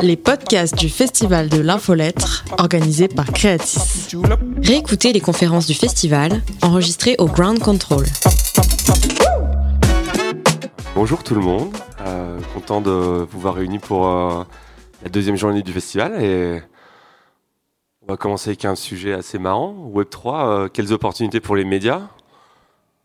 les 0.00 0.16
podcasts 0.16 0.76
du 0.78 0.88
Festival 0.88 1.48
de 1.48 1.60
l'Infolettre, 1.60 2.44
organisé 2.58 3.08
par 3.08 3.26
Creatis. 3.26 4.16
Réécoutez 4.62 5.12
les 5.12 5.20
conférences 5.20 5.66
du 5.66 5.74
festival, 5.74 6.40
enregistrées 6.62 7.16
au 7.18 7.26
Ground 7.26 7.58
Control. 7.58 8.04
Bonjour 10.94 11.22
tout 11.22 11.34
le 11.34 11.40
monde, 11.40 11.76
euh, 12.00 12.38
content 12.54 12.80
de 12.80 12.90
vous 12.90 13.40
voir 13.40 13.54
réunis 13.54 13.78
pour 13.78 14.06
euh, 14.06 14.44
la 15.02 15.10
deuxième 15.10 15.36
journée 15.36 15.62
du 15.62 15.72
festival 15.72 16.22
et 16.22 16.62
on 18.02 18.06
va 18.06 18.16
commencer 18.16 18.50
avec 18.50 18.64
un 18.64 18.74
sujet 18.74 19.12
assez 19.12 19.38
marrant, 19.38 19.90
Web3, 19.94 20.46
euh, 20.46 20.68
quelles 20.68 20.92
opportunités 20.92 21.40
pour 21.40 21.56
les 21.56 21.64
médias? 21.64 22.02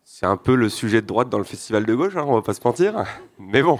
C'est 0.04 0.26
un 0.26 0.36
peu 0.36 0.54
le 0.54 0.68
sujet 0.68 1.02
de 1.02 1.06
droite 1.06 1.28
dans 1.28 1.38
le 1.38 1.44
festival 1.44 1.84
de 1.84 1.94
gauche, 1.94 2.16
hein, 2.16 2.24
on 2.26 2.34
va 2.34 2.42
pas 2.42 2.54
se 2.54 2.60
mentir, 2.64 3.04
mais 3.38 3.62
bon, 3.62 3.78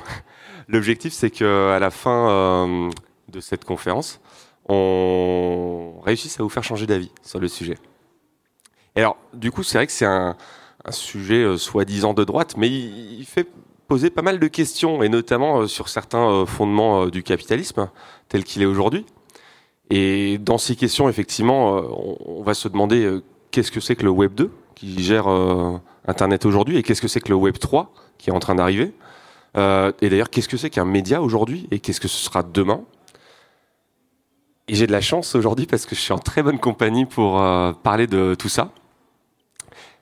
l'objectif 0.68 1.12
c'est 1.12 1.30
qu'à 1.30 1.78
la 1.78 1.90
fin 1.90 2.88
de 3.28 3.40
cette 3.40 3.64
conférence, 3.64 4.20
on 4.68 6.00
réussisse 6.02 6.38
à 6.38 6.42
vous 6.42 6.48
faire 6.48 6.64
changer 6.64 6.86
d'avis 6.86 7.10
sur 7.22 7.40
le 7.40 7.48
sujet. 7.48 7.78
Et 8.96 9.00
alors, 9.00 9.16
du 9.32 9.50
coup, 9.50 9.62
c'est 9.62 9.78
vrai 9.78 9.86
que 9.86 9.92
c'est 9.92 10.06
un, 10.06 10.36
sujet 10.90 11.58
soi-disant 11.58 12.14
de 12.14 12.24
droite, 12.24 12.54
mais 12.56 12.68
il 12.70 13.24
fait 13.26 13.46
poser 13.88 14.10
pas 14.10 14.22
mal 14.22 14.38
de 14.38 14.46
questions, 14.46 15.02
et 15.02 15.08
notamment 15.08 15.60
euh, 15.60 15.66
sur 15.66 15.88
certains 15.88 16.30
euh, 16.30 16.46
fondements 16.46 17.04
euh, 17.04 17.10
du 17.10 17.22
capitalisme 17.22 17.88
tel 18.28 18.44
qu'il 18.44 18.62
est 18.62 18.66
aujourd'hui. 18.66 19.06
Et 19.90 20.36
dans 20.38 20.58
ces 20.58 20.76
questions, 20.76 21.08
effectivement, 21.08 21.80
on 22.26 22.42
va 22.42 22.52
se 22.52 22.68
demander 22.68 23.20
qu'est-ce 23.50 23.72
que 23.72 23.80
c'est 23.80 23.96
que 23.96 24.02
le 24.02 24.10
Web 24.10 24.34
2 24.34 24.50
qui 24.74 25.02
gère 25.02 25.28
Internet 26.06 26.44
aujourd'hui, 26.44 26.76
et 26.76 26.82
qu'est-ce 26.82 27.00
que 27.00 27.08
c'est 27.08 27.20
que 27.20 27.30
le 27.30 27.36
Web 27.36 27.56
3 27.56 27.90
qui 28.18 28.28
est 28.28 28.32
en 28.34 28.38
train 28.38 28.54
d'arriver. 28.54 28.92
Et 29.54 30.08
d'ailleurs, 30.08 30.30
qu'est-ce 30.30 30.48
que 30.48 30.56
c'est 30.56 30.70
qu'un 30.70 30.84
média 30.84 31.20
aujourd'hui, 31.22 31.66
et 31.70 31.80
qu'est-ce 31.80 32.00
que 32.00 32.08
ce 32.08 32.16
sera 32.16 32.42
demain? 32.42 32.82
Et 34.68 34.74
j'ai 34.74 34.86
de 34.86 34.92
la 34.92 35.00
chance 35.00 35.34
aujourd'hui 35.34 35.66
parce 35.66 35.86
que 35.86 35.94
je 35.94 36.00
suis 36.00 36.12
en 36.12 36.18
très 36.18 36.42
bonne 36.42 36.58
compagnie 36.58 37.06
pour 37.06 37.42
parler 37.82 38.06
de 38.06 38.34
tout 38.34 38.48
ça. 38.48 38.70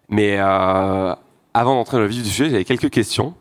Mais 0.08 0.38
avant 0.38 1.74
d'entrer 1.74 1.96
dans 1.96 2.02
le 2.02 2.08
vif 2.08 2.22
du 2.22 2.28
sujet, 2.28 2.50
j'avais 2.50 2.64
quelques 2.64 2.90
questions. 2.90 3.34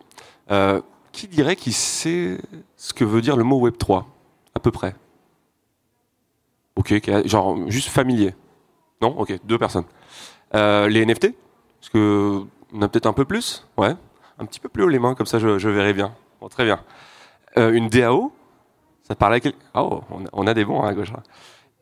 Euh, 0.52 0.82
qui 1.12 1.28
dirait 1.28 1.56
qu'il 1.56 1.74
sait 1.74 2.38
ce 2.78 2.94
que 2.94 3.04
veut 3.04 3.22
dire 3.22 3.36
le 3.36 3.44
mot 3.44 3.60
Web 3.60 3.78
3 3.78 4.08
À 4.54 4.60
peu 4.60 4.72
près? 4.72 4.96
Ok, 6.76 6.94
genre 7.26 7.58
juste 7.70 7.90
familier. 7.90 8.34
Non? 9.02 9.18
Ok, 9.18 9.38
deux 9.46 9.58
personnes. 9.58 9.86
Euh, 10.54 10.88
les 10.88 11.06
NFT 11.06 11.34
Parce 11.80 11.90
que 11.90 12.44
on 12.74 12.82
a 12.82 12.88
peut-être 12.88 13.06
un 13.06 13.14
peu 13.14 13.26
plus? 13.26 13.66
Ouais. 13.78 13.96
Un 14.40 14.46
petit 14.46 14.60
peu 14.60 14.70
plus 14.70 14.84
haut 14.84 14.90
les 14.90 15.00
mains, 15.00 15.16
comme 15.16 15.26
ça 15.26 15.40
je, 15.40 15.70
verrai 15.70 15.94
bien. 15.94 16.14
Très 16.50 16.66
bien. 16.66 16.80
Euh, 17.58 17.72
une 17.72 17.90
DAO 17.90 18.32
Ça 19.08 19.16
parlait 19.16 19.38
à 19.38 19.40
quel... 19.40 19.54
Oh, 19.74 20.02
on 20.34 20.48
a, 20.48 20.54
des 20.54 20.66
bons 20.66 20.84
hein, 20.84 20.90
à 20.90 20.94
gauche. 20.94 21.12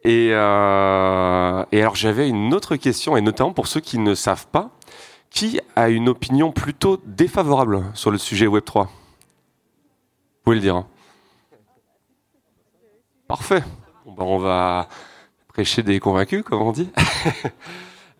Et, 0.03 0.27
et 0.27 0.31
alors 0.33 1.95
j'avais 1.95 2.29
une 2.29 2.53
autre 2.53 2.75
question, 2.75 3.17
et 3.17 3.21
notamment 3.21 3.53
pour 3.53 3.67
ceux 3.67 3.79
qui 3.79 3.99
ne 3.99 4.15
savent 4.15 4.47
pas, 4.47 4.71
qui 5.33 5.59
a 5.75 5.89
une 5.89 6.09
opinion 6.09 6.51
plutôt 6.51 6.99
défavorable 7.05 7.83
sur 7.95 8.11
le 8.11 8.17
sujet 8.17 8.45
Web3 8.45 8.83
Vous 8.83 8.89
pouvez 10.43 10.55
le 10.57 10.61
dire. 10.61 10.75
Hein. 10.75 10.87
Parfait. 13.27 13.63
Ben, 14.05 14.23
on 14.23 14.37
va 14.37 14.87
prêcher 15.47 15.81
des 15.81 15.99
convaincus, 15.99 16.43
comme 16.43 16.61
on 16.61 16.71
dit. 16.71 16.89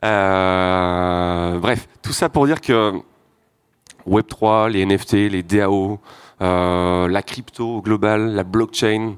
Euh, 0.06 1.60
bref, 1.60 1.88
tout 2.02 2.12
ça 2.12 2.28
pour 2.28 2.46
dire 2.46 2.60
que 2.60 2.92
Web3, 4.08 4.70
les 4.70 4.86
NFT, 4.86 5.14
les 5.14 5.44
DAO, 5.44 6.00
euh, 6.42 7.08
la 7.08 7.22
crypto 7.22 7.82
globale, 7.82 8.34
la 8.34 8.44
blockchain, 8.44 9.16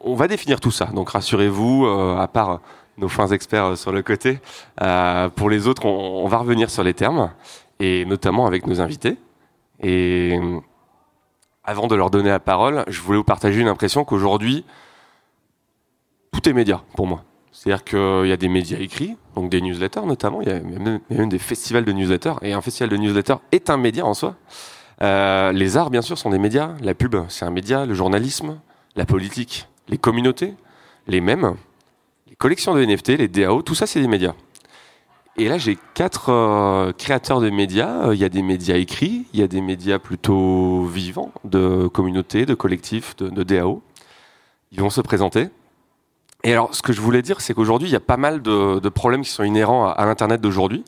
on 0.00 0.14
va 0.14 0.28
définir 0.28 0.60
tout 0.60 0.70
ça. 0.70 0.86
Donc 0.86 1.10
rassurez-vous, 1.10 1.86
euh, 1.86 2.16
à 2.16 2.28
part 2.28 2.60
nos 2.96 3.08
fins 3.08 3.28
experts 3.28 3.64
euh, 3.64 3.76
sur 3.76 3.92
le 3.92 4.02
côté. 4.02 4.40
Pour 5.36 5.50
les 5.50 5.66
autres, 5.66 5.84
on, 5.84 6.26
va 6.28 6.38
revenir 6.38 6.70
sur 6.70 6.82
les 6.82 6.94
termes, 6.94 7.32
et 7.80 8.04
notamment 8.04 8.46
avec 8.46 8.66
nos 8.66 8.80
invités. 8.80 9.16
Et 9.82 10.38
avant 11.64 11.86
de 11.86 11.94
leur 11.94 12.10
donner 12.10 12.30
la 12.30 12.40
parole, 12.40 12.84
je 12.88 13.00
voulais 13.00 13.18
vous 13.18 13.24
partager 13.24 13.60
une 13.60 13.68
impression 13.68 14.04
qu'aujourd'hui, 14.04 14.64
tout 16.32 16.48
est 16.48 16.52
média 16.52 16.82
pour 16.96 17.06
moi. 17.06 17.24
C'est-à-dire 17.54 17.84
qu'il 17.84 18.28
y 18.28 18.32
a 18.32 18.36
des 18.36 18.48
médias 18.48 18.78
écrits, 18.78 19.16
donc 19.36 19.48
des 19.48 19.60
newsletters 19.60 20.04
notamment, 20.04 20.42
il 20.42 20.48
y, 20.48 20.50
a 20.50 20.60
même, 20.60 21.28
des 21.28 21.38
festivals 21.38 21.84
de 21.84 21.92
newsletters, 21.92 22.34
et 22.42 22.52
un 22.52 22.60
festival 22.60 22.90
de 22.90 22.96
newsletters 22.96 23.36
est 23.52 23.70
un 23.70 23.76
média 23.76 24.04
en 24.04 24.12
soi. 24.12 24.36
les 25.00 25.76
arts, 25.76 25.90
bien 25.90 26.02
sûr, 26.02 26.18
sont 26.18 26.30
des 26.30 26.38
médias, 26.38 26.74
la 26.82 26.94
pub, 26.94 27.16
c'est 27.28 27.44
un 27.44 27.50
média, 27.50 27.86
le 27.86 27.94
journalisme, 27.94 28.58
la 28.96 29.06
politique, 29.06 29.68
les 29.88 29.98
communautés, 29.98 30.54
les 31.06 31.20
mêmes, 31.20 31.54
les 32.28 32.34
collections 32.36 32.74
de 32.74 32.84
NFT, 32.84 33.10
les 33.18 33.28
DAO, 33.28 33.62
tout 33.62 33.76
ça, 33.76 33.86
c'est 33.86 34.00
des 34.00 34.08
médias. 34.08 34.34
Et 35.36 35.48
là, 35.48 35.58
j'ai 35.58 35.76
quatre 35.94 36.30
euh, 36.30 36.92
créateurs 36.92 37.40
de 37.40 37.50
médias. 37.50 38.12
Il 38.12 38.20
y 38.20 38.24
a 38.24 38.28
des 38.28 38.42
médias 38.42 38.76
écrits, 38.76 39.26
il 39.32 39.40
y 39.40 39.42
a 39.42 39.48
des 39.48 39.60
médias 39.60 39.98
plutôt 39.98 40.84
vivants, 40.84 41.32
de 41.42 41.88
communautés, 41.88 42.46
de 42.46 42.54
collectifs, 42.54 43.16
de, 43.16 43.42
DAO. 43.42 43.82
Ils 44.70 44.80
vont 44.80 44.90
se 44.90 45.00
présenter. 45.00 45.48
Et 46.44 46.52
alors, 46.52 46.74
ce 46.74 46.82
que 46.82 46.92
je 46.92 47.00
voulais 47.00 47.22
dire, 47.22 47.40
c'est 47.40 47.54
qu'aujourd'hui, 47.54 47.88
il 47.88 47.92
y 47.92 47.96
a 47.96 48.00
pas 48.00 48.18
mal 48.18 48.42
de, 48.42 48.88
problèmes 48.90 49.22
qui 49.22 49.30
sont 49.30 49.44
inhérents 49.44 49.88
à, 49.88 50.04
l'Internet 50.04 50.42
d'aujourd'hui, 50.42 50.84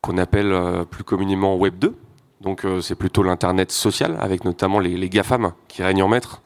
qu'on 0.00 0.16
appelle 0.16 0.52
euh, 0.52 0.84
plus 0.84 1.04
communément 1.04 1.56
Web 1.56 1.78
2. 1.78 1.94
Donc, 2.40 2.64
euh, 2.64 2.80
c'est 2.80 2.94
plutôt 2.94 3.22
l'Internet 3.22 3.70
social, 3.70 4.16
avec 4.20 4.44
notamment 4.44 4.78
les, 4.78 5.08
GAFAM 5.10 5.52
qui 5.68 5.82
règnent 5.82 6.02
en 6.02 6.08
maître 6.08 6.40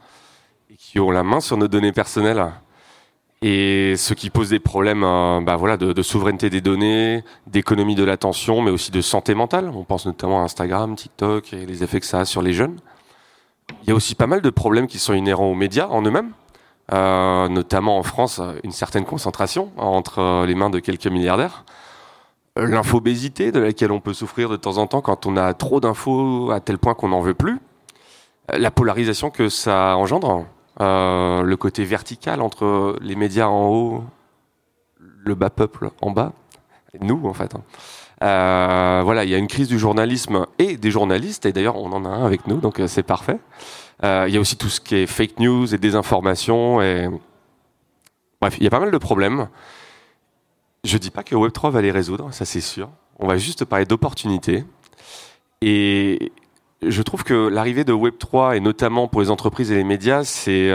et 0.71 0.77
qui 0.77 0.99
ont 0.99 1.13
la 1.13 1.23
main 1.23 1.41
sur 1.41 1.57
nos 1.57 1.69
données 1.69 1.93
personnelles 1.93 2.45
et 3.41 3.95
ce 3.97 4.15
qui 4.15 4.31
pose 4.31 4.49
des 4.49 4.59
problèmes 4.59 5.05
euh, 5.05 5.41
bah 5.41 5.57
de, 5.77 5.93
de, 5.93 6.03
souveraineté 6.03 6.51
des 6.51 6.61
données, 6.61 7.23
d'économie 7.47 7.95
de 7.95 8.03
l'attention, 8.03 8.63
mais 8.63 8.73
aussi 8.73 8.91
de 8.91 9.01
santé 9.01 9.37
mentale. 9.37 9.71
On 9.73 9.85
pense 9.85 10.07
notamment 10.07 10.41
à 10.41 10.43
Instagram, 10.43 10.97
TikTok 10.97 11.53
et 11.53 11.65
les 11.65 11.85
effets 11.85 12.01
que 12.01 12.07
ça 12.07 12.19
a 12.19 12.25
sur 12.25 12.43
les 12.43 12.53
jeunes. 12.53 12.81
Il 13.83 13.91
y 13.91 13.93
a 13.93 13.95
aussi 13.95 14.17
pas 14.17 14.27
mal 14.27 14.41
de 14.41 14.51
problèmes 14.51 14.89
qui 14.89 14.99
sont 14.99 15.15
inhérents 15.15 15.47
aux 15.47 15.55
médias 15.55 15.87
en 15.87 16.03
eux-mêmes, 16.03 16.33
euh, 16.93 17.49
notamment 17.49 17.99
en 17.99 18.03
France, 18.03 18.41
une 18.65 18.73
certaine 18.73 19.05
concentration 19.05 19.71
entre 19.77 20.45
les 20.47 20.55
mains 20.55 20.71
de 20.71 20.79
quelques 20.79 21.07
milliardaires. 21.07 21.65
L'infobésité 22.57 23.53
de 23.53 23.61
laquelle 23.61 23.93
on 23.93 24.01
peut 24.01 24.15
souffrir 24.15 24.49
de 24.49 24.57
temps 24.57 24.79
en 24.79 24.87
temps 24.87 25.01
quand 25.01 25.27
on 25.27 25.37
a 25.37 25.55
trop 25.55 25.81
d'infos 25.81 26.51
à 26.51 26.61
tel 26.61 26.79
point 26.79 26.95
qu'on 26.95 27.09
n'en 27.09 27.21
veut 27.21 27.35
plus. 27.35 27.61
La 28.49 28.71
polarisation 28.71 29.31
que 29.31 29.49
ça 29.49 29.97
engendre 29.97 30.47
euh, 30.81 31.43
le 31.43 31.57
côté 31.57 31.85
vertical 31.85 32.41
entre 32.41 32.97
les 33.01 33.17
médias 33.17 33.49
en 33.49 33.69
haut, 33.69 34.05
le 34.99 35.35
bas 35.35 35.51
peuple 35.51 35.91
en 36.01 36.13
bas, 36.13 36.33
nous 37.01 37.21
en 37.25 37.35
fait. 37.35 37.55
Hein. 37.55 37.63
Euh, 38.23 39.03
voilà, 39.05 39.25
il 39.25 39.31
y 39.31 39.35
a 39.35 39.39
une 39.39 39.49
crise 39.49 39.69
du 39.69 39.79
journalisme 39.79 40.47
et 40.59 40.77
des 40.77 40.91
journalistes, 40.91 41.47
et 41.47 41.53
d'ailleurs 41.53 41.77
on 41.77 41.93
en 41.93 42.05
a 42.05 42.09
un 42.09 42.25
avec 42.25 42.47
nous, 42.47 42.59
donc 42.59 42.79
euh, 42.79 42.87
c'est 42.87 43.03
parfait. 43.03 43.39
Il 44.03 44.33
y 44.33 44.37
a 44.37 44.41
aussi 44.41 44.57
tout 44.57 44.69
ce 44.69 44.81
qui 44.81 44.97
est 44.97 45.07
fake 45.07 45.41
news 45.41 45.75
et 45.75 45.79
désinformation, 45.79 46.81
et 46.81 47.09
bref, 48.41 48.57
il 48.59 48.65
y 48.65 48.67
a 48.67 48.71
pas 48.71 48.81
mal 48.81 48.91
de 48.91 48.99
problèmes. 48.99 49.49
Je 50.85 50.97
dis 50.99 51.11
pas 51.11 51.23
que 51.23 51.35
Web3 51.35 51.71
va 51.71 51.83
les 51.83 51.91
résoudre, 51.91 52.33
ça 52.33 52.45
c'est 52.45 52.61
sûr. 52.61 52.89
On 53.19 53.27
va 53.27 53.37
juste 53.37 53.65
parler 53.65 53.85
d'opportunités. 53.85 54.65
Et, 55.61 56.33
je 56.83 57.03
trouve 57.03 57.25
que 57.25 57.49
l'arrivée 57.49 57.85
de 57.85 57.93
Web3, 57.93 58.57
et 58.57 58.61
notamment 58.61 59.09
pour 59.09 59.21
les 59.21 59.31
entreprises 59.31 59.73
et 59.73 59.75
les 59.75 59.85
médias, 59.85 60.25
c'est 60.25 60.73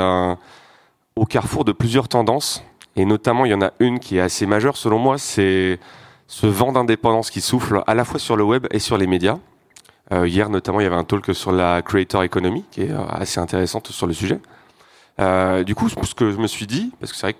au 1.15 1.25
carrefour 1.25 1.63
de 1.65 1.71
plusieurs 1.71 2.07
tendances. 2.07 2.63
Et 2.95 3.05
notamment, 3.05 3.45
il 3.45 3.51
y 3.51 3.53
en 3.53 3.61
a 3.61 3.71
une 3.79 3.99
qui 3.99 4.17
est 4.17 4.21
assez 4.21 4.45
majeure 4.45 4.77
selon 4.77 4.99
moi, 4.99 5.17
c'est 5.17 5.79
ce 6.27 6.47
vent 6.47 6.71
d'indépendance 6.71 7.31
qui 7.31 7.41
souffle 7.41 7.83
à 7.87 7.95
la 7.95 8.05
fois 8.05 8.19
sur 8.19 8.35
le 8.35 8.43
web 8.43 8.67
et 8.71 8.79
sur 8.79 8.97
les 8.97 9.07
médias. 9.07 9.37
Euh, 10.13 10.27
hier, 10.27 10.49
notamment, 10.49 10.79
il 10.79 10.83
y 10.83 10.85
avait 10.85 10.95
un 10.95 11.03
talk 11.03 11.33
sur 11.33 11.51
la 11.51 11.81
creator 11.81 12.23
economy 12.23 12.63
qui 12.71 12.81
est 12.81 12.91
euh, 12.91 13.03
assez 13.09 13.39
intéressante 13.39 13.87
sur 13.87 14.05
le 14.05 14.13
sujet. 14.13 14.39
Euh, 15.19 15.63
du 15.63 15.73
coup, 15.75 15.89
ce 15.89 16.13
que 16.13 16.31
je 16.31 16.37
me 16.37 16.47
suis 16.47 16.67
dit, 16.67 16.91
parce 16.99 17.11
que 17.11 17.17
c'est 17.17 17.25
vrai 17.25 17.33
que 17.33 17.39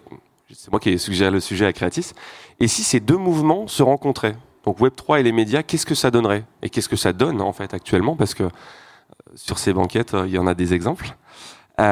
c'est 0.53 0.71
moi 0.71 0.79
qui 0.79 0.89
ai 0.89 0.97
suggéré 0.97 1.29
le 1.29 1.39
sujet 1.39 1.65
à 1.65 1.73
Creatis, 1.73 2.13
et 2.59 2.67
si 2.67 2.83
ces 2.83 2.99
deux 2.99 3.17
mouvements 3.17 3.67
se 3.67 3.83
rencontraient 3.83 4.35
donc 4.65 4.79
Web3 4.79 5.19
et 5.19 5.23
les 5.23 5.31
médias, 5.31 5.61
qu'est-ce 5.61 5.85
que 5.85 5.95
ça 5.95 6.09
donnerait? 6.09 6.45
Et 6.61 6.69
qu'est-ce 6.69 6.89
que 6.89 6.95
ça 6.95 7.13
donne 7.13 7.41
en 7.41 7.53
fait 7.53 7.73
actuellement? 7.73 8.15
Parce 8.15 8.33
que 8.33 8.43
sur 9.35 9.59
ces 9.59 9.73
banquettes, 9.73 10.15
il 10.25 10.31
y 10.31 10.37
en 10.37 10.47
a 10.47 10.53
des 10.53 10.73
exemples. 10.73 11.15
Bref, 11.77 11.89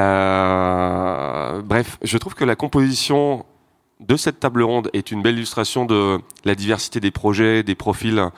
je 2.01 2.17
trouve 2.17 2.33
que 2.35 2.45
la 2.45 2.55
composition 2.55 3.45
de 3.99 4.15
cette 4.15 4.39
table 4.39 4.63
ronde 4.63 4.89
est 4.93 5.11
une 5.11 5.21
belle 5.21 5.35
illustration 5.35 5.85
de 5.85 6.19
la 6.45 6.55
diversité 6.55 6.99
des 6.99 7.11
projets, 7.11 7.63
des 7.63 7.75
profils 7.75 8.31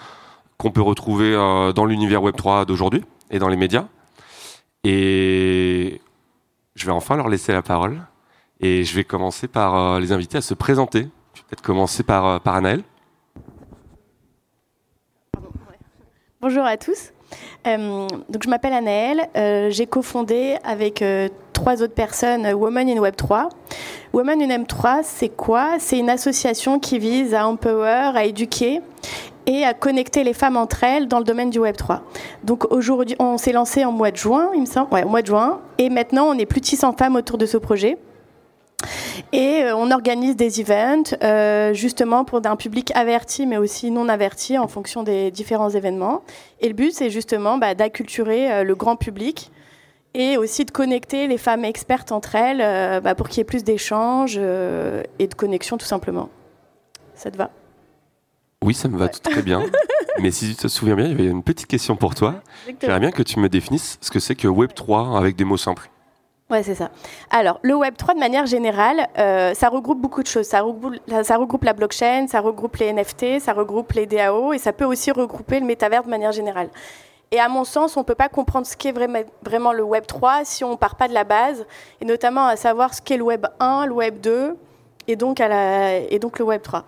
qu'on 0.64 0.72
peut 0.72 0.82
retrouver 0.82 1.34
dans 1.76 1.86
l'univers 1.86 2.22
Web3 2.22 2.66
d'aujourd'hui 2.66 3.04
et 3.30 3.38
dans 3.38 3.50
les 3.50 3.58
médias. 3.58 3.86
Et 4.84 6.02
je 6.76 6.86
vais 6.86 6.92
enfin 6.92 7.16
leur 7.16 7.30
laisser 7.30 7.52
la 7.52 7.62
parole. 7.62 8.02
Et 8.60 8.84
je 8.86 8.96
vais 8.96 9.04
commencer 9.04 9.48
par 9.48 10.00
les 10.00 10.14
inviter 10.14 10.38
à 10.38 10.42
se 10.42 10.54
présenter. 10.54 11.10
Je 11.34 11.42
vais 11.42 11.46
peut-être 11.50 11.62
commencer 11.62 12.04
par, 12.04 12.40
par 12.42 12.56
Anaël. 12.56 12.82
Bonjour 16.44 16.66
à 16.66 16.76
tous. 16.76 17.14
Euh, 17.68 18.08
donc 18.30 18.44
je 18.44 18.50
m'appelle 18.50 18.74
Anaëlle. 18.74 19.30
Euh, 19.38 19.70
j'ai 19.70 19.86
cofondé 19.86 20.58
avec 20.64 21.02
euh, 21.02 21.30
trois 21.54 21.82
autres 21.82 21.94
personnes, 21.94 22.46
Women 22.54 22.90
in 22.90 22.98
Web 22.98 23.16
3. 23.16 23.50
Women 24.12 24.42
in 24.42 24.50
Web 24.50 24.68
3, 24.68 25.04
c'est 25.04 25.30
quoi? 25.30 25.78
C'est 25.80 25.98
une 25.98 26.10
association 26.10 26.80
qui 26.80 27.00
vise 27.00 27.34
à 27.34 27.48
empower, 27.48 28.12
à 28.14 28.26
éduquer 28.26 28.82
et 29.46 29.64
à 29.64 29.74
connecter 29.74 30.24
les 30.24 30.34
femmes 30.34 30.58
entre 30.58 30.84
elles 30.84 31.08
dans 31.08 31.20
le 31.20 31.26
domaine 31.26 31.50
du 31.50 31.60
Web 31.60 31.76
3. 31.76 32.02
Donc 32.44 32.72
aujourd'hui, 32.72 33.16
on 33.20 33.38
s'est 33.38 33.52
lancé 33.52 33.86
en 33.86 33.92
mois 33.92 34.12
de 34.12 34.18
juin, 34.18 34.52
il 34.54 34.62
me 34.62 34.66
semble, 34.66 34.94
ouais, 34.94 35.04
au 35.04 35.10
mois 35.10 35.22
de 35.22 35.28
juin, 35.28 35.60
et 35.78 35.90
maintenant 35.90 36.26
on 36.26 36.38
est 36.38 36.46
plus 36.46 36.62
de 36.62 36.66
600 36.66 36.94
femmes 36.94 37.16
autour 37.16 37.38
de 37.38 37.46
ce 37.46 37.58
projet. 37.58 37.98
Et 39.32 39.64
euh, 39.64 39.76
on 39.76 39.92
organise 39.92 40.36
des 40.36 40.62
events 40.62 41.16
euh, 41.24 41.74
justement 41.74 42.26
pour 42.26 42.42
un 42.46 42.56
public 42.56 42.92
averti 42.96 43.46
mais 43.46 43.58
aussi 43.58 43.92
non 43.92 44.10
averti 44.10 44.58
en 44.58 44.68
fonction 44.68 45.04
des 45.04 45.32
différents 45.32 45.70
événements. 45.70 46.24
Et 46.60 46.68
le 46.68 46.74
but 46.74 46.94
c'est 46.94 47.10
justement 47.10 47.58
bah, 47.58 47.76
d'acculturer 47.76 48.52
euh, 48.52 48.64
le 48.64 48.76
grand 48.76 48.96
public 48.96 49.52
et 50.14 50.38
aussi 50.38 50.66
de 50.66 50.72
connecter 50.72 51.28
les 51.28 51.38
femmes 51.38 51.66
expertes 51.66 52.12
entre 52.12 52.36
elles 52.36 53.02
bah, 53.02 53.16
pour 53.16 53.30
qu'il 53.30 53.40
y 53.40 53.42
ait 53.42 53.46
plus 53.46 53.64
d'échanges 53.64 54.38
et 54.38 55.28
de 55.28 55.34
connexion 55.34 55.80
tout 55.80 55.88
simplement. 55.88 56.30
Ça 57.16 57.32
te 57.32 57.38
va? 57.38 57.50
Oui, 58.64 58.74
ça 58.74 58.88
me 58.88 58.98
va 58.98 59.10
tout 59.10 59.20
très 59.20 59.42
bien. 59.42 59.62
mais 60.20 60.32
si 60.32 60.50
tu 60.50 60.56
te 60.56 60.68
souviens 60.70 60.96
bien, 60.96 61.06
il 61.06 61.12
y 61.12 61.14
avait 61.14 61.26
une 61.26 61.44
petite 61.44 61.68
question 61.68 61.98
pour 61.98 62.16
toi. 62.16 62.36
J'aimerais 62.82 63.02
bien 63.02 63.12
que 63.12 63.22
tu 63.22 63.40
me 63.40 63.50
définisses 63.50 63.98
ce 64.00 64.10
que 64.10 64.20
c'est 64.20 64.36
que 64.36 64.48
Web3 64.48 65.18
avec 65.18 65.36
des 65.36 65.44
mots 65.44 65.58
simples. 65.58 65.90
Ouais, 66.50 66.64
c'est 66.64 66.76
ça. 66.76 66.90
Alors, 67.30 67.60
le 67.62 67.76
Web 67.76 67.96
3, 67.98 68.14
de 68.14 68.20
manière 68.20 68.46
générale, 68.46 69.08
euh, 69.18 69.54
ça 69.54 69.68
regroupe 69.68 70.00
beaucoup 70.00 70.22
de 70.22 70.28
choses. 70.28 70.46
Ça 70.46 70.62
regroupe, 70.62 70.96
ça 71.24 71.36
regroupe 71.38 71.64
la 71.66 71.74
blockchain, 71.74 72.28
ça 72.28 72.40
regroupe 72.40 72.78
les 72.78 72.94
NFT, 72.94 73.40
ça 73.40 73.52
regroupe 73.54 73.92
les 73.94 74.06
DAO 74.06 74.54
et 74.54 74.60
ça 74.60 74.72
peut 74.72 74.86
aussi 74.86 75.12
regrouper 75.12 75.60
le 75.60 75.66
métavers 75.66 76.04
de 76.04 76.10
manière 76.10 76.32
générale. 76.32 76.70
Et 77.32 77.40
à 77.40 77.50
mon 77.50 77.66
sens, 77.66 77.98
on 77.98 78.02
ne 78.02 78.06
peut 78.06 78.16
pas 78.16 78.30
comprendre 78.30 78.66
ce 78.66 78.78
qu'est 78.78 78.94
vraiment 78.94 79.74
le 79.74 79.84
Web 79.84 80.06
3 80.06 80.46
si 80.46 80.64
on 80.64 80.72
ne 80.72 80.76
part 80.78 80.96
pas 80.96 81.08
de 81.08 81.14
la 81.14 81.24
base, 81.24 81.66
et 82.00 82.06
notamment 82.06 82.46
à 82.46 82.56
savoir 82.56 82.94
ce 82.94 83.02
qu'est 83.02 83.18
le 83.18 83.24
Web 83.24 83.48
1, 83.60 83.88
le 83.88 83.94
Web 83.94 84.22
2 84.22 84.56
et 85.08 85.16
donc, 85.16 85.42
à 85.42 85.48
la, 85.48 85.98
et 85.98 86.20
donc 86.20 86.40
le 86.40 86.46
Web 86.46 86.62
3. 86.62 86.86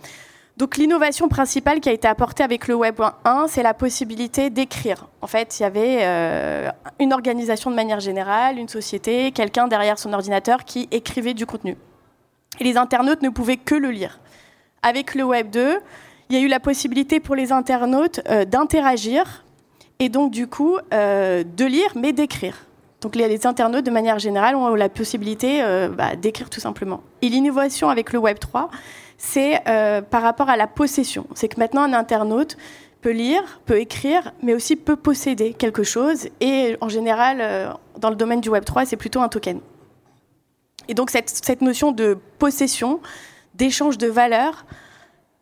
Donc 0.58 0.78
l'innovation 0.78 1.28
principale 1.28 1.82
qui 1.82 1.90
a 1.90 1.92
été 1.92 2.08
apportée 2.08 2.42
avec 2.42 2.68
le 2.68 2.76
Web 2.76 3.02
1, 3.26 3.48
c'est 3.50 3.64
la 3.64 3.74
possibilité 3.74 4.50
d'écrire. 4.50 5.08
En 5.22 5.28
fait, 5.28 5.60
il 5.60 5.64
y 5.64 5.66
avait 5.66 5.98
euh, 6.04 6.70
une 7.00 7.12
organisation 7.12 7.70
de 7.70 7.76
manière 7.76 8.00
générale, 8.00 8.58
une 8.58 8.70
société, 8.70 9.32
quelqu'un 9.32 9.68
derrière 9.68 10.00
son 10.00 10.14
ordinateur 10.14 10.64
qui 10.64 10.88
écrivait 10.92 11.34
du 11.34 11.46
contenu. 11.46 11.76
Et 12.62 12.64
les 12.64 12.78
internautes 12.78 13.22
ne 13.22 13.28
pouvaient 13.28 13.58
que 13.58 13.76
le 13.76 13.92
lire. 13.92 14.22
Avec 14.82 15.14
le 15.14 15.24
Web 15.24 15.50
2, 15.50 15.78
il 16.30 16.38
y 16.38 16.40
a 16.40 16.42
eu 16.42 16.48
la 16.48 16.62
possibilité 16.62 17.20
pour 17.20 17.36
les 17.36 17.52
internautes 17.52 18.22
euh, 18.30 18.46
d'interagir 18.46 19.44
et 20.00 20.08
donc 20.08 20.32
du 20.32 20.48
coup 20.48 20.78
euh, 20.94 21.44
de 21.44 21.66
lire 21.66 21.92
mais 21.96 22.14
d'écrire. 22.14 22.66
Donc 23.02 23.18
les, 23.18 23.46
internautes 23.46 23.86
de 23.86 23.92
manière 23.92 24.20
générale 24.20 24.56
ont 24.56 24.74
la 24.74 24.90
possibilité 24.90 25.62
bah, 25.96 26.16
d'écrire 26.16 26.50
tout 26.50 26.62
simplement. 26.62 27.04
Et 27.22 27.30
l'innovation 27.30 27.90
avec 27.90 28.12
le 28.14 28.18
Web 28.18 28.40
3, 28.40 28.72
c'est 29.18 29.62
euh, 29.68 30.02
par 30.02 30.22
rapport 30.22 30.50
à 30.50 30.58
la 30.58 30.68
possession. 30.68 31.28
C'est 31.36 31.48
que 31.48 31.60
maintenant 31.60 31.84
un 31.84 31.94
internaute 31.94 32.58
peut 33.02 33.12
lire, 33.12 33.62
peut 33.66 33.80
écrire, 33.80 34.32
mais 34.42 34.54
aussi 34.54 34.76
peut 34.76 34.96
posséder 34.96 35.54
quelque 35.54 35.84
chose. 35.84 36.28
Et 36.42 36.78
en 36.82 36.90
général, 36.90 37.38
euh, 37.40 37.72
dans 38.00 38.10
le 38.10 38.16
domaine 38.16 38.42
du 38.42 38.50
Web 38.50 38.66
3, 38.66 38.86
c'est 38.86 38.98
plutôt 38.98 39.22
un 39.22 39.30
token. 39.30 39.60
Et 40.88 40.94
donc 40.94 41.10
cette, 41.10 41.62
notion 41.62 41.92
de 41.92 42.18
possession, 42.40 43.00
d'échange 43.54 43.98
de 43.98 44.08
valeur, 44.08 44.66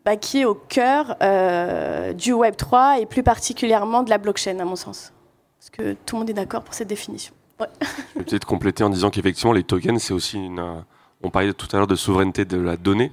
bah, 0.04 0.16
qui 0.16 0.40
est 0.40 0.44
au 0.44 0.54
cœur 0.54 1.16
euh, 1.22 2.12
du 2.12 2.32
Web 2.32 2.56
3 2.56 3.00
et 3.00 3.06
plus 3.06 3.22
particulièrement 3.22 4.02
de 4.02 4.10
la 4.10 4.18
blockchain, 4.18 4.58
à 4.58 4.64
mon 4.64 4.76
sens. 4.76 5.12
Est-ce 5.60 5.70
que 5.70 5.96
tout 6.04 6.16
le 6.16 6.20
monde 6.20 6.30
est 6.30 6.34
d'accord 6.34 6.62
pour 6.62 6.74
cette 6.74 6.88
définition 6.88 7.32
Je 7.60 8.18
vais 8.18 8.24
peut-être 8.24 8.46
compléter 8.46 8.84
en 8.84 8.90
disant 8.90 9.10
qu'effectivement, 9.10 9.52
les 9.52 9.62
tokens, 9.62 10.02
c'est 10.02 10.12
aussi 10.12 10.36
une. 10.36 10.84
On 11.22 11.30
parlait 11.30 11.54
tout 11.54 11.68
à 11.72 11.78
l'heure 11.78 11.86
de 11.86 11.96
souveraineté 11.96 12.44
de 12.44 12.58
la 12.58 12.76
donnée. 12.76 13.12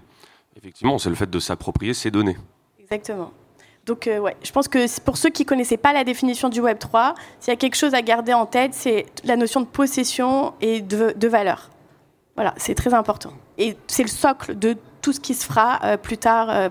Effectivement, 0.62 0.98
c'est 1.00 1.10
le 1.10 1.16
fait 1.16 1.30
de 1.30 1.40
s'approprier 1.40 1.94
ces 1.94 2.12
données. 2.12 2.38
Exactement. 2.80 3.32
Donc, 3.86 4.06
euh, 4.06 4.20
ouais, 4.20 4.38
je 4.44 4.52
pense 4.52 4.68
que 4.68 5.00
pour 5.02 5.18
ceux 5.18 5.30
qui 5.30 5.42
ne 5.42 5.48
connaissaient 5.48 5.78
pas 5.78 5.92
la 5.92 6.04
définition 6.04 6.50
du 6.50 6.62
Web 6.62 6.78
3, 6.78 7.16
s'il 7.40 7.52
y 7.52 7.54
a 7.54 7.58
quelque 7.58 7.76
chose 7.76 7.96
à 7.96 8.02
garder 8.04 8.34
en 8.34 8.46
tête, 8.46 8.76
c'est 8.76 9.08
la 9.24 9.36
notion 9.36 9.62
de 9.62 9.66
possession 9.66 10.54
et 10.62 10.82
de, 10.82 11.28
valeur. 11.28 11.72
Voilà, 12.36 12.54
c'est 12.58 12.76
très 12.76 12.94
important. 12.94 13.34
Et 13.58 13.76
c'est 13.88 14.04
le 14.04 14.10
socle 14.10 14.58
de 14.58 14.78
tout 15.02 15.14
ce 15.14 15.20
qui 15.20 15.34
se 15.34 15.46
fera 15.46 15.80
euh, 15.84 15.98
plus 15.98 16.20
tard 16.20 16.52
euh, 16.52 16.70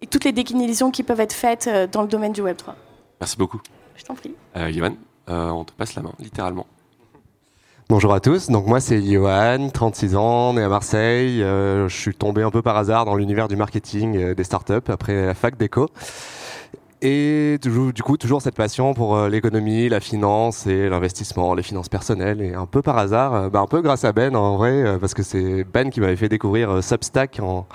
et 0.00 0.08
toutes 0.08 0.24
les 0.24 0.32
déclinaisons 0.32 0.90
qui 0.90 1.04
peuvent 1.04 1.20
être 1.20 1.32
faites 1.32 1.70
dans 1.92 2.02
le 2.02 2.08
domaine 2.08 2.32
du 2.32 2.40
Web 2.42 2.56
3. 2.56 2.74
Merci 3.20 3.36
beaucoup. 3.36 3.60
Je 3.94 4.02
t'en 4.02 4.14
prie. 4.14 4.34
Yohan, 4.56 4.96
on 5.28 5.64
te 5.64 5.72
passe 5.72 5.94
la 5.94 6.02
main, 6.02 6.12
littéralement. 6.18 6.66
Bonjour 7.88 8.12
à 8.12 8.18
tous, 8.18 8.50
donc 8.50 8.66
moi 8.66 8.80
c'est 8.80 9.00
Johan, 9.00 9.68
36 9.72 10.16
ans, 10.16 10.54
né 10.54 10.62
à 10.62 10.68
Marseille. 10.68 11.40
Euh, 11.40 11.88
je 11.88 11.96
suis 11.96 12.16
tombé 12.16 12.42
un 12.42 12.50
peu 12.50 12.60
par 12.60 12.76
hasard 12.76 13.04
dans 13.04 13.14
l'univers 13.14 13.46
du 13.46 13.54
marketing 13.54 14.16
euh, 14.16 14.34
des 14.34 14.42
startups 14.42 14.88
après 14.88 15.26
la 15.26 15.34
fac 15.34 15.56
d'éco. 15.56 15.88
Et 17.00 17.58
toujours, 17.62 17.92
du 17.92 18.02
coup, 18.02 18.16
toujours 18.16 18.42
cette 18.42 18.56
passion 18.56 18.92
pour 18.92 19.14
euh, 19.14 19.28
l'économie, 19.28 19.88
la 19.88 20.00
finance 20.00 20.66
et 20.66 20.88
l'investissement, 20.88 21.54
les 21.54 21.62
finances 21.62 21.88
personnelles. 21.88 22.42
Et 22.42 22.54
un 22.54 22.66
peu 22.66 22.82
par 22.82 22.98
hasard, 22.98 23.52
bah, 23.52 23.60
un 23.60 23.68
peu 23.68 23.80
grâce 23.82 24.04
à 24.04 24.10
Ben 24.10 24.34
en 24.34 24.56
vrai, 24.56 24.98
parce 24.98 25.14
que 25.14 25.22
c'est 25.22 25.62
Ben 25.62 25.90
qui 25.90 26.00
m'avait 26.00 26.16
fait 26.16 26.28
découvrir 26.28 26.82
Substack 26.82 27.38
en, 27.40 27.68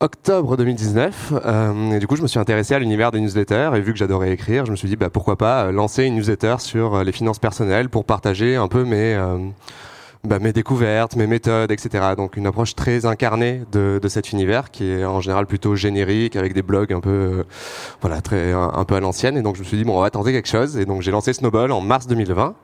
octobre 0.00 0.56
2019. 0.56 1.32
Euh, 1.44 1.92
et 1.92 1.98
du 1.98 2.06
coup, 2.06 2.16
je 2.16 2.22
me 2.22 2.28
suis 2.28 2.38
intéressé 2.38 2.74
à 2.74 2.78
l'univers 2.78 3.10
des 3.10 3.20
newsletters 3.20 3.70
et 3.74 3.80
vu 3.80 3.92
que 3.92 3.98
j'adorais 3.98 4.32
écrire, 4.32 4.64
je 4.64 4.70
me 4.70 4.76
suis 4.76 4.88
dit 4.88 4.96
bah, 4.96 5.10
pourquoi 5.10 5.36
pas 5.36 5.64
euh, 5.64 5.72
lancer 5.72 6.04
une 6.04 6.14
newsletter 6.14 6.56
sur 6.58 6.94
euh, 6.94 7.04
les 7.04 7.12
finances 7.12 7.40
personnelles 7.40 7.88
pour 7.88 8.04
partager 8.04 8.54
un 8.54 8.68
peu 8.68 8.84
mes, 8.84 9.14
euh, 9.14 9.38
bah, 10.22 10.38
mes 10.38 10.52
découvertes, 10.52 11.16
mes 11.16 11.26
méthodes, 11.26 11.72
etc. 11.72 12.14
Donc 12.16 12.36
une 12.36 12.46
approche 12.46 12.76
très 12.76 13.06
incarnée 13.06 13.62
de, 13.72 13.98
de, 14.00 14.08
cet 14.08 14.30
univers 14.30 14.70
qui 14.70 14.88
est 14.88 15.04
en 15.04 15.20
général 15.20 15.46
plutôt 15.46 15.74
générique 15.74 16.36
avec 16.36 16.54
des 16.54 16.62
blogs 16.62 16.92
un 16.92 17.00
peu, 17.00 17.44
voilà, 18.00 18.20
très 18.20 18.52
un, 18.52 18.84
peu 18.84 18.94
à 18.94 19.00
l'ancienne. 19.00 19.36
Et 19.36 19.42
donc 19.42 19.56
je 19.56 19.62
me 19.62 19.66
suis 19.66 19.76
dit 19.76 19.84
bon, 19.84 19.98
on 19.98 20.02
va 20.02 20.10
tenter 20.10 20.30
quelque 20.30 20.48
chose. 20.48 20.76
Et 20.76 20.86
donc 20.86 21.02
j'ai 21.02 21.10
lancé 21.10 21.32
Snowball 21.32 21.72
en 21.72 21.80
mars 21.80 22.06
2020. 22.06 22.54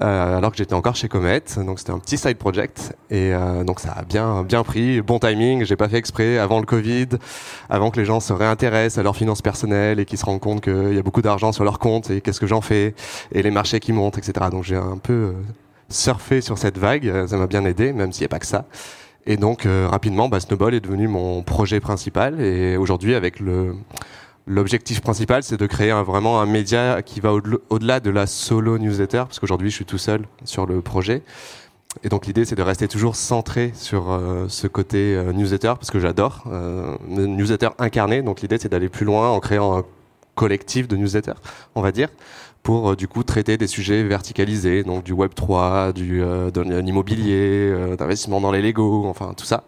Euh, 0.00 0.38
alors 0.38 0.52
que 0.52 0.56
j'étais 0.56 0.74
encore 0.74 0.96
chez 0.96 1.08
Comet. 1.08 1.42
Donc 1.56 1.78
c'était 1.78 1.92
un 1.92 1.98
petit 1.98 2.16
side 2.16 2.38
project 2.38 2.96
et 3.10 3.34
euh, 3.34 3.62
donc 3.62 3.78
ça 3.78 3.92
a 3.92 4.04
bien 4.04 4.42
bien 4.42 4.62
pris, 4.62 5.02
bon 5.02 5.18
timing. 5.18 5.64
J'ai 5.64 5.76
pas 5.76 5.88
fait 5.88 5.98
exprès 5.98 6.38
avant 6.38 6.60
le 6.60 6.66
Covid, 6.66 7.08
avant 7.68 7.90
que 7.90 8.00
les 8.00 8.06
gens 8.06 8.20
se 8.20 8.32
réintéressent 8.32 8.98
à 8.98 9.02
leurs 9.02 9.16
finances 9.16 9.42
personnelles 9.42 10.00
et 10.00 10.06
qu'ils 10.06 10.18
se 10.18 10.24
rendent 10.24 10.40
compte 10.40 10.62
qu'il 10.62 10.94
y 10.94 10.98
a 10.98 11.02
beaucoup 11.02 11.20
d'argent 11.20 11.52
sur 11.52 11.64
leur 11.64 11.78
compte 11.78 12.10
et 12.10 12.22
qu'est-ce 12.22 12.40
que 12.40 12.46
j'en 12.46 12.62
fais 12.62 12.94
et 13.32 13.42
les 13.42 13.50
marchés 13.50 13.80
qui 13.80 13.92
montent, 13.92 14.16
etc. 14.16 14.46
Donc 14.50 14.64
j'ai 14.64 14.76
un 14.76 14.96
peu 14.96 15.12
euh, 15.12 15.32
surfé 15.90 16.40
sur 16.40 16.56
cette 16.56 16.78
vague. 16.78 17.26
Ça 17.26 17.36
m'a 17.36 17.46
bien 17.46 17.64
aidé, 17.66 17.92
même 17.92 18.12
s'il 18.12 18.22
n'y 18.22 18.26
a 18.26 18.30
pas 18.30 18.38
que 18.38 18.46
ça. 18.46 18.64
Et 19.26 19.36
donc 19.36 19.68
rapidement, 19.88 20.28
bah, 20.28 20.40
Snowball 20.40 20.74
est 20.74 20.80
devenu 20.80 21.06
mon 21.06 21.42
projet 21.42 21.78
principal 21.78 22.40
et 22.40 22.76
aujourd'hui 22.76 23.14
avec 23.14 23.38
le 23.38 23.76
L'objectif 24.46 25.00
principal, 25.00 25.44
c'est 25.44 25.56
de 25.56 25.66
créer 25.66 25.92
vraiment 25.92 26.40
un 26.40 26.46
média 26.46 27.00
qui 27.02 27.20
va 27.20 27.32
au-delà 27.32 28.00
de 28.00 28.10
la 28.10 28.26
solo 28.26 28.76
newsletter, 28.78 29.18
parce 29.18 29.38
qu'aujourd'hui, 29.38 29.70
je 29.70 29.76
suis 29.76 29.84
tout 29.84 29.98
seul 29.98 30.22
sur 30.44 30.66
le 30.66 30.80
projet. 30.80 31.22
Et 32.02 32.08
donc 32.08 32.26
l'idée, 32.26 32.44
c'est 32.44 32.56
de 32.56 32.62
rester 32.62 32.88
toujours 32.88 33.16
centré 33.16 33.70
sur 33.74 34.10
euh, 34.10 34.46
ce 34.48 34.66
côté 34.66 35.14
euh, 35.14 35.32
newsletter, 35.32 35.74
parce 35.78 35.90
que 35.90 36.00
j'adore 36.00 36.44
euh, 36.50 36.96
newsletter 37.06 37.68
incarné. 37.78 38.22
Donc 38.22 38.40
l'idée, 38.40 38.58
c'est 38.58 38.70
d'aller 38.70 38.88
plus 38.88 39.04
loin 39.04 39.30
en 39.30 39.40
créant 39.40 39.78
un 39.78 39.84
collectif 40.34 40.88
de 40.88 40.96
newsletters, 40.96 41.38
on 41.74 41.82
va 41.82 41.92
dire, 41.92 42.08
pour 42.62 42.96
du 42.96 43.06
coup 43.06 43.22
traiter 43.22 43.58
des 43.58 43.66
sujets 43.66 44.02
verticalisés, 44.02 44.82
donc 44.82 45.04
du 45.04 45.12
Web 45.12 45.34
3, 45.34 45.92
du 45.92 46.20
de 46.20 46.80
l'immobilier, 46.80 47.94
d'investissement 47.98 48.40
dans 48.40 48.50
les 48.50 48.62
Lego, 48.62 49.06
enfin 49.06 49.34
tout 49.36 49.44
ça. 49.44 49.64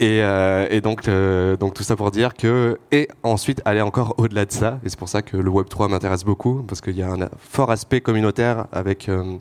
Et, 0.00 0.22
euh, 0.22 0.66
et 0.70 0.80
donc, 0.80 1.08
euh, 1.08 1.56
donc 1.56 1.74
tout 1.74 1.82
ça 1.82 1.96
pour 1.96 2.10
dire 2.10 2.34
que 2.34 2.78
et 2.90 3.08
ensuite 3.22 3.60
aller 3.64 3.80
encore 3.80 4.14
au-delà 4.18 4.44
de 4.44 4.52
ça. 4.52 4.78
Et 4.84 4.88
c'est 4.88 4.98
pour 4.98 5.08
ça 5.08 5.22
que 5.22 5.36
le 5.36 5.50
Web 5.50 5.68
3 5.68 5.88
m'intéresse 5.88 6.24
beaucoup 6.24 6.62
parce 6.62 6.80
qu'il 6.80 6.96
y 6.96 7.02
a 7.02 7.10
un 7.10 7.28
fort 7.38 7.70
aspect 7.70 8.00
communautaire 8.00 8.66
avec 8.72 9.08
euh, 9.08 9.36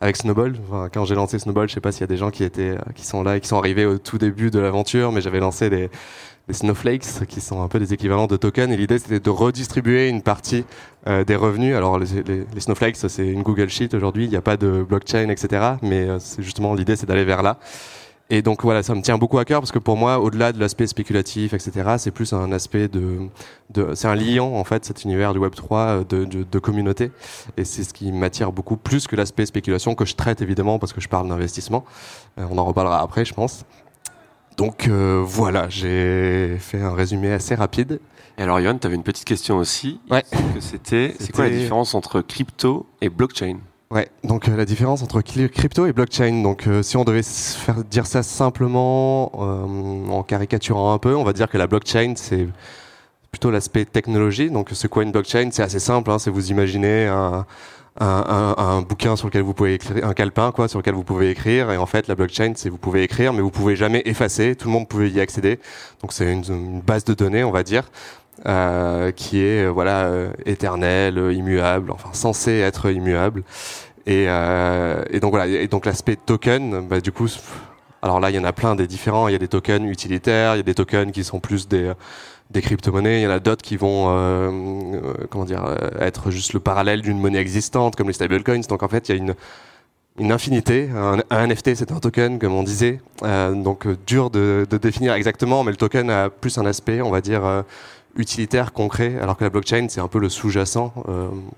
avec 0.00 0.16
Snowball. 0.16 0.56
Quand 0.92 1.04
j'ai 1.04 1.14
lancé 1.14 1.38
Snowball, 1.38 1.68
je 1.68 1.74
sais 1.74 1.80
pas 1.80 1.92
s'il 1.92 2.00
y 2.00 2.04
a 2.04 2.08
des 2.08 2.16
gens 2.16 2.30
qui 2.30 2.42
étaient 2.42 2.76
qui 2.94 3.06
sont 3.06 3.22
là 3.22 3.36
et 3.36 3.40
qui 3.40 3.48
sont 3.48 3.58
arrivés 3.58 3.86
au 3.86 3.98
tout 3.98 4.18
début 4.18 4.50
de 4.50 4.58
l'aventure, 4.58 5.12
mais 5.12 5.20
j'avais 5.20 5.38
lancé 5.38 5.70
des 5.70 5.90
snowflakes 6.50 7.24
qui 7.28 7.40
sont 7.40 7.62
un 7.62 7.68
peu 7.68 7.78
des 7.78 7.94
équivalents 7.94 8.26
de 8.26 8.36
tokens 8.36 8.72
et 8.72 8.76
l'idée 8.76 8.98
c'était 8.98 9.20
de 9.20 9.30
redistribuer 9.30 10.08
une 10.08 10.22
partie 10.22 10.64
des 11.06 11.36
revenus 11.36 11.76
alors 11.76 12.00
les, 12.00 12.06
snowflakes 12.58 12.96
c'est 12.96 13.26
une 13.26 13.42
Google 13.42 13.68
Sheet 13.68 13.94
aujourd'hui 13.94 14.24
il 14.24 14.30
n'y 14.30 14.36
a 14.36 14.42
pas 14.42 14.56
de 14.56 14.82
blockchain 14.82 15.28
etc 15.30 15.74
mais 15.82 16.08
c'est 16.18 16.42
justement 16.42 16.74
l'idée 16.74 16.96
c'est 16.96 17.06
d'aller 17.06 17.24
vers 17.24 17.44
là 17.44 17.58
et 18.34 18.40
donc 18.40 18.62
voilà, 18.62 18.82
ça 18.82 18.94
me 18.94 19.02
tient 19.02 19.18
beaucoup 19.18 19.38
à 19.38 19.44
cœur 19.44 19.60
parce 19.60 19.72
que 19.72 19.78
pour 19.78 19.98
moi, 19.98 20.18
au-delà 20.18 20.52
de 20.52 20.58
l'aspect 20.58 20.86
spéculatif, 20.86 21.52
etc., 21.52 21.96
c'est 21.98 22.10
plus 22.10 22.32
un 22.32 22.50
aspect 22.50 22.88
de, 22.88 23.28
de 23.68 23.94
c'est 23.94 24.08
un 24.08 24.14
liant 24.14 24.54
en 24.54 24.64
fait 24.64 24.86
cet 24.86 25.04
univers 25.04 25.34
du 25.34 25.38
Web 25.38 25.54
3 25.54 25.78
euh, 25.78 26.04
de, 26.04 26.24
de, 26.24 26.42
de 26.42 26.58
communauté. 26.58 27.12
Et 27.58 27.66
c'est 27.66 27.84
ce 27.84 27.92
qui 27.92 28.10
m'attire 28.10 28.50
beaucoup 28.50 28.78
plus 28.78 29.06
que 29.06 29.16
l'aspect 29.16 29.44
spéculation 29.44 29.94
que 29.94 30.06
je 30.06 30.14
traite 30.14 30.40
évidemment 30.40 30.78
parce 30.78 30.94
que 30.94 31.00
je 31.02 31.10
parle 31.10 31.28
d'investissement. 31.28 31.84
Euh, 32.38 32.46
on 32.50 32.56
en 32.56 32.64
reparlera 32.64 33.02
après, 33.02 33.26
je 33.26 33.34
pense. 33.34 33.66
Donc 34.56 34.88
euh, 34.88 35.22
voilà, 35.22 35.68
j'ai 35.68 36.56
fait 36.58 36.80
un 36.80 36.94
résumé 36.94 37.32
assez 37.34 37.54
rapide. 37.54 38.00
Et 38.38 38.42
alors, 38.44 38.60
Yohan, 38.60 38.78
tu 38.78 38.86
avais 38.86 38.96
une 38.96 39.02
petite 39.02 39.26
question 39.26 39.58
aussi. 39.58 40.00
Ouais. 40.10 40.24
C'était, 40.58 41.14
c'est 41.18 41.32
quoi 41.32 41.44
la 41.44 41.50
différence 41.50 41.94
entre 41.94 42.22
crypto 42.22 42.86
et 43.02 43.10
blockchain? 43.10 43.58
Ouais, 43.92 44.08
donc 44.24 44.46
la 44.46 44.64
différence 44.64 45.02
entre 45.02 45.20
crypto 45.20 45.84
et 45.84 45.92
blockchain. 45.92 46.42
Donc 46.42 46.66
si 46.80 46.96
on 46.96 47.04
devait 47.04 47.22
faire 47.22 47.84
dire 47.84 48.06
ça 48.06 48.22
simplement 48.22 49.38
en 49.38 50.22
caricaturant 50.22 50.94
un 50.94 50.98
peu, 50.98 51.14
on 51.14 51.24
va 51.24 51.34
dire 51.34 51.50
que 51.50 51.58
la 51.58 51.66
blockchain 51.66 52.14
c'est 52.16 52.48
plutôt 53.30 53.50
l'aspect 53.50 53.84
technologie. 53.84 54.50
Donc 54.50 54.70
c'est 54.72 54.88
quoi 54.88 55.02
une 55.02 55.12
blockchain 55.12 55.50
C'est 55.52 55.62
assez 55.62 55.78
simple, 55.78 56.10
hein, 56.10 56.18
c'est 56.18 56.30
vous 56.30 56.50
imaginez 56.50 57.06
un, 57.06 57.44
un, 58.00 58.82
bouquin 58.82 59.16
sur 59.16 59.28
lequel 59.28 59.42
vous 59.42 59.54
pouvez 59.54 59.74
écrire, 59.74 60.06
un 60.06 60.14
calepin 60.14 60.52
quoi, 60.52 60.68
sur 60.68 60.78
lequel 60.78 60.94
vous 60.94 61.04
pouvez 61.04 61.30
écrire. 61.30 61.70
Et 61.70 61.76
en 61.76 61.86
fait, 61.86 62.08
la 62.08 62.14
blockchain, 62.14 62.52
c'est 62.56 62.68
vous 62.68 62.78
pouvez 62.78 63.02
écrire, 63.02 63.32
mais 63.32 63.40
vous 63.40 63.50
pouvez 63.50 63.76
jamais 63.76 64.02
effacer. 64.04 64.56
Tout 64.56 64.68
le 64.68 64.72
monde 64.72 64.88
pouvait 64.88 65.10
y 65.10 65.20
accéder. 65.20 65.58
Donc 66.00 66.12
c'est 66.12 66.32
une, 66.32 66.80
base 66.80 67.04
de 67.04 67.14
données, 67.14 67.44
on 67.44 67.50
va 67.50 67.62
dire, 67.62 67.90
euh, 68.44 69.12
qui 69.12 69.40
est 69.40 69.66
euh, 69.66 69.68
voilà 69.68 70.06
euh, 70.06 70.32
éternelle, 70.46 71.16
immuable, 71.32 71.92
enfin 71.92 72.08
censée 72.12 72.58
être 72.58 72.90
immuable. 72.90 73.44
Et, 74.04 74.26
donc 75.20 75.30
voilà. 75.30 75.46
Et 75.46 75.68
donc 75.68 75.86
l'aspect 75.86 76.16
token, 76.16 76.88
bah, 76.88 77.00
du 77.00 77.12
coup. 77.12 77.28
Alors 78.04 78.18
là, 78.18 78.30
il 78.30 78.36
y 78.36 78.38
en 78.40 78.44
a 78.44 78.52
plein 78.52 78.74
des 78.74 78.88
différents. 78.88 79.28
Il 79.28 79.32
y 79.32 79.36
a 79.36 79.38
des 79.38 79.46
tokens 79.46 79.88
utilitaires, 79.88 80.54
il 80.54 80.56
y 80.56 80.60
a 80.60 80.64
des 80.64 80.74
tokens 80.74 81.12
qui 81.12 81.22
sont 81.22 81.38
plus 81.38 81.68
des 81.68 81.92
des 82.50 82.60
crypto-monnaies. 82.60 83.20
Il 83.20 83.22
y 83.22 83.26
en 83.28 83.30
a 83.30 83.38
d'autres 83.38 83.62
qui 83.62 83.76
vont, 83.76 84.06
comment 85.30 85.44
dire, 85.44 85.64
être 86.00 86.32
juste 86.32 86.52
le 86.52 86.58
parallèle 86.58 87.00
d'une 87.00 87.20
monnaie 87.20 87.38
existante, 87.38 87.94
comme 87.94 88.08
les 88.08 88.12
stablecoins. 88.12 88.62
Donc 88.68 88.82
en 88.82 88.88
fait, 88.88 89.08
il 89.08 89.12
y 89.12 89.14
a 89.14 89.18
une, 89.18 89.34
une 90.18 90.32
infinité. 90.32 90.90
Un, 91.30 91.46
NFT, 91.46 91.76
c'est 91.76 91.92
un 91.92 92.00
token, 92.00 92.40
comme 92.40 92.54
on 92.54 92.64
disait. 92.64 93.00
donc 93.22 93.86
dur 94.04 94.30
de, 94.30 94.66
définir 94.82 95.12
exactement, 95.12 95.62
mais 95.62 95.70
le 95.70 95.76
token 95.76 96.10
a 96.10 96.28
plus 96.28 96.58
un 96.58 96.66
aspect, 96.66 97.02
on 97.02 97.10
va 97.10 97.20
dire, 97.20 97.64
utilitaire, 98.16 98.72
concret, 98.72 99.18
alors 99.20 99.36
que 99.36 99.44
la 99.44 99.50
blockchain, 99.50 99.86
c'est 99.88 100.00
un 100.00 100.08
peu 100.08 100.18
le 100.18 100.28
sous-jacent 100.28 100.92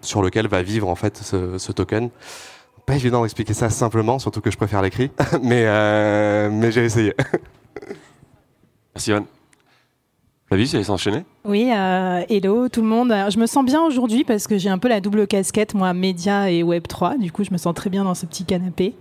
sur 0.01 0.23
lequel 0.23 0.47
va 0.49 0.63
vivre 0.63 0.89
en 0.89 0.95
fait 0.95 1.19
ce, 1.19 1.59
ce 1.59 1.73
token. 1.73 2.11
Pas 2.87 2.97
évident 2.97 3.23
d'expliquer 3.23 3.55
ça 3.55 3.71
simplement, 3.71 4.19
surtout 4.19 4.41
que 4.41 4.51
je 4.51 4.57
préfère 4.57 4.83
l'écrit, 4.83 5.11
mais, 5.43 5.65
mais 6.51 6.71
j'ai 6.71 6.85
essayé. 6.85 7.15
Merci 8.95 9.11
Yann. 9.11 9.25
Flavie, 10.47 10.69
ça 10.69 10.85
s'enchaîner? 10.85 11.25
Oui, 11.47 11.71
euh, 11.75 12.23
hello 12.29 12.69
tout 12.69 12.83
le 12.83 12.87
monde. 12.87 13.15
je 13.31 13.39
me 13.39 13.47
sens 13.47 13.65
bien 13.65 13.81
aujourd'hui 13.83 14.25
parce 14.25 14.47
que 14.47 14.59
j'ai 14.59 14.69
un 14.69 14.77
peu 14.77 14.89
la 14.89 15.01
double 15.01 15.27
casquette, 15.27 15.73
moi, 15.73 15.95
média 15.95 16.51
et 16.51 16.63
Web3. 16.63 17.19
Du 17.19 17.33
coup, 17.33 17.45
je 17.45 17.51
me 17.51 17.57
sens 17.57 17.75
très 17.75 17.89
bien 17.89 18.05
dans 18.05 18.15
ce 18.15 18.27
petit 18.27 18.45
canapé. 18.45 18.95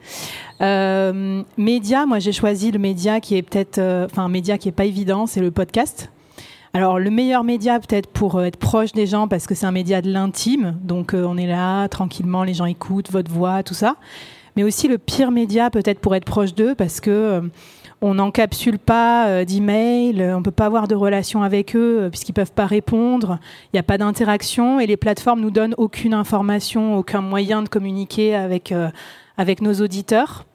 Euh, 0.61 1.43
média, 1.57 2.05
moi, 2.05 2.19
j'ai 2.19 2.31
choisi 2.31 2.71
le 2.71 2.79
média 2.79 3.19
qui 3.19 3.35
est 3.35 3.41
peut-être, 3.41 3.77
euh, 3.77 4.05
enfin, 4.05 4.23
un 4.23 4.29
média 4.29 4.57
qui 4.57 4.69
est 4.69 4.73
pas 4.73 4.85
évident, 4.85 5.27
c'est 5.27 5.41
le 5.41 5.51
podcast. 5.51 6.09
Alors, 6.73 6.99
le 6.99 7.11
meilleur 7.11 7.43
média, 7.43 7.79
peut-être 7.79 8.07
pour 8.07 8.43
être 8.43 8.57
proche 8.57 8.93
des 8.93 9.05
gens, 9.05 9.27
parce 9.27 9.45
que 9.45 9.53
c'est 9.53 9.67
un 9.67 9.71
média 9.71 10.01
de 10.01 10.11
l'intime. 10.11 10.77
Donc, 10.81 11.13
on 11.13 11.37
est 11.37 11.45
là, 11.45 11.87
tranquillement, 11.87 12.43
les 12.43 12.55
gens 12.55 12.65
écoutent 12.65 13.11
votre 13.11 13.31
voix, 13.31 13.61
tout 13.61 13.75
ça. 13.75 13.95
Mais 14.55 14.63
aussi 14.63 14.87
le 14.87 14.97
pire 14.97 15.31
média, 15.31 15.69
peut-être 15.69 15.99
pour 15.99 16.15
être 16.15 16.25
proche 16.25 16.55
d'eux, 16.55 16.73
parce 16.73 16.99
que 16.99 17.43
on 18.03 18.15
n'encapsule 18.15 18.79
pas 18.79 19.27
euh, 19.27 19.45
d'emails, 19.45 20.33
on 20.35 20.43
peut 20.43 20.51
pas 20.51 20.65
avoir 20.65 20.89
de 20.89 20.95
relation 20.95 21.41
avec 21.41 21.73
eux 21.73 22.01
euh, 22.01 22.09
puisqu'ils 22.09 22.33
ne 22.33 22.35
peuvent 22.35 22.51
pas 22.51 22.65
répondre, 22.65 23.39
il 23.67 23.77
n'y 23.77 23.79
a 23.79 23.83
pas 23.83 23.97
d'interaction 23.97 24.81
et 24.81 24.85
les 24.85 24.97
plateformes 24.97 25.39
nous 25.39 25.51
donnent 25.51 25.73
aucune 25.77 26.13
information, 26.13 26.97
aucun 26.97 27.21
moyen 27.21 27.63
de 27.63 27.69
communiquer 27.69 28.35
avec, 28.35 28.73
euh, 28.73 28.89
avec 29.37 29.61
nos 29.61 29.73
auditeurs. 29.75 30.45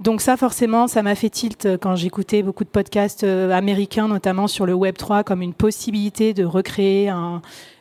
Donc 0.00 0.20
ça, 0.20 0.36
forcément, 0.36 0.88
ça 0.88 1.02
m'a 1.02 1.14
fait 1.14 1.30
tilt 1.30 1.66
quand 1.80 1.96
j'écoutais 1.96 2.42
beaucoup 2.42 2.64
de 2.64 2.68
podcasts 2.68 3.24
américains, 3.24 4.08
notamment 4.08 4.46
sur 4.46 4.66
le 4.66 4.74
Web 4.74 4.96
3, 4.96 5.24
comme 5.24 5.40
une 5.40 5.54
possibilité 5.54 6.34
de 6.34 6.44
recréer 6.44 7.10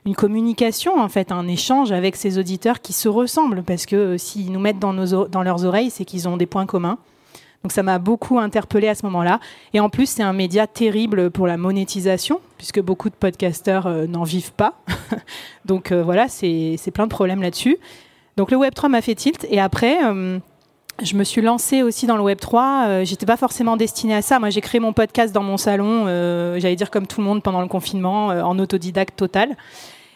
une 0.06 0.16
communication, 0.16 1.00
en 1.00 1.10
fait, 1.10 1.32
un 1.32 1.48
échange 1.48 1.92
avec 1.92 2.16
ces 2.16 2.38
auditeurs 2.38 2.82
qui 2.82 2.94
se 2.94 3.10
ressemblent, 3.10 3.64
parce 3.64 3.86
que 3.86 4.18
s'ils 4.18 4.52
nous 4.52 4.60
mettent 4.60 4.80
dans, 4.80 4.94
nos, 4.94 5.28
leurs 5.44 5.66
oreilles, 5.66 5.90
c'est 5.90 6.06
qu'ils 6.06 6.30
ont 6.30 6.38
des 6.38 6.46
points 6.46 6.66
communs. 6.66 7.00
Donc 7.64 7.72
ça 7.72 7.82
m'a 7.82 7.98
beaucoup 7.98 8.38
interpellé 8.38 8.88
à 8.88 8.94
ce 8.94 9.04
moment-là. 9.08 9.40
Et 9.74 9.80
en 9.80 9.90
plus, 9.90 10.08
c'est 10.08 10.22
un 10.22 10.34
média 10.34 10.68
terrible 10.68 11.32
pour 11.32 11.48
la 11.48 11.58
monétisation, 11.58 12.40
puisque 12.60 12.80
beaucoup 12.80 13.10
de 13.10 13.16
podcasteurs 13.16 13.88
euh, 13.88 14.06
n'en 14.06 14.22
vivent 14.22 14.54
pas. 14.54 14.76
Donc 15.66 15.92
euh, 15.92 16.04
voilà, 16.04 16.28
c'est 16.28 16.78
plein 16.94 17.06
de 17.06 17.12
problèmes 17.12 17.42
là-dessus. 17.42 17.80
Donc 18.38 18.52
le 18.52 18.58
Web3 18.58 18.90
m'a 18.90 19.02
fait 19.02 19.16
tilt. 19.16 19.48
Et 19.50 19.60
après, 19.60 19.98
euh, 20.06 20.38
je 21.02 21.16
me 21.16 21.24
suis 21.24 21.42
lancée 21.42 21.84
aussi 21.84 22.08
dans 22.08 22.18
le 22.18 22.24
Web3. 22.24 23.04
J'étais 23.04 23.25
pas 23.25 23.38
forcément 23.38 23.78
destinée 23.78 24.16
à 24.16 24.22
ça. 24.22 24.40
Moi, 24.40 24.50
j'ai 24.50 24.62
créé 24.62 24.80
mon 24.80 24.94
podcast 24.94 25.34
dans 25.34 25.44
mon 25.44 25.58
salon, 25.58 26.06
j'allais 26.58 26.75
dire 26.75 26.92
comme 26.92 27.08
tout 27.08 27.22
le 27.22 27.28
monde 27.28 27.44
pendant 27.44 27.62
le 27.62 27.68
confinement, 27.68 28.28
en 28.28 28.58
autodidacte 28.60 29.16
total. 29.18 29.56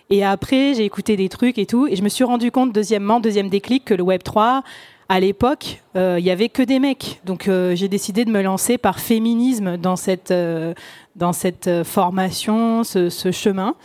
Et 0.10 0.24
après, 0.24 0.74
j'ai 0.74 0.86
écouté 0.86 1.16
des 1.18 1.30
trucs 1.30 1.58
et 1.58 1.66
tout. 1.66 1.88
Et 1.88 1.96
je 1.96 2.04
me 2.04 2.10
suis 2.10 2.24
rendu 2.24 2.52
compte, 2.52 2.74
deuxièmement, 2.74 3.20
deuxième 3.20 3.50
déclic, 3.50 3.86
que 3.86 3.94
le 3.94 4.04
Web3, 4.04 4.64
à 5.08 5.20
l'époque, 5.20 5.82
euh, 5.96 6.18
il 6.20 6.26
y 6.26 6.32
avait 6.32 6.50
que 6.50 6.62
des 6.64 6.80
mecs. 6.80 7.20
Donc 7.26 7.48
euh, 7.48 7.76
j'ai 7.76 7.88
décidé 7.88 8.26
de 8.26 8.32
me 8.32 8.42
lancer 8.42 8.78
par 8.78 9.00
féminisme 9.00 9.78
dans 9.78 9.96
cette, 9.96 10.32
euh, 10.32 10.74
dans 11.16 11.34
cette 11.34 11.84
formation, 11.84 12.84
ce, 12.84 13.10
ce, 13.10 13.32
chemin. 13.32 13.76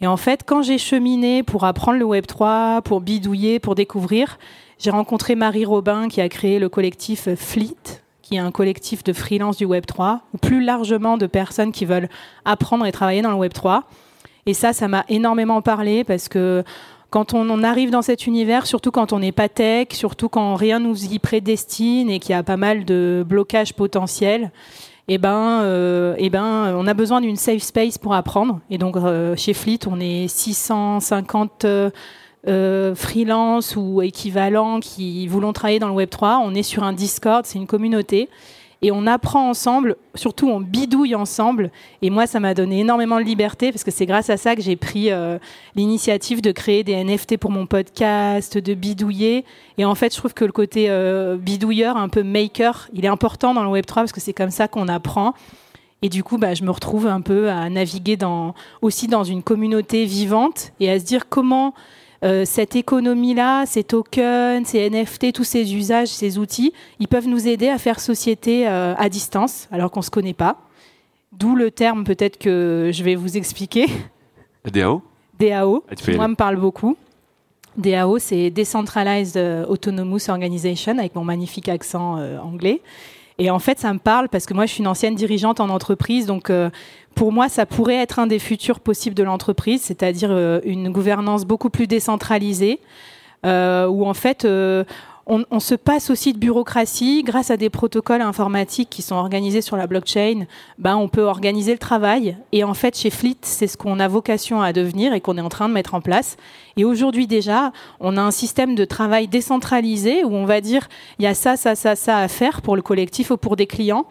Et 0.00 0.06
en 0.06 0.16
fait, 0.16 0.42
quand 0.44 0.62
j'ai 0.62 0.78
cheminé 0.78 1.44
pour 1.44 1.64
apprendre 1.64 1.98
le 1.98 2.04
Web 2.04 2.26
3, 2.26 2.82
pour 2.82 3.00
bidouiller, 3.00 3.60
pour 3.60 3.76
découvrir, 3.76 4.38
j'ai 4.82 4.90
rencontré 4.90 5.36
Marie 5.36 5.64
Robin 5.64 6.08
qui 6.08 6.20
a 6.20 6.28
créé 6.28 6.58
le 6.58 6.68
collectif 6.68 7.32
Fleet, 7.36 8.02
qui 8.20 8.34
est 8.34 8.40
un 8.40 8.50
collectif 8.50 9.04
de 9.04 9.12
freelance 9.12 9.56
du 9.56 9.64
Web 9.64 9.86
3, 9.86 10.22
ou 10.34 10.38
plus 10.38 10.60
largement 10.60 11.16
de 11.18 11.26
personnes 11.26 11.70
qui 11.70 11.84
veulent 11.84 12.08
apprendre 12.44 12.84
et 12.84 12.90
travailler 12.90 13.22
dans 13.22 13.30
le 13.30 13.36
Web 13.36 13.52
3. 13.52 13.84
Et 14.46 14.54
ça, 14.54 14.72
ça 14.72 14.88
m'a 14.88 15.04
énormément 15.08 15.62
parlé 15.62 16.02
parce 16.02 16.28
que 16.28 16.64
quand 17.10 17.32
on, 17.32 17.62
arrive 17.62 17.90
dans 17.90 18.02
cet 18.02 18.26
univers, 18.26 18.66
surtout 18.66 18.90
quand 18.90 19.12
on 19.12 19.20
n'est 19.20 19.32
pas 19.32 19.48
tech, 19.48 19.88
surtout 19.92 20.28
quand 20.28 20.56
rien 20.56 20.80
nous 20.80 21.04
y 21.04 21.18
prédestine 21.20 22.10
et 22.10 22.18
qu'il 22.18 22.32
y 22.32 22.34
a 22.34 22.42
pas 22.42 22.56
mal 22.56 22.84
de 22.84 23.24
blocages 23.24 23.74
potentiels, 23.74 24.50
eh 25.06 25.18
ben, 25.18 25.60
euh, 25.62 26.14
eh 26.18 26.30
ben, 26.30 26.74
on 26.76 26.86
a 26.88 26.94
besoin 26.94 27.20
d'une 27.20 27.36
safe 27.36 27.62
space 27.62 27.98
pour 27.98 28.14
apprendre. 28.14 28.60
Et 28.70 28.78
donc, 28.78 28.96
euh, 28.96 29.36
chez 29.36 29.52
Fleet, 29.52 29.80
on 29.86 30.00
est 30.00 30.26
650 30.26 31.66
euh, 32.48 32.94
freelance 32.94 33.76
ou 33.76 34.02
équivalents 34.02 34.80
qui 34.80 35.26
voulons 35.28 35.52
travailler 35.52 35.78
dans 35.78 35.88
le 35.88 35.94
Web 35.94 36.10
3. 36.10 36.40
On 36.44 36.54
est 36.54 36.62
sur 36.62 36.82
un 36.82 36.92
Discord, 36.92 37.44
c'est 37.46 37.58
une 37.58 37.66
communauté 37.66 38.28
et 38.82 38.90
on 38.90 39.06
apprend 39.06 39.48
ensemble, 39.48 39.96
surtout 40.16 40.48
on 40.48 40.60
bidouille 40.60 41.14
ensemble. 41.14 41.70
Et 42.02 42.10
moi, 42.10 42.26
ça 42.26 42.40
m'a 42.40 42.52
donné 42.52 42.80
énormément 42.80 43.18
de 43.18 43.24
liberté 43.24 43.70
parce 43.70 43.84
que 43.84 43.92
c'est 43.92 44.06
grâce 44.06 44.28
à 44.28 44.36
ça 44.36 44.56
que 44.56 44.62
j'ai 44.62 44.74
pris 44.74 45.12
euh, 45.12 45.38
l'initiative 45.76 46.42
de 46.42 46.50
créer 46.50 46.82
des 46.82 47.02
NFT 47.02 47.36
pour 47.36 47.52
mon 47.52 47.66
podcast, 47.66 48.58
de 48.58 48.74
bidouiller. 48.74 49.44
Et 49.78 49.84
en 49.84 49.94
fait, 49.94 50.12
je 50.12 50.18
trouve 50.18 50.34
que 50.34 50.44
le 50.44 50.50
côté 50.50 50.86
euh, 50.90 51.36
bidouilleur, 51.36 51.96
un 51.96 52.08
peu 52.08 52.24
maker, 52.24 52.88
il 52.92 53.04
est 53.04 53.08
important 53.08 53.54
dans 53.54 53.62
le 53.62 53.70
Web3 53.70 53.94
parce 53.94 54.12
que 54.12 54.20
c'est 54.20 54.32
comme 54.32 54.50
ça 54.50 54.66
qu'on 54.66 54.88
apprend. 54.88 55.34
Et 56.04 56.08
du 56.08 56.24
coup, 56.24 56.36
bah, 56.36 56.54
je 56.54 56.64
me 56.64 56.70
retrouve 56.72 57.06
un 57.06 57.20
peu 57.20 57.50
à 57.50 57.70
naviguer 57.70 58.16
dans, 58.16 58.56
aussi 58.82 59.06
dans 59.06 59.22
une 59.22 59.44
communauté 59.44 60.04
vivante 60.06 60.72
et 60.80 60.90
à 60.90 60.98
se 60.98 61.04
dire 61.04 61.28
comment 61.28 61.72
euh, 62.24 62.44
cette 62.44 62.76
économie-là, 62.76 63.66
ces 63.66 63.82
tokens, 63.82 64.66
ces 64.66 64.88
NFT, 64.88 65.32
tous 65.32 65.44
ces 65.44 65.74
usages, 65.74 66.08
ces 66.08 66.38
outils, 66.38 66.72
ils 67.00 67.08
peuvent 67.08 67.28
nous 67.28 67.48
aider 67.48 67.68
à 67.68 67.78
faire 67.78 67.98
société 67.98 68.68
euh, 68.68 68.94
à 68.96 69.08
distance, 69.08 69.68
alors 69.72 69.90
qu'on 69.90 70.00
ne 70.00 70.04
se 70.04 70.10
connaît 70.10 70.34
pas. 70.34 70.58
D'où 71.32 71.56
le 71.56 71.70
terme 71.70 72.04
peut-être 72.04 72.38
que 72.38 72.90
je 72.92 73.02
vais 73.02 73.14
vous 73.14 73.36
expliquer. 73.36 73.86
DAO 74.72 75.02
DAO, 75.38 75.82
ah, 75.90 75.94
qui 75.96 76.12
moi 76.12 76.28
me 76.28 76.36
parle 76.36 76.56
beaucoup. 76.56 76.96
DAO, 77.76 78.18
c'est 78.18 78.50
Decentralized 78.50 79.66
Autonomous 79.68 80.28
Organization, 80.28 80.98
avec 80.98 81.14
mon 81.14 81.24
magnifique 81.24 81.68
accent 81.68 82.18
euh, 82.18 82.38
anglais. 82.38 82.82
Et 83.42 83.50
en 83.50 83.58
fait, 83.58 83.80
ça 83.80 83.92
me 83.92 83.98
parle 83.98 84.28
parce 84.28 84.46
que 84.46 84.54
moi, 84.54 84.66
je 84.66 84.72
suis 84.72 84.82
une 84.82 84.86
ancienne 84.86 85.16
dirigeante 85.16 85.58
en 85.58 85.68
entreprise, 85.68 86.26
donc 86.26 86.48
euh, 86.48 86.70
pour 87.16 87.32
moi, 87.32 87.48
ça 87.48 87.66
pourrait 87.66 87.96
être 87.96 88.20
un 88.20 88.28
des 88.28 88.38
futurs 88.38 88.78
possibles 88.78 89.16
de 89.16 89.24
l'entreprise, 89.24 89.82
c'est-à-dire 89.82 90.28
euh, 90.30 90.60
une 90.62 90.90
gouvernance 90.90 91.44
beaucoup 91.44 91.68
plus 91.68 91.88
décentralisée, 91.88 92.78
euh, 93.44 93.88
où 93.88 94.06
en 94.06 94.14
fait, 94.14 94.46
on, 95.26 95.60
se 95.60 95.74
passe 95.74 96.10
aussi 96.10 96.32
de 96.32 96.38
bureaucratie 96.38 97.22
grâce 97.22 97.50
à 97.50 97.56
des 97.56 97.70
protocoles 97.70 98.22
informatiques 98.22 98.90
qui 98.90 99.02
sont 99.02 99.14
organisés 99.14 99.62
sur 99.62 99.76
la 99.76 99.86
blockchain. 99.86 100.46
Ben, 100.78 100.96
on 100.96 101.08
peut 101.08 101.22
organiser 101.22 101.72
le 101.72 101.78
travail. 101.78 102.36
Et 102.50 102.64
en 102.64 102.74
fait, 102.74 102.98
chez 102.98 103.10
Fleet, 103.10 103.36
c'est 103.42 103.68
ce 103.68 103.76
qu'on 103.76 104.00
a 104.00 104.08
vocation 104.08 104.60
à 104.60 104.72
devenir 104.72 105.14
et 105.14 105.20
qu'on 105.20 105.38
est 105.38 105.42
en 105.42 105.48
train 105.48 105.68
de 105.68 105.74
mettre 105.74 105.94
en 105.94 106.00
place. 106.00 106.36
Et 106.76 106.84
aujourd'hui 106.84 107.26
déjà, 107.26 107.72
on 108.00 108.16
a 108.16 108.20
un 108.20 108.32
système 108.32 108.74
de 108.74 108.84
travail 108.84 109.28
décentralisé 109.28 110.24
où 110.24 110.34
on 110.34 110.44
va 110.44 110.60
dire 110.60 110.88
il 111.18 111.24
y 111.24 111.28
a 111.28 111.34
ça, 111.34 111.56
ça, 111.56 111.76
ça, 111.76 111.94
ça 111.94 112.18
à 112.18 112.28
faire 112.28 112.60
pour 112.60 112.74
le 112.74 112.82
collectif 112.82 113.30
ou 113.30 113.36
pour 113.36 113.56
des 113.56 113.66
clients. 113.66 114.06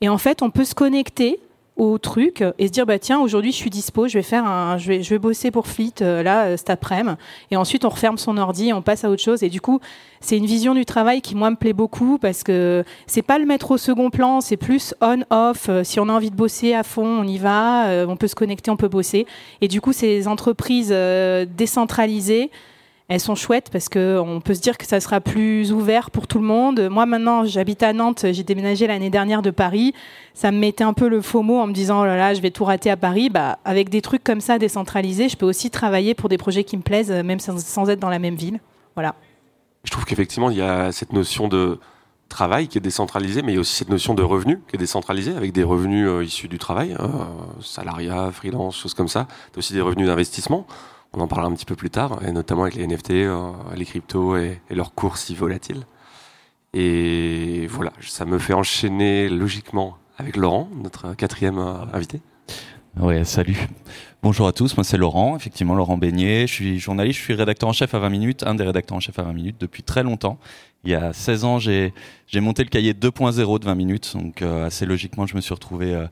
Et 0.00 0.08
en 0.08 0.18
fait, 0.18 0.42
on 0.42 0.50
peut 0.50 0.64
se 0.64 0.74
connecter 0.74 1.38
au 1.76 1.98
truc 1.98 2.42
et 2.58 2.66
se 2.66 2.72
dire 2.72 2.86
bah 2.86 2.98
tiens 2.98 3.20
aujourd'hui 3.20 3.52
je 3.52 3.56
suis 3.56 3.70
dispo 3.70 4.08
je 4.08 4.14
vais 4.14 4.22
faire 4.22 4.46
un 4.46 4.78
je 4.78 4.88
vais 4.88 5.02
je 5.02 5.10
vais 5.10 5.18
bosser 5.18 5.50
pour 5.50 5.66
Fleet 5.66 5.92
euh, 6.00 6.22
là 6.22 6.46
euh, 6.46 6.56
cet 6.56 6.70
après-midi. 6.70 7.16
Et 7.50 7.56
ensuite 7.56 7.84
on 7.84 7.90
referme 7.90 8.16
son 8.16 8.38
ordi 8.38 8.72
on 8.72 8.82
passe 8.82 9.04
à 9.04 9.10
autre 9.10 9.22
chose. 9.22 9.42
Et 9.42 9.48
du 9.48 9.60
coup 9.60 9.80
c'est 10.20 10.38
une 10.38 10.46
vision 10.46 10.74
du 10.74 10.84
travail 10.84 11.20
qui 11.20 11.34
moi 11.34 11.50
me 11.50 11.56
plaît 11.56 11.74
beaucoup 11.74 12.18
parce 12.18 12.42
que 12.42 12.84
c'est 13.06 13.22
pas 13.22 13.38
le 13.38 13.44
mettre 13.44 13.72
au 13.72 13.78
second 13.78 14.10
plan 14.10 14.40
c'est 14.40 14.56
plus 14.56 14.94
on 15.00 15.22
off. 15.30 15.68
Euh, 15.68 15.84
si 15.84 16.00
on 16.00 16.08
a 16.08 16.12
envie 16.12 16.30
de 16.30 16.36
bosser 16.36 16.72
à 16.72 16.82
fond 16.82 17.06
on 17.06 17.24
y 17.24 17.38
va 17.38 18.06
on 18.08 18.16
peut 18.16 18.28
se 18.28 18.34
connecter 18.34 18.70
on 18.70 18.76
peut 18.76 18.88
bosser. 18.88 19.26
Et 19.60 19.68
du 19.68 19.80
coup 19.80 19.92
ces 19.92 20.28
entreprises 20.28 20.94
décentralisées 21.56 22.50
elles 23.08 23.20
sont 23.20 23.36
chouettes 23.36 23.70
parce 23.70 23.88
qu'on 23.88 24.40
peut 24.44 24.54
se 24.54 24.60
dire 24.60 24.76
que 24.76 24.84
ça 24.84 24.98
sera 24.98 25.20
plus 25.20 25.72
ouvert 25.72 26.10
pour 26.10 26.26
tout 26.26 26.38
le 26.38 26.44
monde. 26.44 26.88
Moi, 26.90 27.06
maintenant, 27.06 27.44
j'habite 27.44 27.84
à 27.84 27.92
Nantes, 27.92 28.26
j'ai 28.32 28.42
déménagé 28.42 28.88
l'année 28.88 29.10
dernière 29.10 29.42
de 29.42 29.50
Paris. 29.50 29.94
Ça 30.34 30.50
me 30.50 30.58
mettait 30.58 30.82
un 30.82 30.92
peu 30.92 31.08
le 31.08 31.22
faux 31.22 31.42
mot 31.42 31.58
en 31.58 31.68
me 31.68 31.72
disant, 31.72 32.00
oh 32.02 32.04
là 32.04 32.16
là, 32.16 32.34
je 32.34 32.40
vais 32.40 32.50
tout 32.50 32.64
rater 32.64 32.90
à 32.90 32.96
Paris. 32.96 33.30
Bah, 33.30 33.58
avec 33.64 33.90
des 33.90 34.02
trucs 34.02 34.24
comme 34.24 34.40
ça 34.40 34.58
décentralisés, 34.58 35.28
je 35.28 35.36
peux 35.36 35.46
aussi 35.46 35.70
travailler 35.70 36.14
pour 36.14 36.28
des 36.28 36.36
projets 36.36 36.64
qui 36.64 36.76
me 36.76 36.82
plaisent, 36.82 37.12
même 37.12 37.38
sans, 37.38 37.88
être 37.88 38.00
dans 38.00 38.10
la 38.10 38.18
même 38.18 38.34
ville. 38.34 38.58
Voilà. 38.96 39.14
Je 39.84 39.92
trouve 39.92 40.04
qu'effectivement, 40.04 40.50
il 40.50 40.56
y 40.56 40.62
a 40.62 40.90
cette 40.90 41.12
notion 41.12 41.46
de 41.46 41.78
travail 42.28 42.66
qui 42.66 42.76
est 42.76 42.80
décentralisée, 42.80 43.42
mais 43.42 43.52
il 43.52 43.54
y 43.54 43.58
a 43.58 43.60
aussi 43.60 43.76
cette 43.76 43.88
notion 43.88 44.14
de 44.14 44.24
revenu 44.24 44.60
qui 44.66 44.74
est 44.74 44.80
décentralisée, 44.80 45.36
avec 45.36 45.52
des 45.52 45.62
revenus 45.62 46.08
euh, 46.08 46.24
issus 46.24 46.48
du 46.48 46.58
travail, 46.58 46.96
euh, 46.98 47.06
salariat, 47.62 48.32
freelance, 48.32 48.76
choses 48.76 48.94
comme 48.94 49.06
ça. 49.06 49.28
Tu 49.52 49.56
as 49.56 49.58
aussi 49.60 49.74
des 49.74 49.80
revenus 49.80 50.08
d'investissement. 50.08 50.66
On 51.16 51.22
en 51.22 51.28
parlera 51.28 51.50
un 51.50 51.54
petit 51.54 51.64
peu 51.64 51.76
plus 51.76 51.88
tard, 51.88 52.20
et 52.26 52.30
notamment 52.30 52.64
avec 52.64 52.74
les 52.74 52.86
NFT, 52.86 53.12
euh, 53.12 53.52
les 53.74 53.86
cryptos 53.86 54.36
et, 54.36 54.60
leurs 54.68 54.92
cours 54.92 55.16
si 55.16 55.34
volatiles. 55.34 55.86
Et 56.74 57.66
voilà, 57.68 57.90
ça 58.02 58.26
me 58.26 58.38
fait 58.38 58.52
enchaîner 58.52 59.30
logiquement 59.30 59.96
avec 60.18 60.36
Laurent, 60.36 60.68
notre 60.82 61.14
quatrième 61.14 61.58
euh, 61.58 61.86
invité. 61.94 62.20
Oui, 63.00 63.24
salut. 63.24 63.56
Bonjour 64.22 64.46
à 64.46 64.52
tous, 64.52 64.76
moi 64.76 64.84
c'est 64.84 64.98
Laurent, 64.98 65.36
effectivement 65.36 65.74
Laurent 65.74 65.96
Beignet, 65.96 66.46
je 66.46 66.52
suis 66.52 66.78
journaliste, 66.78 67.18
je 67.18 67.24
suis 67.24 67.34
rédacteur 67.34 67.70
en 67.70 67.72
chef 67.72 67.94
à 67.94 67.98
20 67.98 68.10
minutes, 68.10 68.42
un 68.42 68.54
des 68.54 68.64
rédacteurs 68.64 68.98
en 68.98 69.00
chef 69.00 69.18
à 69.18 69.22
20 69.22 69.32
minutes 69.32 69.56
depuis 69.58 69.82
très 69.82 70.02
longtemps. 70.02 70.38
Il 70.84 70.90
y 70.90 70.94
a 70.94 71.14
16 71.14 71.44
ans, 71.44 71.58
j'ai 71.58 71.92
monté 72.34 72.62
le 72.62 72.68
cahier 72.68 72.92
2.0 72.92 73.58
de 73.58 73.64
20 73.64 73.74
minutes, 73.74 74.12
donc 74.16 74.42
euh, 74.42 74.66
assez 74.66 74.84
logiquement 74.84 75.26
je 75.26 75.34
me 75.34 75.40
suis 75.40 75.54
retrouvé 75.54 76.06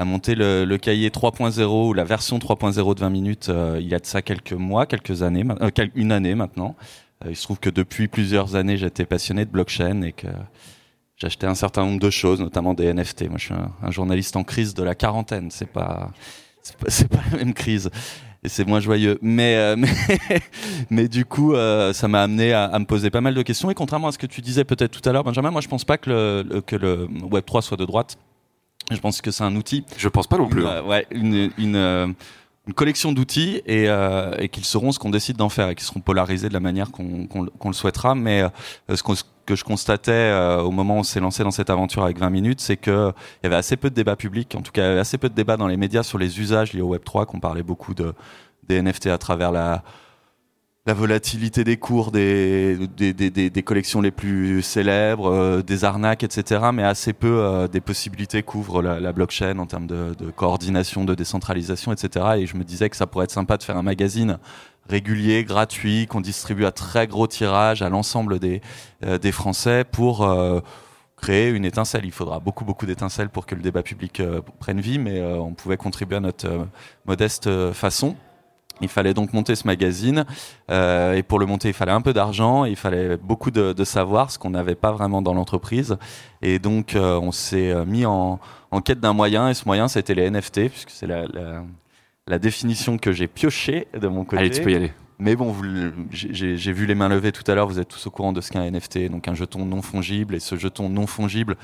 a 0.00 0.04
monté 0.06 0.34
le, 0.34 0.76
cahier 0.78 1.10
3.0 1.10 1.88
ou 1.88 1.92
la 1.92 2.04
version 2.04 2.38
3.0 2.38 2.94
de 2.94 3.00
20 3.00 3.10
minutes 3.10 3.48
euh, 3.50 3.76
il 3.78 3.86
y 3.86 3.94
a 3.94 3.98
de 3.98 4.06
ça 4.06 4.22
quelques 4.22 4.54
mois, 4.54 4.86
quelques 4.86 5.22
années, 5.22 5.44
euh, 5.60 5.70
une 5.94 6.10
année 6.10 6.34
maintenant. 6.34 6.74
Euh, 7.22 7.28
il 7.30 7.36
se 7.36 7.42
trouve 7.42 7.60
que 7.60 7.68
depuis 7.68 8.08
plusieurs 8.08 8.56
années, 8.56 8.78
j'étais 8.78 9.04
passionné 9.04 9.44
de 9.44 9.50
blockchain 9.50 10.00
et 10.00 10.12
que 10.12 10.28
j'achetais 11.16 11.46
un 11.46 11.54
certain 11.54 11.84
nombre 11.84 12.00
de 12.00 12.08
choses, 12.08 12.40
notamment 12.40 12.72
des 12.72 12.90
NFT. 12.94 13.28
Moi, 13.28 13.36
je 13.36 13.44
suis 13.44 13.54
un, 13.54 13.90
journaliste 13.90 14.36
en 14.36 14.42
crise 14.42 14.72
de 14.72 14.82
la 14.82 14.94
quarantaine. 14.94 15.50
C'est 15.50 15.70
pas, 15.70 16.10
c'est 16.62 17.08
pas, 17.08 17.18
la 17.32 17.36
même 17.36 17.52
crise. 17.52 17.90
Et 18.42 18.48
c'est 18.48 18.66
moins 18.66 18.80
joyeux. 18.80 19.18
Mais, 19.20 19.76
mais, 19.76 19.88
mais, 20.88 21.08
du 21.08 21.26
coup, 21.26 21.54
ça 21.92 22.08
m'a 22.08 22.22
amené 22.22 22.54
à, 22.54 22.78
me 22.78 22.86
poser 22.86 23.10
pas 23.10 23.20
mal 23.20 23.34
de 23.34 23.42
questions. 23.42 23.70
Et 23.70 23.74
contrairement 23.74 24.08
à 24.08 24.12
ce 24.12 24.18
que 24.18 24.26
tu 24.26 24.40
disais 24.40 24.64
peut-être 24.64 24.98
tout 24.98 25.06
à 25.06 25.12
l'heure, 25.12 25.24
Benjamin, 25.24 25.50
moi, 25.50 25.60
je 25.60 25.68
pense 25.68 25.84
pas 25.84 25.98
que 25.98 26.08
le, 26.08 26.60
que 26.62 26.74
le 26.74 27.06
Web3 27.06 27.60
soit 27.60 27.76
de 27.76 27.84
droite. 27.84 28.16
Je 28.90 28.98
pense 28.98 29.20
que 29.20 29.30
c'est 29.30 29.44
un 29.44 29.54
outil. 29.56 29.84
Je 29.96 30.08
pense 30.08 30.26
pas 30.26 30.38
non 30.38 30.48
plus. 30.48 30.66
Hein. 30.66 30.70
Euh, 30.70 30.82
ouais, 30.82 31.06
une, 31.10 31.50
une, 31.58 31.76
euh, 31.76 32.06
une 32.66 32.74
collection 32.74 33.12
d'outils 33.12 33.62
et, 33.66 33.88
euh, 33.88 34.34
et 34.38 34.48
qu'ils 34.48 34.64
seront 34.64 34.92
ce 34.92 34.98
qu'on 34.98 35.10
décide 35.10 35.36
d'en 35.36 35.48
faire 35.48 35.68
et 35.68 35.74
qui 35.74 35.84
seront 35.84 36.00
polarisés 36.00 36.48
de 36.48 36.54
la 36.54 36.60
manière 36.60 36.90
qu'on 36.90 37.28
le 37.64 37.72
souhaitera. 37.72 38.14
Mais 38.14 38.44
ce, 38.88 39.02
que 39.46 39.56
je 39.56 39.64
constatais 39.64 40.32
au 40.60 40.70
moment 40.70 40.96
où 40.96 40.98
on 40.98 41.02
s'est 41.02 41.20
lancé 41.20 41.42
dans 41.42 41.50
cette 41.50 41.70
aventure 41.70 42.04
avec 42.04 42.18
20 42.18 42.30
minutes, 42.30 42.60
c'est 42.60 42.76
qu'il 42.76 43.12
y 43.42 43.46
avait 43.46 43.56
assez 43.56 43.76
peu 43.76 43.90
de 43.90 43.94
débats 43.94 44.16
publics, 44.16 44.54
en 44.54 44.62
tout 44.62 44.72
cas 44.72 44.98
assez 44.98 45.18
peu 45.18 45.28
de 45.28 45.34
débats 45.34 45.56
dans 45.56 45.66
les 45.66 45.76
médias 45.76 46.02
sur 46.02 46.18
les 46.18 46.38
usages 46.40 46.72
liés 46.72 46.82
au 46.82 46.88
Web 46.88 47.02
3, 47.04 47.26
qu'on 47.26 47.40
parlait 47.40 47.64
beaucoup 47.64 47.94
de, 47.94 48.14
des 48.68 48.80
NFT 48.80 49.08
à 49.08 49.18
travers 49.18 49.50
la 49.50 49.82
la 50.86 50.94
volatilité 50.94 51.62
des 51.62 51.76
cours 51.76 52.10
des, 52.10 52.78
des, 52.96 53.12
des, 53.12 53.30
des, 53.30 53.62
collections 53.62 54.00
les 54.00 54.10
plus 54.10 54.62
célèbres, 54.62 55.30
euh, 55.30 55.62
des 55.62 55.84
arnaques, 55.84 56.22
etc. 56.24 56.70
Mais 56.72 56.82
assez 56.82 57.12
peu 57.12 57.40
euh, 57.40 57.68
des 57.68 57.82
possibilités 57.82 58.42
qu'ouvre 58.42 58.80
la, 58.82 59.12
blockchain 59.12 59.58
en 59.58 59.66
termes 59.66 59.86
de, 59.86 60.14
de, 60.18 60.30
coordination, 60.30 61.04
de 61.04 61.14
décentralisation, 61.14 61.92
etc. 61.92 62.26
Et 62.38 62.46
je 62.46 62.56
me 62.56 62.64
disais 62.64 62.88
que 62.88 62.96
ça 62.96 63.06
pourrait 63.06 63.24
être 63.24 63.30
sympa 63.30 63.58
de 63.58 63.62
faire 63.62 63.76
un 63.76 63.82
magazine 63.82 64.38
régulier, 64.88 65.44
gratuit, 65.44 66.06
qu'on 66.06 66.22
distribue 66.22 66.64
à 66.64 66.72
très 66.72 67.06
gros 67.06 67.26
tirage 67.26 67.82
à 67.82 67.90
l'ensemble 67.90 68.38
des, 68.38 68.62
euh, 69.04 69.18
des 69.18 69.32
Français 69.32 69.84
pour 69.84 70.26
créer 71.16 71.50
une 71.50 71.66
étincelle. 71.66 72.06
Il 72.06 72.12
faudra 72.12 72.40
beaucoup, 72.40 72.64
beaucoup 72.64 72.86
d'étincelles 72.86 73.28
pour 73.28 73.44
que 73.44 73.54
le 73.54 73.60
débat 73.60 73.82
public 73.82 74.22
prenne 74.58 74.80
vie, 74.80 74.98
mais 74.98 75.20
on 75.22 75.52
pouvait 75.52 75.76
contribuer 75.76 76.16
à 76.16 76.20
notre 76.20 76.66
modeste 77.04 77.50
façon. 77.72 78.16
Il 78.80 78.88
fallait 78.88 79.14
donc 79.14 79.32
monter 79.32 79.54
ce 79.54 79.66
magazine 79.66 80.24
euh, 80.70 81.14
et 81.14 81.22
pour 81.22 81.38
le 81.38 81.46
monter, 81.46 81.68
il 81.68 81.74
fallait 81.74 81.92
un 81.92 82.00
peu 82.00 82.12
d'argent, 82.12 82.64
il 82.64 82.76
fallait 82.76 83.16
beaucoup 83.16 83.50
de, 83.50 83.72
de 83.72 83.84
savoir, 83.84 84.30
ce 84.30 84.38
qu'on 84.38 84.50
n'avait 84.50 84.74
pas 84.74 84.92
vraiment 84.92 85.22
dans 85.22 85.34
l'entreprise. 85.34 85.96
Et 86.42 86.58
donc, 86.58 86.94
euh, 86.94 87.18
on 87.20 87.32
s'est 87.32 87.70
euh, 87.70 87.84
mis 87.84 88.06
en, 88.06 88.38
en 88.70 88.80
quête 88.80 89.00
d'un 89.00 89.12
moyen 89.12 89.48
et 89.48 89.54
ce 89.54 89.64
moyen, 89.66 89.88
c'était 89.88 90.14
les 90.14 90.30
NFT, 90.30 90.68
puisque 90.68 90.90
c'est 90.90 91.06
la, 91.06 91.26
la, 91.26 91.62
la, 92.26 92.38
définition 92.38 92.98
que 92.98 93.12
j'ai 93.12 93.26
piochée 93.26 93.88
de 93.98 94.08
mon 94.08 94.24
côté. 94.24 94.38
Allez, 94.38 94.50
tu 94.50 94.62
peux 94.62 94.72
y 94.72 94.76
aller. 94.76 94.92
Mais 95.20 95.36
bon, 95.36 95.54
j'ai 96.10 96.72
vu 96.72 96.86
les 96.86 96.94
mains 96.94 97.10
levées 97.10 97.30
tout 97.30 97.48
à 97.50 97.54
l'heure, 97.54 97.68
vous 97.68 97.78
êtes 97.78 97.88
tous 97.88 98.06
au 98.06 98.10
courant 98.10 98.32
de 98.32 98.40
ce 98.40 98.50
qu'est 98.50 98.58
un 98.58 98.70
NFT, 98.70 99.10
donc 99.10 99.28
un 99.28 99.34
jeton 99.34 99.66
non 99.66 99.82
fongible. 99.82 100.34
Et 100.34 100.40
ce 100.40 100.56
jeton 100.56 100.88
non 100.88 101.06
fongible, 101.06 101.58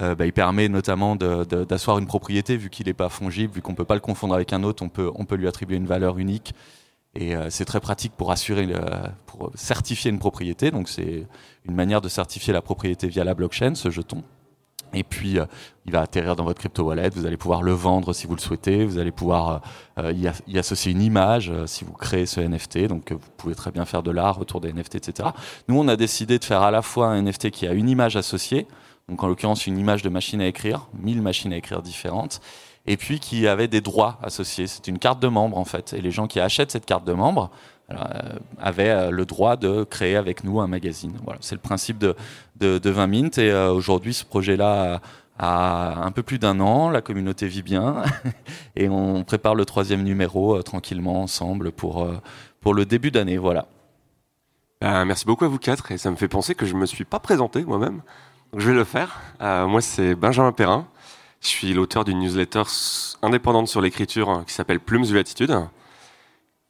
euh, 0.00 0.14
bah, 0.14 0.24
il 0.24 0.32
permet 0.32 0.70
notamment 0.70 1.14
d'asseoir 1.14 1.98
une 1.98 2.06
propriété, 2.06 2.56
vu 2.56 2.70
qu'il 2.70 2.86
n'est 2.86 2.94
pas 2.94 3.10
fongible, 3.10 3.52
vu 3.52 3.60
qu'on 3.60 3.72
ne 3.72 3.76
peut 3.76 3.84
pas 3.84 3.96
le 3.96 4.00
confondre 4.00 4.34
avec 4.34 4.54
un 4.54 4.62
autre, 4.62 4.82
on 4.82 4.88
peut, 4.88 5.36
lui 5.36 5.46
attribuer 5.46 5.76
une 5.76 5.86
valeur 5.86 6.16
unique. 6.16 6.54
Et 7.14 7.36
euh, 7.36 7.50
c'est 7.50 7.66
très 7.66 7.80
pratique 7.80 8.14
pour 8.16 8.32
assurer, 8.32 8.66
pour 9.26 9.52
certifier 9.54 10.10
une 10.10 10.18
propriété. 10.18 10.70
Donc 10.70 10.88
c'est 10.88 11.26
une 11.66 11.74
manière 11.74 12.00
de 12.00 12.08
certifier 12.08 12.54
la 12.54 12.62
propriété 12.62 13.08
via 13.08 13.24
la 13.24 13.34
blockchain, 13.34 13.74
ce 13.74 13.90
jeton. 13.90 14.24
Et 14.94 15.04
puis, 15.04 15.38
euh, 15.38 15.46
il 15.86 15.92
va 15.92 16.00
atterrir 16.00 16.36
dans 16.36 16.44
votre 16.44 16.60
crypto 16.60 16.84
wallet. 16.84 17.10
Vous 17.10 17.26
allez 17.26 17.36
pouvoir 17.36 17.62
le 17.62 17.72
vendre 17.72 18.12
si 18.12 18.26
vous 18.26 18.34
le 18.34 18.40
souhaitez. 18.40 18.84
Vous 18.84 18.98
allez 18.98 19.10
pouvoir 19.10 19.62
euh, 19.98 20.12
y, 20.12 20.58
associer 20.58 20.92
une 20.92 21.02
image 21.02 21.50
euh, 21.50 21.66
si 21.66 21.84
vous 21.84 21.92
créez 21.92 22.26
ce 22.26 22.40
NFT. 22.40 22.86
Donc, 22.86 23.12
vous 23.12 23.30
pouvez 23.36 23.54
très 23.54 23.70
bien 23.70 23.84
faire 23.84 24.02
de 24.02 24.10
l'art 24.10 24.40
autour 24.40 24.60
des 24.60 24.72
NFT, 24.72 24.96
etc. 24.96 25.30
Nous, 25.68 25.78
on 25.78 25.88
a 25.88 25.96
décidé 25.96 26.38
de 26.38 26.44
faire 26.44 26.62
à 26.62 26.70
la 26.70 26.82
fois 26.82 27.08
un 27.08 27.22
NFT 27.22 27.50
qui 27.50 27.66
a 27.66 27.72
une 27.72 27.88
image 27.88 28.16
associée. 28.16 28.66
Donc, 29.08 29.22
en 29.22 29.28
l'occurrence, 29.28 29.66
une 29.66 29.78
image 29.78 30.02
de 30.02 30.08
machine 30.08 30.40
à 30.40 30.46
écrire, 30.46 30.88
1000 30.94 31.22
machines 31.22 31.52
à 31.52 31.56
écrire 31.56 31.82
différentes. 31.82 32.40
Et 32.86 32.96
puis, 32.96 33.20
qui 33.20 33.46
avait 33.46 33.68
des 33.68 33.80
droits 33.80 34.18
associés. 34.22 34.66
C'est 34.66 34.88
une 34.88 34.98
carte 34.98 35.20
de 35.20 35.28
membre, 35.28 35.56
en 35.56 35.64
fait. 35.64 35.92
Et 35.92 36.00
les 36.00 36.10
gens 36.10 36.26
qui 36.26 36.40
achètent 36.40 36.72
cette 36.72 36.86
carte 36.86 37.04
de 37.04 37.12
membre, 37.12 37.50
avait 38.58 38.90
euh, 38.90 39.10
le 39.10 39.24
droit 39.24 39.56
de 39.56 39.84
créer 39.84 40.16
avec 40.16 40.44
nous 40.44 40.60
un 40.60 40.66
magazine. 40.66 41.12
Voilà, 41.24 41.38
c'est 41.42 41.54
le 41.54 41.60
principe 41.60 41.98
de, 41.98 42.14
de, 42.56 42.78
de 42.78 42.90
20 42.90 43.06
Mint. 43.06 43.38
Et 43.38 43.50
euh, 43.50 43.72
aujourd'hui, 43.72 44.14
ce 44.14 44.24
projet-là 44.24 45.00
a 45.38 46.04
un 46.04 46.10
peu 46.12 46.22
plus 46.22 46.38
d'un 46.38 46.60
an. 46.60 46.90
La 46.90 47.00
communauté 47.00 47.46
vit 47.46 47.62
bien 47.62 48.02
et 48.76 48.88
on 48.88 49.24
prépare 49.24 49.54
le 49.54 49.64
troisième 49.64 50.02
numéro 50.02 50.62
tranquillement 50.62 51.22
ensemble 51.22 51.72
pour, 51.72 52.06
pour 52.60 52.74
le 52.74 52.84
début 52.84 53.10
d'année. 53.10 53.38
Voilà. 53.38 53.66
merci 54.80 55.24
beaucoup 55.24 55.44
à 55.44 55.48
vous 55.48 55.58
quatre 55.58 55.90
et 55.90 55.98
ça 55.98 56.10
me 56.10 56.16
fait 56.16 56.28
penser 56.28 56.54
que 56.54 56.66
je 56.66 56.74
me 56.74 56.86
suis 56.86 57.04
pas 57.04 57.18
présenté 57.18 57.64
moi-même. 57.64 58.02
je 58.56 58.68
vais 58.70 58.76
le 58.76 58.84
faire. 58.84 59.20
moi, 59.40 59.80
c'est 59.80 60.14
Benjamin 60.14 60.52
Perrin. 60.52 60.86
Je 61.40 61.48
suis 61.48 61.72
l'auteur 61.72 62.04
d'une 62.04 62.20
newsletter 62.20 62.62
indépendante 63.22 63.66
sur 63.66 63.80
l'écriture 63.80 64.44
qui 64.46 64.54
s'appelle 64.54 64.78
Plumes 64.78 65.06
de 65.06 65.14
l'attitude. 65.14 65.58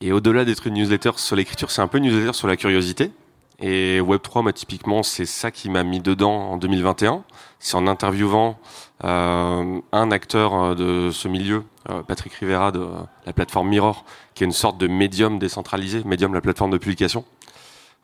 Et 0.04 0.10
au-delà 0.10 0.44
d'être 0.44 0.66
une 0.66 0.74
newsletter 0.74 1.12
sur 1.14 1.36
l'écriture, 1.36 1.70
c'est 1.70 1.80
un 1.80 1.86
peu 1.86 1.98
une 1.98 2.04
newsletter 2.04 2.32
sur 2.32 2.48
la 2.48 2.56
curiosité. 2.56 3.12
Et 3.60 4.00
Web3, 4.00 4.42
moi, 4.42 4.52
typiquement, 4.52 5.04
c'est 5.04 5.26
ça 5.26 5.52
qui 5.52 5.70
m'a 5.70 5.84
mis 5.84 6.00
dedans 6.00 6.32
en 6.32 6.56
2021. 6.56 7.22
C'est 7.60 7.76
en 7.76 7.86
interviewant 7.86 8.58
euh, 9.04 9.78
un 9.92 10.10
acteur 10.10 10.54
euh, 10.54 10.74
de 10.74 11.12
ce 11.12 11.28
milieu, 11.28 11.62
euh, 11.88 12.02
Patrick 12.02 12.32
Rivera 12.34 12.72
de 12.72 12.84
la 13.24 13.32
plateforme 13.32 13.68
Mirror, 13.68 14.04
qui 14.34 14.42
est 14.42 14.46
une 14.46 14.52
sorte 14.52 14.76
de 14.76 14.88
médium 14.88 15.38
décentralisé, 15.38 16.02
médium 16.04 16.34
la 16.34 16.40
plateforme 16.40 16.72
de 16.72 16.78
publication. 16.78 17.24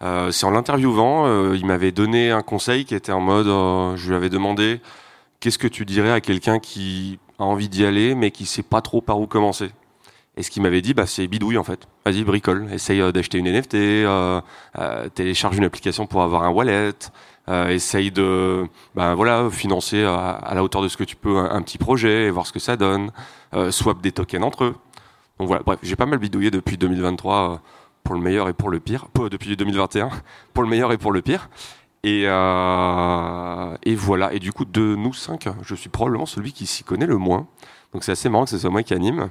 C'est 0.00 0.44
en 0.44 0.50
l'interviewant, 0.52 1.52
il 1.54 1.66
m'avait 1.66 1.90
donné 1.90 2.30
un 2.30 2.42
conseil 2.42 2.84
qui 2.84 2.94
était 2.94 3.10
en 3.10 3.18
mode, 3.18 3.48
je 3.96 4.08
lui 4.08 4.14
avais 4.14 4.28
demandé, 4.28 4.80
qu'est-ce 5.40 5.58
que 5.58 5.66
tu 5.66 5.84
dirais 5.84 6.12
à 6.12 6.20
quelqu'un 6.20 6.60
qui 6.60 7.18
a 7.40 7.42
envie 7.42 7.68
d'y 7.68 7.84
aller, 7.84 8.14
mais 8.14 8.30
qui 8.30 8.46
sait 8.46 8.62
pas 8.62 8.80
trop 8.80 9.00
par 9.00 9.18
où 9.18 9.26
commencer? 9.26 9.72
Et 10.38 10.42
ce 10.44 10.50
qu'il 10.52 10.62
m'avait 10.62 10.82
dit, 10.82 10.94
bah, 10.94 11.06
c'est 11.06 11.26
bidouille 11.26 11.58
en 11.58 11.64
fait. 11.64 11.88
Vas-y, 12.06 12.22
bricole. 12.22 12.68
Essaye 12.72 13.00
euh, 13.00 13.10
d'acheter 13.10 13.38
une 13.38 13.50
NFT, 13.50 13.74
euh, 13.74 14.40
euh, 14.78 15.08
télécharge 15.08 15.58
une 15.58 15.64
application 15.64 16.06
pour 16.06 16.22
avoir 16.22 16.44
un 16.44 16.50
wallet. 16.50 16.94
Essaye 17.70 18.10
de, 18.10 18.66
ben 18.94 19.14
voilà, 19.14 19.48
financer 19.50 20.04
à, 20.04 20.52
la 20.54 20.62
hauteur 20.62 20.82
de 20.82 20.88
ce 20.88 20.98
que 20.98 21.04
tu 21.04 21.16
peux 21.16 21.38
un, 21.38 21.62
petit 21.62 21.78
projet 21.78 22.26
et 22.26 22.30
voir 22.30 22.46
ce 22.46 22.52
que 22.52 22.58
ça 22.58 22.76
donne. 22.76 23.10
Swap 23.70 24.02
des 24.02 24.12
tokens 24.12 24.44
entre 24.44 24.64
eux. 24.64 24.76
Donc 25.38 25.48
voilà. 25.48 25.62
Bref, 25.64 25.78
j'ai 25.82 25.96
pas 25.96 26.04
mal 26.04 26.18
bidouillé 26.18 26.50
depuis 26.50 26.76
2023 26.76 27.62
pour 28.04 28.14
le 28.14 28.20
meilleur 28.20 28.50
et 28.50 28.52
pour 28.52 28.68
le 28.68 28.80
pire. 28.80 29.06
Depuis 29.30 29.56
2021 29.56 30.10
pour 30.52 30.62
le 30.62 30.68
meilleur 30.68 30.92
et 30.92 30.98
pour 30.98 31.10
le 31.10 31.22
pire. 31.22 31.48
Et 32.04 32.26
voilà. 33.94 34.34
Et 34.34 34.38
du 34.40 34.52
coup, 34.52 34.66
de 34.66 34.94
nous 34.94 35.14
cinq, 35.14 35.48
je 35.62 35.74
suis 35.74 35.88
probablement 35.88 36.26
celui 36.26 36.52
qui 36.52 36.66
s'y 36.66 36.84
connaît 36.84 37.06
le 37.06 37.16
moins. 37.16 37.46
Donc 37.94 38.04
c'est 38.04 38.12
assez 38.12 38.28
marrant 38.28 38.44
que 38.44 38.50
ce 38.50 38.58
soit 38.58 38.68
moi 38.68 38.82
qui 38.82 38.92
anime. 38.92 39.30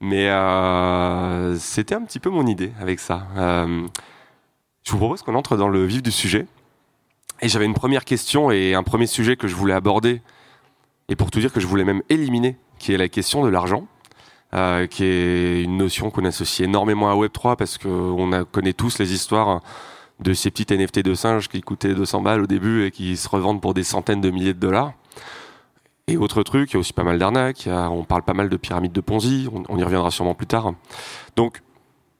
Mais 0.00 0.28
euh, 0.28 1.56
c'était 1.58 1.94
un 1.94 2.02
petit 2.02 2.20
peu 2.20 2.30
mon 2.30 2.46
idée 2.46 2.72
avec 2.80 3.00
ça. 3.00 3.26
Euh, 3.36 3.86
je 4.82 4.92
vous 4.92 4.98
propose 4.98 5.22
qu'on 5.22 5.34
entre 5.34 5.56
dans 5.56 5.68
le 5.68 5.84
vif 5.84 6.02
du 6.02 6.10
sujet. 6.10 6.46
Et 7.40 7.48
j'avais 7.48 7.64
une 7.64 7.74
première 7.74 8.04
question 8.04 8.50
et 8.50 8.74
un 8.74 8.82
premier 8.82 9.06
sujet 9.06 9.36
que 9.36 9.48
je 9.48 9.54
voulais 9.54 9.74
aborder, 9.74 10.22
et 11.08 11.16
pour 11.16 11.30
tout 11.30 11.40
dire 11.40 11.52
que 11.52 11.60
je 11.60 11.66
voulais 11.66 11.84
même 11.84 12.02
éliminer, 12.08 12.56
qui 12.78 12.92
est 12.92 12.96
la 12.96 13.08
question 13.08 13.44
de 13.44 13.48
l'argent. 13.48 13.86
euh, 14.54 14.86
qui 14.86 15.04
est 15.04 15.62
une 15.62 15.76
notion 15.76 16.10
qu'on 16.10 16.24
associe 16.24 16.68
énormément 16.68 17.10
à 17.10 17.14
Web3 17.16 17.56
parce 17.56 17.76
qu'on 17.76 18.44
connaît 18.52 18.72
tous 18.72 18.98
les 18.98 19.12
histoires 19.12 19.62
de 20.20 20.32
ces 20.32 20.50
petites 20.50 20.70
NFT 20.70 21.00
de 21.00 21.14
singes 21.14 21.48
qui 21.48 21.60
coûtaient 21.60 21.94
200 21.94 22.22
balles 22.22 22.42
au 22.42 22.46
début 22.46 22.84
et 22.84 22.90
qui 22.92 23.16
se 23.16 23.28
revendent 23.28 23.60
pour 23.60 23.74
des 23.74 23.82
centaines 23.82 24.20
de 24.20 24.30
milliers 24.30 24.54
de 24.54 24.60
dollars. 24.60 24.92
Et 26.06 26.18
autre 26.18 26.42
truc, 26.42 26.70
il 26.70 26.74
y 26.74 26.76
a 26.76 26.80
aussi 26.80 26.92
pas 26.92 27.02
mal 27.02 27.18
d'arnaques, 27.18 27.66
on 27.66 28.04
parle 28.04 28.22
pas 28.22 28.34
mal 28.34 28.50
de 28.50 28.56
pyramides 28.58 28.92
de 28.92 29.00
Ponzi, 29.00 29.48
on, 29.68 29.78
y 29.78 29.82
reviendra 29.82 30.10
sûrement 30.10 30.34
plus 30.34 30.46
tard. 30.46 30.74
Donc, 31.34 31.62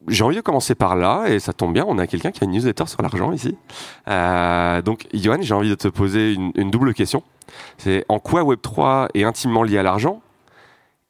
j'ai 0.09 0.25
envie 0.25 0.37
de 0.37 0.41
commencer 0.41 0.75
par 0.75 0.97
là, 0.97 1.27
et 1.29 1.39
ça 1.39 1.53
tombe 1.53 1.75
bien, 1.75 1.85
on 1.87 1.99
a 1.99 2.07
quelqu'un 2.07 2.31
qui 2.31 2.43
a 2.43 2.47
une 2.47 2.53
newsletter 2.53 2.87
sur 2.87 3.03
l'argent 3.03 3.31
ici. 3.33 3.57
Euh, 4.09 4.81
donc, 4.81 5.07
Johan, 5.13 5.39
j'ai 5.41 5.53
envie 5.53 5.69
de 5.69 5.75
te 5.75 5.89
poser 5.89 6.33
une, 6.33 6.71
double 6.71 6.95
question. 6.95 7.23
C'est 7.77 8.07
en 8.09 8.19
quoi 8.21 8.43
Web3 8.43 9.09
est 9.13 9.25
intimement 9.25 9.63
lié 9.63 9.77
à 9.77 9.83
l'argent? 9.83 10.23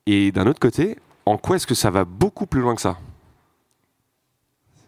Et 0.06 0.32
d'un 0.32 0.46
autre 0.48 0.60
côté, 0.60 0.98
en 1.26 1.38
quoi 1.38 1.56
est-ce 1.56 1.68
que 1.68 1.74
ça 1.76 1.90
va 1.90 2.04
beaucoup 2.04 2.46
plus 2.46 2.60
loin 2.60 2.74
que 2.74 2.80
ça? 2.80 2.98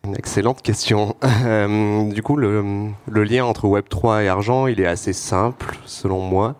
Une 0.04 0.16
excellente 0.16 0.60
question. 0.60 1.16
Euh, 1.44 2.10
du 2.10 2.22
coup, 2.22 2.36
le, 2.36 2.90
le, 3.08 3.24
lien 3.24 3.44
entre 3.44 3.66
Web3 3.66 4.24
et 4.24 4.28
argent, 4.28 4.66
il 4.66 4.80
est 4.80 4.86
assez 4.86 5.12
simple, 5.12 5.78
selon 5.84 6.20
moi. 6.20 6.56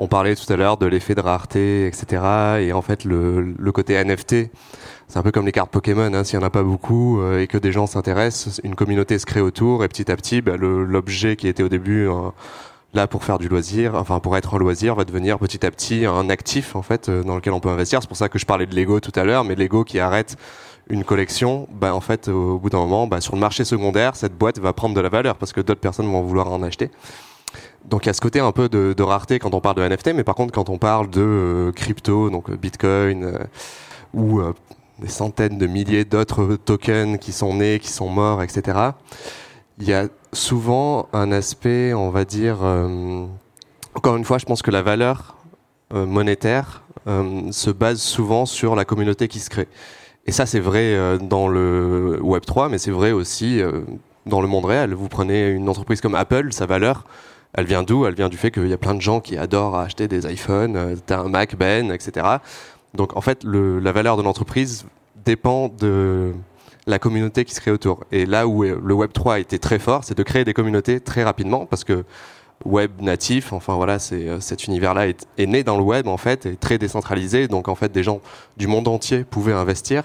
On 0.00 0.06
parlait 0.06 0.36
tout 0.36 0.50
à 0.52 0.56
l'heure 0.56 0.76
de 0.76 0.86
l'effet 0.86 1.16
de 1.16 1.20
rareté, 1.20 1.86
etc. 1.86 2.22
Et 2.60 2.72
en 2.72 2.82
fait, 2.82 3.04
le, 3.04 3.54
le 3.58 3.72
côté 3.72 4.02
NFT, 4.02 4.48
c'est 5.08 5.18
un 5.18 5.22
peu 5.22 5.32
comme 5.32 5.46
les 5.46 5.52
cartes 5.52 5.70
Pokémon. 5.70 6.12
Hein, 6.14 6.22
S'il 6.22 6.38
n'y 6.38 6.44
en 6.44 6.46
a 6.46 6.50
pas 6.50 6.62
beaucoup 6.62 7.20
euh, 7.20 7.40
et 7.40 7.48
que 7.48 7.58
des 7.58 7.72
gens 7.72 7.86
s'intéressent, 7.88 8.60
une 8.62 8.76
communauté 8.76 9.18
se 9.18 9.26
crée 9.26 9.40
autour 9.40 9.82
et 9.82 9.88
petit 9.88 10.10
à 10.10 10.16
petit, 10.16 10.40
bah, 10.40 10.56
l'objet 10.56 11.34
qui 11.34 11.48
était 11.48 11.64
au 11.64 11.68
début 11.68 12.06
euh, 12.06 12.30
là 12.94 13.08
pour 13.08 13.24
faire 13.24 13.38
du 13.38 13.48
loisir, 13.48 13.96
enfin 13.96 14.20
pour 14.20 14.36
être 14.36 14.54
un 14.54 14.58
loisir, 14.58 14.94
va 14.94 15.04
devenir 15.04 15.38
petit 15.38 15.66
à 15.66 15.70
petit 15.72 16.06
un 16.06 16.30
actif 16.30 16.76
en 16.76 16.82
fait 16.82 17.08
euh, 17.08 17.24
dans 17.24 17.34
lequel 17.34 17.52
on 17.52 17.60
peut 17.60 17.70
investir. 17.70 18.00
C'est 18.00 18.08
pour 18.08 18.16
ça 18.16 18.28
que 18.28 18.38
je 18.38 18.46
parlais 18.46 18.66
de 18.66 18.76
Lego 18.76 19.00
tout 19.00 19.12
à 19.16 19.24
l'heure, 19.24 19.42
mais 19.42 19.56
Lego 19.56 19.82
qui 19.82 19.98
arrête 19.98 20.36
une 20.90 21.02
collection, 21.04 21.68
bah 21.72 21.94
en 21.94 22.00
fait 22.00 22.28
au 22.28 22.58
bout 22.58 22.70
d'un 22.70 22.78
moment, 22.78 23.08
bah, 23.08 23.20
sur 23.20 23.34
le 23.34 23.40
marché 23.40 23.64
secondaire, 23.64 24.14
cette 24.14 24.38
boîte 24.38 24.58
va 24.60 24.72
prendre 24.72 24.94
de 24.94 25.00
la 25.00 25.08
valeur 25.08 25.36
parce 25.36 25.52
que 25.52 25.60
d'autres 25.60 25.80
personnes 25.80 26.06
vont 26.06 26.22
vouloir 26.22 26.52
en 26.52 26.62
acheter. 26.62 26.90
Donc 27.84 28.04
il 28.04 28.08
y 28.08 28.10
a 28.10 28.12
ce 28.12 28.20
côté 28.20 28.40
un 28.40 28.52
peu 28.52 28.68
de, 28.68 29.02
rareté 29.02 29.38
quand 29.38 29.54
on 29.54 29.60
parle 29.60 29.76
de 29.76 29.88
NFT, 29.88 30.08
mais 30.14 30.24
par 30.24 30.34
contre 30.34 30.52
quand 30.52 30.68
on 30.68 30.78
parle 30.78 31.08
de 31.10 31.20
euh, 31.20 31.72
crypto, 31.72 32.30
donc 32.30 32.50
euh, 32.50 32.56
Bitcoin 32.56 33.24
euh, 33.24 33.38
ou 34.14 34.40
des 34.98 35.08
centaines 35.08 35.58
de 35.58 35.66
milliers 35.66 36.04
d'autres 36.04 36.56
tokens 36.56 37.18
qui 37.18 37.32
sont 37.32 37.54
nés, 37.54 37.78
qui 37.78 37.90
sont 37.90 38.08
morts, 38.08 38.42
etc. 38.42 38.78
Il 39.78 39.88
y 39.88 39.92
a 39.92 40.08
souvent 40.32 41.08
un 41.12 41.30
aspect, 41.30 41.94
on 41.94 42.10
va 42.10 42.24
dire, 42.24 42.58
encore 43.94 44.16
une 44.16 44.24
fois, 44.24 44.38
je 44.38 44.46
pense 44.46 44.60
que 44.62 44.72
la 44.72 44.82
valeur 44.82 45.36
monétaire 45.92 46.82
se 47.06 47.70
base 47.70 48.00
souvent 48.00 48.44
sur 48.44 48.74
la 48.74 48.84
communauté 48.84 49.28
qui 49.28 49.38
se 49.38 49.50
crée. 49.50 49.68
Et 50.26 50.32
ça, 50.32 50.46
c'est 50.46 50.58
vrai 50.58 51.18
dans 51.20 51.46
le 51.46 52.18
Web 52.20 52.44
3, 52.44 52.68
mais 52.68 52.78
c'est 52.78 52.90
vrai 52.90 53.12
aussi 53.12 53.60
dans 54.26 54.40
le 54.40 54.48
monde 54.48 54.64
réel. 54.64 54.94
Vous 54.94 55.08
prenez 55.08 55.48
une 55.48 55.68
entreprise 55.68 56.00
comme 56.00 56.14
Apple, 56.14 56.52
sa 56.52 56.66
valeur, 56.66 57.04
elle 57.54 57.66
vient 57.66 57.82
d'où? 57.82 58.06
Elle 58.06 58.14
vient 58.14 58.28
du 58.28 58.36
fait 58.36 58.50
qu'il 58.50 58.68
y 58.68 58.72
a 58.72 58.78
plein 58.78 58.94
de 58.94 59.00
gens 59.00 59.20
qui 59.20 59.36
adorent 59.36 59.76
acheter 59.76 60.08
des 60.08 60.30
iPhones, 60.30 60.76
euh, 60.76 60.96
un 61.10 61.28
Mac, 61.28 61.56
Ben, 61.56 61.90
etc. 61.90 62.26
Donc 62.94 63.16
en 63.16 63.20
fait, 63.20 63.44
la 63.44 63.92
valeur 63.92 64.16
de 64.16 64.22
l'entreprise 64.22 64.84
dépend 65.24 65.68
de 65.68 66.32
la 66.86 66.98
communauté 66.98 67.44
qui 67.44 67.54
se 67.54 67.60
crée 67.60 67.70
autour. 67.70 68.04
Et 68.12 68.24
là 68.24 68.46
où 68.46 68.62
le 68.62 68.94
Web 68.94 69.12
3 69.12 69.34
a 69.34 69.38
été 69.38 69.58
très 69.58 69.78
fort, 69.78 70.04
c'est 70.04 70.16
de 70.16 70.22
créer 70.22 70.44
des 70.44 70.54
communautés 70.54 71.00
très 71.00 71.22
rapidement 71.22 71.66
parce 71.66 71.84
que 71.84 72.04
web 72.64 72.90
natif, 73.00 73.52
enfin 73.52 73.76
voilà, 73.76 73.98
c'est 73.98 74.28
euh, 74.28 74.40
cet 74.40 74.66
univers-là 74.66 75.08
est, 75.08 75.26
est, 75.38 75.46
né 75.46 75.62
dans 75.62 75.76
le 75.76 75.82
web 75.82 76.08
en 76.08 76.16
fait, 76.16 76.46
est 76.46 76.58
très 76.58 76.78
décentralisé, 76.78 77.48
donc 77.48 77.68
en 77.68 77.74
fait 77.74 77.92
des 77.92 78.02
gens 78.02 78.20
du 78.56 78.66
monde 78.66 78.88
entier 78.88 79.24
pouvaient 79.24 79.52
investir. 79.52 80.04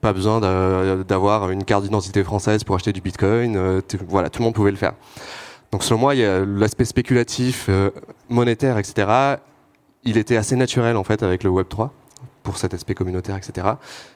Pas 0.00 0.12
besoin 0.12 0.40
d'avoir 0.40 1.50
une 1.50 1.62
carte 1.62 1.84
d'identité 1.84 2.24
française 2.24 2.64
pour 2.64 2.74
acheter 2.74 2.92
du 2.92 3.00
Bitcoin. 3.00 3.56
Euh, 3.56 3.80
voilà, 4.08 4.30
tout 4.30 4.40
le 4.40 4.46
monde 4.46 4.54
pouvait 4.54 4.72
le 4.72 4.76
faire. 4.76 4.94
Donc 5.72 5.82
selon 5.84 5.98
moi, 5.98 6.14
il 6.14 6.20
y 6.20 6.24
a 6.24 6.44
l'aspect 6.44 6.84
spéculatif, 6.84 7.66
euh, 7.68 7.90
monétaire, 8.28 8.78
etc. 8.78 9.36
Il 10.04 10.18
était 10.18 10.36
assez 10.36 10.54
naturel 10.54 10.96
en 10.96 11.04
fait 11.04 11.22
avec 11.22 11.42
le 11.44 11.50
Web 11.50 11.66
3 11.68 11.92
pour 12.42 12.58
cet 12.58 12.74
aspect 12.74 12.94
communautaire, 12.94 13.36
etc. 13.36 13.66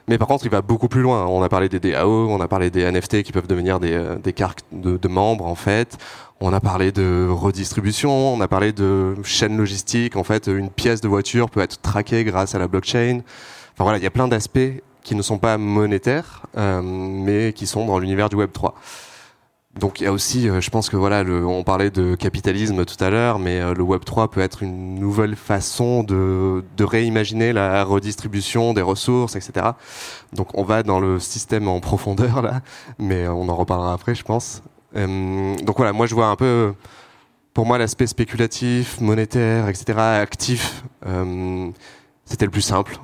Mais 0.07 0.17
par 0.17 0.27
contre, 0.27 0.45
il 0.45 0.51
va 0.51 0.61
beaucoup 0.61 0.87
plus 0.87 1.01
loin. 1.01 1.25
On 1.25 1.41
a 1.41 1.49
parlé 1.49 1.69
des 1.69 1.79
DAO, 1.79 2.29
on 2.29 2.41
a 2.41 2.47
parlé 2.47 2.69
des 2.69 2.89
NFT 2.91 3.23
qui 3.23 3.31
peuvent 3.31 3.47
devenir 3.47 3.79
des, 3.79 3.93
euh, 3.93 4.15
des 4.17 4.33
cartes 4.33 4.65
de, 4.71 4.97
de, 4.97 5.07
membres 5.07 5.47
en 5.47 5.55
fait. 5.55 5.97
On 6.39 6.53
a 6.53 6.59
parlé 6.59 6.91
de 6.91 7.27
redistribution, 7.27 8.11
on 8.11 8.41
a 8.41 8.47
parlé 8.47 8.71
de 8.71 9.15
chaîne 9.23 9.57
logistique. 9.57 10.15
En 10.15 10.23
fait, 10.23 10.47
une 10.47 10.69
pièce 10.69 11.01
de 11.01 11.07
voiture 11.07 11.49
peut 11.49 11.61
être 11.61 11.81
traquée 11.81 12.23
grâce 12.23 12.53
à 12.53 12.59
la 12.59 12.67
blockchain. 12.67 13.21
Enfin 13.73 13.83
voilà, 13.83 13.97
il 13.97 14.03
y 14.03 14.07
a 14.07 14.11
plein 14.11 14.27
d'aspects 14.27 14.83
qui 15.01 15.15
ne 15.15 15.21
sont 15.23 15.39
pas 15.39 15.57
monétaires, 15.57 16.43
euh, 16.57 16.81
mais 16.83 17.53
qui 17.53 17.65
sont 17.65 17.85
dans 17.85 17.97
l'univers 17.97 18.29
du 18.29 18.35
Web 18.35 18.51
3. 18.51 18.75
Donc 19.79 20.01
il 20.01 20.05
y 20.05 20.07
a 20.07 20.11
aussi, 20.11 20.49
euh, 20.49 20.59
je 20.59 20.69
pense 20.69 20.89
que 20.89 20.97
voilà, 20.97 21.23
on 21.23 21.63
parlait 21.63 21.91
de 21.91 22.15
capitalisme 22.15 22.83
tout 22.85 23.01
à 23.03 23.09
l'heure, 23.09 23.37
mais 23.37 23.59
euh, 23.59 23.73
le 23.73 23.83
Web 23.83 24.03
3 24.03 24.31
peut 24.31 24.41
être 24.41 24.63
une 24.63 24.95
nouvelle 24.95 25.35
façon 25.35 26.03
de, 26.03 26.63
réimaginer 26.79 27.53
la 27.53 27.83
redistribution 27.83 28.73
des 28.73 28.81
ressources, 28.81 29.35
etc. 29.35 29.67
Donc 30.33 30.57
on 30.57 30.63
va 30.63 30.83
dans 30.83 30.99
le 30.99 31.19
système 31.19 31.67
en 31.67 31.79
profondeur 31.79 32.41
là, 32.41 32.61
mais 32.97 33.23
euh, 33.23 33.33
on 33.33 33.49
en 33.49 33.55
reparlera 33.55 33.93
après, 33.93 34.15
je 34.15 34.23
pense. 34.23 34.63
donc 34.95 35.77
voilà, 35.77 35.93
moi 35.93 36.07
je 36.07 36.15
vois 36.15 36.27
un 36.27 36.35
peu, 36.35 36.73
pour 37.53 37.65
moi 37.65 37.77
l'aspect 37.77 38.07
spéculatif, 38.07 38.99
monétaire, 38.99 39.69
etc., 39.69 39.99
actif. 39.99 40.83
c'était 42.25 42.45
le 42.45 42.51
plus 42.51 42.61
simple, 42.61 42.97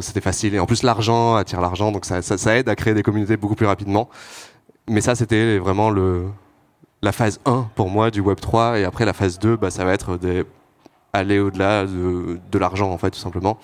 c'était 0.00 0.20
facile 0.20 0.54
et 0.54 0.58
en 0.60 0.66
plus 0.66 0.82
l'argent 0.82 1.34
attire 1.34 1.60
l'argent, 1.60 1.92
donc 1.92 2.04
ça 2.04 2.56
aide 2.56 2.68
à 2.68 2.76
créer 2.76 2.94
des 2.94 3.02
communautés 3.02 3.36
beaucoup 3.36 3.56
plus 3.56 3.66
rapidement 3.66 4.08
mais 4.88 5.00
ça, 5.00 5.14
c'était 5.14 5.58
vraiment 5.58 5.90
le, 5.90 6.26
la 7.02 7.12
phase 7.12 7.40
1 7.44 7.70
pour 7.74 7.88
moi 7.88 8.10
du 8.10 8.20
Web 8.20 8.40
3. 8.40 8.78
Et 8.78 8.84
après, 8.84 9.04
la 9.04 9.12
phase 9.12 9.38
2, 9.38 9.56
bah, 9.56 9.70
ça 9.70 9.84
va 9.84 9.92
être 9.92 10.16
des, 10.16 10.44
aller 11.12 11.38
au-delà 11.38 11.86
de, 11.86 12.38
de 12.50 12.58
l'argent, 12.58 12.90
en 12.90 12.98
fait, 12.98 13.10
tout 13.10 13.18
simplement. 13.18 13.58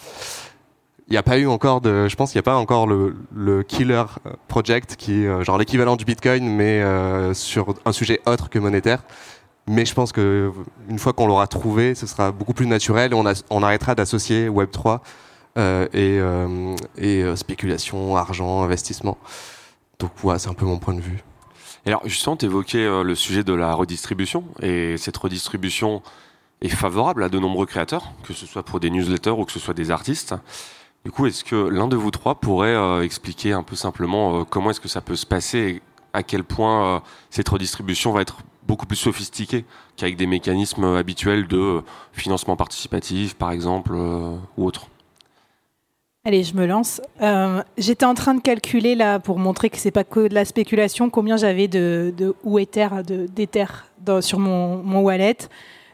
Il 1.08 1.14
n'y 1.14 1.18
a 1.18 1.24
pas 1.24 1.38
eu 1.38 1.46
encore 1.48 1.80
de, 1.80 2.06
je 2.06 2.14
pense 2.14 2.30
qu'il 2.30 2.38
n'y 2.38 2.44
a 2.44 2.50
pas 2.50 2.56
encore 2.56 2.86
le, 2.86 3.16
le 3.34 3.64
killer 3.64 4.04
project 4.46 4.94
qui, 4.96 5.26
euh, 5.26 5.42
genre 5.42 5.58
l'équivalent 5.58 5.96
du 5.96 6.04
Bitcoin, 6.04 6.48
mais 6.48 6.80
euh, 6.82 7.34
sur 7.34 7.74
un 7.84 7.92
sujet 7.92 8.20
autre 8.26 8.48
que 8.48 8.60
monétaire. 8.60 9.02
Mais 9.66 9.84
je 9.84 9.92
pense 9.92 10.12
que 10.12 10.52
une 10.88 10.98
fois 11.00 11.12
qu'on 11.12 11.26
l'aura 11.26 11.48
trouvé, 11.48 11.96
ce 11.96 12.06
sera 12.06 12.30
beaucoup 12.30 12.54
plus 12.54 12.66
naturel 12.66 13.12
et 13.12 13.14
on, 13.14 13.24
on 13.50 13.62
arrêtera 13.62 13.96
d'associer 13.96 14.48
Web 14.48 14.70
3 14.70 15.02
euh, 15.58 15.88
et, 15.92 17.04
et 17.04 17.36
spéculation, 17.36 18.16
argent, 18.16 18.62
investissement. 18.62 19.18
Donc 20.00 20.12
voilà, 20.16 20.38
c'est 20.38 20.48
un 20.48 20.54
peu 20.54 20.64
mon 20.64 20.78
point 20.78 20.94
de 20.94 21.00
vue. 21.00 21.22
Et 21.84 21.90
alors 21.90 22.02
justement, 22.06 22.36
tu 22.36 22.46
évoquais 22.46 22.84
euh, 22.84 23.02
le 23.02 23.14
sujet 23.14 23.44
de 23.44 23.52
la 23.52 23.74
redistribution, 23.74 24.44
et 24.60 24.96
cette 24.96 25.16
redistribution 25.16 26.02
est 26.62 26.68
favorable 26.68 27.22
à 27.22 27.28
de 27.28 27.38
nombreux 27.38 27.66
créateurs, 27.66 28.12
que 28.22 28.32
ce 28.32 28.46
soit 28.46 28.62
pour 28.62 28.80
des 28.80 28.90
newsletters 28.90 29.30
ou 29.30 29.44
que 29.44 29.52
ce 29.52 29.60
soit 29.60 29.74
des 29.74 29.90
artistes. 29.90 30.34
Du 31.04 31.10
coup, 31.10 31.26
est-ce 31.26 31.44
que 31.44 31.56
l'un 31.56 31.86
de 31.86 31.96
vous 31.96 32.10
trois 32.10 32.40
pourrait 32.40 32.74
euh, 32.74 33.02
expliquer 33.02 33.52
un 33.52 33.62
peu 33.62 33.76
simplement 33.76 34.40
euh, 34.40 34.44
comment 34.44 34.70
est-ce 34.70 34.80
que 34.80 34.88
ça 34.88 35.02
peut 35.02 35.16
se 35.16 35.26
passer 35.26 35.58
et 35.58 35.82
à 36.12 36.24
quel 36.24 36.42
point 36.42 37.04
cette 37.30 37.48
redistribution 37.48 38.10
va 38.10 38.22
être 38.22 38.38
beaucoup 38.66 38.84
plus 38.84 38.96
sophistiquée 38.96 39.64
qu'avec 39.96 40.16
des 40.16 40.26
mécanismes 40.26 40.82
habituels 40.96 41.46
de 41.46 41.84
financement 42.12 42.56
participatif, 42.56 43.34
par 43.34 43.52
exemple, 43.52 43.92
ou 43.94 44.66
autre? 44.66 44.88
Allez, 46.30 46.44
je 46.44 46.54
me 46.54 46.64
lance. 46.64 47.00
Euh, 47.22 47.60
j'étais 47.76 48.04
en 48.04 48.14
train 48.14 48.34
de 48.34 48.40
calculer 48.40 48.94
là 48.94 49.18
pour 49.18 49.40
montrer 49.40 49.68
que 49.68 49.78
c'est 49.78 49.90
pas 49.90 50.04
que 50.04 50.28
de 50.28 50.34
la 50.36 50.44
spéculation, 50.44 51.10
combien 51.10 51.36
j'avais 51.36 51.66
de, 51.66 52.14
de 52.16 52.36
ou 52.44 52.60
Ether, 52.60 52.86
de 53.04 53.26
d'Ether 53.26 53.64
sur 54.20 54.38
mon, 54.38 54.76
mon 54.76 55.00
wallet 55.00 55.36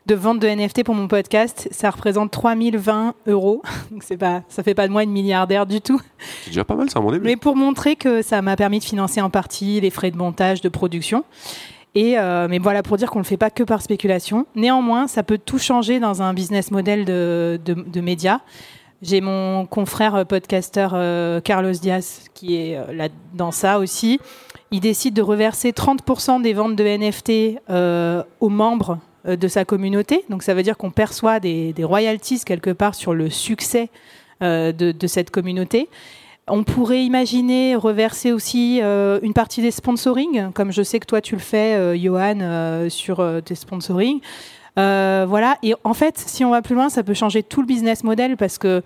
de 0.05 0.15
vente 0.15 0.39
de 0.39 0.47
NFT 0.47 0.85
pour 0.85 0.95
mon 0.95 1.09
podcast. 1.09 1.69
Ça 1.71 1.89
représente 1.89 2.33
3020 2.33 3.15
euros. 3.29 3.63
Donc 3.91 4.03
c'est 4.03 4.19
pas, 4.19 4.43
ça 4.51 4.63
fait 4.63 4.75
pas 4.75 4.87
de 4.87 4.93
moi 4.93 5.05
une 5.05 5.11
milliardaire 5.11 5.65
du 5.65 5.81
tout. 5.81 6.03
C'est 6.43 6.51
déjà 6.51 6.67
pas 6.67 6.75
mal 6.75 6.91
ça, 6.91 7.01
mon 7.01 7.13
début. 7.13 7.25
Mais 7.25 7.37
pour 7.37 7.57
montrer 7.57 7.97
que 7.97 8.21
ça 8.21 8.43
m'a 8.43 8.57
permis 8.57 8.81
de 8.81 8.85
financer 8.85 9.23
en 9.23 9.31
partie 9.31 9.81
les 9.81 9.89
frais 9.89 10.11
de 10.11 10.19
montage, 10.19 10.61
de 10.61 10.69
production. 10.69 11.25
Et 11.95 12.19
euh, 12.19 12.47
mais 12.51 12.59
voilà 12.59 12.83
pour 12.83 12.99
dire 12.99 13.09
qu'on 13.11 13.21
ne 13.21 13.25
le 13.25 13.29
fait 13.29 13.39
pas 13.39 13.49
que 13.49 13.63
par 13.63 13.81
spéculation. 13.81 14.45
Néanmoins, 14.55 15.07
ça 15.07 15.23
peut 15.23 15.39
tout 15.39 15.59
changer 15.59 15.99
dans 15.99 16.21
un 16.21 16.35
business 16.35 16.71
model 16.71 17.07
de, 17.07 17.59
de, 17.65 17.73
de 17.73 18.01
médias. 18.03 18.41
J'ai 19.03 19.21
mon 19.21 19.67
confrère 19.67 20.15
euh, 20.15 20.25
podcasteur 20.25 20.93
euh, 20.95 21.41
Carlos 21.43 21.73
Diaz 21.73 22.25
qui 22.33 22.57
est 22.57 22.77
euh, 22.77 22.93
là 22.95 23.09
dans 23.35 23.53
ça 23.53 23.79
aussi. 23.79 24.19
Il 24.71 24.81
décide 24.81 25.15
de 25.15 25.23
reverser 25.23 25.71
30% 25.71 26.41
des 26.41 26.55
ventes 26.55 26.77
de 26.77 26.85
NFT 26.85 27.61
aux 28.41 28.49
membres 28.49 28.99
de 29.25 29.49
sa 29.49 29.65
communauté. 29.65 30.25
Donc 30.29 30.43
ça 30.43 30.55
veut 30.55 30.65
dire 30.65 30.77
qu'on 30.77 30.91
perçoit 30.91 31.39
des, 31.39 31.73
royalties 31.83 32.41
quelque 32.45 32.71
part 32.71 32.97
sur 32.97 33.15
le 33.15 33.31
succès 33.31 33.91
de, 34.41 35.07
cette 35.07 35.31
communauté. 35.31 35.89
On 36.49 36.65
pourrait 36.65 37.05
imaginer 37.05 37.77
reverser 37.77 38.33
aussi 38.33 38.81
une 38.81 39.33
partie 39.35 39.63
des 39.63 39.71
sponsoring, 39.71 40.51
comme 40.53 40.73
je 40.73 40.83
sais 40.83 40.99
que 40.99 41.07
toi 41.07 41.21
tu 41.21 41.37
le 41.37 41.41
fais, 41.41 41.97
Johan, 41.97 42.89
sur 42.89 43.25
tes 43.45 43.55
sponsoring. 43.55 44.21
Euh, 44.79 45.27
voilà. 45.29 45.59
Et 45.63 45.75
en 45.85 45.95
fait, 45.95 46.19
si 46.19 46.45
on 46.45 46.51
va 46.51 46.63
plus 46.63 46.75
loin, 46.75 46.89
ça 46.89 47.03
peut 47.03 47.15
changer 47.15 47.43
tout 47.43 47.61
le 47.61 47.67
business 47.67 48.05
model 48.05 48.37
parce 48.37 48.59
que, 48.59 48.83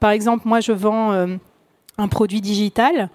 par 0.00 0.10
exemple, 0.10 0.46
moi, 0.46 0.60
je 0.60 0.72
vends. 0.72 1.12
Euh, 1.12 1.36
un 1.98 2.08
produit 2.08 2.40
digital. 2.40 3.10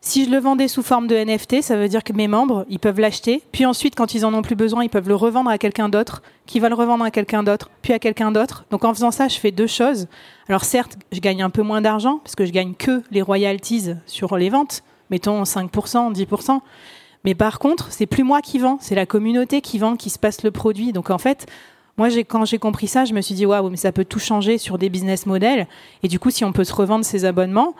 Si 0.00 0.24
je 0.24 0.30
le 0.30 0.38
vendais 0.38 0.68
sous 0.68 0.82
forme 0.82 1.08
de 1.08 1.16
NFT, 1.16 1.62
ça 1.62 1.76
veut 1.76 1.88
dire 1.88 2.04
que 2.04 2.12
mes 2.12 2.28
membres, 2.28 2.64
ils 2.68 2.78
peuvent 2.78 3.00
l'acheter, 3.00 3.42
puis 3.50 3.66
ensuite, 3.66 3.96
quand 3.96 4.14
ils 4.14 4.24
en 4.24 4.34
ont 4.34 4.42
plus 4.42 4.54
besoin, 4.54 4.84
ils 4.84 4.90
peuvent 4.90 5.08
le 5.08 5.16
revendre 5.16 5.50
à 5.50 5.58
quelqu'un 5.58 5.88
d'autre, 5.88 6.22
qui 6.44 6.60
va 6.60 6.68
le 6.68 6.74
revendre 6.76 7.04
à 7.04 7.10
quelqu'un 7.10 7.42
d'autre, 7.42 7.70
puis 7.82 7.92
à 7.92 7.98
quelqu'un 7.98 8.30
d'autre. 8.30 8.66
Donc 8.70 8.84
en 8.84 8.94
faisant 8.94 9.10
ça, 9.10 9.26
je 9.26 9.38
fais 9.38 9.50
deux 9.50 9.66
choses. 9.66 10.06
Alors 10.48 10.64
certes, 10.64 10.96
je 11.10 11.18
gagne 11.18 11.42
un 11.42 11.50
peu 11.50 11.62
moins 11.62 11.80
d'argent, 11.80 12.18
parce 12.22 12.36
que 12.36 12.46
je 12.46 12.52
gagne 12.52 12.74
que 12.74 13.02
les 13.10 13.22
royalties 13.22 13.94
sur 14.06 14.36
les 14.36 14.50
ventes, 14.50 14.84
mettons 15.10 15.42
5%, 15.42 16.12
10%. 16.12 16.60
Mais 17.26 17.34
par 17.34 17.58
contre, 17.58 17.88
c'est 17.90 18.06
plus 18.06 18.22
moi 18.22 18.40
qui 18.40 18.60
vends, 18.60 18.78
c'est 18.80 18.94
la 18.94 19.04
communauté 19.04 19.60
qui 19.60 19.78
vend, 19.78 19.96
qui 19.96 20.10
se 20.10 20.18
passe 20.18 20.44
le 20.44 20.52
produit. 20.52 20.92
Donc 20.92 21.10
en 21.10 21.18
fait, 21.18 21.46
moi, 21.98 22.08
quand 22.08 22.44
j'ai 22.44 22.58
compris 22.58 22.86
ça, 22.86 23.04
je 23.04 23.14
me 23.14 23.20
suis 23.20 23.34
dit, 23.34 23.44
waouh, 23.44 23.68
mais 23.68 23.76
ça 23.76 23.90
peut 23.90 24.04
tout 24.04 24.20
changer 24.20 24.58
sur 24.58 24.78
des 24.78 24.88
business 24.88 25.26
models. 25.26 25.66
Et 26.04 26.08
du 26.08 26.20
coup, 26.20 26.30
si 26.30 26.44
on 26.44 26.52
peut 26.52 26.62
se 26.62 26.72
revendre 26.72 27.04
ses 27.04 27.24
abonnements, 27.24 27.74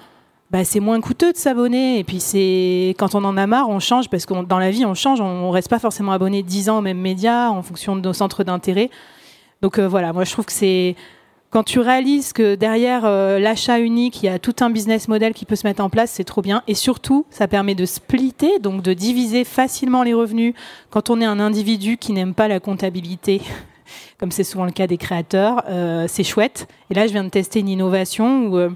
bah, 0.51 0.65
c'est 0.65 0.81
moins 0.81 1.01
coûteux 1.01 1.33
de 1.33 1.37
s'abonner. 1.37 2.01
Et 2.01 2.05
puis, 2.05 2.19
c'est 2.19 2.97
quand 2.99 3.15
on 3.15 3.23
en 3.23 3.37
a 3.37 3.47
marre, 3.47 3.69
on 3.69 3.79
change 3.79 4.11
parce 4.11 4.27
que 4.27 4.35
dans 4.45 4.59
la 4.59 4.73
vie, 4.73 4.85
on 4.85 4.95
change. 4.95 5.21
On, 5.21 5.47
ne 5.47 5.53
reste 5.53 5.69
pas 5.69 5.79
forcément 5.79 6.11
abonné 6.11 6.43
10 6.43 6.69
ans 6.69 6.79
aux 6.79 6.83
mêmes 6.83 7.01
médias 7.01 7.49
en 7.49 7.63
fonction 7.63 7.95
de 7.95 8.01
nos 8.01 8.13
centres 8.13 8.43
d'intérêt. 8.43 8.91
Donc 9.63 9.79
euh, 9.79 9.87
voilà, 9.87 10.13
moi, 10.13 10.25
je 10.25 10.33
trouve 10.33 10.47
que 10.47 10.53
c'est 10.53 10.97
quand 11.51 11.63
tu 11.63 11.79
réalises 11.79 12.33
que 12.33 12.55
derrière 12.55 13.05
euh, 13.05 13.39
l'achat 13.39 13.79
unique, 13.79 14.23
il 14.23 14.27
y 14.27 14.29
a 14.29 14.39
tout 14.39 14.57
un 14.61 14.71
business 14.71 15.09
model 15.09 15.33
qui 15.33 15.45
peut 15.45 15.57
se 15.57 15.67
mettre 15.67 15.83
en 15.83 15.89
place, 15.89 16.11
c'est 16.11 16.25
trop 16.25 16.43
bien. 16.43 16.63
Et 16.67 16.75
surtout, 16.75 17.27
ça 17.31 17.49
permet 17.49 17.75
de 17.75 17.87
splitter, 17.87 18.59
donc 18.59 18.83
de 18.83 18.93
diviser 18.93 19.45
facilement 19.45 20.03
les 20.03 20.15
revenus. 20.15 20.55
Quand 20.91 21.11
on 21.11 21.21
est 21.21 21.25
un 21.25 21.41
individu 21.41 21.97
qui 21.97 22.13
n'aime 22.13 22.35
pas 22.35 22.49
la 22.49 22.61
comptabilité, 22.61 23.41
comme 24.19 24.31
c'est 24.31 24.45
souvent 24.45 24.65
le 24.65 24.73
cas 24.73 24.87
des 24.87 24.99
créateurs, 24.99 25.63
euh, 25.69 26.07
c'est 26.09 26.25
chouette. 26.25 26.69
Et 26.91 26.95
là, 26.95 27.07
je 27.07 27.13
viens 27.13 27.25
de 27.25 27.31
tester 27.31 27.61
une 27.61 27.69
innovation 27.69 28.47
où 28.47 28.71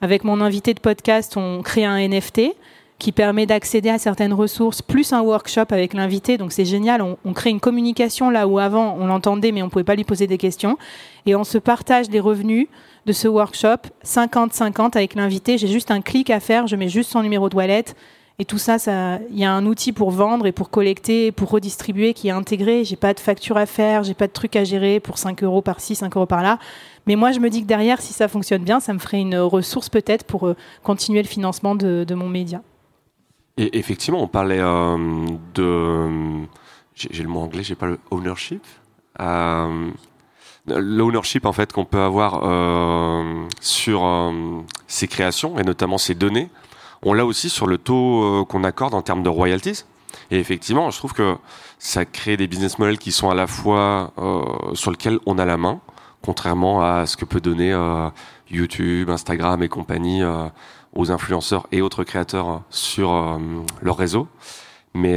avec 0.00 0.24
mon 0.24 0.40
invité 0.40 0.74
de 0.74 0.80
podcast, 0.80 1.36
on 1.36 1.62
crée 1.62 1.84
un 1.84 1.96
NFT 1.96 2.54
qui 3.02 3.10
permet 3.10 3.46
d'accéder 3.46 3.88
à 3.88 3.98
certaines 3.98 4.32
ressources, 4.32 4.80
plus 4.80 5.12
un 5.12 5.22
workshop 5.22 5.66
avec 5.70 5.92
l'invité. 5.92 6.38
Donc 6.38 6.52
c'est 6.52 6.64
génial, 6.64 7.02
on, 7.02 7.32
crée 7.32 7.50
une 7.50 7.58
communication 7.58 8.30
là 8.30 8.46
où 8.46 8.60
avant 8.60 8.96
on 8.96 9.06
l'entendait 9.06 9.50
mais 9.50 9.60
on 9.60 9.64
ne 9.64 9.70
pouvait 9.70 9.82
pas 9.82 9.96
lui 9.96 10.04
poser 10.04 10.28
des 10.28 10.38
questions. 10.38 10.78
Et 11.26 11.34
on 11.34 11.42
se 11.42 11.58
partage 11.58 12.08
les 12.10 12.20
revenus 12.20 12.68
de 13.06 13.12
ce 13.12 13.26
workshop 13.26 13.88
50-50 14.04 14.96
avec 14.96 15.14
l'invité. 15.14 15.58
J'ai 15.58 15.66
juste 15.66 15.90
un 15.90 16.00
clic 16.00 16.30
à 16.30 16.38
faire, 16.38 16.68
je 16.68 16.76
mets 16.76 16.88
juste 16.88 17.10
son 17.10 17.22
numéro 17.24 17.48
de 17.48 17.56
wallet. 17.56 17.86
Et 18.38 18.44
tout 18.44 18.58
ça, 18.58 18.76
il 19.30 19.38
y 19.38 19.44
a 19.44 19.52
un 19.52 19.66
outil 19.66 19.92
pour 19.92 20.12
vendre 20.12 20.46
et 20.46 20.52
pour 20.52 20.70
collecter, 20.70 21.32
pour 21.32 21.50
redistribuer 21.50 22.14
qui 22.14 22.28
est 22.28 22.32
intégré. 22.32 22.84
J'ai 22.84 22.96
pas 22.96 23.14
de 23.14 23.20
facture 23.20 23.56
à 23.56 23.66
faire, 23.66 24.04
j'ai 24.04 24.14
pas 24.14 24.28
de 24.28 24.32
truc 24.32 24.54
à 24.54 24.62
gérer 24.62 25.00
pour 25.00 25.18
5 25.18 25.42
euros 25.42 25.60
par-ci, 25.60 25.96
5 25.96 26.16
euros 26.16 26.26
par-là. 26.26 26.58
Mais 27.06 27.16
moi, 27.16 27.32
je 27.32 27.40
me 27.40 27.50
dis 27.50 27.62
que 27.62 27.66
derrière, 27.66 28.00
si 28.00 28.12
ça 28.12 28.28
fonctionne 28.28 28.62
bien, 28.62 28.78
ça 28.78 28.92
me 28.94 29.00
ferait 29.00 29.20
une 29.20 29.36
ressource 29.36 29.88
peut-être 29.88 30.24
pour 30.24 30.46
euh, 30.46 30.56
continuer 30.82 31.20
le 31.20 31.28
financement 31.28 31.74
de, 31.74 32.14
mon 32.14 32.28
média. 32.28 32.62
Et 33.56 33.78
effectivement, 33.78 34.22
on 34.22 34.28
parlait 34.28 34.60
euh, 34.60 35.26
de. 35.54 36.46
J'ai 36.94 37.22
le 37.22 37.28
mot 37.28 37.40
anglais, 37.40 37.62
j'ai 37.62 37.74
pas 37.74 37.86
le 37.86 37.98
ownership. 38.10 38.64
Euh, 39.20 39.90
L'ownership 40.66 41.44
en 41.44 41.52
fait 41.52 41.72
qu'on 41.72 41.84
peut 41.84 42.00
avoir 42.00 42.42
euh, 42.44 43.48
sur 43.60 44.32
ces 44.86 45.08
créations 45.08 45.58
et 45.58 45.64
notamment 45.64 45.98
ces 45.98 46.14
données, 46.14 46.50
on 47.02 47.14
l'a 47.14 47.26
aussi 47.26 47.48
sur 47.48 47.66
le 47.66 47.78
taux 47.78 48.46
qu'on 48.48 48.62
accorde 48.62 48.94
en 48.94 49.02
termes 49.02 49.24
de 49.24 49.28
royalties. 49.28 49.84
Et 50.30 50.38
effectivement, 50.38 50.90
je 50.90 50.98
trouve 50.98 51.14
que 51.14 51.34
ça 51.80 52.04
crée 52.04 52.36
des 52.36 52.46
business 52.46 52.78
models 52.78 52.98
qui 52.98 53.10
sont 53.10 53.28
à 53.28 53.34
la 53.34 53.48
fois 53.48 54.12
sur 54.74 54.92
lesquels 54.92 55.18
on 55.26 55.36
a 55.36 55.44
la 55.44 55.56
main, 55.56 55.80
contrairement 56.22 56.82
à 56.82 57.06
ce 57.06 57.16
que 57.16 57.24
peut 57.24 57.40
donner 57.40 57.72
euh, 57.72 58.08
YouTube, 58.50 59.10
Instagram 59.10 59.62
et 59.62 59.68
compagnie 59.68 60.22
euh, 60.22 60.46
aux 60.92 61.10
influenceurs 61.10 61.66
et 61.72 61.82
autres 61.82 62.04
créateurs 62.04 62.62
sur 62.70 63.12
euh, 63.12 63.38
leur 63.80 63.96
réseau. 63.96 64.28
Mais 64.94 65.16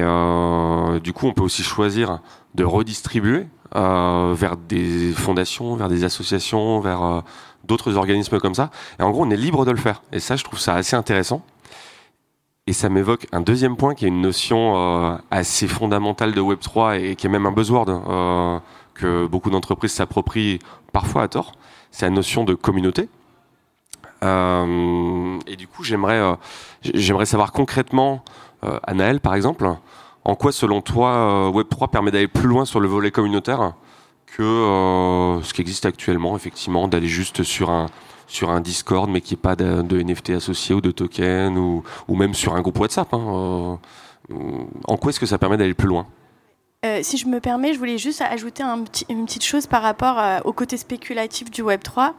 du 1.01 1.11
coup, 1.11 1.27
on 1.27 1.33
peut 1.33 1.43
aussi 1.43 1.61
choisir 1.61 2.19
de 2.53 2.63
redistribuer 2.63 3.45
vers 3.73 4.55
des 4.55 5.11
fondations, 5.11 5.75
vers 5.75 5.89
des 5.89 6.05
associations, 6.05 6.79
vers 6.79 7.23
d'autres 7.65 7.97
organismes 7.97 8.39
comme 8.39 8.55
ça. 8.55 8.71
Et 8.99 9.03
en 9.03 9.11
gros, 9.11 9.25
on 9.25 9.29
est 9.31 9.35
libre 9.35 9.65
de 9.65 9.71
le 9.71 9.77
faire. 9.77 10.01
Et 10.13 10.21
ça, 10.21 10.38
je 10.38 10.45
trouve 10.45 10.59
ça 10.59 10.75
assez 10.75 10.95
intéressant. 10.95 11.41
Et 12.67 12.71
ça 12.71 12.88
m'évoque 12.88 13.27
un 13.33 13.41
deuxième 13.41 13.75
point 13.75 13.95
qui 13.95 14.05
est 14.05 14.07
une 14.07 14.21
notion 14.21 15.19
assez 15.29 15.67
fondamentale 15.67 16.31
de 16.31 16.39
Web3 16.39 17.01
et 17.01 17.17
qui 17.17 17.27
est 17.27 17.29
même 17.29 17.45
un 17.45 17.51
buzzword 17.51 18.61
que 18.95 19.27
beaucoup 19.27 19.51
d'entreprises 19.51 19.91
s'approprient 19.91 20.59
parfois 20.91 21.23
à 21.23 21.27
tort, 21.27 21.51
c'est 21.91 22.05
la 22.05 22.09
notion 22.09 22.43
de 22.43 22.55
communauté. 22.55 23.09
Euh, 24.23 25.39
et 25.47 25.56
du 25.56 25.67
coup, 25.67 25.84
j'aimerais, 25.84 26.19
euh, 26.19 26.36
j'aimerais 26.82 27.25
savoir 27.25 27.51
concrètement, 27.51 28.23
euh, 28.63 28.80
Anaël 28.84 29.19
par 29.19 29.36
exemple, 29.36 29.69
en 30.23 30.36
quoi 30.36 30.51
selon 30.51 30.82
toi 30.82 31.51
Web3 31.51 31.89
permet 31.89 32.12
d'aller 32.12 32.28
plus 32.28 32.47
loin 32.47 32.65
sur 32.65 32.80
le 32.80 32.88
volet 32.88 33.12
communautaire 33.12 33.73
que 34.25 35.39
ce 35.43 35.54
qui 35.54 35.62
existe 35.62 35.86
actuellement, 35.86 36.36
effectivement, 36.36 36.88
d'aller 36.88 37.08
juste 37.08 37.43
sur 37.43 37.69
un, 37.69 37.86
sur 38.28 38.49
un 38.49 38.60
Discord 38.60 39.10
mais 39.10 39.21
qui 39.21 39.34
n'y 39.34 39.39
ait 39.39 39.41
pas 39.41 39.56
de, 39.56 40.01
NFT 40.01 40.32
associé 40.32 40.75
ou 40.75 40.82
de 40.82 40.91
token 40.91 41.58
ou, 41.58 41.84
même 42.10 42.34
sur 42.34 42.56
un 42.56 42.62
groupe 42.62 42.80
WhatsApp. 42.80 43.13
Hein, 43.13 43.80
en 44.88 44.97
quoi 44.97 45.12
est-ce 45.12 45.19
que 45.19 45.25
ça 45.25 45.38
permet 45.38 45.58
d'aller 45.58 45.75
plus 45.75 45.88
loin? 45.88 46.08
Si 47.01 47.17
je 47.17 47.28
me 47.28 47.39
permets, 47.39 47.73
je 47.73 47.80
voulais 47.80 47.97
juste 47.97 48.21
ajouter 48.21 48.63
une 49.10 49.25
petite 49.25 49.43
chose 49.43 49.67
par 49.67 49.84
rapport 49.84 50.19
au 50.43 50.54
côté 50.54 50.75
spéculatif 50.75 51.49
du 51.49 51.62
Web 51.62 51.82
3. 51.84 52.15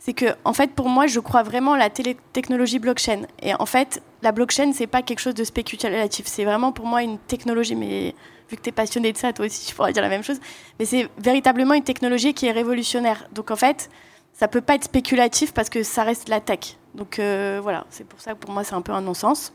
C'est 0.00 0.14
que, 0.14 0.26
en 0.44 0.52
fait, 0.52 0.72
pour 0.72 0.88
moi, 0.88 1.06
je 1.06 1.20
crois 1.20 1.42
vraiment 1.42 1.74
à 1.74 1.78
la 1.78 1.90
technologie 1.90 2.78
blockchain. 2.78 3.22
Et 3.42 3.54
en 3.54 3.66
fait, 3.66 4.02
la 4.22 4.32
blockchain, 4.32 4.72
c'est 4.72 4.86
pas 4.86 5.02
quelque 5.02 5.20
chose 5.20 5.34
de 5.34 5.44
spéculatif. 5.44 6.26
C'est 6.26 6.44
vraiment 6.44 6.72
pour 6.72 6.86
moi 6.86 7.02
une 7.02 7.18
technologie. 7.18 7.76
Mais 7.76 8.14
vu 8.50 8.56
que 8.56 8.62
tu 8.62 8.70
es 8.70 8.72
passionné 8.72 9.12
de 9.12 9.18
ça, 9.18 9.32
toi 9.32 9.46
aussi, 9.46 9.66
tu 9.66 9.74
pourrais 9.74 9.92
dire 9.92 10.02
la 10.02 10.08
même 10.08 10.24
chose. 10.24 10.40
Mais 10.78 10.86
c'est 10.86 11.08
véritablement 11.18 11.74
une 11.74 11.84
technologie 11.84 12.34
qui 12.34 12.46
est 12.46 12.52
révolutionnaire. 12.52 13.28
Donc, 13.32 13.50
en 13.50 13.56
fait, 13.56 13.90
ça 14.32 14.48
peut 14.48 14.62
pas 14.62 14.74
être 14.74 14.84
spéculatif 14.84 15.52
parce 15.52 15.68
que 15.68 15.82
ça 15.82 16.02
reste 16.02 16.30
la 16.30 16.40
tech. 16.40 16.76
Donc, 16.94 17.18
euh, 17.18 17.60
voilà, 17.62 17.84
c'est 17.90 18.06
pour 18.06 18.20
ça 18.20 18.32
que 18.32 18.38
pour 18.38 18.52
moi, 18.52 18.64
c'est 18.64 18.74
un 18.74 18.82
peu 18.82 18.92
un 18.92 19.02
non-sens. 19.02 19.52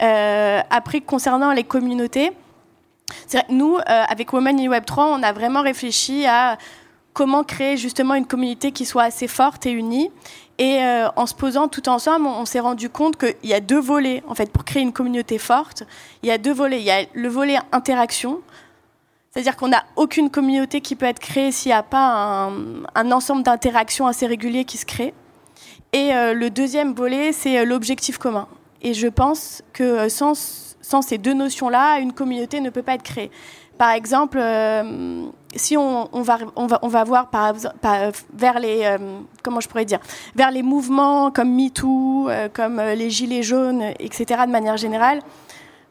après, 0.00 1.00
concernant 1.00 1.52
les 1.52 1.64
communautés, 1.64 2.32
nous, 3.48 3.76
euh, 3.76 3.80
avec 4.08 4.32
Women 4.32 4.58
in 4.60 4.68
Web 4.68 4.84
3, 4.84 5.06
on 5.06 5.22
a 5.22 5.32
vraiment 5.32 5.62
réfléchi 5.62 6.26
à 6.26 6.58
comment 7.16 7.44
créer 7.44 7.78
justement 7.78 8.14
une 8.14 8.26
communauté 8.26 8.72
qui 8.72 8.84
soit 8.84 9.04
assez 9.04 9.26
forte 9.26 9.64
et 9.64 9.70
unie. 9.70 10.10
Et 10.58 10.82
euh, 10.82 11.08
en 11.16 11.24
se 11.24 11.34
posant 11.34 11.66
tout 11.66 11.88
ensemble, 11.88 12.26
on, 12.26 12.44
s'est 12.44 12.60
rendu 12.60 12.90
compte 12.90 13.16
qu'il 13.16 13.34
y 13.42 13.54
a 13.54 13.60
deux 13.60 13.80
volets, 13.80 14.22
en 14.28 14.34
fait, 14.34 14.52
pour 14.52 14.66
créer 14.66 14.82
une 14.82 14.92
communauté 14.92 15.38
forte. 15.38 15.84
Il 16.22 16.28
y 16.28 16.30
a 16.30 16.36
deux 16.36 16.52
volets. 16.52 16.78
Il 16.78 16.84
y 16.84 16.90
a 16.90 17.06
le 17.14 17.28
volet 17.28 17.56
interaction, 17.72 18.42
c'est-à-dire 19.30 19.56
qu'on 19.56 19.68
n'a 19.68 19.84
aucune 19.96 20.28
communauté 20.28 20.82
qui 20.82 20.94
peut 20.94 21.06
être 21.06 21.18
créée 21.18 21.52
s'il 21.52 21.70
n'y 21.70 21.74
a 21.74 21.82
pas 21.82 22.50
un, 22.94 23.10
ensemble 23.10 23.42
d'interactions 23.42 24.06
assez 24.06 24.26
réguliers 24.26 24.66
qui 24.66 24.76
se 24.76 24.84
créent. 24.84 25.14
Et 25.94 26.14
euh, 26.14 26.34
le 26.34 26.50
deuxième 26.50 26.92
volet, 26.92 27.32
c'est 27.32 27.64
l'objectif 27.64 28.18
commun. 28.18 28.46
Et 28.82 28.92
je 28.92 29.08
pense 29.08 29.62
que 29.72 30.10
sans 30.10 30.34
sans 30.86 31.02
ces 31.02 31.18
deux 31.18 31.34
notions-là, 31.34 31.98
une 31.98 32.12
communauté 32.12 32.60
ne 32.60 32.70
peut 32.70 32.82
pas 32.82 32.94
être 32.94 33.02
créée. 33.02 33.32
Par 33.76 33.90
exemple, 33.90 34.38
euh, 34.40 35.26
si 35.56 35.76
on, 35.76 36.08
va, 36.22 37.04
voir 37.04 37.28
par, 37.28 37.54
vers 38.32 38.58
les 38.58 38.84
euh, 38.84 38.98
comment 39.42 39.60
je 39.60 39.68
pourrais 39.68 39.84
dire 39.84 40.00
vers 40.34 40.50
les 40.50 40.62
mouvements 40.62 41.30
comme 41.30 41.54
MeToo, 41.54 42.28
euh, 42.28 42.48
comme 42.52 42.80
les 42.80 43.10
Gilets 43.10 43.42
jaunes, 43.42 43.82
etc. 43.98 44.42
De 44.46 44.52
manière 44.52 44.76
générale, 44.76 45.20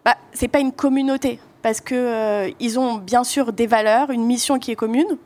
bah, 0.04 0.15
c'est 0.34 0.47
pas 0.47 0.60
une 0.60 0.71
communauté 0.71 1.39
parce 1.62 1.82
que 1.82 2.54
ils 2.60 2.80
ont 2.80 2.95
bien 2.95 3.23
sûr 3.23 3.51
des 3.54 3.67
valeurs, 3.67 4.12
une 4.12 4.25
mission 4.25 4.60
qui 4.60 4.71
est 4.71 4.75
commune. 4.75 5.17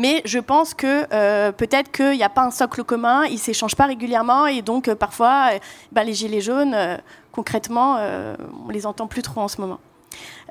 Mais 0.00 0.22
je 0.24 0.38
pense 0.38 0.74
que 0.74 1.50
peut-être 1.50 1.90
qu'il 1.90 2.12
n'y 2.12 2.22
a 2.22 2.28
pas 2.28 2.42
un 2.42 2.52
socle 2.52 2.84
commun, 2.84 3.24
ils 3.24 3.38
s'échangent 3.38 3.74
pas 3.74 3.86
régulièrement 3.86 4.46
et 4.46 4.62
donc 4.62 4.92
parfois, 4.94 5.50
bah, 5.90 6.04
les 6.04 6.14
gilets 6.14 6.40
jaunes, 6.40 7.00
concrètement, 7.38 7.98
euh, 8.00 8.34
on 8.66 8.70
les 8.70 8.84
entend 8.84 9.06
plus 9.06 9.22
trop 9.22 9.40
en 9.40 9.46
ce 9.46 9.60
moment. 9.60 9.78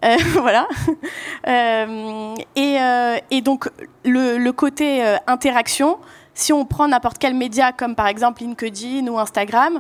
Euh, 0.06 0.16
voilà. 0.34 0.68
Euh, 1.48 2.36
et, 2.56 3.42
donc, 3.42 3.70
le, 4.04 4.52
côté 4.52 5.04
interaction, 5.28 5.98
si 6.34 6.54
on 6.54 6.66
prend 6.66 6.88
n'importe 6.88 7.18
quel 7.18 7.34
média, 7.34 7.72
comme 7.72 7.96
par 7.96 8.08
exemple 8.08 8.42
LinkedIn 8.42 9.08
ou 9.08 9.18
Instagram, 9.18 9.80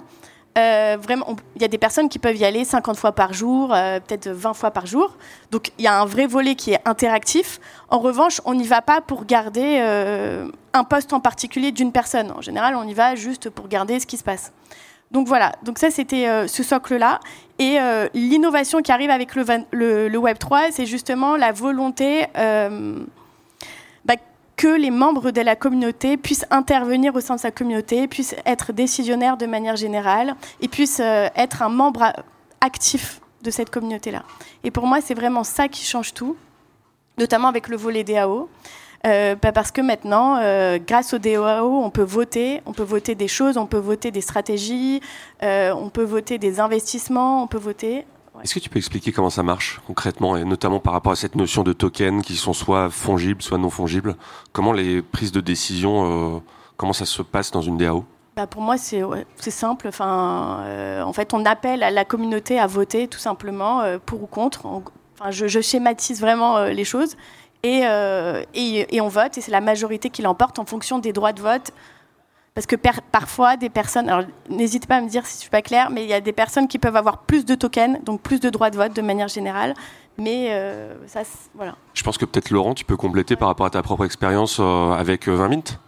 il 0.55 1.61
y 1.61 1.63
a 1.63 1.67
des 1.67 1.77
personnes 1.77 2.09
qui 2.09 2.17
peuvent 2.17 2.35
y 2.35 2.43
aller 2.43 2.65
50 2.65 2.97
fois 2.97 3.11
par 3.11 3.31
jour, 3.31 3.69
peut-être 3.69 4.27
20 4.27 4.55
fois 4.55 4.71
par 4.71 4.87
jour. 4.87 5.15
Donc, 5.51 5.71
il 5.77 5.85
y 5.85 5.87
a 5.87 5.99
un 5.99 6.05
vrai 6.05 6.25
volet 6.25 6.55
qui 6.55 6.71
est 6.71 6.81
interactif. 6.85 7.59
En 7.89 7.99
revanche, 7.99 8.41
on 8.43 8.55
n'y 8.55 8.65
va 8.65 8.81
pas 8.81 9.01
pour 9.01 9.25
garder 9.25 9.79
un 10.73 10.83
poste 10.83 11.13
en 11.13 11.19
particulier 11.19 11.71
d'une 11.71 11.91
personne. 11.91 12.31
En 12.31 12.41
général, 12.41 12.75
on 12.75 12.87
y 12.87 12.95
va 12.95 13.13
juste 13.13 13.51
pour 13.51 13.67
garder 13.67 13.99
ce 13.99 14.07
qui 14.07 14.17
se 14.17 14.23
passe. 14.23 14.51
Donc 15.11 15.27
voilà, 15.27 15.53
donc 15.63 15.79
ça 15.79 15.89
c'était 15.89 16.27
euh, 16.27 16.47
ce 16.47 16.63
socle-là. 16.63 17.19
Et 17.59 17.79
euh, 17.79 18.07
l'innovation 18.13 18.81
qui 18.81 18.91
arrive 18.91 19.09
avec 19.09 19.35
le, 19.35 20.17
Web 20.17 20.37
3, 20.37 20.71
c'est 20.71 20.85
justement 20.85 21.37
la 21.37 21.51
volonté, 21.51 22.25
euh, 22.37 22.99
bah, 24.05 24.15
que 24.57 24.67
les 24.67 24.91
membres 24.91 25.31
de 25.31 25.41
la 25.41 25.55
communauté 25.55 26.17
puissent 26.17 26.45
intervenir 26.51 27.15
au 27.15 27.21
sein 27.21 27.35
de 27.35 27.39
sa 27.39 27.51
communauté, 27.51 28.07
puissent 28.07 28.35
être 28.45 28.73
décisionnaires 28.73 29.37
de 29.37 29.45
manière 29.45 29.75
générale 29.75 30.35
et 30.61 30.67
puissent 30.67 30.99
être 30.99 31.61
un 31.61 31.69
membre 31.69 32.13
actif 32.59 33.21
de 33.43 33.49
cette 33.49 33.69
communauté-là. 33.69 34.23
Et 34.63 34.71
pour 34.71 34.87
moi, 34.87 34.99
c'est 35.01 35.13
vraiment 35.13 35.43
ça 35.43 35.67
qui 35.67 35.85
change 35.85 36.13
tout, 36.13 36.35
notamment 37.17 37.47
avec 37.47 37.69
le 37.69 37.77
volet 37.77 38.03
DAO. 38.03 38.49
Euh, 39.05 39.35
bah, 39.35 39.51
parce 39.51 39.71
que 39.71 39.81
maintenant, 39.81 40.37
euh, 40.37 40.79
grâce 40.85 41.13
au 41.13 41.17
DAO, 41.19 41.83
on 41.83 41.89
peut 41.89 42.01
voter, 42.01 42.61
on 42.65 42.73
peut 42.73 42.83
voter 42.83 43.15
des 43.15 43.27
choses, 43.27 43.57
on 43.57 43.67
peut 43.67 43.77
voter 43.77 44.11
des 44.11 44.21
stratégies, 44.21 45.01
on 45.41 45.89
peut 45.93 46.03
voter 46.03 46.37
des 46.37 46.59
investissements, 46.59 47.43
on 47.43 47.47
peut 47.47 47.57
voter. 47.57 48.05
Est-ce 48.43 48.53
que 48.53 48.59
tu 48.59 48.69
peux 48.69 48.77
expliquer 48.77 49.11
comment 49.11 49.29
ça 49.29 49.43
marche 49.43 49.81
concrètement, 49.87 50.37
et 50.37 50.43
notamment 50.43 50.79
par 50.79 50.93
rapport 50.93 51.11
à 51.11 51.15
cette 51.15 51.35
notion 51.35 51.63
de 51.63 51.73
tokens 51.73 52.21
qui 52.21 52.35
sont 52.35 52.53
soit 52.53 52.89
fongibles, 52.89 53.41
soit 53.41 53.57
non 53.57 53.69
fongibles? 53.69 54.15
Comment 54.51 54.73
les 54.73 55.01
prises 55.01 55.31
de 55.31 55.41
décision, 55.41 56.35
euh, 56.35 56.39
comment 56.75 56.93
ça 56.93 57.05
se 57.05 57.21
passe 57.21 57.51
dans 57.51 57.61
une 57.61 57.77
DAO 57.77 58.05
bah 58.35 58.45
pour 58.45 58.61
moi, 58.61 58.77
c'est 58.77 59.01
simple. 59.49 59.87
Enfin, 59.87 60.59
euh, 60.59 61.01
en 61.01 61.11
fait, 61.11 61.33
on 61.33 61.43
appelle 61.43 61.81
à 61.81 61.89
la 61.89 62.05
communauté 62.05 62.59
à 62.59 62.67
voter 62.67 63.07
tout 63.07 63.17
simplement 63.17 63.81
euh, 63.81 63.97
pour 63.97 64.21
ou 64.21 64.27
contre. 64.27 64.67
enfin, 64.67 65.31
je, 65.31 65.59
schématise 65.59 66.21
vraiment 66.21 66.65
les 66.65 66.83
choses. 66.83 67.17
Et, 67.63 67.81
et, 68.53 68.95
et, 68.95 69.01
on 69.01 69.07
vote, 69.07 69.37
et 69.37 69.41
c'est 69.41 69.51
la 69.51 69.61
majorité 69.61 70.09
qui 70.09 70.21
l'emporte 70.21 70.59
en 70.59 70.65
fonction 70.65 70.99
des 70.99 71.11
droits 71.11 71.33
de 71.33 71.41
vote 71.41 71.73
parce 72.57 72.65
que 72.65 72.75
parfois, 72.75 73.55
des 73.55 73.69
personnes, 73.69 74.09
alors 74.09 74.25
n'hésitez 74.49 74.87
pas 74.87 74.95
à 74.95 75.01
me 75.01 75.07
dire 75.07 75.23
si 75.27 75.35
je 75.35 75.41
suis 75.41 75.49
pas 75.51 75.61
claire, 75.61 75.91
mais 75.91 76.01
il 76.03 76.09
y 76.09 76.13
a 76.13 76.21
des 76.21 76.31
personnes 76.31 76.67
qui 76.67 76.79
peuvent 76.79 76.95
avoir 76.95 77.19
plus 77.19 77.45
de 77.45 77.53
tokens, 77.53 78.03
donc 78.03 78.19
plus 78.19 78.39
de 78.39 78.49
droits 78.49 78.71
de 78.71 78.77
vote 78.77 78.95
de 78.95 79.01
manière 79.03 79.27
générale. 79.27 79.75
Mais 80.17 80.47
euh, 80.49 80.95
ça, 81.05 81.21
voilà. 81.53 81.75
Je 81.93 82.01
pense 82.01 82.17
que 82.17 82.25
peut-être 82.25 82.49
Laurent, 82.49 82.73
tu 82.73 82.83
peux 82.83 82.97
compléter 82.97 83.35
par 83.35 83.49
rapport 83.49 83.67
à 83.67 83.69
ta 83.69 83.83
propre 83.83 84.05
expérience 84.05 84.57
euh, 84.59 84.91
avec 84.93 85.27
20 85.27 85.45
euh, 85.45 85.47
Mint 85.49 85.79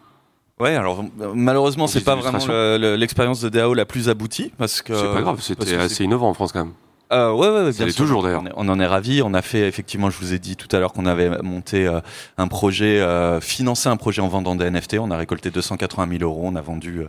Ouais, 0.59 0.75
alors 0.75 1.03
malheureusement, 1.33 1.87
c'est 1.87 2.03
pas 2.03 2.13
vraiment 2.13 2.37
l'expérience 2.77 3.41
de 3.41 3.49
DAO 3.49 3.73
la 3.73 3.85
plus 3.87 4.07
aboutie 4.07 4.53
parce 4.55 4.83
que. 4.83 4.93
C'est 4.93 5.13
pas 5.13 5.21
grave, 5.21 5.41
c'était 5.41 5.75
assez 5.75 6.03
innovant 6.03 6.29
en 6.29 6.35
France 6.35 6.51
quand 6.51 6.65
même. 6.65 6.73
Euh, 7.11 7.31
ouais, 7.31 7.49
ouais, 7.49 7.71
bien 7.71 7.87
toujours 7.91 8.21
d'ailleurs. 8.21 8.43
On, 8.55 8.69
en 8.69 8.79
est 8.79 8.85
ravi. 8.85 9.23
On 9.23 9.33
a 9.33 9.41
fait 9.41 9.67
effectivement, 9.67 10.11
je 10.11 10.17
vous 10.19 10.33
ai 10.33 10.39
dit 10.39 10.55
tout 10.55 10.67
à 10.75 10.79
l'heure 10.79 10.93
qu'on 10.93 11.07
avait 11.07 11.41
monté 11.41 11.87
euh, 11.87 12.01
un 12.37 12.47
projet, 12.47 13.01
euh, 13.01 13.41
financé 13.41 13.89
un 13.89 13.97
projet 13.97 14.21
en 14.21 14.27
vendant 14.27 14.55
des 14.55 14.69
NFT. 14.69 14.97
On 14.99 15.09
a 15.09 15.17
récolté 15.17 15.49
280 15.49 16.19
000 16.19 16.23
euros. 16.23 16.43
On 16.43 16.55
a 16.55 16.61
vendu 16.61 17.01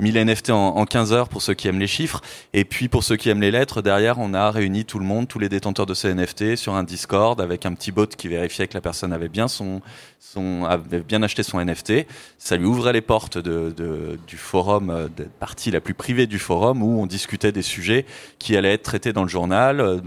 1000 0.00 0.16
euh, 0.18 0.24
NFT 0.24 0.50
en, 0.50 0.76
en, 0.76 0.84
15 0.86 1.12
heures 1.12 1.28
pour 1.28 1.40
ceux 1.40 1.54
qui 1.54 1.68
aiment 1.68 1.78
les 1.78 1.86
chiffres. 1.86 2.20
Et 2.52 2.64
puis 2.64 2.88
pour 2.88 3.04
ceux 3.04 3.14
qui 3.14 3.28
aiment 3.28 3.42
les 3.42 3.52
lettres, 3.52 3.80
derrière, 3.80 4.18
on 4.18 4.34
a 4.34 4.50
réuni 4.50 4.84
tout 4.84 4.98
le 4.98 5.04
monde, 5.04 5.28
tous 5.28 5.38
les 5.38 5.48
détenteurs 5.48 5.86
de 5.86 5.94
ces 5.94 6.12
NFT 6.12 6.56
sur 6.56 6.74
un 6.74 6.82
Discord 6.82 7.40
avec 7.40 7.64
un 7.64 7.74
petit 7.74 7.92
bot 7.92 8.06
qui 8.06 8.26
vérifiait 8.26 8.66
que 8.66 8.74
la 8.74 8.80
personne 8.80 9.12
avait 9.12 9.28
bien 9.28 9.46
son, 9.46 9.82
son 10.18 10.64
avait 10.64 11.00
bien 11.00 11.22
acheté 11.22 11.44
son 11.44 11.64
NFT. 11.64 12.06
Ça 12.38 12.56
lui 12.56 12.66
ouvrait 12.66 12.92
les 12.92 13.02
portes 13.02 13.38
de, 13.38 13.72
de 13.76 14.18
du 14.26 14.36
forum, 14.36 15.08
de 15.16 15.24
partie 15.38 15.70
la 15.70 15.80
plus 15.80 15.94
privée 15.94 16.26
du 16.26 16.40
forum 16.40 16.82
où 16.82 17.00
on 17.00 17.06
discutait 17.06 17.52
des 17.52 17.62
sujets 17.62 18.04
qui 18.40 18.56
allaient 18.56 18.72
être 18.72 18.82
traités 18.82 19.12
dans 19.12 19.22
le 19.22 19.28
journal 19.28 19.43
euh, 19.52 20.00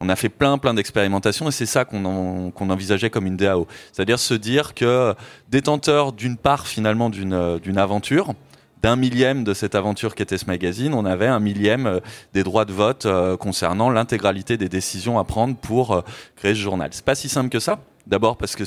on 0.00 0.08
a 0.08 0.16
fait 0.16 0.28
plein 0.28 0.58
plein 0.58 0.74
d'expérimentations 0.74 1.48
et 1.48 1.52
c'est 1.52 1.66
ça 1.66 1.84
qu'on 1.84 2.52
envisageait 2.58 3.10
comme 3.10 3.26
une 3.26 3.36
DAO. 3.36 3.66
C'est-à-dire 3.92 4.18
se 4.18 4.34
dire 4.34 4.74
que 4.74 5.14
détenteur 5.48 6.12
d'une 6.12 6.36
part 6.36 6.66
finalement 6.66 7.10
d'une 7.10 7.32
euh, 7.32 7.76
aventure, 7.76 8.34
d'un 8.82 8.96
millième 8.96 9.44
de 9.44 9.52
cette 9.52 9.74
aventure 9.74 10.14
qui 10.14 10.22
était 10.22 10.38
ce 10.38 10.46
magazine, 10.46 10.94
on 10.94 11.04
avait 11.04 11.26
un 11.26 11.40
millième 11.40 11.86
euh, 11.86 12.00
des 12.32 12.42
droits 12.42 12.64
de 12.64 12.72
vote 12.72 13.06
concernant 13.38 13.90
l'intégralité 13.90 14.56
des 14.56 14.68
décisions 14.68 15.18
à 15.18 15.24
prendre 15.24 15.56
pour 15.56 16.02
créer 16.36 16.54
ce 16.54 16.60
journal. 16.60 16.88
C'est 16.92 17.04
pas 17.04 17.14
si 17.14 17.28
simple 17.28 17.50
que 17.50 17.60
ça. 17.60 17.80
D'abord 18.06 18.36
parce 18.36 18.56
que 18.56 18.64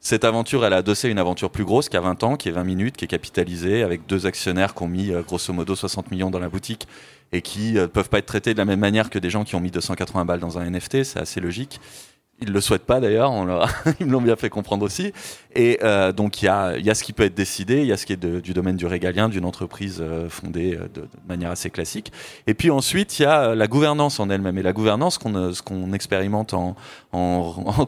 cette 0.00 0.24
aventure, 0.24 0.64
elle 0.64 0.72
a 0.72 0.78
adossé 0.78 1.08
une 1.08 1.18
aventure 1.18 1.50
plus 1.50 1.64
grosse 1.64 1.88
qui 1.88 1.96
a 1.96 2.00
20 2.00 2.22
ans, 2.22 2.36
qui 2.36 2.48
est 2.48 2.52
20 2.52 2.64
minutes, 2.64 2.96
qui 2.96 3.04
est 3.04 3.08
capitalisée, 3.08 3.82
avec 3.82 4.06
deux 4.06 4.26
actionnaires 4.26 4.74
qui 4.74 4.82
ont 4.82 4.88
mis 4.88 5.10
grosso 5.26 5.52
modo 5.52 5.74
60 5.74 6.10
millions 6.10 6.30
dans 6.30 6.38
la 6.38 6.48
boutique 6.48 6.86
et 7.32 7.42
qui 7.42 7.72
ne 7.72 7.80
euh, 7.80 7.88
peuvent 7.88 8.08
pas 8.08 8.18
être 8.18 8.26
traités 8.26 8.52
de 8.54 8.58
la 8.58 8.64
même 8.64 8.80
manière 8.80 9.10
que 9.10 9.18
des 9.18 9.30
gens 9.30 9.44
qui 9.44 9.54
ont 9.54 9.60
mis 9.60 9.70
280 9.70 10.24
balles 10.24 10.40
dans 10.40 10.58
un 10.58 10.70
NFT, 10.70 11.04
c'est 11.04 11.20
assez 11.20 11.40
logique. 11.40 11.80
Ils 12.40 12.52
le 12.52 12.60
souhaitent 12.60 12.86
pas 12.86 13.00
d'ailleurs, 13.00 13.32
ils 14.00 14.06
me 14.06 14.12
l'ont 14.12 14.20
bien 14.20 14.36
fait 14.36 14.48
comprendre 14.48 14.84
aussi. 14.84 15.12
Et 15.56 15.80
euh, 15.82 16.12
donc 16.12 16.40
il 16.40 16.44
y 16.44 16.48
a, 16.48 16.94
ce 16.94 17.02
qui 17.02 17.12
peut 17.12 17.24
être 17.24 17.34
décidé, 17.34 17.80
il 17.80 17.86
y 17.86 17.92
a 17.92 17.96
ce 17.96 18.06
qui 18.06 18.12
est 18.12 18.26
du 18.26 18.52
domaine 18.52 18.76
du 18.76 18.86
régalien, 18.86 19.28
d'une 19.28 19.44
entreprise 19.44 19.98
euh, 20.00 20.28
fondée 20.28 20.76
euh, 20.76 20.86
de, 20.94 21.08
manière 21.28 21.50
assez 21.50 21.68
classique. 21.68 22.12
Et 22.46 22.54
puis 22.54 22.70
ensuite 22.70 23.18
il 23.18 23.22
y 23.22 23.26
a 23.26 23.56
la 23.56 23.66
gouvernance 23.66 24.20
en 24.20 24.30
elle-même. 24.30 24.56
Et 24.56 24.62
la 24.62 24.72
gouvernance 24.72 25.18
qu'on 25.18 25.52
ce 25.52 25.62
qu'on 25.62 25.92
expérimente 25.92 26.54
en, 26.54 26.76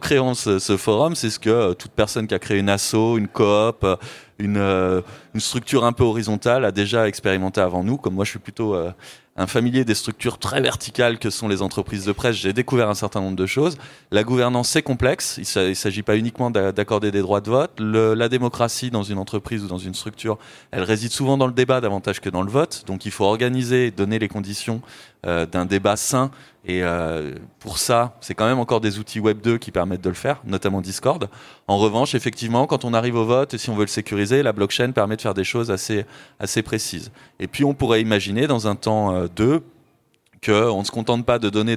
créant 0.01 0.35
ce, 0.35 0.59
forum, 0.77 1.15
c'est 1.15 1.31
ce 1.31 1.39
que 1.39 1.73
toute 1.75 1.93
personne 1.93 2.27
qui 2.27 2.35
a 2.35 2.41
créé 2.41 2.59
une 2.59 2.69
asso, 2.69 3.19
une 3.19 3.29
coop, 3.29 3.87
une 4.41 5.01
structure 5.39 5.85
un 5.85 5.93
peu 5.93 6.03
horizontale 6.03 6.65
a 6.65 6.73
déjà 6.73 7.07
expérimenté 7.07 7.61
avant 7.61 7.85
nous. 7.85 7.99
Comme 7.99 8.15
moi 8.15 8.25
je 8.25 8.31
suis 8.31 8.41
plutôt 8.41 8.75
un 9.41 9.47
familier 9.47 9.87
des 9.87 9.95
structures 9.95 10.37
très 10.37 10.61
verticales 10.61 11.19
que 11.19 11.31
sont 11.31 11.49
les 11.49 11.63
entreprises 11.63 12.05
de 12.05 12.13
presse, 12.13 12.37
j'ai 12.37 12.53
découvert 12.53 12.91
un 12.91 12.95
certain 12.95 13.23
nombre 13.23 13.37
de 13.37 13.47
choses. 13.47 13.79
La 14.11 14.23
gouvernance, 14.23 14.69
c'est 14.69 14.83
complexe. 14.83 15.39
Il 15.39 15.69
ne 15.69 15.75
s'agit 15.75 16.03
pas 16.03 16.19
uniquement 16.19 16.51
d'accorder 16.51 17.11
des 17.11 17.23
droits 17.23 17.41
de 17.41 17.49
vote. 17.49 17.81
la 17.81 18.29
démocratie 18.29 18.91
dans 18.91 19.03
une 19.03 19.17
entreprise 19.17 19.65
ou 19.65 19.67
dans 19.67 19.79
une 19.79 19.95
structure, 19.95 20.39
elle 20.73 20.83
réside 20.83 21.11
souvent 21.11 21.39
dans 21.39 21.47
le 21.47 21.55
débat 21.55 21.81
davantage 21.81 22.21
que 22.21 22.29
dans 22.29 22.43
le 22.43 22.51
vote. 22.51 22.85
Donc 22.87 23.07
il 23.07 23.13
faut 23.13 23.25
organiser, 23.25 23.91
donner 23.91 24.19
les 24.19 24.29
conditions 24.29 24.83
d'un 25.25 25.67
débat 25.67 25.97
sain. 25.97 26.31
Et 26.65 26.83
euh, 26.83 27.35
pour 27.59 27.79
ça, 27.79 28.17
c'est 28.21 28.35
quand 28.35 28.47
même 28.47 28.59
encore 28.59 28.81
des 28.81 28.99
outils 28.99 29.19
Web 29.19 29.41
2 29.41 29.57
qui 29.59 29.71
permettent 29.71 30.03
de 30.03 30.09
le 30.11 30.15
faire, 30.15 30.43
notamment 30.45 30.83
Discord. 30.83 31.29
En 31.69 31.79
revanche, 31.79 32.15
effectivement, 32.15 32.67
quand 32.67 32.85
on 32.85 32.93
arrive 32.93 33.17
au 33.17 33.25
vote, 33.25 33.55
et 33.55 33.59
si 33.59 33.71
on 33.71 33.75
veut 33.75 33.85
le 33.85 33.89
sécuriser, 33.89 34.43
la 34.43 34.53
blockchain 34.53 34.93
permet 34.93 35.17
de 35.17 35.23
faire 35.23 35.35
des 35.35 35.45
choses 35.45 35.71
assez, 35.71 36.05
assez 36.39 36.63
précises. 36.63 37.13
Et 37.39 37.47
puis 37.47 37.65
on 37.65 37.73
pourrait 37.73 38.03
imaginer 38.03 38.47
dans 38.47 38.69
un 38.69 38.77
temps 38.77 39.25
2 39.25 39.45
euh, 39.45 39.61
qu'on 40.45 40.81
ne 40.81 40.85
se 40.85 40.91
contente 40.91 41.25
pas 41.25 41.39
de 41.39 41.49
donner 41.49 41.77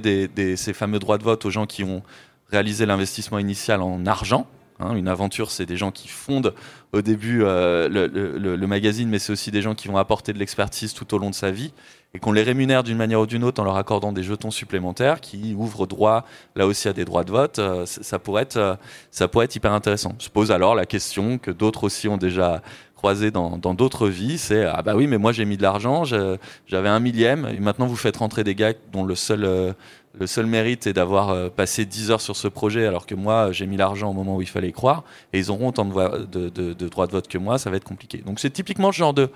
ces 0.56 0.72
fameux 0.74 0.98
droits 0.98 1.18
de 1.18 1.24
vote 1.24 1.44
aux 1.46 1.50
gens 1.50 1.66
qui 1.66 1.82
ont 1.82 2.02
réalisé 2.50 2.84
l'investissement 2.84 3.38
initial 3.38 3.80
en 3.80 4.04
argent, 4.04 4.46
Hein, 4.80 4.96
une 4.96 5.06
aventure, 5.06 5.52
c'est 5.52 5.66
des 5.66 5.76
gens 5.76 5.92
qui 5.92 6.08
fondent 6.08 6.52
au 6.92 7.00
début 7.00 7.42
euh, 7.44 7.88
le, 7.88 8.66
magazine, 8.66 9.08
mais 9.08 9.20
c'est 9.20 9.32
aussi 9.32 9.52
des 9.52 9.62
gens 9.62 9.74
qui 9.74 9.86
vont 9.86 9.98
apporter 9.98 10.32
de 10.32 10.38
l'expertise 10.38 10.94
tout 10.94 11.14
au 11.14 11.18
long 11.18 11.30
de 11.30 11.34
sa 11.34 11.52
vie 11.52 11.72
et 12.14 12.18
qu'on 12.18 12.32
les 12.32 12.42
rémunère 12.42 12.82
d'une 12.82 12.96
manière 12.96 13.20
ou 13.20 13.26
d'une 13.26 13.44
autre 13.44 13.60
en 13.60 13.64
leur 13.64 13.76
accordant 13.76 14.12
des 14.12 14.22
jetons 14.22 14.50
supplémentaires 14.50 15.20
qui 15.20 15.54
ouvrent 15.58 15.86
droit 15.86 16.24
là 16.56 16.66
aussi 16.66 16.88
à 16.88 16.92
des 16.92 17.04
droits 17.04 17.24
de 17.24 17.32
vote. 17.32 17.58
Euh, 17.58 17.84
ça, 17.86 18.18
pourrait 18.18 18.42
être, 18.42 18.56
euh, 18.56 18.76
ça 19.10 19.28
pourrait 19.28 19.46
être 19.46 19.56
hyper 19.56 19.72
intéressant. 19.72 20.14
Je 20.18 20.28
pose 20.28 20.52
alors 20.52 20.74
la 20.74 20.86
question 20.86 21.38
que 21.38 21.50
d'autres 21.50 21.84
aussi 21.84 22.08
ont 22.08 22.16
déjà 22.16 22.62
croisé 22.94 23.30
dans 23.30 23.58
d'autres 23.58 24.08
vies, 24.08 24.38
c'est 24.38 24.64
ah 24.64 24.80
bah 24.80 24.94
oui 24.96 25.06
mais 25.06 25.18
moi 25.18 25.30
j'ai 25.30 25.44
mis 25.44 25.58
de 25.58 25.62
l'argent, 25.62 26.04
j'avais 26.04 26.88
un 26.88 27.00
millième, 27.00 27.46
et 27.54 27.60
maintenant 27.60 27.84
vous 27.84 27.96
faites 27.96 28.16
rentrer 28.16 28.44
des 28.44 28.54
gars 28.54 28.72
dont 28.92 29.04
le 29.04 29.14
seul 29.14 29.74
le 30.18 30.26
seul 30.26 30.46
mérite 30.46 30.86
est 30.86 30.92
d'avoir 30.92 31.30
euh, 31.30 31.48
passé 31.48 31.84
10 31.84 32.10
heures 32.12 32.20
sur 32.20 32.36
ce 32.36 32.46
projet, 32.46 32.86
alors 32.86 33.06
que 33.06 33.14
moi, 33.14 33.50
j'ai 33.52 33.66
mis 33.66 33.76
l'argent 33.76 34.10
au 34.10 34.12
moment 34.12 34.36
où 34.36 34.42
il 34.42 34.48
fallait 34.48 34.72
croire, 34.72 35.02
et 35.32 35.38
ils 35.38 35.50
auront 35.50 35.68
autant 35.68 35.84
de, 35.84 36.48
de, 36.48 36.88
droits 36.88 37.06
de 37.06 37.12
vote 37.12 37.26
que 37.26 37.38
moi, 37.38 37.58
ça 37.58 37.70
va 37.70 37.76
être 37.76 37.84
compliqué. 37.84 38.18
Donc 38.18 38.38
c'est 38.38 38.50
typiquement 38.50 38.92
ce 38.92 38.98
genre 38.98 39.14
de, 39.14 39.30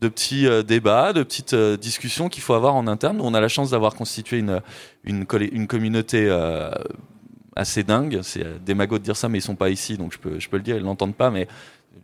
de 0.00 0.08
petits 0.08 0.46
euh, 0.46 0.62
débats, 0.62 1.12
de 1.12 1.22
petites 1.22 1.54
euh, 1.54 1.76
discussions 1.76 2.28
qu'il 2.28 2.42
faut 2.42 2.54
avoir 2.54 2.74
en 2.74 2.86
interne. 2.86 3.20
On 3.20 3.34
a 3.34 3.40
la 3.40 3.48
chance 3.48 3.70
d'avoir 3.70 3.94
constitué 3.94 4.38
une, 4.38 4.60
une, 5.04 5.66
communauté 5.66 6.30
assez 7.56 7.82
dingue. 7.82 8.20
C'est 8.22 8.64
démago 8.64 8.98
de 8.98 9.04
dire 9.04 9.16
ça, 9.16 9.28
mais 9.28 9.38
ils 9.38 9.42
sont 9.42 9.56
pas 9.56 9.70
ici, 9.70 9.96
donc 9.96 10.12
je 10.12 10.18
peux, 10.18 10.38
je 10.38 10.48
peux 10.48 10.56
le 10.56 10.62
dire, 10.62 10.76
ils 10.76 10.82
l'entendent 10.82 11.16
pas, 11.16 11.30
mais 11.30 11.48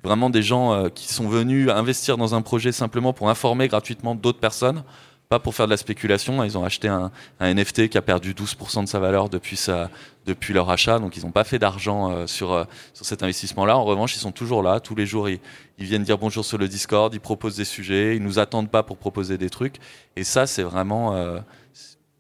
vraiment 0.02 0.30
des 0.30 0.42
gens 0.42 0.88
qui 0.90 1.12
sont 1.12 1.28
venus 1.28 1.70
investir 1.70 2.16
dans 2.16 2.34
un 2.34 2.42
projet 2.42 2.72
simplement 2.72 3.12
pour 3.12 3.30
informer 3.30 3.68
gratuitement 3.68 4.14
d'autres 4.14 4.40
personnes 4.40 4.82
pas 5.28 5.38
pour 5.38 5.54
faire 5.54 5.66
de 5.66 5.70
la 5.70 5.76
spéculation. 5.76 6.42
Ils 6.44 6.56
ont 6.56 6.64
acheté 6.64 6.88
un, 6.88 7.10
NFT 7.40 7.88
qui 7.88 7.98
a 7.98 8.02
perdu 8.02 8.32
12% 8.32 8.84
de 8.84 8.88
sa 8.88 8.98
valeur 8.98 9.28
depuis, 9.28 9.56
sa, 9.56 9.90
depuis 10.26 10.52
leur 10.52 10.68
achat, 10.68 10.98
donc 10.98 11.16
ils 11.16 11.24
n'ont 11.24 11.30
pas 11.30 11.44
fait 11.44 11.58
d'argent 11.58 12.10
euh, 12.10 12.26
sur, 12.26 12.52
euh, 12.52 12.64
sur 12.92 13.06
cet 13.06 13.22
investissement-là. 13.22 13.78
En 13.78 13.84
revanche, 13.84 14.16
ils 14.16 14.18
sont 14.18 14.32
toujours 14.32 14.62
là. 14.62 14.80
Tous 14.80 14.96
les 14.96 15.06
jours, 15.06 15.28
ils, 15.28 15.38
ils, 15.78 15.86
viennent 15.86 16.02
dire 16.02 16.18
bonjour 16.18 16.44
sur 16.44 16.58
le 16.58 16.68
Discord, 16.68 17.14
ils 17.14 17.20
proposent 17.20 17.56
des 17.56 17.64
sujets, 17.64 18.16
ils 18.16 18.22
nous 18.22 18.38
attendent 18.38 18.70
pas 18.70 18.82
pour 18.82 18.98
proposer 18.98 19.38
des 19.38 19.50
trucs. 19.50 19.76
Et 20.16 20.24
ça, 20.24 20.46
c'est 20.46 20.64
vraiment, 20.64 21.14
euh, 21.14 21.38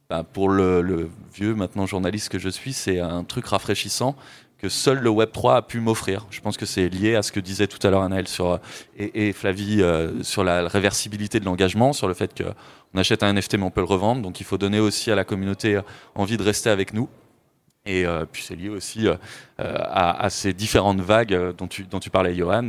bah, 0.08 0.22
pour 0.22 0.48
le, 0.48 1.10
vieux 1.34 1.54
maintenant 1.54 1.84
journaliste 1.84 2.28
que 2.28 2.38
je 2.38 2.48
suis, 2.48 2.72
c'est 2.72 3.00
un 3.00 3.24
truc 3.24 3.46
rafraîchissant 3.46 4.16
que 4.58 4.70
seul 4.70 5.00
le 5.00 5.10
Web 5.10 5.32
3 5.32 5.56
a 5.56 5.62
pu 5.62 5.80
m'offrir. 5.80 6.26
Je 6.30 6.40
pense 6.40 6.56
que 6.56 6.64
c'est 6.64 6.88
lié 6.88 7.14
à 7.14 7.22
ce 7.22 7.30
que 7.30 7.40
disait 7.40 7.66
tout 7.66 7.84
à 7.86 7.90
l'heure 7.90 8.02
Anaël 8.02 8.26
sur, 8.26 8.58
et, 8.96 9.28
et 9.28 9.32
Flavie 9.34 9.82
sur 10.22 10.44
la 10.44 10.66
réversibilité 10.66 11.40
de 11.40 11.44
l'engagement, 11.44 11.92
sur 11.92 12.08
le 12.08 12.14
fait 12.14 12.32
que 12.32 12.44
on 12.94 12.98
achète 12.98 13.22
un 13.22 13.34
NFT 13.34 13.58
mais 13.58 13.64
on 13.64 13.70
peut 13.70 13.82
le 13.82 13.86
revendre, 13.86 14.22
donc 14.22 14.40
il 14.40 14.44
faut 14.44 14.56
donner 14.56 14.80
aussi 14.80 15.10
à 15.10 15.14
la 15.14 15.24
communauté 15.24 15.78
envie 16.14 16.38
de 16.38 16.42
rester 16.42 16.70
avec 16.70 16.94
nous. 16.94 17.10
Et 17.86 18.04
euh, 18.04 18.26
puis 18.30 18.42
c'est 18.42 18.56
lié 18.56 18.68
aussi 18.68 19.06
euh, 19.06 19.16
à, 19.58 20.28
ces 20.28 20.52
différentes 20.52 21.00
vagues 21.00 21.54
dont 21.56 21.68
tu, 21.68 21.84
dont 21.84 22.00
tu 22.00 22.10
parlais, 22.10 22.34
Johan, 22.34 22.64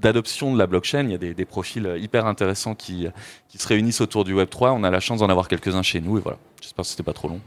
d'adoption 0.00 0.52
de, 0.54 0.58
la 0.58 0.66
blockchain. 0.66 1.04
Il 1.04 1.10
y 1.10 1.14
a 1.14 1.18
des, 1.18 1.44
profils 1.44 1.96
hyper 2.00 2.26
intéressants 2.26 2.74
qui, 2.74 3.06
se 3.54 3.68
réunissent 3.68 4.00
autour 4.00 4.24
du 4.24 4.34
Web3. 4.34 4.70
On 4.70 4.82
a 4.82 4.90
la 4.90 5.00
chance 5.00 5.20
d'en 5.20 5.28
avoir 5.28 5.46
quelques-uns 5.46 5.82
chez 5.82 6.00
nous. 6.00 6.18
Et 6.18 6.20
voilà, 6.20 6.38
j'espère 6.60 6.84
que 6.84 6.88
c'était 6.88 7.02
pas 7.02 7.12
trop 7.12 7.28
long. 7.28 7.40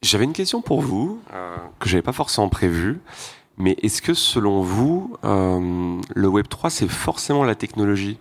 J'avais 0.00 0.24
une 0.24 0.32
question 0.32 0.62
pour 0.62 0.80
vous, 0.80 1.20
que 1.80 1.88
j'avais 1.88 2.02
pas 2.02 2.12
forcément 2.12 2.48
prévue. 2.48 3.00
Mais 3.60 3.76
est-ce 3.82 4.00
que 4.00 4.14
selon 4.14 4.62
vous, 4.62 5.16
le 5.24 6.28
Web 6.28 6.46
3, 6.46 6.70
c'est 6.70 6.88
forcément 6.88 7.42
la 7.42 7.56
technologie? 7.56 8.18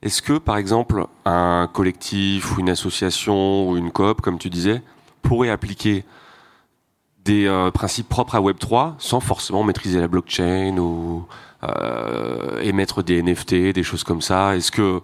Est-ce 0.00 0.22
que, 0.22 0.38
par 0.38 0.56
exemple, 0.58 1.06
un 1.24 1.68
collectif 1.72 2.56
ou 2.56 2.60
une 2.60 2.70
association 2.70 3.68
ou 3.68 3.76
une 3.76 3.90
coop, 3.90 4.20
comme 4.20 4.38
tu 4.38 4.48
disais, 4.48 4.80
pourrait 5.22 5.50
appliquer 5.50 6.04
des 7.28 7.46
euh, 7.46 7.70
principes 7.70 8.08
propres 8.08 8.36
à 8.36 8.40
Web3 8.40 8.94
sans 8.98 9.20
forcément 9.20 9.62
maîtriser 9.62 10.00
la 10.00 10.08
blockchain 10.08 10.78
ou 10.78 11.26
euh, 11.62 12.60
émettre 12.62 13.02
des 13.02 13.22
NFT, 13.22 13.74
des 13.74 13.82
choses 13.82 14.02
comme 14.02 14.22
ça 14.22 14.56
Est-ce 14.56 14.72
que 14.72 15.00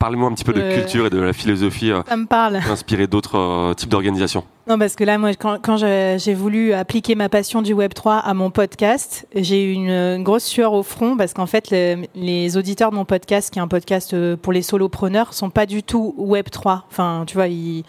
Parlez-moi 0.00 0.30
un 0.30 0.32
petit 0.32 0.44
peu 0.44 0.54
de 0.54 0.74
culture 0.74 1.04
et 1.04 1.10
de 1.10 1.20
la 1.20 1.34
philosophie 1.34 1.92
euh, 1.92 2.00
ça 2.08 2.16
me 2.16 2.24
parle. 2.24 2.56
inspirée 2.56 3.06
d'autres 3.06 3.74
types 3.74 3.90
d'organisations. 3.90 4.44
Non, 4.66 4.78
parce 4.78 4.96
que 4.96 5.04
là, 5.04 5.18
moi, 5.18 5.34
quand, 5.34 5.76
j'ai 5.76 6.32
voulu 6.32 6.72
appliquer 6.72 7.14
ma 7.14 7.28
passion 7.28 7.60
du 7.60 7.74
Web3 7.74 8.22
à 8.24 8.32
mon 8.32 8.50
podcast, 8.50 9.26
j'ai 9.34 9.62
eu 9.62 9.72
une, 9.72 10.22
grosse 10.22 10.44
sueur 10.44 10.72
au 10.72 10.82
front 10.82 11.18
parce 11.18 11.34
qu'en 11.34 11.44
fait, 11.44 11.70
les 12.14 12.56
auditeurs 12.56 12.90
de 12.92 12.96
mon 12.96 13.04
podcast, 13.04 13.52
qui 13.52 13.58
est 13.58 13.62
un 13.62 13.68
podcast 13.68 14.16
pour 14.36 14.54
les 14.54 14.62
solopreneurs, 14.62 15.34
sont 15.34 15.50
pas 15.50 15.66
du 15.66 15.82
tout 15.82 16.14
Web3. 16.18 16.80
Enfin, 16.88 17.24
tu 17.26 17.34
vois, 17.34 17.48
ils 17.48 17.84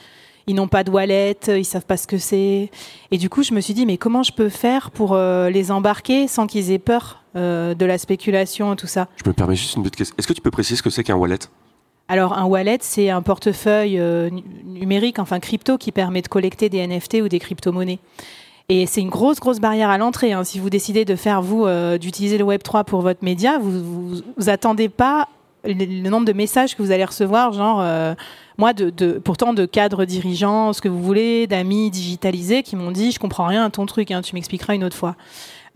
ils 0.52 0.54
n'ont 0.54 0.68
pas 0.68 0.84
de 0.84 0.92
wallet, 0.92 1.38
ils 1.48 1.64
savent 1.64 1.86
pas 1.86 1.96
ce 1.96 2.08
que 2.08 2.18
c'est. 2.18 2.70
Et 3.10 3.18
du 3.18 3.30
coup, 3.30 3.42
je 3.42 3.54
me 3.54 3.62
suis 3.62 3.74
dit, 3.74 3.86
mais 3.86 3.98
comment 3.98 4.22
je 4.22 4.34
peux 4.34 4.50
faire 4.50 4.92
pour 4.92 5.14
euh, 5.14 5.50
les 5.50 5.72
embarquer 5.72 6.28
sans 6.28 6.46
qu'ils 6.46 6.72
aient 6.72 6.80
peur 6.80 7.24
euh, 7.38 7.74
de 7.74 7.86
la 7.86 7.98
spéculation, 7.98 8.76
tout 8.76 8.88
ça? 8.88 9.08
Je 9.24 9.30
me 9.30 9.34
permets 9.34 9.56
juste 9.56 9.78
une 9.78 9.84
petite 9.84 9.96
question. 9.96 10.16
Est-ce 10.20 10.28
que 10.28 10.34
tu 10.34 10.42
peux 10.42 10.52
préciser 10.52 10.76
ce 10.76 10.84
que 10.84 10.90
c'est 10.90 11.06
qu'un 11.06 11.16
wallet? 11.16 11.40
Alors 12.10 12.38
un 12.38 12.44
wallet, 12.44 12.80
c'est 12.82 13.10
un 13.10 13.22
portefeuille 13.22 13.98
euh, 13.98 14.30
numérique, 14.66 15.20
enfin 15.20 15.40
crypto, 15.40 15.78
qui 15.78 15.94
permet 15.94 16.22
de 16.22 16.28
collecter 16.28 16.68
des 16.68 16.86
NFT 16.86 17.22
ou 17.24 17.30
des 17.30 17.40
crypto-monnaies. 17.40 18.00
Et 18.68 18.86
c'est 18.86 19.00
une 19.00 19.10
grosse, 19.10 19.40
grosse 19.40 19.62
barrière 19.62 19.90
à 19.90 19.98
l'entrée. 19.98 20.34
Hein. 20.34 20.44
Si 20.44 20.60
vous 20.60 20.70
décidez 20.70 21.06
de 21.06 21.16
faire, 21.16 21.42
vous, 21.42 21.66
d'utiliser 21.98 22.38
le 22.38 22.46
Web3 22.46 22.84
pour 22.84 23.02
votre 23.02 23.24
média, 23.24 23.58
vous, 23.58 24.22
vous, 24.38 24.50
attendez 24.50 24.90
pas 24.90 25.30
le, 25.64 26.10
nombre 26.10 26.26
de 26.26 26.34
messages 26.34 26.76
que 26.76 26.82
vous 26.82 26.92
allez 26.92 27.06
recevoir, 27.06 27.54
genre 27.54 28.16
moi, 28.58 28.74
de, 28.74 29.20
pourtant 29.20 29.54
de 29.54 29.66
cadres 29.66 30.06
dirigeants, 30.06 30.74
ce 30.74 30.82
que 30.82 30.90
vous 30.90 31.02
voulez, 31.02 31.48
d'amis 31.48 31.90
digitalisés 31.90 32.64
qui 32.64 32.76
m'ont 32.76 32.92
dit, 32.92 33.12
je 33.12 33.20
comprends 33.20 33.48
rien 33.48 33.66
à 33.66 33.70
ton 33.70 33.86
truc, 33.86 34.12
hein, 34.12 34.22
tu 34.22 34.36
m'expliqueras 34.36 34.76
une 34.76 34.84
autre 34.84 34.98
fois. 34.98 35.16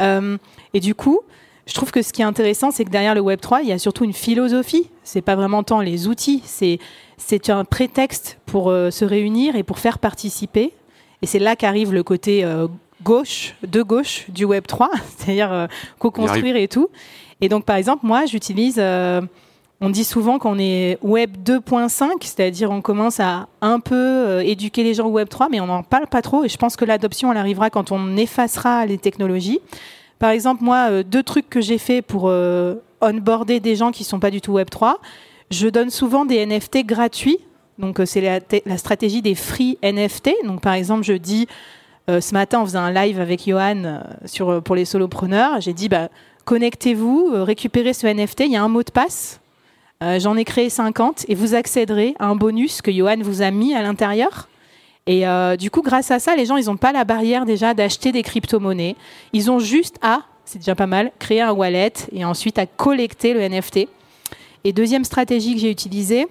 Euh, 0.02 0.38
et 0.74 0.80
du 0.80 0.96
coup, 0.96 1.22
je 1.66 1.74
trouve 1.74 1.92
que 1.92 2.02
ce 2.02 2.14
qui 2.14 2.22
est 2.22 2.26
intéressant, 2.26 2.72
c'est 2.72 2.86
que 2.86 2.90
derrière 2.90 3.16
le 3.16 3.22
Web 3.22 3.40
3, 3.40 3.62
il 3.62 3.70
y 3.70 3.72
a 3.72 3.80
surtout 3.80 4.04
une 4.04 4.14
philosophie. 4.14 4.90
C'est 5.04 5.22
pas 5.22 5.36
vraiment 5.36 5.64
tant 5.64 5.82
les 5.82 6.08
outils, 6.08 6.42
c'est 6.46 6.80
c'est 7.18 7.50
un 7.50 7.64
prétexte 7.64 8.40
pour 8.46 8.70
euh, 8.70 8.92
se 8.92 9.06
réunir 9.06 9.56
et 9.56 9.64
pour 9.64 9.80
faire 9.80 10.00
participer. 10.00 10.74
Et 11.22 11.26
c'est 11.26 11.40
là 11.40 11.56
qu'arrive 11.56 11.94
le 11.94 12.04
côté 12.04 12.44
euh, 12.44 12.68
gauche, 13.04 13.56
de 13.66 13.82
gauche 13.82 14.26
du 14.30 14.44
Web 14.44 14.68
3, 14.68 14.92
c'est-à-dire 15.18 15.68
co-construire 15.98 16.58
et 16.58 16.68
tout. 16.68 16.90
Et 17.40 17.48
donc, 17.48 17.64
par 17.64 17.78
exemple, 17.78 18.06
moi, 18.06 18.26
j'utilise 18.26 18.82
on 19.86 19.92
dit 19.92 20.04
souvent 20.04 20.40
qu'on 20.40 20.58
est 20.58 20.98
Web 21.04 21.38
2.5, 21.46 22.08
c'est-à-dire 22.22 22.72
on 22.72 22.82
commence 22.82 23.20
à 23.20 23.50
un 23.62 23.80
peu 23.80 23.96
euh, 23.96 24.42
éduquer 24.44 24.82
les 24.82 24.96
gens 24.96 25.06
au 25.06 25.12
Web 25.12 25.30
3, 25.30 25.50
mais 25.50 25.60
on 25.60 25.68
n'en 25.68 25.84
parle 25.84 26.08
pas 26.08 26.24
trop. 26.24 26.44
Et 26.44 26.50
je 26.50 26.58
pense 26.58 26.76
que 26.76 26.86
l'adoption, 26.86 27.32
elle 27.32 27.38
arrivera 27.38 27.70
quand 27.70 27.92
on 27.92 28.18
effacera 28.18 28.88
les 28.88 28.98
technologies. 28.98 29.60
Par 30.18 30.32
exemple, 30.32 30.64
moi, 30.64 30.88
euh, 30.90 31.04
deux 31.04 31.22
trucs 31.22 31.52
que 31.52 31.62
j'ai 31.62 31.78
fait 31.78 32.02
pour 32.02 32.30
euh, 32.30 32.78
onboarder 33.00 33.60
des 33.60 33.76
gens 33.76 33.92
qui 33.92 34.02
ne 34.02 34.08
sont 34.08 34.20
pas 34.20 34.32
du 34.32 34.42
tout 34.42 34.54
Web 34.54 34.72
3. 34.72 35.00
Je 35.52 35.68
donne 35.68 35.92
souvent 35.92 36.26
des 36.26 36.44
NFT 36.44 36.84
gratuits. 36.84 37.38
Donc, 37.78 38.02
c'est 38.06 38.42
la, 38.66 38.78
stratégie 38.80 39.22
des 39.22 39.36
free 39.36 39.78
NFT. 39.84 40.32
Donc, 40.46 40.62
par 40.62 40.74
exemple, 40.74 41.04
je 41.04 41.14
dis, 41.14 41.46
ce 42.08 42.34
matin, 42.34 42.62
on 42.62 42.66
faisait 42.66 42.80
un 42.80 42.92
live 42.92 43.20
avec 43.20 43.48
Johan 43.48 44.00
sur, 44.24 44.64
pour 44.64 44.76
les 44.76 44.86
solopreneurs. 44.86 45.62
J'ai 45.62 45.74
dit, 45.74 45.90
bah, 45.90 46.10
connectez-vous, 46.46 47.44
récupérez 47.44 47.94
ce 47.94 48.08
NFT. 48.08 48.46
Il 48.46 48.54
y 48.54 48.56
a 48.56 48.64
un 48.64 48.70
mot 48.70 48.82
de 48.82 48.92
passe 48.92 49.42
euh, 50.04 50.20
j'en 50.20 50.36
ai 50.36 50.44
créé 50.44 50.70
50 50.70 51.26
et 51.30 51.36
vous 51.36 51.56
accéderez 51.56 52.16
à 52.20 52.28
un 52.28 52.36
bonus 52.36 52.82
que 52.82 52.92
Johan 52.92 53.18
vous 53.22 53.42
a 53.42 53.52
mis 53.52 53.74
à 53.74 53.82
l'intérieur. 53.82 54.50
Et 55.08 55.28
euh, 55.28 55.56
du 55.56 55.72
coup, 55.72 55.82
grâce 55.82 56.12
à 56.12 56.20
ça, 56.20 56.36
les 56.36 56.46
gens, 56.46 56.58
ils 56.58 56.66
n'ont 56.66 56.78
pas 56.78 56.92
la 56.92 57.06
barrière 57.06 57.46
déjà 57.46 57.74
d'acheter 57.74 58.12
des 58.12 58.24
crypto-monnaies. 58.24 58.96
Ils 59.34 59.52
ont 59.52 59.60
juste 59.60 59.98
à, 60.02 60.24
c'est 60.44 60.60
déjà 60.60 60.76
pas 60.76 60.88
mal, 60.88 61.12
créer 61.20 61.42
un 61.42 61.54
wallet 61.54 61.94
et 62.12 62.26
ensuite 62.26 62.60
à 62.60 62.66
collecter 62.66 63.34
le 63.34 63.48
NFT. 63.48 63.88
Et 64.64 64.74
deuxième 64.74 65.06
stratégie 65.06 65.54
que 65.54 65.62
j'ai 65.62 65.72
utilisée, 65.72 66.28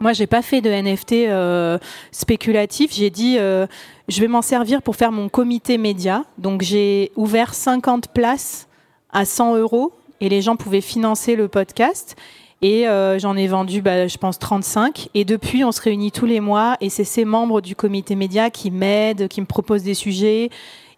moi, 0.00 0.12
j'ai 0.12 0.26
pas 0.26 0.42
fait 0.42 0.60
de 0.60 0.70
NFT 0.70 1.12
euh, 1.12 1.78
spéculatif. 2.12 2.92
J'ai 2.92 3.10
dit, 3.10 3.36
je 3.38 4.20
vais 4.20 4.28
m'en 4.28 4.42
servir 4.42 4.82
pour 4.82 4.96
faire 4.96 5.12
mon 5.12 5.28
comité 5.28 5.78
média. 5.78 6.24
Donc, 6.36 6.62
j'ai 6.62 7.10
ouvert 7.16 7.54
50 7.54 8.08
places 8.08 8.68
à 9.10 9.24
100 9.24 9.56
euros 9.56 9.92
et 10.20 10.28
les 10.28 10.42
gens 10.42 10.56
pouvaient 10.56 10.82
financer 10.82 11.36
le 11.36 11.48
podcast. 11.48 12.16
Et 12.64 12.88
euh, 12.88 13.18
j'en 13.18 13.36
ai 13.36 13.46
vendu, 13.46 13.82
bah, 13.82 14.08
je 14.08 14.16
pense, 14.16 14.38
35. 14.38 15.10
Et 15.12 15.26
depuis, 15.26 15.64
on 15.64 15.70
se 15.70 15.82
réunit 15.82 16.10
tous 16.10 16.24
les 16.24 16.40
mois 16.40 16.78
et 16.80 16.88
c'est 16.88 17.04
ces 17.04 17.26
membres 17.26 17.60
du 17.60 17.76
comité 17.76 18.14
média 18.14 18.48
qui 18.48 18.70
m'aident, 18.70 19.28
qui 19.28 19.42
me 19.42 19.46
proposent 19.46 19.82
des 19.82 19.92
sujets. 19.92 20.48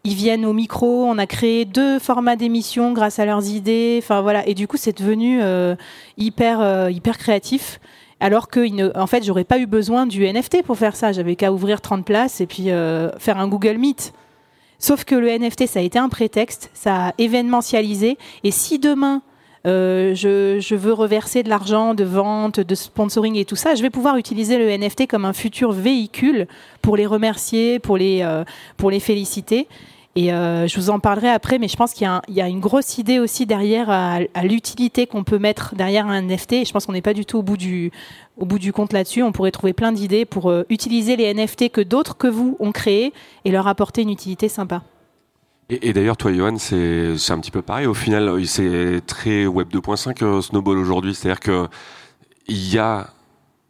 Ils 0.04 0.14
viennent 0.14 0.46
au 0.46 0.52
micro. 0.52 1.04
On 1.06 1.18
a 1.18 1.26
créé 1.26 1.64
deux 1.64 1.98
formats 1.98 2.36
d'émissions 2.36 2.92
grâce 2.92 3.18
à 3.18 3.26
leurs 3.26 3.48
idées. 3.48 3.98
Enfin 4.00 4.20
voilà. 4.20 4.46
Et 4.46 4.54
du 4.54 4.68
coup, 4.68 4.76
c'est 4.76 4.96
devenu 4.96 5.42
euh, 5.42 5.74
hyper, 6.16 6.60
euh, 6.60 6.88
hyper 6.88 7.18
créatif. 7.18 7.80
Alors 8.20 8.46
que, 8.46 8.96
en 8.96 9.08
fait, 9.08 9.24
j'aurais 9.24 9.42
pas 9.42 9.58
eu 9.58 9.66
besoin 9.66 10.06
du 10.06 10.24
NFT 10.24 10.62
pour 10.62 10.78
faire 10.78 10.94
ça. 10.94 11.10
J'avais 11.10 11.34
qu'à 11.34 11.52
ouvrir 11.52 11.80
30 11.80 12.04
places 12.04 12.40
et 12.40 12.46
puis 12.46 12.66
faire 13.18 13.38
un 13.38 13.48
Google 13.48 13.76
Meet. 13.76 14.12
Sauf 14.78 15.02
que 15.02 15.16
le 15.16 15.36
NFT, 15.36 15.66
ça 15.66 15.80
a 15.80 15.82
été 15.82 15.98
un 15.98 16.08
prétexte, 16.08 16.70
ça 16.74 17.08
a 17.08 17.12
événementialisé. 17.18 18.18
Et 18.44 18.52
si 18.52 18.78
demain, 18.78 19.20
euh, 19.66 20.14
je, 20.14 20.74
veux 20.74 20.92
reverser 20.92 21.42
de 21.42 21.48
l'argent 21.48 21.94
de 21.94 22.04
vente, 22.04 22.60
de 22.60 22.74
sponsoring 22.74 23.36
et 23.36 23.44
tout 23.44 23.56
ça, 23.56 23.74
je 23.74 23.82
vais 23.82 23.90
pouvoir 23.90 24.16
utiliser 24.16 24.58
le 24.58 24.70
NFT 24.76 25.08
comme 25.08 25.24
un 25.24 25.32
futur 25.32 25.72
véhicule 25.72 26.46
pour 26.82 26.96
les 26.96 27.06
remercier, 27.06 27.78
pour 27.80 27.96
les, 27.96 28.22
euh, 28.22 28.44
pour 28.76 28.90
les 28.90 29.00
féliciter. 29.00 29.66
Et 30.14 30.32
euh, 30.32 30.66
je 30.66 30.76
vous 30.76 30.88
en 30.88 30.98
parlerai 30.98 31.28
après, 31.28 31.58
mais 31.58 31.68
je 31.68 31.76
pense 31.76 31.92
qu'il 31.92 32.08
y, 32.28 32.40
a 32.40 32.48
une 32.48 32.60
grosse 32.60 32.96
idée 32.96 33.18
aussi 33.18 33.44
derrière 33.44 33.90
à, 33.90 34.20
l'utilité 34.44 35.06
qu'on 35.06 35.24
peut 35.24 35.38
mettre 35.38 35.74
derrière 35.74 36.06
un 36.06 36.22
NFT. 36.22 36.52
Et 36.54 36.64
je 36.64 36.72
pense 36.72 36.86
qu'on 36.86 36.92
n'est 36.92 37.02
pas 37.02 37.12
du 37.12 37.26
tout 37.26 37.36
au 37.36 37.42
bout 37.42 37.58
du, 37.58 37.90
au 38.38 38.46
bout 38.46 38.58
du 38.58 38.72
compte 38.72 38.94
là-dessus. 38.94 39.22
On 39.22 39.32
pourrait 39.32 39.50
trouver 39.50 39.74
plein 39.74 39.92
d'idées 39.92 40.24
pour 40.24 40.50
utiliser 40.70 41.16
les 41.16 41.34
NFT 41.34 41.70
que 41.70 41.82
d'autres 41.82 42.16
que 42.16 42.28
vous 42.28 42.56
ont 42.60 42.72
créés 42.72 43.12
et 43.44 43.50
leur 43.50 43.66
apporter 43.66 44.02
une 44.02 44.10
utilité 44.10 44.48
sympa. 44.48 44.82
Et, 45.68 45.92
d'ailleurs, 45.92 46.16
toi, 46.16 46.32
Johan, 46.32 46.58
c'est 46.58 47.30
un 47.30 47.40
petit 47.40 47.50
peu 47.50 47.62
pareil. 47.62 47.86
Au 47.86 47.94
final, 47.94 48.46
c'est 48.46 49.00
très 49.06 49.46
Web 49.46 49.68
2.5 49.72 50.24
euh, 50.24 50.40
Snowball 50.40 50.78
aujourd'hui. 50.78 51.14
C'est-à-dire 51.14 51.40
que 51.40 51.66
il 52.46 52.72
y 52.72 52.78
a 52.78 53.10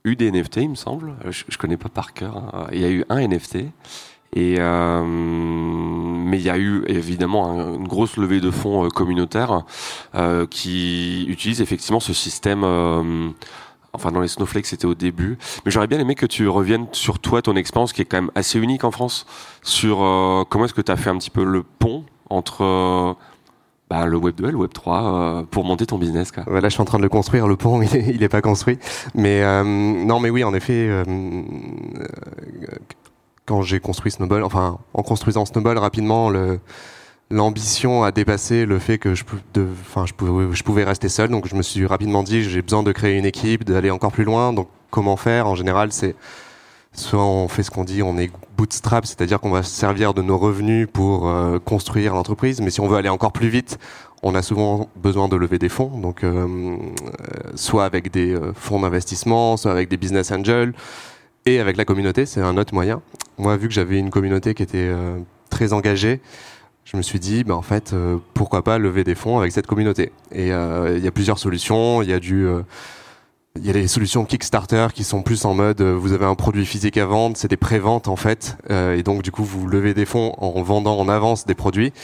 eu 0.05 0.15
des 0.15 0.31
NFT, 0.31 0.59
il 0.59 0.71
me 0.71 0.75
semble. 0.75 1.15
Je, 1.31 1.45
je 1.49 1.57
connais 1.57 1.79
pas 1.79 1.89
par 1.89 2.13
cœur. 2.13 2.37
Hein. 2.37 2.67
Il 2.73 2.81
y 2.81 2.85
a 2.85 2.91
eu 2.91 3.05
un 3.09 3.27
NFT. 3.27 3.65
Et 4.35 4.57
euh, 4.59 5.03
mais 5.07 6.39
il 6.39 6.45
y 6.45 6.51
a 6.51 6.59
eu 6.59 6.85
évidemment 6.89 7.75
une 7.75 7.89
grosse 7.89 8.17
levée 8.17 8.41
de 8.41 8.51
fonds 8.51 8.85
euh, 8.85 8.89
communautaire 8.89 9.63
euh, 10.15 10.47
qui 10.47 11.25
utilise 11.29 11.63
effectivement 11.63 12.01
ce 12.01 12.13
système 12.13 12.65
euh, 12.65 13.31
Enfin, 13.97 14.13
dans 14.13 14.21
les 14.21 14.29
Snowflakes, 14.29 14.67
c'était 14.67 14.87
au 14.87 14.95
début. 14.95 15.39
Mais 15.65 15.71
j'aurais 15.71 15.87
bien 15.87 15.99
aimé 15.99 16.15
que 16.15 16.27
tu 16.27 16.49
reviennes 16.49 16.87
sur 16.93 17.19
toi, 17.19 17.43
ton 17.43 17.57
expérience 17.57 17.93
qui 17.93 18.03
est 18.03 18.05
quand 18.05 18.19
même 18.19 18.31
assez 18.35 18.59
unique 18.59 18.85
en 18.85 18.91
France, 18.91 19.27
sur 19.63 20.03
euh, 20.03 20.45
comment 20.49 20.67
est-ce 20.67 20.75
que 20.75 20.83
tu 20.83 20.93
as 20.93 20.97
fait 20.97 21.11
un 21.11 21.19
petit 21.19 21.31
peu 21.31 21.45
le 21.45 21.63
pont 21.63 22.05
entre 22.31 22.63
euh, 22.63 23.15
bah, 23.91 24.07
le 24.07 24.17
Web 24.17 24.37
2 24.37 24.49
et 24.49 24.51
le 24.53 24.59
Web 24.59 24.73
3 24.73 25.03
euh, 25.03 25.43
pour 25.45 25.65
monter 25.65 25.87
ton 25.87 25.99
business. 25.99 26.33
Là, 26.37 26.61
je 26.63 26.69
suis 26.69 26.81
en 26.81 26.85
train 26.85 26.99
de 26.99 27.03
le 27.03 27.09
construire. 27.09 27.49
Le 27.49 27.57
pont, 27.57 27.81
il 27.95 28.21
n'est 28.21 28.29
pas 28.29 28.43
construit. 28.43 28.79
Mais 29.15 29.43
non, 29.65 30.21
mais 30.21 30.31
oui, 30.31 30.45
en 30.45 30.55
effet, 30.55 30.91
quand 33.47 33.63
j'ai 33.63 33.81
construit 33.81 34.13
Snowball, 34.13 34.45
enfin, 34.45 34.79
en 34.93 35.03
construisant 35.03 35.45
Snowball 35.45 35.79
rapidement, 35.79 36.31
le 36.31 36.61
l'ambition 37.31 38.05
a 38.05 38.13
dépassé 38.13 38.67
le 38.67 38.79
fait 38.79 38.99
que 38.99 39.15
je, 39.15 39.25
pouvais, 39.25 40.85
rester 40.85 41.09
seul. 41.09 41.31
Donc 41.31 41.49
je 41.49 41.55
me 41.55 41.63
suis 41.63 41.87
rapidement 41.87 42.23
dit 42.23 42.43
j'ai 42.43 42.63
besoin 42.63 42.83
de 42.83 42.93
créer 42.93 43.19
une 43.19 43.25
équipe, 43.25 43.65
d'aller 43.65 43.91
encore 43.91 44.13
plus 44.13 44.25
loin. 44.25 44.53
Donc 44.53 44.69
comment 44.91 45.17
faire? 45.17 45.47
En 45.47 45.55
général, 45.55 45.93
c'est 45.93 46.15
soit 46.93 47.25
on 47.25 47.49
fait 47.49 47.63
ce 47.63 47.71
qu'on 47.71 47.85
dit, 47.85 48.03
on 48.03 48.17
est 48.17 48.31
bootstrap, 48.57 49.05
c'est-à-dire 49.05 49.41
qu'on 49.41 49.51
va 49.51 49.63
se 49.63 49.75
servir 49.75 50.15
de 50.15 50.23
nos 50.23 50.39
revenus 50.39 50.89
pour 50.91 51.29
euh, 51.29 51.59
construire 51.59 52.15
l'entreprise. 52.15 52.61
Mais 52.61 52.71
si 52.71 52.81
on 52.81 52.89
veut 52.89 52.97
aller 52.97 53.11
encore 53.11 53.33
plus 53.33 53.49
vite, 53.49 53.79
on 54.23 54.35
a 54.35 54.41
souvent 54.41 54.89
besoin 54.97 55.29
de 55.29 55.37
lever 55.37 55.59
des 55.59 55.69
fonds. 55.69 55.99
Donc 55.99 56.25
euh, 56.25 56.47
euh 56.47 56.77
soit 57.55 57.85
avec 57.85 58.11
des 58.11 58.37
fonds 58.55 58.81
d'investissement, 58.81 59.57
soit 59.57 59.73
avec 59.73 59.89
des 59.89 59.97
business 59.97 60.31
angels. 60.31 60.73
Et 61.49 61.61
avec 61.61 61.77
la 61.77 61.85
communauté, 61.85 62.27
c'est 62.27 62.41
un 62.41 62.57
autre 62.57 62.75
moyen. 62.75 63.03
Moi, 63.39 63.57
vu 63.57 63.69
que 63.69 63.75
j'avais 63.75 63.99
une 63.99 64.11
communauté 64.11 64.53
qui 64.53 64.65
était 64.65 64.91
très 65.49 65.73
engagée, 65.73 66.21
je 66.87 66.97
me 66.97 67.03
suis 67.03 67.21
dit, 67.21 67.45
bah, 67.45 67.55
en 67.55 67.63
fait, 67.63 67.93
euh, 67.93 68.17
pourquoi 68.33 68.63
pas 68.65 68.79
lever 68.79 69.05
des 69.05 69.15
fonds 69.15 69.39
avec 69.39 69.53
cette 69.53 69.67
communauté 69.67 70.13
Et 70.33 70.53
euh, 70.53 70.97
il 70.97 71.05
y 71.05 71.09
a 71.09 71.11
plusieurs 71.11 71.39
solutions. 71.39 72.01
Il 72.01 72.09
y 72.09 72.15
a 72.15 72.19
du, 72.19 72.47
euh, 72.47 72.63
il 73.57 73.67
y 73.67 73.71
a 73.71 73.75
les 73.75 73.87
solutions 73.87 74.25
Kickstarter 74.25 74.89
qui 74.95 75.05
sont 75.05 75.23
plus 75.23 75.45
en 75.45 75.53
mode, 75.53 75.83
vous 75.83 76.13
avez 76.13 76.25
un 76.25 76.35
produit 76.35 76.65
physique 76.65 76.97
à 76.97 77.05
vendre, 77.07 77.37
c'est 77.37 77.49
des 77.49 77.57
préventes 77.57 78.07
en 78.07 78.17
fait, 78.17 78.59
et 78.69 79.03
donc 79.03 79.23
du 79.23 79.31
coup 79.31 79.45
vous 79.45 79.67
levez 79.67 79.95
des 79.95 80.05
fonds 80.05 80.35
en 80.37 80.61
vendant 80.61 80.99
en 80.99 81.09
avance 81.09 81.47
des 81.47 81.55
produits. 81.55 81.95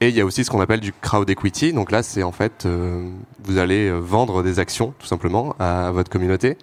Et 0.00 0.08
il 0.08 0.14
y 0.14 0.20
a 0.20 0.24
aussi 0.24 0.44
ce 0.44 0.50
qu'on 0.50 0.60
appelle 0.60 0.80
du 0.80 0.92
crowd 0.92 1.28
equity. 1.30 1.72
Donc 1.72 1.90
là, 1.90 2.02
c'est 2.02 2.22
en 2.22 2.32
fait, 2.32 2.66
euh, 2.66 3.08
vous 3.44 3.58
allez 3.58 3.88
euh, 3.88 3.98
vendre 3.98 4.42
des 4.42 4.58
actions, 4.58 4.92
tout 4.98 5.06
simplement, 5.06 5.54
à 5.58 5.92
votre 5.92 6.10
communauté. 6.10 6.58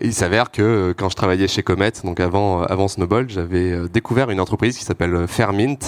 Et 0.00 0.06
il 0.06 0.14
s'avère 0.14 0.50
que 0.50 0.62
euh, 0.62 0.94
quand 0.94 1.08
je 1.08 1.16
travaillais 1.16 1.48
chez 1.48 1.62
Comet, 1.62 1.92
donc 2.04 2.20
avant, 2.20 2.62
avant 2.62 2.88
Snowball, 2.88 3.30
j'avais 3.30 3.88
découvert 3.88 4.30
une 4.30 4.40
entreprise 4.40 4.76
qui 4.76 4.84
s'appelle 4.84 5.26
Fairmint. 5.28 5.78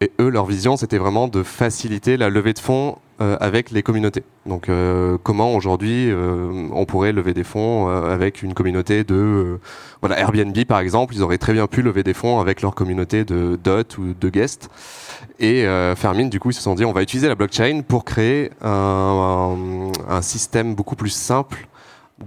Et 0.00 0.12
eux, 0.20 0.28
leur 0.28 0.46
vision, 0.46 0.76
c'était 0.76 0.98
vraiment 0.98 1.26
de 1.26 1.42
faciliter 1.42 2.16
la 2.16 2.30
levée 2.30 2.52
de 2.52 2.58
fonds 2.60 2.98
avec 3.18 3.72
les 3.72 3.82
communautés. 3.82 4.22
Donc, 4.46 4.70
comment 5.24 5.56
aujourd'hui 5.56 6.08
on 6.72 6.84
pourrait 6.84 7.10
lever 7.10 7.34
des 7.34 7.42
fonds 7.42 7.88
avec 7.88 8.44
une 8.44 8.54
communauté 8.54 9.02
de 9.02 9.58
voilà 10.00 10.20
Airbnb 10.20 10.56
par 10.66 10.78
exemple, 10.78 11.16
ils 11.16 11.22
auraient 11.24 11.38
très 11.38 11.52
bien 11.52 11.66
pu 11.66 11.82
lever 11.82 12.04
des 12.04 12.14
fonds 12.14 12.38
avec 12.38 12.62
leur 12.62 12.76
communauté 12.76 13.24
de 13.24 13.58
dot 13.60 13.98
ou 13.98 14.14
de 14.14 14.28
guest. 14.28 14.70
Et 15.40 15.66
euh, 15.66 15.94
Fermine, 15.94 16.30
du 16.30 16.40
coup, 16.40 16.50
ils 16.50 16.54
se 16.54 16.62
sont 16.62 16.74
dit, 16.74 16.84
on 16.84 16.92
va 16.92 17.02
utiliser 17.02 17.28
la 17.28 17.34
blockchain 17.34 17.82
pour 17.86 18.04
créer 18.04 18.50
un, 18.62 20.20
système 20.20 20.74
beaucoup 20.74 20.96
plus 20.96 21.10
simple 21.10 21.68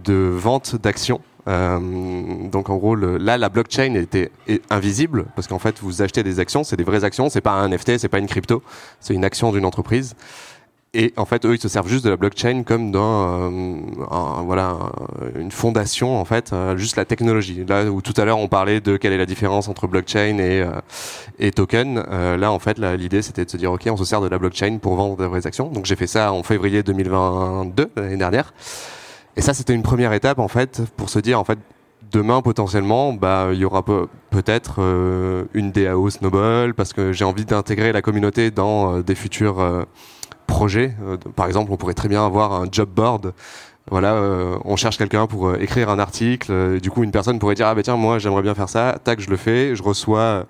de 0.03 0.13
vente 0.13 0.76
d'actions. 0.76 1.19
Euh, 1.47 1.79
donc 2.49 2.69
en 2.69 2.77
gros, 2.77 2.95
là, 2.95 3.37
la 3.37 3.49
blockchain 3.49 3.95
était 3.95 4.31
invisible 4.69 5.25
parce 5.35 5.47
qu'en 5.47 5.59
fait, 5.59 5.79
vous 5.81 6.01
achetez 6.01 6.23
des 6.23 6.39
actions, 6.39 6.63
c'est 6.63 6.77
des 6.77 6.83
vraies 6.83 7.03
actions, 7.03 7.29
c'est 7.29 7.41
pas 7.41 7.51
un 7.51 7.69
NFT, 7.69 7.97
c'est 7.97 8.09
pas 8.09 8.19
une 8.19 8.27
crypto, 8.27 8.61
c'est 8.99 9.13
une 9.13 9.25
action 9.25 9.51
d'une 9.51 9.65
entreprise. 9.65 10.15
Et 10.93 11.13
en 11.15 11.23
fait, 11.23 11.45
eux, 11.45 11.55
ils 11.55 11.61
se 11.61 11.69
servent 11.69 11.87
juste 11.87 12.03
de 12.03 12.09
la 12.09 12.17
blockchain 12.17 12.63
comme 12.63 12.91
dans 12.91 13.49
euh, 13.49 14.43
voilà 14.43 14.77
une 15.39 15.49
fondation 15.49 16.19
en 16.19 16.25
fait, 16.25 16.51
euh, 16.51 16.75
juste 16.75 16.97
la 16.97 17.05
technologie. 17.05 17.63
Là 17.65 17.85
où 17.85 18.01
tout 18.01 18.13
à 18.17 18.25
l'heure 18.25 18.39
on 18.39 18.49
parlait 18.49 18.81
de 18.81 18.97
quelle 18.97 19.13
est 19.13 19.17
la 19.17 19.25
différence 19.25 19.69
entre 19.69 19.87
blockchain 19.87 20.37
et 20.39 20.65
et 21.39 21.51
token, 21.51 22.03
là 22.37 22.51
en 22.51 22.59
fait 22.59 22.77
l'idée 22.77 23.21
c'était 23.21 23.45
de 23.45 23.49
se 23.49 23.55
dire 23.55 23.71
ok, 23.71 23.87
on 23.89 23.95
se 23.95 24.03
sert 24.03 24.19
de 24.19 24.27
la 24.27 24.37
blockchain 24.37 24.79
pour 24.79 24.95
vendre 24.95 25.15
des 25.15 25.27
vraies 25.27 25.47
actions. 25.47 25.69
Donc 25.69 25.85
j'ai 25.85 25.95
fait 25.95 26.07
ça 26.07 26.33
en 26.33 26.43
février 26.43 26.83
2022 26.83 27.89
l'année 27.95 28.17
dernière. 28.17 28.53
Et 29.36 29.41
ça 29.41 29.53
c'était 29.53 29.73
une 29.73 29.84
première 29.84 30.13
étape 30.13 30.39
en 30.39 30.47
fait 30.47 30.82
pour 30.97 31.09
se 31.09 31.19
dire 31.19 31.39
en 31.39 31.43
fait 31.43 31.59
demain 32.11 32.41
potentiellement 32.41 33.13
bah 33.13 33.49
il 33.53 33.59
y 33.59 33.65
aura 33.65 33.86
peut-être 34.29 34.79
une 35.53 35.71
DAO 35.71 36.09
Snowball 36.09 36.73
parce 36.73 36.91
que 36.91 37.13
j'ai 37.13 37.23
envie 37.23 37.45
d'intégrer 37.45 37.93
la 37.93 38.01
communauté 38.01 38.51
dans 38.51 38.99
des 38.99 39.15
futurs. 39.15 39.86
Euh, 40.51 41.17
par 41.36 41.47
exemple, 41.47 41.71
on 41.71 41.77
pourrait 41.77 41.93
très 41.93 42.07
bien 42.07 42.25
avoir 42.25 42.53
un 42.53 42.65
job 42.71 42.89
board. 42.89 43.34
Voilà, 43.89 44.13
euh, 44.13 44.57
on 44.63 44.75
cherche 44.75 44.97
quelqu'un 44.97 45.25
pour 45.27 45.47
euh, 45.47 45.57
écrire 45.59 45.89
un 45.89 45.99
article. 45.99 46.79
du 46.79 46.91
coup, 46.91 47.03
une 47.03 47.11
personne 47.11 47.39
pourrait 47.39 47.55
dire 47.55 47.67
ah 47.67 47.75
ben 47.75 47.82
tiens 47.82 47.97
moi 47.97 48.19
j'aimerais 48.19 48.43
bien 48.43 48.53
faire 48.55 48.69
ça. 48.69 48.97
Tac, 49.03 49.19
je 49.19 49.29
le 49.29 49.38
fais, 49.38 49.75
je 49.75 49.84
reçois 49.84 50.45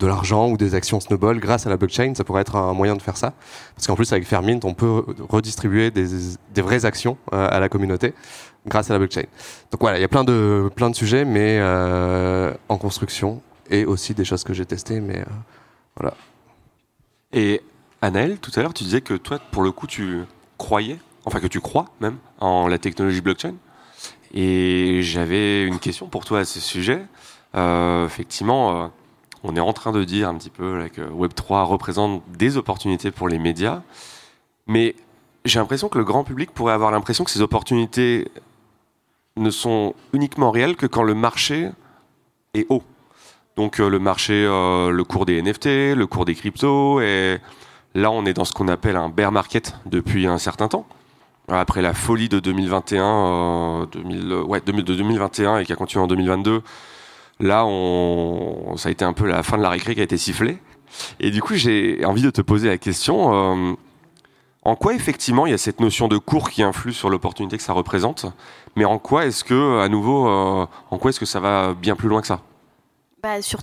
de 0.00 0.06
l'argent 0.06 0.48
ou 0.48 0.56
des 0.56 0.74
actions 0.74 0.98
Snowball 0.98 1.38
grâce 1.38 1.66
à 1.66 1.70
la 1.70 1.76
blockchain. 1.76 2.14
Ça 2.16 2.24
pourrait 2.24 2.42
être 2.42 2.56
un 2.56 2.72
moyen 2.72 2.96
de 2.96 3.02
faire 3.02 3.16
ça. 3.16 3.32
Parce 3.76 3.86
qu'en 3.86 3.94
plus, 3.94 4.12
avec 4.12 4.26
Fairmint, 4.26 4.58
on 4.64 4.74
peut 4.74 5.04
redistribuer 5.28 5.90
des, 5.90 6.62
vraies 6.62 6.84
actions 6.84 7.16
à 7.30 7.60
la 7.60 7.68
communauté 7.68 8.14
grâce 8.66 8.90
à 8.90 8.94
la 8.94 8.98
blockchain. 8.98 9.24
Donc 9.70 9.80
voilà, 9.80 9.98
il 9.98 10.00
y 10.00 10.04
a 10.04 10.08
plein 10.08 10.24
de, 10.24 10.70
plein 10.74 10.90
de 10.90 10.96
sujets, 10.96 11.24
mais 11.24 11.60
en 12.68 12.78
construction 12.78 13.40
et 13.70 13.84
aussi 13.84 14.14
des 14.14 14.24
choses 14.24 14.42
que 14.42 14.52
j'ai 14.52 14.66
testées. 14.66 15.00
Mais 15.00 15.22
voilà. 15.96 16.14
Et 17.32 17.62
Anaël, 18.02 18.38
tout 18.38 18.50
à 18.56 18.62
l'heure, 18.62 18.74
tu 18.74 18.84
disais 18.84 19.02
que 19.02 19.14
toi, 19.14 19.38
pour 19.50 19.62
le 19.62 19.70
coup, 19.70 19.86
tu 19.86 20.22
croyais, 20.58 20.98
enfin 21.24 21.40
que 21.40 21.46
tu 21.46 21.60
crois 21.60 21.86
même, 22.00 22.16
en 22.40 22.66
la 22.66 22.78
technologie 22.78 23.20
blockchain. 23.20 23.54
Et 24.32 25.00
j'avais 25.02 25.64
une 25.64 25.78
question 25.78 26.06
pour 26.06 26.24
toi 26.24 26.40
à 26.40 26.44
ce 26.44 26.60
sujet. 26.60 27.02
Euh, 27.56 28.06
effectivement, 28.06 28.84
euh, 28.84 28.88
on 29.42 29.56
est 29.56 29.60
en 29.60 29.72
train 29.72 29.92
de 29.92 30.04
dire 30.04 30.28
un 30.28 30.34
petit 30.34 30.50
peu 30.50 30.88
que 30.92 31.02
Web3 31.02 31.64
représente 31.64 32.22
des 32.30 32.56
opportunités 32.56 33.10
pour 33.10 33.28
les 33.28 33.38
médias, 33.38 33.82
mais 34.66 34.94
j'ai 35.44 35.58
l'impression 35.58 35.88
que 35.88 35.98
le 35.98 36.04
grand 36.04 36.24
public 36.24 36.50
pourrait 36.50 36.74
avoir 36.74 36.90
l'impression 36.90 37.24
que 37.24 37.30
ces 37.30 37.40
opportunités 37.40 38.28
ne 39.36 39.50
sont 39.50 39.94
uniquement 40.12 40.50
réelles 40.50 40.76
que 40.76 40.86
quand 40.86 41.02
le 41.02 41.14
marché 41.14 41.70
est 42.54 42.66
haut. 42.68 42.82
Donc 43.56 43.80
euh, 43.80 43.88
le 43.88 43.98
marché, 43.98 44.44
le 44.44 45.02
cours 45.02 45.26
des 45.26 45.40
NFT, 45.40 45.96
le 45.96 46.06
cours 46.06 46.24
des 46.24 46.34
cryptos, 46.34 47.00
et 47.00 47.38
Là, 47.94 48.10
on 48.10 48.24
est 48.24 48.34
dans 48.34 48.44
ce 48.44 48.52
qu'on 48.52 48.68
appelle 48.68 48.96
un 48.96 49.08
bear 49.08 49.32
market 49.32 49.74
depuis 49.86 50.26
un 50.26 50.38
certain 50.38 50.68
temps. 50.68 50.86
Après 51.48 51.82
la 51.82 51.94
folie 51.94 52.28
de 52.28 52.38
2021, 52.38 53.88
2000, 53.90 54.32
euh, 54.32 54.42
ouais, 54.44 54.60
de 54.60 54.72
2021 54.72 55.58
et 55.58 55.64
qui 55.64 55.72
a 55.72 55.76
continué 55.76 56.04
en 56.04 56.06
2022, 56.06 56.62
là, 57.40 57.64
on, 57.66 58.76
ça 58.76 58.88
a 58.88 58.92
été 58.92 59.04
un 59.04 59.12
peu 59.12 59.26
la 59.26 59.42
fin 59.42 59.56
de 59.56 59.62
la 59.62 59.70
récré 59.70 59.94
qui 59.94 60.00
a 60.00 60.04
été 60.04 60.16
sifflée. 60.16 60.58
Et 61.18 61.30
du 61.30 61.42
coup, 61.42 61.54
j'ai 61.54 62.04
envie 62.04 62.22
de 62.22 62.30
te 62.30 62.40
poser 62.40 62.68
la 62.68 62.78
question 62.78 63.32
euh, 63.32 63.74
en 64.62 64.76
quoi 64.76 64.94
effectivement 64.94 65.46
il 65.46 65.50
y 65.50 65.54
a 65.54 65.58
cette 65.58 65.80
notion 65.80 66.08
de 66.08 66.18
cours 66.18 66.50
qui 66.50 66.62
influe 66.62 66.92
sur 66.92 67.08
l'opportunité 67.08 67.56
que 67.56 67.62
ça 67.62 67.72
représente, 67.72 68.26
mais 68.76 68.84
en 68.84 68.98
quoi 68.98 69.26
est-ce 69.26 69.44
que, 69.44 69.80
à 69.80 69.88
nouveau, 69.88 70.28
euh, 70.28 70.66
en 70.90 70.98
quoi 70.98 71.10
est-ce 71.10 71.20
que 71.20 71.26
ça 71.26 71.40
va 71.40 71.74
bien 71.74 71.96
plus 71.96 72.08
loin 72.08 72.20
que 72.20 72.26
ça? 72.26 72.40
Bah, 73.22 73.42
sur, 73.42 73.60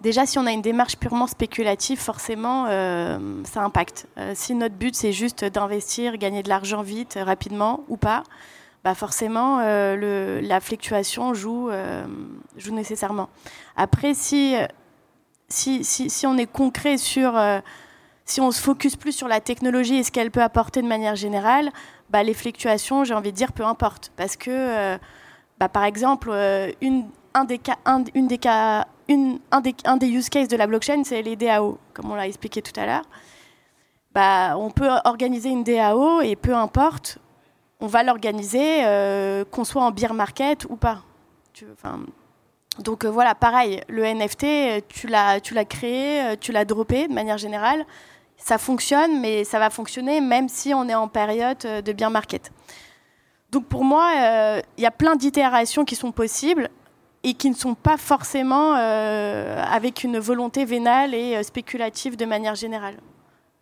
déjà, 0.00 0.24
si 0.24 0.38
on 0.38 0.46
a 0.46 0.50
une 0.50 0.62
démarche 0.62 0.96
purement 0.96 1.26
spéculative, 1.26 1.98
forcément, 1.98 2.66
euh, 2.68 3.18
ça 3.44 3.62
impacte. 3.62 4.06
Si 4.32 4.54
notre 4.54 4.76
but, 4.76 4.94
c'est 4.94 5.12
juste 5.12 5.44
d'investir, 5.44 6.16
gagner 6.16 6.42
de 6.42 6.48
l'argent 6.48 6.80
vite, 6.80 7.18
rapidement 7.22 7.84
ou 7.88 7.98
pas, 7.98 8.22
bah 8.88 8.94
forcément, 8.94 9.58
le, 9.60 10.40
la 10.42 10.60
fluctuation 10.60 11.34
joue, 11.34 11.68
joue 12.56 12.74
nécessairement. 12.74 13.28
Après, 13.76 14.14
si, 14.14 14.56
si, 15.50 16.26
on 16.26 16.38
est 16.38 16.50
concret 16.50 16.96
sur... 16.96 17.38
si 18.24 18.40
on 18.40 18.50
se 18.50 18.62
focus 18.62 18.96
plus 18.96 19.12
sur 19.12 19.28
la 19.28 19.40
technologie 19.40 19.96
et 19.96 20.04
ce 20.04 20.10
qu'elle 20.10 20.30
peut 20.30 20.42
apporter 20.42 20.80
de 20.80 20.86
manière 20.86 21.16
générale, 21.16 21.70
bah, 22.08 22.22
les 22.22 22.32
fluctuations, 22.32 23.04
j'ai 23.04 23.12
envie 23.12 23.30
de 23.30 23.36
dire, 23.36 23.52
peu 23.52 23.62
importe. 23.62 24.10
Parce 24.16 24.36
que, 24.36 24.96
bah, 25.58 25.68
par 25.68 25.84
exemple, 25.84 26.30
un 26.32 27.44
des 27.44 27.58
use 30.08 30.28
cases 30.30 30.48
de 30.48 30.56
la 30.56 30.66
blockchain, 30.66 31.02
c'est 31.04 31.20
les 31.20 31.36
DAO, 31.36 31.76
comme 31.92 32.10
on 32.10 32.14
l'a 32.14 32.26
expliqué 32.26 32.62
tout 32.62 32.80
à 32.80 32.86
l'heure. 32.86 33.04
On 34.56 34.70
peut 34.70 34.88
organiser 35.04 35.50
une 35.50 35.62
DAO 35.62 36.22
et 36.22 36.36
peu 36.36 36.54
importe, 36.54 37.18
on 37.80 37.86
va 37.86 38.02
l'organiser, 38.02 38.84
euh, 38.84 39.44
qu'on 39.44 39.64
soit 39.64 39.82
en 39.82 39.90
beer 39.90 40.12
market 40.14 40.66
ou 40.68 40.76
pas. 40.76 41.02
Donc 42.78 43.04
euh, 43.04 43.10
voilà, 43.10 43.34
pareil, 43.34 43.80
le 43.88 44.04
NFT, 44.04 44.86
tu 44.88 45.06
l'as, 45.06 45.40
tu 45.40 45.54
l'as 45.54 45.64
créé, 45.64 46.20
euh, 46.22 46.36
tu 46.38 46.52
l'as 46.52 46.64
droppé 46.64 47.08
de 47.08 47.12
manière 47.12 47.38
générale. 47.38 47.84
Ça 48.36 48.58
fonctionne, 48.58 49.20
mais 49.20 49.44
ça 49.44 49.58
va 49.58 49.70
fonctionner 49.70 50.20
même 50.20 50.48
si 50.48 50.72
on 50.72 50.88
est 50.88 50.94
en 50.94 51.08
période 51.08 51.58
de 51.58 51.92
beer 51.92 52.10
market. 52.10 52.52
Donc 53.50 53.66
pour 53.66 53.82
moi, 53.82 54.12
il 54.76 54.82
y 54.82 54.86
a 54.86 54.90
plein 54.90 55.16
d'itérations 55.16 55.84
qui 55.84 55.96
sont 55.96 56.12
possibles 56.12 56.70
et 57.24 57.34
qui 57.34 57.50
ne 57.50 57.54
sont 57.54 57.74
pas 57.74 57.96
forcément 57.96 58.74
euh, 58.76 59.62
avec 59.64 60.04
une 60.04 60.18
volonté 60.18 60.64
vénale 60.64 61.14
et 61.14 61.36
euh, 61.36 61.42
spéculative 61.42 62.16
de 62.16 62.24
manière 62.24 62.54
générale. 62.54 62.96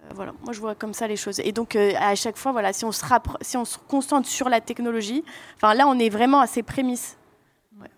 Euh, 0.06 0.14
voilà, 0.14 0.32
moi 0.44 0.52
je 0.52 0.60
vois 0.60 0.74
comme 0.74 0.94
ça 0.94 1.06
les 1.06 1.16
choses. 1.16 1.40
Et 1.40 1.52
donc 1.52 1.76
à 1.76 2.14
chaque 2.14 2.36
fois, 2.36 2.52
voilà, 2.52 2.72
si 2.72 2.84
on 2.84 2.92
se 2.92 3.04
si 3.40 3.56
on 3.56 3.64
se 3.64 3.78
concentre 3.78 4.28
sur 4.28 4.48
la 4.48 4.60
technologie, 4.60 5.24
enfin 5.56 5.74
là 5.74 5.86
on 5.86 5.98
est 5.98 6.08
vraiment 6.08 6.40
à 6.40 6.46
ses 6.46 6.62
prémices. 6.62 7.16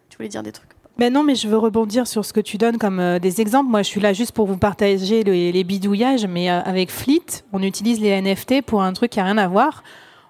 tu 0.09 0.17
voulais 0.17 0.29
dire 0.29 0.43
des 0.43 0.53
trucs 0.53 0.71
ben 0.99 1.13
non, 1.13 1.23
mais 1.23 1.37
je 1.37 1.47
veux 1.47 1.57
rebondir 1.57 2.09
sur 2.09 2.25
ce 2.25 2.33
que 2.33 2.41
tu 2.41 2.59
donnes 2.59 2.77
comme 2.77 3.21
des 3.21 3.41
exemples. 3.41 3.71
Moi, 3.71 3.83
je 3.83 3.87
suis 3.87 4.01
là 4.01 4.13
juste 4.13 4.33
pour 4.33 4.49
vous 4.49 4.57
partager 4.57 5.23
les, 5.23 5.63
bidouillages, 5.63 6.27
mais 6.27 6.49
avec 6.49 6.91
Fleet, 6.91 7.45
on 7.53 7.63
utilise 7.63 8.01
les 8.01 8.21
NFT 8.21 8.63
pour 8.63 8.83
un 8.83 8.93
truc 8.93 9.13
qui 9.13 9.21
n'a 9.21 9.27
rien 9.27 9.39
à 9.39 9.47
voir. 9.47 9.85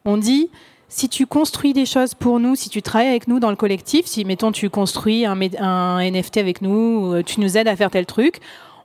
On 0.05 0.18
dit, 0.18 0.51
si 0.89 1.09
tu 1.09 1.26
construis 1.26 1.74
des 1.74 1.87
choses 1.87 2.14
pour 2.14 2.41
nous, 2.41 2.55
si 2.55 2.70
tu 2.70 2.83
travailles 2.83 3.09
avec 3.09 3.29
nous 3.29 3.41
dans 3.41 3.51
le 3.51 3.57
collectif, 3.57 4.07
si 4.07 4.24
mettons 4.24 4.53
tu 4.53 4.70
construis 4.70 5.26
un, 5.26 5.39
un 5.61 6.11
NFT 6.11 6.39
avec 6.39 6.62
nous, 6.62 7.12
euh, 7.12 7.22
tu 7.22 7.41
nous 7.41 7.59
aides 7.59 7.68
à 7.68 7.76
faire 7.76 7.91
tel 7.91 8.07
truc, 8.07 8.39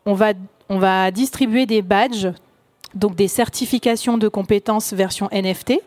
on 0.06 0.14
va, 0.14 0.34
on 0.70 0.80
va 0.80 1.12
distribuer 1.12 1.66
des 1.66 1.82
badges, 1.82 2.28
donc 2.96 3.16
des 3.16 3.28
certifications 3.28 4.18
de 4.18 4.28
compétences 4.28 4.94
version 4.94 5.30
NFT. 5.32 5.82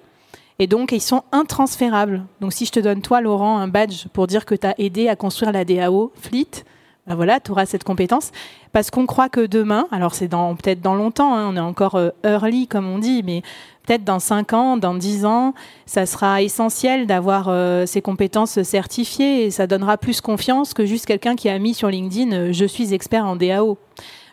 Et 0.58 0.66
donc, 0.66 0.92
ils 0.92 1.02
sont 1.02 1.22
intransférables. 1.32 2.24
Donc, 2.40 2.52
si 2.52 2.64
je 2.64 2.72
te 2.72 2.80
donne, 2.80 3.02
toi, 3.02 3.20
Laurent, 3.20 3.58
un 3.58 3.68
badge 3.68 4.06
pour 4.12 4.26
dire 4.26 4.46
que 4.46 4.54
tu 4.54 4.66
as 4.66 4.74
aidé 4.78 5.08
à 5.08 5.16
construire 5.16 5.52
la 5.52 5.64
DAO 5.64 6.12
Fleet, 6.14 6.64
ben 7.06 7.14
voilà, 7.14 7.38
tu 7.40 7.52
auras 7.52 7.66
cette 7.66 7.84
compétence. 7.84 8.32
Parce 8.72 8.90
qu'on 8.90 9.06
croit 9.06 9.28
que 9.28 9.46
demain, 9.46 9.86
alors 9.92 10.14
c'est 10.14 10.28
peut-être 10.28 10.80
dans 10.80 10.94
longtemps, 10.94 11.34
hein, 11.34 11.48
on 11.52 11.56
est 11.56 11.60
encore 11.60 11.94
euh, 11.94 12.10
early, 12.24 12.66
comme 12.66 12.88
on 12.88 12.98
dit, 12.98 13.22
mais 13.24 13.42
peut-être 13.86 14.04
dans 14.04 14.18
5 14.18 14.52
ans, 14.52 14.76
dans 14.76 14.94
10 14.94 15.24
ans, 15.24 15.54
ça 15.86 16.04
sera 16.04 16.42
essentiel 16.42 17.06
d'avoir 17.06 17.46
euh, 17.48 17.86
ces 17.86 18.02
compétences 18.02 18.60
certifiées 18.62 19.44
et 19.44 19.50
ça 19.50 19.66
donnera 19.66 19.96
plus 19.98 20.20
confiance 20.20 20.74
que 20.74 20.84
juste 20.84 21.06
quelqu'un 21.06 21.36
qui 21.36 21.48
a 21.48 21.58
mis 21.58 21.74
sur 21.74 21.88
LinkedIn 21.88 22.32
euh, 22.32 22.52
je 22.52 22.64
suis 22.64 22.92
expert 22.92 23.24
en 23.24 23.36
DAO. 23.36 23.78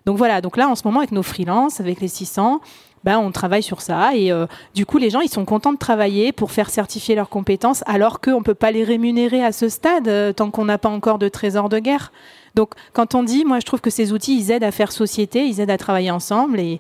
Donc 0.06 0.18
voilà, 0.18 0.41
donc 0.41 0.58
là 0.58 0.68
en 0.68 0.76
ce 0.76 0.84
moment 0.86 0.99
avec 0.99 1.12
nos 1.12 1.24
freelances, 1.24 1.80
avec 1.80 2.01
les 2.01 2.08
600, 2.08 2.62
ben, 3.04 3.18
on 3.20 3.32
travaille 3.32 3.64
sur 3.64 3.82
ça 3.82 4.16
et 4.16 4.32
euh, 4.32 4.45
du 4.76 4.86
coup 4.86 4.97
les 4.97 5.10
gens 5.10 5.20
ils 5.20 5.30
sont 5.30 5.43
contents 5.43 5.74
de 5.74 5.78
travailler 5.78 6.32
pour 6.32 6.51
faire 6.51 6.70
certifier 6.70 7.16
leurs 7.16 7.30
compétences 7.30 7.84
alors 7.86 8.22
qu'on 8.22 8.39
ne 8.39 8.43
peut 8.43 8.54
pas 8.54 8.72
les 8.72 8.84
rémunérer 8.84 9.43
à 9.43 9.51
ce 9.51 9.68
stade 9.68 10.36
tant 10.36 10.51
qu'on 10.51 10.66
n'a 10.66 10.78
pas 10.78 10.89
encore 10.89 11.20
de 11.20 11.28
trésor 11.28 11.70
de 11.70 11.80
guerre. 11.80 12.12
Donc, 12.56 12.74
quand 12.93 13.16
on 13.16 13.24
dit, 13.24 13.45
moi, 13.45 13.60
je 13.60 13.66
trouve 13.66 13.82
que 13.82 13.89
ces 13.89 14.14
outils, 14.14 14.38
ils 14.38 14.51
aident 14.51 14.64
à 14.64 14.72
faire 14.72 14.91
société, 14.91 15.45
ils 15.45 15.60
aident 15.60 15.72
à 15.72 15.78
travailler 15.78 16.12
ensemble 16.12 16.60
et 16.60 16.80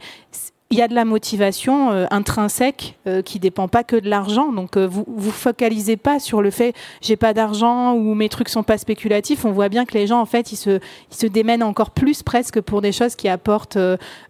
il 0.73 0.79
y 0.79 0.81
a 0.81 0.87
de 0.87 0.95
la 0.95 1.05
motivation 1.05 1.91
euh, 1.91 2.07
intrinsèque 2.09 2.97
euh, 3.05 3.21
qui 3.21 3.39
dépend 3.39 3.67
pas 3.67 3.83
que 3.83 3.95
de 3.95 4.09
l'argent. 4.09 4.51
Donc 4.51 4.75
euh, 4.75 4.87
vous 4.87 5.05
vous 5.07 5.29
focalisez 5.29 5.97
pas 5.97 6.19
sur 6.19 6.41
le 6.41 6.49
fait 6.49 6.73
j'ai 6.99 7.15
pas 7.15 7.35
d'argent 7.35 7.93
ou 7.93 8.15
mes 8.15 8.27
trucs 8.27 8.49
sont 8.49 8.63
pas 8.63 8.79
spéculatifs. 8.79 9.45
On 9.45 9.51
voit 9.51 9.69
bien 9.69 9.85
que 9.85 9.93
les 9.93 10.07
gens 10.07 10.19
en 10.19 10.25
fait 10.25 10.51
ils 10.51 10.57
se 10.57 11.27
démènent 11.27 11.61
encore 11.61 11.91
plus 11.91 12.23
presque 12.23 12.59
pour 12.59 12.81
des 12.81 12.91
choses 12.91 13.15
qui 13.15 13.29
apportent 13.29 13.77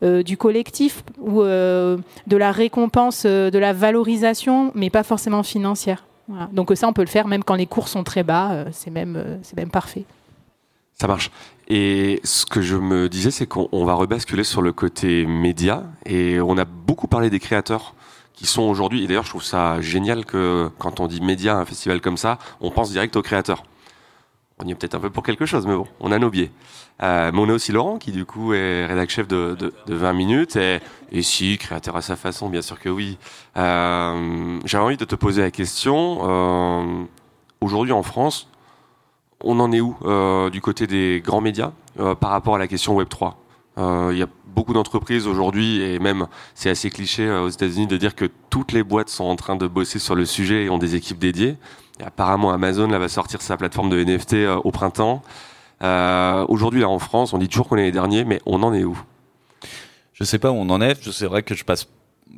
du 0.02 0.38
collectif 0.38 1.04
ou 1.22 1.44
de 1.44 1.98
la 2.38 2.52
récompense, 2.52 3.26
de 3.26 3.58
la 3.58 3.72
valorisation, 3.72 4.72
mais 4.76 4.90
pas 4.90 5.04
forcément 5.04 5.44
financière. 5.44 6.06
Donc 6.52 6.72
ça 6.76 6.88
on 6.88 6.94
peut 6.94 7.02
le 7.02 7.08
faire 7.08 7.28
même 7.28 7.44
quand 7.44 7.56
les 7.56 7.68
cours 7.68 7.88
sont 7.88 8.04
très 8.04 8.24
bas. 8.24 8.66
c'est 8.72 8.92
même 8.92 9.40
c'est 9.44 9.56
même 9.56 9.72
parfait. 9.72 10.06
Ça 11.00 11.08
marche. 11.08 11.32
Et 11.68 12.20
ce 12.24 12.46
que 12.46 12.62
je 12.62 12.76
me 12.76 13.10
disais, 13.10 13.32
c'est 13.32 13.48
qu'on 13.48 13.86
va 13.86 13.94
rebasculer 13.94 14.44
sur 14.44 14.62
le 14.62 14.74
côté 14.74 15.26
média. 15.26 15.84
Et 16.06 16.40
on 16.42 16.58
a 16.58 16.66
beaucoup 16.66 17.08
parlé 17.08 17.30
des 17.30 17.40
créateurs 17.40 17.94
qui 18.34 18.46
sont 18.46 18.64
aujourd'hui. 18.64 19.04
Et 19.04 19.08
d'ailleurs, 19.08 19.24
je 19.24 19.30
trouve 19.30 19.44
ça 19.44 19.80
génial 19.82 20.26
que 20.26 20.70
quand 20.78 21.00
on 21.00 21.08
dit 21.08 21.22
média, 21.22 21.58
un 21.58 21.66
festival 21.66 22.02
comme 22.02 22.18
ça, 22.18 22.38
on 22.62 22.72
pense 22.72 22.92
direct 22.92 23.16
aux 23.16 23.22
créateurs. 23.22 23.64
On 24.60 24.68
y 24.68 24.72
est 24.72 24.76
peut-être 24.76 24.96
un 24.96 25.00
peu 25.00 25.10
pour 25.10 25.24
quelque 25.24 25.46
chose, 25.46 25.66
mais 25.66 25.76
bon, 25.76 25.88
on 26.00 26.12
a 26.12 26.20
nos 26.20 26.30
biais. 26.30 26.52
Euh, 27.02 27.32
mais 27.34 27.40
on 27.40 27.50
a 27.50 27.54
aussi 27.54 27.72
Laurent, 27.72 27.98
qui 27.98 28.12
du 28.12 28.24
coup 28.24 28.54
est 28.54 28.86
rédac 28.86 29.10
chef 29.10 29.28
de, 29.28 29.56
de, 29.58 29.74
de 29.88 29.96
20 29.96 30.14
minutes. 30.14 30.56
Et, 30.56 30.80
et, 31.12 31.22
si, 31.24 31.58
créateur 31.58 31.96
à 31.96 32.02
sa 32.02 32.16
façon, 32.16 32.50
bien 32.50 32.62
sûr 32.62 32.80
que 32.80 32.90
oui. 32.90 33.18
Euh, 33.58 34.60
J'avais 34.66 34.84
envie 34.84 34.98
de 34.98 35.06
te 35.06 35.16
poser 35.16 35.42
la 35.42 35.52
question. 35.52 36.20
Euh, 36.24 37.04
aujourd'hui 37.62 37.94
en 37.94 38.04
France, 38.04 38.48
on 39.44 39.60
en 39.60 39.72
est 39.72 39.82
où 39.82 39.96
euh, 40.06 40.50
du 40.50 40.62
côté 40.62 40.88
des 40.88 41.22
grands 41.24 41.42
médias 41.42 41.72
euh, 42.00 42.16
par 42.16 42.32
rapport 42.32 42.56
à 42.56 42.58
la 42.58 42.68
question 42.68 42.96
Web 42.96 43.10
3 43.10 43.38
euh, 43.78 44.10
Il 44.14 44.18
y 44.18 44.24
a 44.24 44.28
beaucoup 44.48 44.74
d'entreprises 44.74 45.28
aujourd'hui, 45.28 45.82
et 45.82 46.00
même 46.00 46.28
c'est 46.54 46.70
assez 46.70 46.90
cliché 46.90 47.30
aux 47.30 47.50
États-Unis 47.50 47.88
de 47.88 47.98
dire 47.98 48.16
que 48.16 48.26
toutes 48.50 48.72
les 48.72 48.84
boîtes 48.84 49.10
sont 49.10 49.24
en 49.24 49.36
train 49.36 49.56
de 49.56 49.68
bosser 49.68 50.00
sur 50.00 50.16
le 50.16 50.26
sujet 50.26 50.66
et 50.66 50.70
ont 50.70 50.78
des 50.78 50.96
équipes 50.96 51.20
dédiées. 51.20 51.58
Apparemment, 52.04 52.52
Amazon 52.52 52.88
là, 52.88 53.00
va 53.00 53.08
sortir 53.08 53.42
sa 53.42 53.58
plateforme 53.58 53.90
de 53.90 54.04
NFT 54.04 54.36
au 54.64 54.72
printemps. 54.72 55.24
aujourd'hui, 56.48 56.82
là 56.82 56.90
en 56.90 57.00
France, 57.00 57.34
on 57.34 57.40
dit 57.40 57.48
toujours 57.48 57.68
qu'on 57.68 57.78
est 57.78 57.84
les 57.84 57.92
derniers, 57.92 58.26
mais 58.26 58.42
on 58.46 58.62
en 58.62 58.74
est 58.74 58.84
où? 58.84 58.98
Je 60.14 60.24
sais 60.24 60.38
pas 60.38 60.52
où 60.52 60.56
on 60.56 60.70
en 60.70 60.82
est. 60.82 61.12
C'est 61.12 61.26
vrai 61.26 61.42
que 61.42 61.56
je 61.56 61.66
passe 61.66 61.88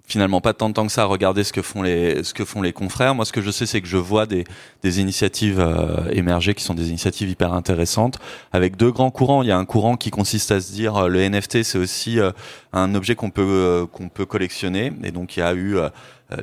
finalement 0.08 0.42
pas 0.42 0.54
tant 0.54 0.70
de 0.70 0.74
temps 0.74 0.86
que 0.86 0.92
ça 0.92 1.04
à 1.04 1.06
regarder 1.06 1.44
ce 1.44 1.54
que 1.54 1.62
font 1.62 1.82
les 1.82 2.24
ce 2.24 2.34
que 2.34 2.46
font 2.46 2.62
les 2.62 2.74
confrères. 2.74 3.16
Moi, 3.16 3.26
ce 3.26 3.32
que 3.32 3.42
je 3.42 3.52
sais, 3.52 3.66
c'est 3.66 3.82
que 3.82 3.88
je 3.88 3.98
vois 3.98 4.26
des, 4.26 4.44
des 4.84 5.00
initiatives 5.00 5.60
euh, 5.60 6.10
émerger 6.12 6.54
qui 6.54 6.64
sont 6.64 6.74
des 6.74 6.90
initiatives 6.90 7.30
hyper 7.30 7.54
intéressantes 7.54 8.20
avec 8.52 8.78
deux 8.78 8.92
grands 8.92 9.12
courants. 9.12 9.42
Il 9.42 9.50
y 9.50 9.52
a 9.52 9.58
un 9.58 9.66
courant 9.66 9.98
qui 9.98 10.12
consiste 10.12 10.52
à 10.52 10.62
se 10.62 10.72
dire 10.72 10.96
euh, 10.96 11.08
le 11.08 11.28
NFT, 11.28 11.64
c'est 11.64 11.78
aussi 11.78 12.20
euh, 12.20 12.32
un 12.74 12.94
objet 12.96 13.16
qu'on 13.16 13.30
peut 13.30 13.88
qu'on 13.92 14.10
peut 14.10 14.26
collectionner. 14.26 14.92
Et 15.04 15.12
donc, 15.12 15.38
il 15.38 15.40
y 15.40 15.44
a 15.44 15.54
eu 15.54 15.78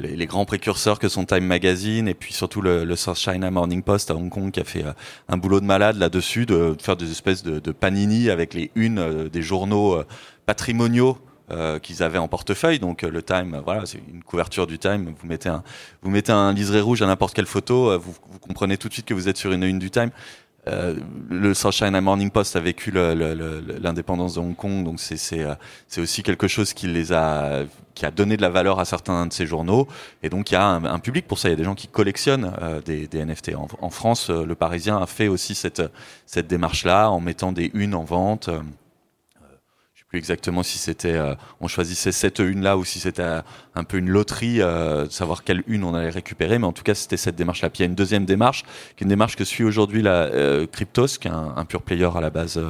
les, 0.00 0.16
les, 0.16 0.26
grands 0.26 0.44
précurseurs 0.44 0.98
que 0.98 1.08
sont 1.08 1.24
Time 1.24 1.44
Magazine 1.44 2.08
et 2.08 2.14
puis 2.14 2.32
surtout 2.32 2.62
le, 2.62 2.84
le, 2.84 2.96
South 2.96 3.18
China 3.18 3.50
Morning 3.50 3.82
Post 3.82 4.10
à 4.10 4.14
Hong 4.14 4.30
Kong 4.30 4.50
qui 4.50 4.60
a 4.60 4.64
fait 4.64 4.84
un 5.28 5.36
boulot 5.36 5.60
de 5.60 5.66
malade 5.66 5.96
là-dessus, 5.96 6.46
de, 6.46 6.74
faire 6.80 6.96
des 6.96 7.10
espèces 7.10 7.42
de, 7.42 7.58
de 7.58 7.72
panini 7.72 8.30
avec 8.30 8.54
les 8.54 8.70
unes 8.76 9.28
des 9.28 9.42
journaux 9.42 10.02
patrimoniaux 10.46 11.18
euh, 11.52 11.78
qu'ils 11.78 12.02
avaient 12.02 12.18
en 12.18 12.28
portefeuille. 12.28 12.78
Donc 12.78 13.04
euh, 13.04 13.10
le 13.10 13.22
Time, 13.22 13.60
voilà, 13.64 13.86
c'est 13.86 14.00
une 14.12 14.22
couverture 14.22 14.66
du 14.66 14.78
Time. 14.78 15.14
Vous 15.18 15.26
mettez 15.26 15.48
un, 15.48 15.62
vous 16.02 16.10
mettez 16.10 16.32
un 16.32 16.52
liseré 16.52 16.80
rouge 16.80 17.02
à 17.02 17.06
n'importe 17.06 17.34
quelle 17.34 17.46
photo, 17.46 17.90
euh, 17.90 17.98
vous, 17.98 18.14
comprenez 18.40 18.76
tout 18.76 18.88
de 18.88 18.92
suite 18.92 19.06
que 19.06 19.14
vous 19.14 19.28
êtes 19.28 19.36
sur 19.36 19.52
une 19.52 19.62
une 19.62 19.78
du 19.78 19.90
Time. 19.90 20.10
Euh, 20.68 20.94
le 21.28 21.54
South 21.54 21.72
China 21.72 22.00
Morning 22.00 22.30
Post 22.30 22.54
a 22.54 22.60
vécu 22.60 22.92
l'indépendance 22.92 24.34
de 24.34 24.40
Hong 24.40 24.54
Kong, 24.54 24.84
donc 24.84 25.00
c'est 25.00 25.98
aussi 25.98 26.22
quelque 26.22 26.46
chose 26.46 26.72
qui 26.72 26.86
les 26.86 27.12
a 27.12 27.64
qui 27.94 28.06
a 28.06 28.10
donné 28.12 28.36
de 28.36 28.42
la 28.42 28.48
valeur 28.48 28.78
à 28.78 28.84
certains 28.84 29.26
de 29.26 29.32
ces 29.32 29.44
journaux, 29.44 29.88
et 30.22 30.28
donc 30.28 30.50
il 30.50 30.54
y 30.54 30.56
a 30.56 30.64
un, 30.64 30.98
public 31.00 31.26
pour 31.26 31.38
ça. 31.38 31.48
Il 31.48 31.52
y 31.52 31.54
a 31.54 31.56
des 31.56 31.64
gens 31.64 31.74
qui 31.74 31.88
collectionnent 31.88 32.52
euh, 32.62 32.80
des, 32.80 33.08
NFT. 33.12 33.52
En, 33.56 33.90
France, 33.90 34.30
le 34.30 34.54
Parisien 34.54 34.98
a 34.98 35.06
fait 35.06 35.28
aussi 35.28 35.54
cette 35.54 35.82
cette 36.26 36.46
démarche-là 36.46 37.10
en 37.10 37.20
mettant 37.20 37.50
des 37.52 37.70
unes 37.74 37.94
en 37.94 38.04
vente 38.04 38.48
exactement 40.18 40.62
si 40.62 40.78
c'était 40.78 41.14
euh, 41.14 41.34
on 41.60 41.68
choisissait 41.68 42.12
cette 42.12 42.38
une 42.38 42.62
là 42.62 42.76
ou 42.76 42.84
si 42.84 43.00
c'était 43.00 43.22
euh, 43.22 43.42
un 43.74 43.84
peu 43.84 43.98
une 43.98 44.10
loterie 44.10 44.60
euh, 44.60 45.06
de 45.06 45.10
savoir 45.10 45.44
quelle 45.44 45.62
une 45.66 45.84
on 45.84 45.94
allait 45.94 46.10
récupérer. 46.10 46.58
Mais 46.58 46.66
en 46.66 46.72
tout 46.72 46.82
cas 46.82 46.94
c'était 46.94 47.16
cette 47.16 47.36
démarche 47.36 47.62
là 47.62 47.70
puis 47.70 47.80
il 47.80 47.82
y 47.82 47.86
a 47.86 47.88
une 47.88 47.94
deuxième 47.94 48.24
démarche 48.24 48.64
qui 48.96 49.02
est 49.02 49.04
une 49.04 49.08
démarche 49.08 49.36
que 49.36 49.44
suit 49.44 49.64
aujourd'hui 49.64 50.02
la 50.02 50.30
Cryptos 50.70 51.18
qui 51.20 51.28
est 51.28 51.32
un, 51.32 51.54
un, 51.56 51.64
pur 51.64 51.82
player 51.82 52.08
à 52.14 52.20
la 52.20 52.30
base 52.30 52.60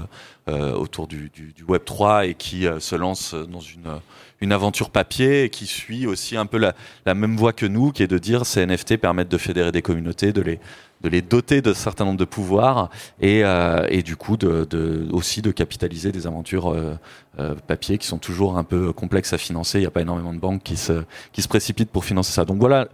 autour 0.49 1.07
du, 1.07 1.30
du, 1.30 1.53
du, 1.53 1.64
Web 1.64 1.84
3 1.84 2.26
et 2.26 2.34
qui 2.34 2.66
se 2.78 2.97
lance 2.97 3.34
dans 3.34 3.61
une 3.61 4.01
une 4.40 4.53
aventure 4.53 4.90
papier 4.90 5.45
et 5.45 5.51
qui 5.51 5.66
suit 5.66 6.05
aussi 6.07 6.36
un 6.36 6.47
peu 6.47 6.59
la, 6.59 6.74
la 7.07 7.14
même 7.14 7.36
voie 7.36 7.53
que 7.53 7.64
nous 7.64 7.93
qui 7.93 8.03
est 8.03 8.09
de 8.09 8.18
dire 8.18 8.45
ces 8.45 8.66
NFT 8.66 8.97
permettent 8.97 9.30
de 9.30 9.38
fédérer 9.38 9.70
des 9.70 9.82
communautés 9.82 10.32
de 10.32 10.43
les 10.43 10.59
de 11.03 11.09
les 11.09 11.22
doter 11.22 11.62
de 11.62 11.72
certain 11.72 12.05
nombre 12.05 12.18
de 12.18 12.24
pouvoirs 12.24 12.90
et, 13.20 13.44
euh, 13.44 13.86
et 13.90 14.03
du 14.03 14.16
coup 14.16 14.36
de, 14.36 14.66
de, 14.68 15.09
aussi 15.12 15.42
de 15.42 15.50
capitaliser 15.50 16.12
des 16.12 16.26
aventures 16.26 16.72
euh, 16.72 16.94
euh, 17.38 17.55
papier 17.66 17.96
qui 17.96 18.07
sont 18.07 18.18
toujours 18.18 18.59
un 18.59 18.62
peu 18.62 18.92
complexes 18.92 19.32
à 19.32 19.38
financer. 19.38 19.78
Il 19.78 19.80
n'y 19.80 19.86
a 19.86 19.90
pas 19.90 20.03
énormément 20.03 20.34
de 20.34 20.38
banques 20.38 20.62
qui 20.62 20.76
se, 20.76 21.05
qui 21.32 21.40
se 21.40 21.48
précipitent 21.48 21.88
pour 21.88 22.05
financer 22.05 22.30
ça. 22.30 22.44
Donc 22.44 22.59
voilà, 22.59 22.88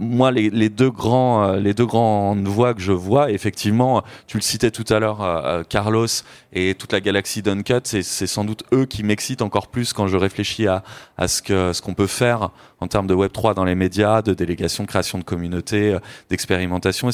moi 0.00 0.32
les, 0.32 0.50
les 0.50 0.68
deux 0.68 0.90
grands, 0.90 1.44
euh, 1.44 1.60
les 1.60 1.74
deux 1.74 1.86
grandes 1.86 2.44
voies 2.48 2.74
que 2.74 2.80
je 2.80 2.90
vois, 2.90 3.30
effectivement, 3.30 4.02
tu 4.26 4.36
le 4.36 4.42
citais 4.42 4.72
tout 4.72 4.84
à 4.92 4.98
l'heure, 4.98 5.22
euh, 5.22 5.62
Carlos 5.62 6.08
et 6.52 6.74
toute 6.74 6.92
la 6.92 7.00
galaxie 7.00 7.40
d'Uncut, 7.40 7.82
c'est 7.84 8.02
sans 8.02 8.44
doute 8.44 8.64
eux 8.72 8.84
qui 8.84 9.04
m'excitent 9.04 9.42
encore 9.42 9.68
plus 9.68 9.92
quand 9.92 10.08
je 10.08 10.16
réfléchis 10.16 10.66
à, 10.66 10.82
à 11.16 11.28
ce 11.28 11.40
que 11.40 11.72
ce 11.72 11.80
qu'on 11.80 11.94
peut 11.94 12.08
faire 12.08 12.50
en 12.80 12.88
termes 12.88 13.06
de 13.06 13.14
Web 13.14 13.30
3 13.30 13.54
dans 13.54 13.64
les 13.64 13.76
médias, 13.76 14.22
de 14.22 14.34
délégation, 14.34 14.86
création 14.86 15.18
de 15.18 15.24
communautés, 15.24 15.96
d'expérimentation. 16.30 17.10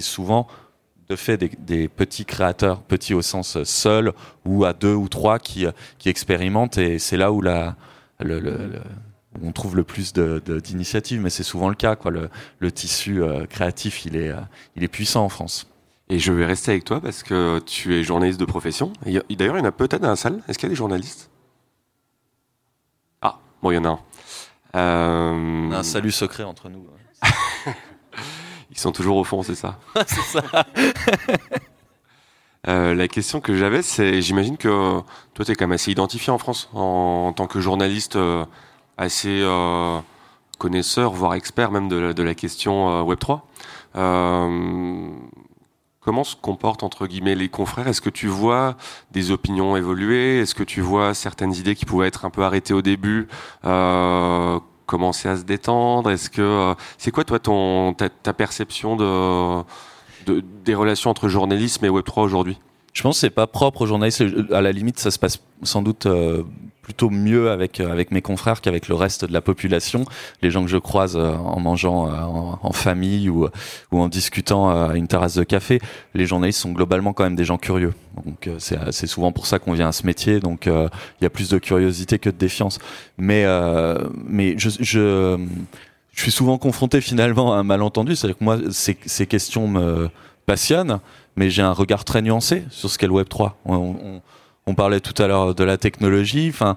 Souvent 0.00 0.46
de 1.08 1.16
fait 1.16 1.36
des, 1.36 1.88
petits 1.88 2.24
créateurs, 2.24 2.82
petits 2.82 3.14
au 3.14 3.22
sens 3.22 3.62
seul 3.62 4.12
ou 4.44 4.64
à 4.64 4.72
deux 4.72 4.94
ou 4.94 5.08
trois 5.08 5.38
qui, 5.38 5.66
qui 5.98 6.08
expérimentent 6.08 6.78
et 6.78 6.98
c'est 6.98 7.16
là 7.16 7.32
où 7.32 7.40
la, 7.40 7.76
le, 8.18 8.80
on 9.42 9.52
trouve 9.52 9.76
le 9.76 9.84
plus 9.84 10.12
d'initiatives, 10.12 11.20
mais 11.20 11.30
c'est 11.30 11.42
souvent 11.42 11.68
le 11.68 11.74
cas. 11.74 11.96
Quoi. 11.96 12.10
Le, 12.60 12.72
tissu 12.72 13.22
euh, 13.22 13.46
créatif, 13.46 14.04
il 14.04 14.16
est, 14.16 14.30
euh, 14.30 14.40
il 14.74 14.84
est 14.84 14.88
puissant 14.88 15.24
en 15.24 15.28
France. 15.28 15.66
Et 16.08 16.18
je 16.18 16.32
vais 16.32 16.46
rester 16.46 16.70
avec 16.70 16.84
toi 16.84 17.00
parce 17.00 17.22
que 17.22 17.58
tu 17.60 17.94
es 17.94 18.04
journaliste 18.04 18.38
de 18.38 18.44
profession. 18.44 18.92
D'ailleurs, 19.04 19.24
il 19.28 19.40
y 19.40 19.48
en 19.48 19.64
a 19.64 19.72
peut-être 19.72 20.02
dans 20.02 20.08
la 20.08 20.16
salle. 20.16 20.40
Est-ce 20.48 20.58
qu'il 20.58 20.68
y 20.68 20.70
a 20.70 20.74
des 20.74 20.76
journalistes? 20.76 21.30
Ah, 23.22 23.38
bon, 23.60 23.72
il 23.72 23.74
y 23.74 23.78
en 23.78 23.84
a 23.84 23.88
un. 23.88 24.00
Euh... 24.76 25.70
Un 25.72 25.82
salut 25.82 26.12
secret 26.12 26.44
entre 26.44 26.68
nous. 26.68 26.86
Ils 28.76 28.80
sont 28.80 28.92
toujours 28.92 29.16
au 29.16 29.24
fond, 29.24 29.42
c'est 29.42 29.54
ça 29.54 29.78
C'est 30.06 30.40
ça. 30.40 30.42
euh, 32.68 32.94
la 32.94 33.08
question 33.08 33.40
que 33.40 33.56
j'avais, 33.56 33.80
c'est, 33.80 34.20
j'imagine 34.20 34.58
que 34.58 35.00
toi, 35.32 35.44
tu 35.46 35.50
es 35.50 35.54
quand 35.54 35.64
même 35.64 35.72
assez 35.72 35.90
identifié 35.90 36.30
en 36.30 36.36
France 36.36 36.68
en, 36.74 37.28
en 37.28 37.32
tant 37.32 37.46
que 37.46 37.58
journaliste 37.58 38.16
euh, 38.16 38.44
assez 38.98 39.40
euh, 39.42 39.98
connaisseur, 40.58 41.12
voire 41.12 41.32
expert 41.34 41.70
même 41.70 41.88
de, 41.88 42.12
de 42.12 42.22
la 42.22 42.34
question 42.34 42.90
euh, 42.90 43.02
Web 43.02 43.18
3. 43.18 43.46
Euh, 43.96 45.08
comment 46.00 46.24
se 46.24 46.36
comportent 46.36 46.82
entre 46.82 47.06
guillemets 47.06 47.34
les 47.34 47.48
confrères? 47.48 47.88
Est-ce 47.88 48.02
que 48.02 48.10
tu 48.10 48.26
vois 48.26 48.76
des 49.10 49.30
opinions 49.30 49.74
évoluer? 49.78 50.40
Est-ce 50.40 50.54
que 50.54 50.62
tu 50.64 50.82
vois 50.82 51.14
certaines 51.14 51.54
idées 51.54 51.74
qui 51.74 51.86
pouvaient 51.86 52.08
être 52.08 52.26
un 52.26 52.30
peu 52.30 52.42
arrêtées 52.42 52.74
au 52.74 52.82
début? 52.82 53.26
Commencer 54.86 55.28
à 55.28 55.36
se 55.36 55.42
détendre? 55.42 56.10
Est-ce 56.10 56.30
que 56.30 56.42
euh, 56.42 56.74
c'est 56.98 57.10
quoi 57.10 57.24
toi 57.24 57.38
ta, 57.38 58.08
ta 58.08 58.32
perception 58.32 58.96
de, 58.96 59.64
des 60.64 60.74
relations 60.74 61.10
entre 61.10 61.28
journalisme 61.28 61.84
et 61.84 61.88
Web 61.88 62.04
3 62.04 62.24
aujourd'hui? 62.24 62.58
Je 62.92 63.02
pense 63.02 63.16
que 63.16 63.20
c'est 63.20 63.30
pas 63.30 63.46
propre 63.46 63.82
aux 63.82 63.86
journalistes. 63.86 64.24
À 64.52 64.62
la 64.62 64.72
limite, 64.72 64.98
ça 64.98 65.10
se 65.10 65.18
passe 65.18 65.38
sans 65.62 65.82
doute 65.82 66.06
euh, 66.06 66.44
plutôt 66.86 67.10
mieux 67.10 67.50
avec 67.50 67.80
euh, 67.80 67.90
avec 67.90 68.12
mes 68.12 68.22
confrères 68.22 68.60
qu'avec 68.60 68.86
le 68.86 68.94
reste 68.94 69.24
de 69.24 69.32
la 69.32 69.40
population. 69.40 70.04
Les 70.40 70.52
gens 70.52 70.62
que 70.62 70.70
je 70.70 70.76
croise 70.76 71.16
euh, 71.16 71.32
en 71.32 71.58
mangeant 71.58 72.06
euh, 72.06 72.12
en, 72.62 72.70
famille 72.70 73.28
ou 73.28 73.48
ou 73.90 74.00
en 74.00 74.08
discutant 74.08 74.68
à 74.70 74.94
une 74.94 75.08
terrasse 75.08 75.34
de 75.34 75.42
café, 75.42 75.80
les 76.14 76.26
journalistes 76.26 76.60
sont 76.60 76.70
globalement 76.70 77.12
quand 77.12 77.24
même 77.24 77.34
des 77.34 77.44
gens 77.44 77.58
curieux. 77.58 77.92
Donc 78.24 78.48
c'est 78.58 78.78
c'est 78.92 79.08
souvent 79.08 79.32
pour 79.32 79.46
ça 79.46 79.58
qu'on 79.58 79.72
vient 79.72 79.88
à 79.88 79.92
ce 79.92 80.06
métier. 80.06 80.38
Donc 80.38 80.66
il 80.66 81.22
y 81.22 81.26
a 81.26 81.30
plus 81.30 81.48
de 81.48 81.58
curiosité 81.58 82.20
que 82.20 82.30
de 82.30 82.36
défiance. 82.36 82.78
Mais 83.18 83.44
mais 84.28 84.54
je, 84.56 84.70
je 84.78 85.38
suis 86.12 86.30
souvent 86.30 86.56
confronté 86.56 87.00
finalement 87.00 87.52
à 87.52 87.56
un 87.56 87.64
malentendu, 87.64 88.14
c'est-à-dire 88.14 88.38
que 88.38 88.44
moi 88.44 88.58
ces 88.70 88.96
ces 89.06 89.26
questions 89.26 89.66
me 89.66 90.08
passionnent, 90.44 91.00
mais 91.34 91.50
j'ai 91.50 91.62
un 91.62 91.72
regard 91.72 92.04
très 92.04 92.22
nuancé 92.22 92.62
sur 92.70 92.90
ce 92.90 92.96
qu'est 92.96 93.08
le 93.08 93.12
Web 93.12 93.28
3. 93.28 93.58
On, 93.64 93.74
on, 93.74 94.22
on 94.66 94.74
parlait 94.74 95.00
tout 95.00 95.20
à 95.22 95.26
l'heure 95.28 95.54
de 95.54 95.64
la 95.64 95.76
technologie. 95.78 96.48
Enfin, 96.50 96.76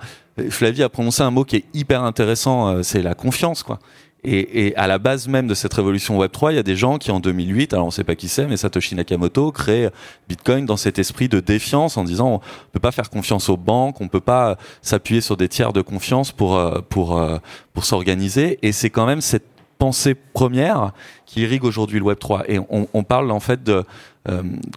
Flavie 0.50 0.84
a 0.84 0.90
prononcé 0.90 1.24
un 1.24 1.32
mot 1.32 1.44
qui 1.44 1.58
est 1.58 1.66
hyper 1.74 2.04
intéressant, 2.04 2.68
euh, 2.68 2.84
c'est 2.84 3.02
la 3.02 3.16
confiance, 3.16 3.64
quoi. 3.64 3.80
Et, 4.26 4.74
à 4.76 4.86
la 4.88 5.00
base 5.00 5.30
même 5.30 5.48
de 5.48 5.54
cette 5.54 5.74
révolution 5.74 6.18
Web 6.18 6.32
3, 6.32 6.52
il 6.52 6.56
y 6.58 6.60
a 6.60 6.64
des 6.64 6.76
gens 6.76 6.98
qui 6.98 7.10
en 7.10 7.22
2008, 7.22 7.72
alors 7.72 7.86
on 7.86 7.88
ne 7.88 7.94
sait 7.94 8.04
pas 8.04 8.16
qui 8.16 8.28
c'est, 8.28 8.48
mais 8.48 8.58
Satoshi 8.58 8.94
Nakamoto 8.96 9.54
crée 9.54 9.88
Bitcoin 10.28 10.66
dans 10.66 10.76
cet 10.76 11.00
esprit 11.00 11.30
de 11.30 11.40
défiance 11.40 11.96
en 11.96 12.04
disant 12.04 12.34
on 12.34 12.72
peut 12.74 12.82
pas 12.82 12.92
faire 12.92 13.10
confiance 13.10 13.48
aux 13.48 13.56
banques, 13.56 14.02
on 14.02 14.10
peut 14.10 14.20
pas 14.20 14.58
s'appuyer 14.82 15.22
sur 15.22 15.38
des 15.38 15.48
tiers 15.48 15.72
de 15.72 15.82
confiance 15.82 16.34
pour 16.34 16.58
euh, 16.58 16.82
pour 16.90 17.18
euh, 17.18 17.38
pour 17.74 17.86
s'organiser. 17.86 18.60
Et 18.62 18.74
c'est 18.74 18.90
quand 18.90 19.06
même 19.06 19.22
cette 19.22 19.46
pensée 19.78 20.16
première 20.16 20.92
qui 21.26 21.40
irrigue 21.44 21.64
aujourd'hui 21.64 22.00
le 22.00 22.06
Web 22.06 22.20
3. 22.20 22.52
Et 22.52 22.60
on, 22.60 22.90
on 22.94 23.04
parle 23.04 23.32
en 23.32 23.40
fait 23.40 23.64
de 23.64 23.86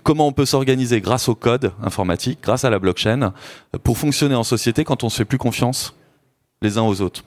comment 0.03 0.27
on 0.27 0.33
peut 0.33 0.47
s'organiser 0.47 1.01
grâce 1.01 1.29
au 1.29 1.35
code 1.35 1.73
informatique, 1.83 2.39
grâce 2.43 2.65
à 2.65 2.71
la 2.71 2.79
blockchain, 2.79 3.33
pour 3.83 3.99
fonctionner 3.99 4.35
en 4.35 4.45
société 4.45 4.85
quand 4.85 5.05
on 5.05 5.09
se 5.09 5.17
fait 5.17 5.25
plus 5.25 5.39
confiance 5.39 5.95
les 6.63 6.79
uns 6.79 6.83
aux 6.83 7.01
autres? 7.01 7.25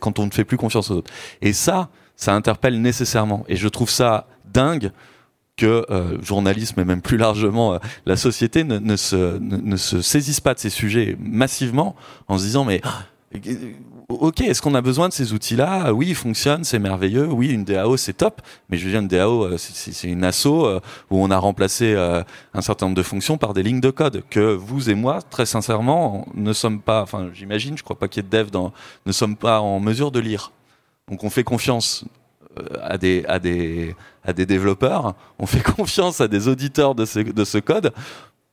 Quand 0.00 0.18
on 0.18 0.26
ne 0.26 0.30
fait 0.30 0.44
plus 0.44 0.56
confiance 0.56 0.90
aux 0.90 0.96
autres. 0.96 1.12
Et 1.42 1.52
ça, 1.52 1.88
ça 2.16 2.34
interpelle 2.34 2.80
nécessairement. 2.80 3.44
Et 3.48 3.56
je 3.56 3.68
trouve 3.68 3.90
ça 3.90 4.26
dingue 4.52 4.90
que 5.56 5.86
euh, 5.90 6.20
journalisme 6.22 6.80
et 6.80 6.84
même 6.84 7.00
plus 7.00 7.16
largement 7.16 7.74
euh, 7.74 7.78
la 8.04 8.16
société 8.16 8.62
ne, 8.62 8.78
ne, 8.78 8.96
se, 8.96 9.38
ne, 9.38 9.76
se 9.76 10.02
saisissent 10.02 10.40
pas 10.40 10.54
de 10.54 10.58
ces 10.58 10.70
sujets 10.70 11.16
massivement 11.18 11.96
en 12.28 12.36
se 12.38 12.44
disant 12.44 12.64
mais 12.64 12.82
ok, 14.08 14.40
est-ce 14.42 14.62
qu'on 14.62 14.74
a 14.74 14.80
besoin 14.80 15.08
de 15.08 15.12
ces 15.12 15.32
outils-là? 15.32 15.92
Oui, 15.92 16.08
ils 16.10 16.14
fonctionnent, 16.14 16.64
c'est 16.64 16.78
merveilleux. 16.78 17.26
Oui, 17.26 17.48
une 17.48 17.64
DAO, 17.64 17.96
c'est 17.96 18.14
top. 18.14 18.40
Mais 18.68 18.76
je 18.76 18.84
veux 18.84 18.90
dire, 18.90 19.00
une 19.00 19.08
DAO, 19.08 19.44
euh, 19.44 19.56
c'est 19.58 20.08
une 20.08 20.24
asso 20.24 20.46
euh, 20.46 20.80
où 21.10 21.22
on 21.22 21.30
a 21.30 21.38
remplacé 21.38 21.94
euh, 21.94 22.22
un 22.54 22.60
certain 22.60 22.86
nombre 22.86 22.96
de 22.96 23.02
fonctions 23.02 23.38
par 23.38 23.52
des 23.52 23.62
lignes 23.62 23.80
de 23.80 23.90
code 23.90 24.22
que 24.30 24.54
vous 24.54 24.90
et 24.90 24.94
moi, 24.94 25.22
très 25.22 25.46
sincèrement, 25.46 26.26
ne 26.34 26.52
sommes 26.52 26.80
pas, 26.80 27.02
enfin, 27.02 27.30
j'imagine, 27.32 27.76
je 27.76 27.82
crois 27.82 27.98
pas 27.98 28.08
qu'il 28.08 28.22
y 28.22 28.26
ait 28.26 28.28
de 28.28 28.36
dev 28.36 28.50
dans, 28.50 28.72
ne 29.06 29.12
sommes 29.12 29.36
pas 29.36 29.60
en 29.60 29.80
mesure 29.80 30.10
de 30.10 30.20
lire. 30.20 30.52
Donc, 31.10 31.24
on 31.24 31.30
fait 31.30 31.44
confiance 31.44 32.04
à 32.82 32.96
des, 32.96 33.24
à 33.28 33.38
des, 33.38 33.94
à 34.24 34.32
des 34.32 34.46
développeurs, 34.46 35.14
on 35.38 35.46
fait 35.46 35.62
confiance 35.76 36.20
à 36.20 36.28
des 36.28 36.48
auditeurs 36.48 36.94
de 36.94 37.04
ce, 37.04 37.18
de 37.20 37.44
ce 37.44 37.58
code 37.58 37.92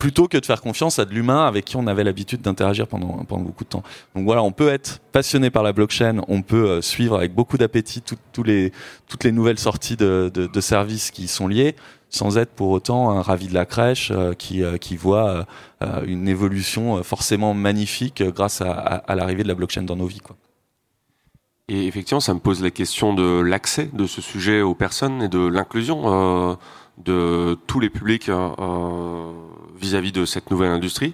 plutôt 0.03 0.27
que 0.27 0.37
de 0.37 0.45
faire 0.45 0.59
confiance 0.59 0.99
à 0.99 1.05
de 1.05 1.13
l'humain 1.13 1.47
avec 1.47 1.63
qui 1.63 1.77
on 1.77 1.87
avait 1.87 2.03
l'habitude 2.03 2.41
d'interagir 2.41 2.87
pendant, 2.87 3.23
pendant 3.23 3.43
beaucoup 3.43 3.63
de 3.63 3.69
temps. 3.69 3.83
Donc 4.17 4.25
voilà, 4.25 4.43
on 4.43 4.51
peut 4.51 4.67
être 4.67 4.99
passionné 5.13 5.49
par 5.49 5.63
la 5.63 5.71
blockchain, 5.71 6.19
on 6.27 6.41
peut 6.41 6.67
euh, 6.67 6.81
suivre 6.81 7.15
avec 7.15 7.33
beaucoup 7.33 7.57
d'appétit 7.57 8.03
tous 8.33 8.43
les, 8.43 8.73
toutes 9.07 9.23
les 9.23 9.31
nouvelles 9.31 9.59
sorties 9.59 9.95
de, 9.95 10.29
de, 10.33 10.59
services 10.61 11.09
qui 11.09 11.29
sont 11.29 11.47
liés, 11.47 11.77
sans 12.09 12.37
être 12.37 12.51
pour 12.51 12.71
autant 12.71 13.11
un 13.11 13.21
ravi 13.21 13.47
de 13.47 13.53
la 13.53 13.65
crèche 13.65 14.11
euh, 14.11 14.33
qui, 14.33 14.61
euh, 14.61 14.75
qui 14.75 14.97
voit 14.97 15.45
une 16.05 16.27
évolution 16.27 17.01
forcément 17.01 17.53
magnifique 17.53 18.23
grâce 18.23 18.59
à, 18.59 18.71
à, 18.71 19.15
l'arrivée 19.15 19.43
de 19.43 19.47
la 19.47 19.55
blockchain 19.55 19.83
dans 19.83 19.95
nos 19.95 20.05
vies. 20.05 20.19
Quoi. 20.19 20.35
Et 21.69 21.87
effectivement, 21.87 22.19
ça 22.19 22.33
me 22.33 22.39
pose 22.39 22.61
la 22.61 22.71
question 22.71 23.13
de 23.13 23.39
l'accès 23.39 23.89
de 23.93 24.05
ce 24.05 24.21
sujet 24.21 24.61
aux 24.61 24.75
personnes 24.75 25.21
et 25.21 25.29
de 25.29 25.39
l'inclusion 25.39 26.57
de 26.97 27.57
tous 27.67 27.79
les 27.79 27.89
publics 27.89 28.29
vis-à-vis 29.75 30.11
de 30.11 30.25
cette 30.25 30.51
nouvelle 30.51 30.71
industrie. 30.71 31.13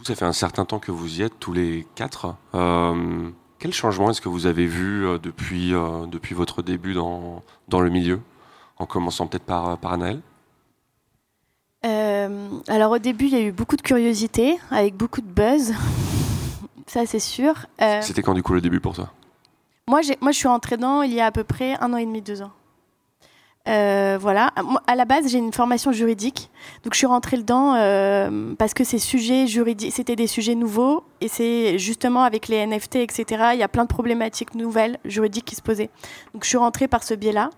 Vous, 0.00 0.06
ça 0.06 0.14
fait 0.14 0.24
un 0.24 0.32
certain 0.32 0.64
temps 0.64 0.78
que 0.78 0.92
vous 0.92 1.20
y 1.20 1.22
êtes, 1.22 1.38
tous 1.38 1.52
les 1.52 1.86
quatre. 1.94 2.34
Euh, 2.54 3.28
quel 3.58 3.74
changement 3.74 4.10
est-ce 4.10 4.22
que 4.22 4.30
vous 4.30 4.46
avez 4.46 4.64
vu 4.64 5.04
euh, 5.04 5.18
depuis, 5.18 5.74
euh, 5.74 6.06
depuis 6.06 6.34
votre 6.34 6.62
début 6.62 6.94
dans, 6.94 7.42
dans 7.68 7.80
le 7.80 7.90
milieu 7.90 8.20
En 8.78 8.86
commençant 8.86 9.26
peut-être 9.26 9.44
par, 9.44 9.76
par 9.76 9.92
Anaël? 9.92 10.22
Alors 12.68 12.92
au 12.92 12.98
début, 12.98 13.26
il 13.26 13.32
y 13.32 13.36
a 13.36 13.42
eu 13.42 13.52
beaucoup 13.52 13.76
de 13.76 13.82
curiosité, 13.82 14.58
avec 14.70 14.96
beaucoup 14.96 15.20
de 15.20 15.26
buzz. 15.26 15.74
ça, 16.86 17.04
c'est 17.04 17.18
sûr. 17.18 17.66
C'était 18.00 18.22
quand 18.22 18.32
du 18.32 18.42
coup 18.42 18.54
le 18.54 18.62
début 18.62 18.80
pour 18.80 18.94
toi? 18.94 19.10
moi, 19.86 20.00
moi, 20.22 20.32
je 20.32 20.38
suis 20.38 20.48
rentrée 20.48 20.76
dedans 20.76 21.02
il 21.02 21.12
y 21.12 21.20
a 21.20 21.26
à 21.26 21.30
peu 21.30 21.44
près 21.44 21.74
un 21.80 21.92
an 21.92 21.98
et 21.98 22.06
demi, 22.06 22.22
deux 22.22 22.40
ans. 22.40 22.52
Euh, 23.70 24.18
voilà. 24.20 24.52
À 24.86 24.96
la 24.96 25.04
base, 25.04 25.28
j'ai 25.28 25.38
une 25.38 25.52
formation 25.52 25.92
juridique, 25.92 26.50
donc 26.82 26.94
je 26.94 26.98
suis 26.98 27.06
rentrée 27.06 27.36
dedans 27.36 27.74
euh, 27.76 28.54
parce 28.58 28.74
que 28.74 28.82
ces 28.82 28.98
sujets 28.98 29.46
juridiques, 29.46 29.92
c'était 29.92 30.16
des 30.16 30.26
sujets 30.26 30.56
nouveaux 30.56 31.04
et 31.20 31.28
c'est 31.28 31.78
justement 31.78 32.24
avec 32.24 32.48
les 32.48 32.66
NFT, 32.66 32.96
etc. 32.96 33.50
Il 33.52 33.60
y 33.60 33.62
a 33.62 33.68
plein 33.68 33.84
de 33.84 33.88
problématiques 33.88 34.54
nouvelles 34.54 34.98
juridiques 35.04 35.44
qui 35.44 35.54
se 35.54 35.62
posaient. 35.62 35.90
Donc 36.34 36.42
je 36.42 36.48
suis 36.48 36.58
rentrée 36.58 36.88
par 36.88 37.04
ce 37.04 37.14
biais-là. 37.14 37.50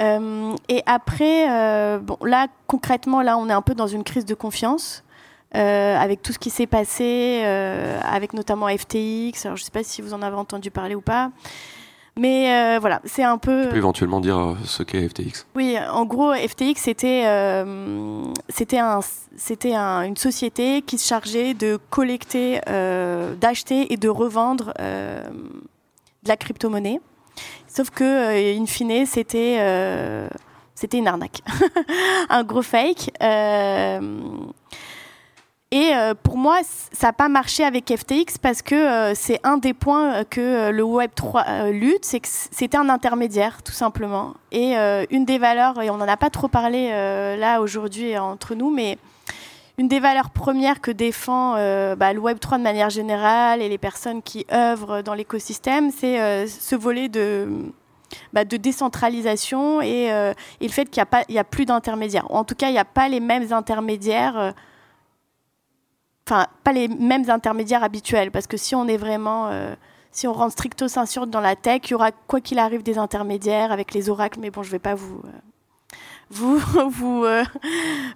Euh, 0.00 0.54
et 0.68 0.82
après, 0.86 1.98
bon, 2.00 2.18
là 2.22 2.48
concrètement, 2.66 3.22
là, 3.22 3.38
on 3.38 3.48
est 3.48 3.52
un 3.52 3.62
peu 3.62 3.74
dans 3.74 3.86
une 3.86 4.04
crise 4.04 4.26
de 4.26 4.34
confiance. 4.34 5.02
avec 5.52 6.20
tout 6.20 6.34
ce 6.34 6.38
qui 6.38 6.50
s'est 6.50 6.66
passé, 6.66 7.42
avec 8.02 8.34
notamment 8.34 8.68
FTX. 8.68 9.46
Alors, 9.46 9.56
je 9.56 9.62
ne 9.62 9.64
sais 9.64 9.70
pas 9.72 9.82
si 9.82 10.02
vous 10.02 10.12
en 10.12 10.20
avez 10.20 10.36
entendu 10.36 10.70
parler 10.70 10.94
ou 10.94 11.00
pas. 11.00 11.30
Mais 12.18 12.52
euh, 12.52 12.78
voilà, 12.80 13.00
c'est 13.04 13.22
un 13.22 13.38
peu. 13.38 13.62
Tu 13.62 13.68
peux 13.70 13.76
éventuellement 13.76 14.20
dire 14.20 14.38
euh, 14.38 14.54
ce 14.64 14.82
qu'est 14.82 15.08
FTX 15.08 15.46
Oui, 15.54 15.76
en 15.90 16.04
gros, 16.04 16.34
FTX, 16.34 16.74
c'était 16.76 17.22
euh, 17.26 18.24
c'était 18.48 18.80
un, 18.80 19.00
c'était 19.36 19.74
une 19.74 20.16
société 20.16 20.82
qui 20.82 20.98
se 20.98 21.06
chargeait 21.06 21.54
de 21.54 21.78
collecter, 21.90 22.60
d'acheter 23.40 23.92
et 23.92 23.96
de 23.96 24.08
revendre 24.08 24.74
de 24.78 26.28
la 26.28 26.36
crypto-monnaie. 26.36 27.00
Sauf 27.68 27.90
que, 27.90 28.58
in 28.58 28.66
fine, 28.66 29.06
c'était 29.06 29.58
c'était 30.74 30.98
une 30.98 31.06
arnaque, 31.06 31.40
un 32.28 32.42
gros 32.42 32.62
fake. 32.62 33.12
Et 35.70 35.90
euh, 35.94 36.14
pour 36.14 36.38
moi, 36.38 36.60
ça 36.92 37.08
n'a 37.08 37.12
pas 37.12 37.28
marché 37.28 37.62
avec 37.62 37.94
FTX 37.94 38.38
parce 38.40 38.62
que 38.62 38.74
euh, 38.74 39.14
c'est 39.14 39.38
un 39.44 39.58
des 39.58 39.74
points 39.74 40.24
que 40.24 40.40
euh, 40.40 40.70
le 40.70 40.82
Web3 40.82 41.70
lutte, 41.70 42.06
c'est 42.06 42.20
que 42.20 42.28
c'était 42.28 42.78
un 42.78 42.88
intermédiaire, 42.88 43.62
tout 43.62 43.72
simplement. 43.72 44.34
Et 44.50 44.76
une 45.10 45.26
des 45.26 45.38
valeurs, 45.38 45.82
et 45.82 45.90
on 45.90 45.98
n'en 45.98 46.08
a 46.08 46.16
pas 46.16 46.30
trop 46.30 46.48
parlé 46.48 46.88
là 46.88 47.60
aujourd'hui 47.60 48.16
entre 48.16 48.54
nous, 48.54 48.70
mais 48.70 48.96
une 49.76 49.88
des 49.88 50.00
valeurs 50.00 50.30
premières 50.30 50.80
que 50.80 50.90
défend 50.90 51.52
bah, 51.96 52.12
le 52.14 52.20
Web3 52.20 52.58
de 52.58 52.62
manière 52.62 52.88
générale 52.88 53.60
et 53.60 53.68
les 53.68 53.76
personnes 53.76 54.22
qui 54.22 54.46
œuvrent 54.50 55.02
dans 55.02 55.12
l'écosystème, 55.12 55.90
c'est 55.90 56.46
ce 56.46 56.76
volet 56.76 57.08
de, 57.08 57.46
bah, 58.32 58.44
décentralisation 58.44 59.82
et, 59.82 60.06
et 60.06 60.66
le 60.66 60.72
fait 60.72 60.86
qu'il 60.86 61.04
n'y 61.28 61.36
a, 61.36 61.40
a, 61.40 61.44
plus 61.44 61.66
d'intermédiaires. 61.66 62.26
En 62.30 62.44
tout 62.44 62.54
cas, 62.54 62.68
il 62.68 62.72
n'y 62.72 62.78
a 62.78 62.86
pas 62.86 63.08
les 63.08 63.20
mêmes 63.20 63.52
intermédiaires 63.52 64.54
enfin 66.28 66.46
pas 66.62 66.72
les 66.72 66.88
mêmes 66.88 67.28
intermédiaires 67.30 67.82
habituels, 67.82 68.30
parce 68.30 68.46
que 68.46 68.56
si 68.56 68.74
on 68.74 68.86
est 68.86 68.98
vraiment, 68.98 69.48
euh, 69.48 69.74
si 70.12 70.28
on 70.28 70.32
rentre 70.32 70.52
stricto 70.52 70.86
sensu 70.86 71.20
dans 71.26 71.40
la 71.40 71.56
tech, 71.56 71.80
il 71.84 71.90
y 71.92 71.94
aura 71.94 72.10
quoi 72.12 72.40
qu'il 72.40 72.58
arrive 72.58 72.82
des 72.82 72.98
intermédiaires 72.98 73.72
avec 73.72 73.94
les 73.94 74.10
oracles, 74.10 74.38
mais 74.40 74.50
bon, 74.50 74.62
je 74.62 74.70
vais 74.70 74.78
pas 74.78 74.94
vous 74.94 75.22
euh, 75.24 75.30
vous 76.30 76.58
vous 76.90 77.24
euh, 77.24 77.44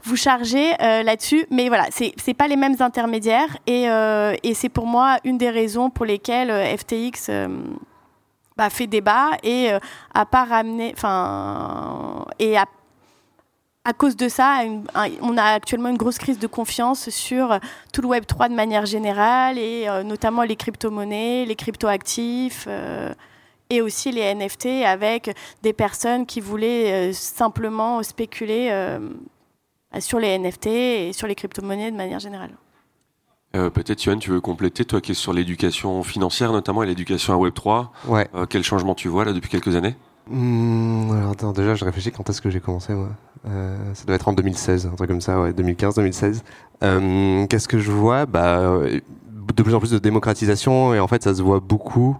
vous 0.04 0.16
charger 0.16 0.72
là-dessus, 0.78 1.46
mais 1.50 1.68
voilà, 1.68 1.86
c'est 1.90 2.12
c'est 2.18 2.34
pas 2.34 2.48
les 2.48 2.56
mêmes 2.56 2.76
intermédiaires 2.80 3.56
et 3.66 3.86
c'est 4.54 4.68
pour 4.68 4.86
moi 4.86 5.16
une 5.24 5.38
des 5.38 5.50
raisons 5.50 5.88
pour 5.88 6.04
lesquelles 6.04 6.52
FTX 6.78 7.30
bah, 8.58 8.68
fait 8.68 8.86
débat 8.86 9.30
et 9.42 9.70
a 10.12 10.26
pas 10.26 10.44
ramené, 10.44 10.92
enfin 10.94 12.26
et 12.38 12.58
a 12.58 12.66
à 13.84 13.92
cause 13.92 14.16
de 14.16 14.28
ça, 14.28 14.62
on 15.20 15.36
a 15.36 15.42
actuellement 15.42 15.88
une 15.88 15.96
grosse 15.96 16.18
crise 16.18 16.38
de 16.38 16.46
confiance 16.46 17.10
sur 17.10 17.58
tout 17.92 18.00
le 18.00 18.08
Web 18.08 18.26
3 18.26 18.48
de 18.48 18.54
manière 18.54 18.86
générale 18.86 19.58
et 19.58 19.88
euh, 19.88 20.04
notamment 20.04 20.44
les 20.44 20.54
crypto-monnaies, 20.54 21.44
les 21.46 21.56
crypto-actifs 21.56 22.66
euh, 22.68 23.12
et 23.70 23.80
aussi 23.80 24.12
les 24.12 24.34
NFT 24.34 24.84
avec 24.86 25.34
des 25.62 25.72
personnes 25.72 26.26
qui 26.26 26.40
voulaient 26.40 27.10
euh, 27.10 27.12
simplement 27.12 28.02
spéculer 28.04 28.70
sur 29.98 30.20
les 30.20 30.38
NFT 30.38 30.66
et 30.66 31.12
sur 31.12 31.26
les 31.26 31.34
crypto-monnaies 31.34 31.90
de 31.90 31.96
manière 31.96 32.20
générale. 32.20 32.52
Peut-être, 33.52 34.02
Yoann, 34.06 34.18
tu 34.18 34.30
veux 34.30 34.40
compléter, 34.40 34.86
toi 34.86 35.02
qui 35.02 35.10
es 35.12 35.14
sur 35.14 35.34
l'éducation 35.34 36.02
financière 36.02 36.52
notamment 36.52 36.82
et 36.82 36.86
l'éducation 36.86 37.34
à 37.34 37.36
Web 37.36 37.52
3. 37.52 37.92
Ouais. 38.06 38.26
quel 38.48 38.62
changement 38.62 38.94
tu 38.94 39.08
vois 39.08 39.26
là 39.26 39.32
depuis 39.34 39.50
quelques 39.50 39.76
années? 39.76 39.94
Hmm, 40.32 41.10
alors 41.12 41.52
déjà, 41.52 41.74
je 41.74 41.84
réfléchis 41.84 42.10
quand 42.10 42.28
est-ce 42.30 42.40
que 42.40 42.48
j'ai 42.48 42.60
commencé. 42.60 42.94
Euh, 43.46 43.76
ça 43.92 44.04
doit 44.06 44.16
être 44.16 44.28
en 44.28 44.32
2016, 44.32 44.86
un 44.86 44.96
truc 44.96 45.10
comme 45.10 45.20
ça, 45.20 45.38
ouais, 45.38 45.52
2015-2016. 45.52 46.40
Euh, 46.82 47.46
Qu'est-ce 47.48 47.68
que 47.68 47.78
je 47.78 47.90
vois? 47.90 48.24
Bah, 48.24 48.78
de 49.54 49.62
plus 49.62 49.74
en 49.74 49.78
plus 49.78 49.90
de 49.90 49.98
démocratisation, 49.98 50.94
et 50.94 51.00
en 51.00 51.06
fait, 51.06 51.22
ça 51.22 51.34
se 51.34 51.42
voit 51.42 51.60
beaucoup. 51.60 52.16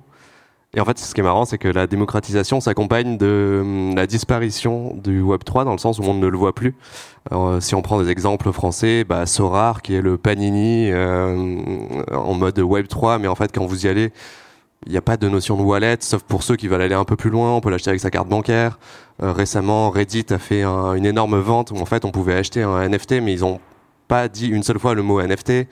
Et 0.75 0.81
en 0.81 0.85
fait, 0.85 0.99
ce 0.99 1.15
qui 1.15 1.21
est 1.21 1.25
marrant, 1.25 1.47
c'est 1.47 1.57
que 1.57 1.69
la 1.69 1.87
démocratisation 1.87 2.61
s'accompagne 2.61 3.17
de 3.17 3.61
hum, 3.63 3.95
la 3.97 4.07
disparition 4.07 4.95
du 5.03 5.23
Web 5.23 5.45
3 5.45 5.65
dans 5.65 5.73
le 5.73 5.79
sens 5.79 5.99
où 5.99 6.03
on 6.03 6.15
ne 6.15 6.27
le 6.27 6.37
voit 6.37 6.55
plus. 6.55 6.75
Si 7.61 7.75
on 7.75 7.81
prend 7.83 8.03
des 8.03 8.11
exemples 8.11 8.53
français, 8.53 9.05
bah, 9.05 9.25
Sorar, 9.25 9.81
qui 9.81 9.95
est 9.95 10.03
le 10.03 10.19
Panini 10.19 10.91
euh, 10.91 11.57
en 12.13 12.35
mode 12.35 12.59
Web 12.59 12.89
3, 12.89 13.19
mais 13.19 13.29
en 13.29 13.37
fait, 13.37 13.53
quand 13.55 13.65
vous 13.65 13.87
y 13.87 13.89
allez, 13.89 14.13
il 14.87 14.93
n'y 14.93 14.99
a 14.99 15.03
pas 15.03 15.17
de 15.17 15.29
notion 15.29 15.57
de 15.57 15.63
wallet, 15.63 15.99
sauf 16.01 16.23
pour 16.23 16.43
ceux 16.43 16.57
qui 16.57 16.69
veulent 16.69 16.83
aller 16.83 16.95
un 16.95 17.05
peu 17.05 17.17
plus 17.17 17.31
loin. 17.31 17.55
On 17.55 17.61
peut 17.61 17.71
l'acheter 17.71 17.91
avec 17.91 18.01
sa 18.01 18.11
carte 18.11 18.29
bancaire. 18.29 18.79
Euh, 19.23 19.33
récemment, 19.33 19.91
Reddit 19.91 20.27
a 20.31 20.39
fait 20.39 20.65
une 20.65 21.07
énorme 21.07 21.39
vente 21.39 21.71
où 21.71 21.77
en 21.77 21.85
fait 21.85 22.05
on 22.05 22.11
pouvait 22.11 22.35
acheter 22.35 22.63
un 22.63 22.89
NFT, 22.89 23.21
mais 23.23 23.35
ils 23.35 23.41
n'ont 23.41 23.61
pas 24.09 24.29
dit 24.29 24.49
une 24.49 24.63
seule 24.63 24.79
fois 24.79 24.95
le 24.95 25.03
mot 25.03 25.21
NFT. 25.23 25.67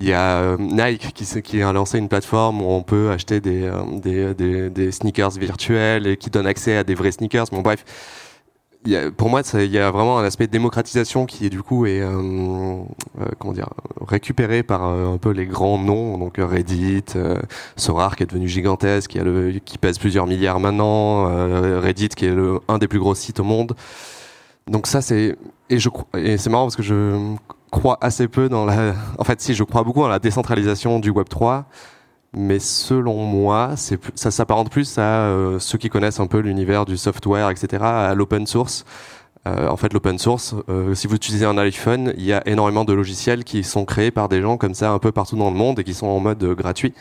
Il 0.00 0.08
y 0.08 0.12
a 0.12 0.38
euh, 0.38 0.56
Nike 0.58 1.12
qui, 1.42 1.62
a 1.62 1.72
lancé 1.72 1.98
une 1.98 2.08
plateforme 2.08 2.60
où 2.60 2.70
on 2.70 2.82
peut 2.82 3.10
acheter 3.10 3.40
des, 3.40 3.64
euh, 3.64 3.82
des, 3.92 4.34
des, 4.34 4.70
des, 4.70 4.92
sneakers 4.92 5.30
virtuels 5.30 6.06
et 6.06 6.16
qui 6.18 6.28
donne 6.28 6.46
accès 6.46 6.76
à 6.76 6.84
des 6.84 6.94
vrais 6.94 7.12
sneakers. 7.12 7.46
Bon, 7.50 7.62
bref, 7.62 7.84
pour 9.16 9.28
moi, 9.28 9.42
il 9.54 9.70
y 9.70 9.78
a 9.78 9.90
vraiment 9.90 10.18
un 10.18 10.24
aspect 10.24 10.46
de 10.46 10.52
démocratisation 10.52 11.26
qui, 11.26 11.50
du 11.50 11.62
coup, 11.62 11.86
est 11.86 12.00
euh, 12.00 12.82
comment 13.38 13.52
dire, 13.52 13.68
récupéré 14.00 14.62
par 14.62 14.84
un 14.84 15.18
peu 15.18 15.30
les 15.30 15.46
grands 15.46 15.78
noms, 15.78 16.18
donc 16.18 16.36
Reddit, 16.38 17.04
Sorar 17.76 18.16
qui 18.16 18.22
est 18.22 18.26
devenu 18.26 18.48
gigantesque, 18.48 19.10
qui, 19.10 19.18
a 19.18 19.78
pèse 19.80 19.98
plusieurs 19.98 20.26
milliards 20.26 20.60
maintenant, 20.60 21.24
Reddit 21.80 22.08
qui 22.10 22.26
est 22.26 22.34
le, 22.34 22.60
un 22.68 22.78
des 22.78 22.88
plus 22.88 22.98
gros 22.98 23.14
sites 23.14 23.40
au 23.40 23.44
monde. 23.44 23.74
Donc 24.68 24.86
ça, 24.86 25.00
c'est 25.00 25.36
et 25.70 25.78
je 25.78 25.88
et 26.16 26.38
c'est 26.38 26.50
marrant 26.50 26.64
parce 26.64 26.76
que 26.76 26.82
je 26.82 27.36
crois 27.70 27.98
assez 28.00 28.28
peu 28.28 28.48
dans 28.48 28.64
la. 28.64 28.94
En 29.18 29.24
fait, 29.24 29.40
si 29.40 29.54
je 29.54 29.62
crois 29.64 29.82
beaucoup 29.82 30.00
dans 30.00 30.08
la 30.08 30.18
décentralisation 30.18 30.98
du 30.98 31.10
Web 31.10 31.28
3, 31.28 31.66
mais 32.34 32.58
selon 32.58 33.24
moi, 33.24 33.74
ça 33.76 34.30
s'apparente 34.30 34.70
plus 34.70 34.98
à 34.98 35.26
euh, 35.26 35.58
ceux 35.58 35.78
qui 35.78 35.88
connaissent 35.88 36.20
un 36.20 36.26
peu 36.26 36.38
l'univers 36.38 36.84
du 36.84 36.96
software, 36.96 37.50
etc., 37.50 37.82
à 37.82 38.14
l'open 38.14 38.46
source. 38.46 38.84
Euh, 39.46 39.68
en 39.68 39.76
fait, 39.76 39.92
l'open 39.92 40.18
source, 40.18 40.54
euh, 40.68 40.94
si 40.94 41.06
vous 41.06 41.14
utilisez 41.16 41.46
un 41.46 41.56
iPhone, 41.56 42.12
il 42.16 42.24
y 42.24 42.32
a 42.32 42.46
énormément 42.46 42.84
de 42.84 42.92
logiciels 42.92 43.44
qui 43.44 43.62
sont 43.64 43.84
créés 43.84 44.10
par 44.10 44.28
des 44.28 44.42
gens 44.42 44.56
comme 44.56 44.74
ça 44.74 44.90
un 44.90 44.98
peu 44.98 45.12
partout 45.12 45.36
dans 45.36 45.50
le 45.50 45.56
monde 45.56 45.78
et 45.78 45.84
qui 45.84 45.94
sont 45.94 46.06
en 46.06 46.20
mode 46.20 46.42
gratuit. 46.54 46.94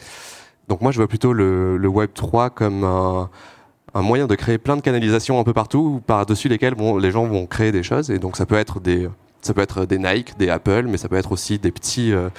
Donc 0.68 0.82
moi, 0.82 0.92
je 0.92 0.98
vois 0.98 1.08
plutôt 1.08 1.34
le, 1.34 1.88
Web 1.88 2.12
3 2.14 2.52
comme 2.52 2.84
un, 2.84 3.30
moyen 4.02 4.28
de 4.28 4.36
créer 4.36 4.58
plein 4.58 4.78
de 4.78 4.82
canalisations 4.82 5.40
un 5.40 5.44
peu 5.44 5.54
partout, 5.54 6.02
par-dessus 6.06 6.50
lesquelles 6.50 6.76
les 7.00 7.12
gens 7.12 7.26
vont 7.26 7.46
créer 7.48 7.72
des 7.72 7.84
choses. 7.84 8.12
Et 8.12 8.20
donc 8.20 8.38
ça 8.38 8.46
peut 8.46 8.56
être 8.56 8.80
des 8.80 9.10
ça 9.46 9.54
peut 9.54 9.62
être 9.62 9.86
des 9.86 10.00
Nike, 10.00 10.38
des 10.38 10.50
Apple, 10.50 10.88
mais 10.88 10.98
ça 10.98 11.08
peut 11.08 11.18
être 11.18 11.32
aussi 11.32 11.60
des 11.60 11.72
petits, 11.72 12.12
euh, 12.12 12.30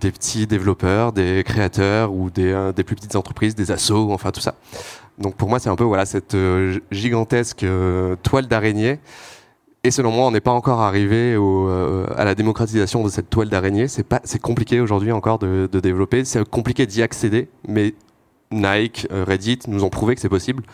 des 0.00 0.10
petits 0.10 0.46
développeurs, 0.46 1.12
des 1.12 1.44
créateurs 1.44 2.12
ou 2.12 2.30
des, 2.30 2.52
euh, 2.52 2.72
des 2.72 2.82
plus 2.82 2.96
petites 2.96 3.14
entreprises, 3.14 3.54
des 3.54 3.70
assos, 3.70 4.10
enfin 4.12 4.32
tout 4.32 4.40
ça. 4.40 4.54
Donc 5.18 5.36
pour 5.36 5.48
moi, 5.48 5.60
c'est 5.60 5.68
un 5.68 5.76
peu 5.76 5.84
voilà 5.84 6.04
cette 6.04 6.34
euh, 6.34 6.80
gigantesque 6.90 7.64
toile 8.24 8.48
d'araignée. 8.48 8.98
Et 9.84 9.92
selon 9.92 10.10
moi, 10.10 10.26
on 10.26 10.32
n'est 10.32 10.40
pas 10.40 10.50
encore 10.50 10.80
arrivé 10.80 11.38
à 12.16 12.24
la 12.24 12.34
démocratisation 12.34 13.04
de 13.04 13.08
cette 13.08 13.30
toile 13.30 13.48
d'araignée. 13.48 13.86
C'est 13.86 14.02
pas, 14.02 14.20
c'est 14.24 14.40
compliqué 14.40 14.80
aujourd'hui 14.80 15.12
encore 15.12 15.38
de, 15.38 15.68
de 15.70 15.80
développer. 15.80 16.24
C'est 16.24 16.46
compliqué 16.48 16.84
d'y 16.84 17.00
accéder, 17.00 17.48
mais 17.66 17.94
Nike, 18.50 19.06
Reddit 19.10 19.60
nous 19.68 19.84
ont 19.84 19.88
prouvé 19.88 20.16
que 20.16 20.20
c'est 20.20 20.28
possible. 20.28 20.64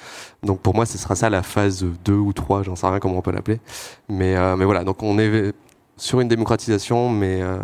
Donc 0.42 0.60
pour 0.60 0.74
moi, 0.74 0.86
ce 0.86 0.96
sera 0.96 1.14
ça 1.14 1.28
la 1.28 1.42
phase 1.42 1.84
2 2.04 2.14
ou 2.14 2.32
3, 2.32 2.62
j'en 2.62 2.76
sais 2.76 2.86
rien 2.86 2.98
comment 2.98 3.18
on 3.18 3.22
peut 3.22 3.30
l'appeler. 3.30 3.60
Mais, 4.08 4.34
mais 4.56 4.64
voilà, 4.64 4.84
donc 4.84 5.02
on 5.02 5.18
est 5.18 5.52
sur 5.96 6.20
une 6.20 6.28
démocratisation, 6.28 7.08
mais 7.08 7.42
euh, 7.42 7.58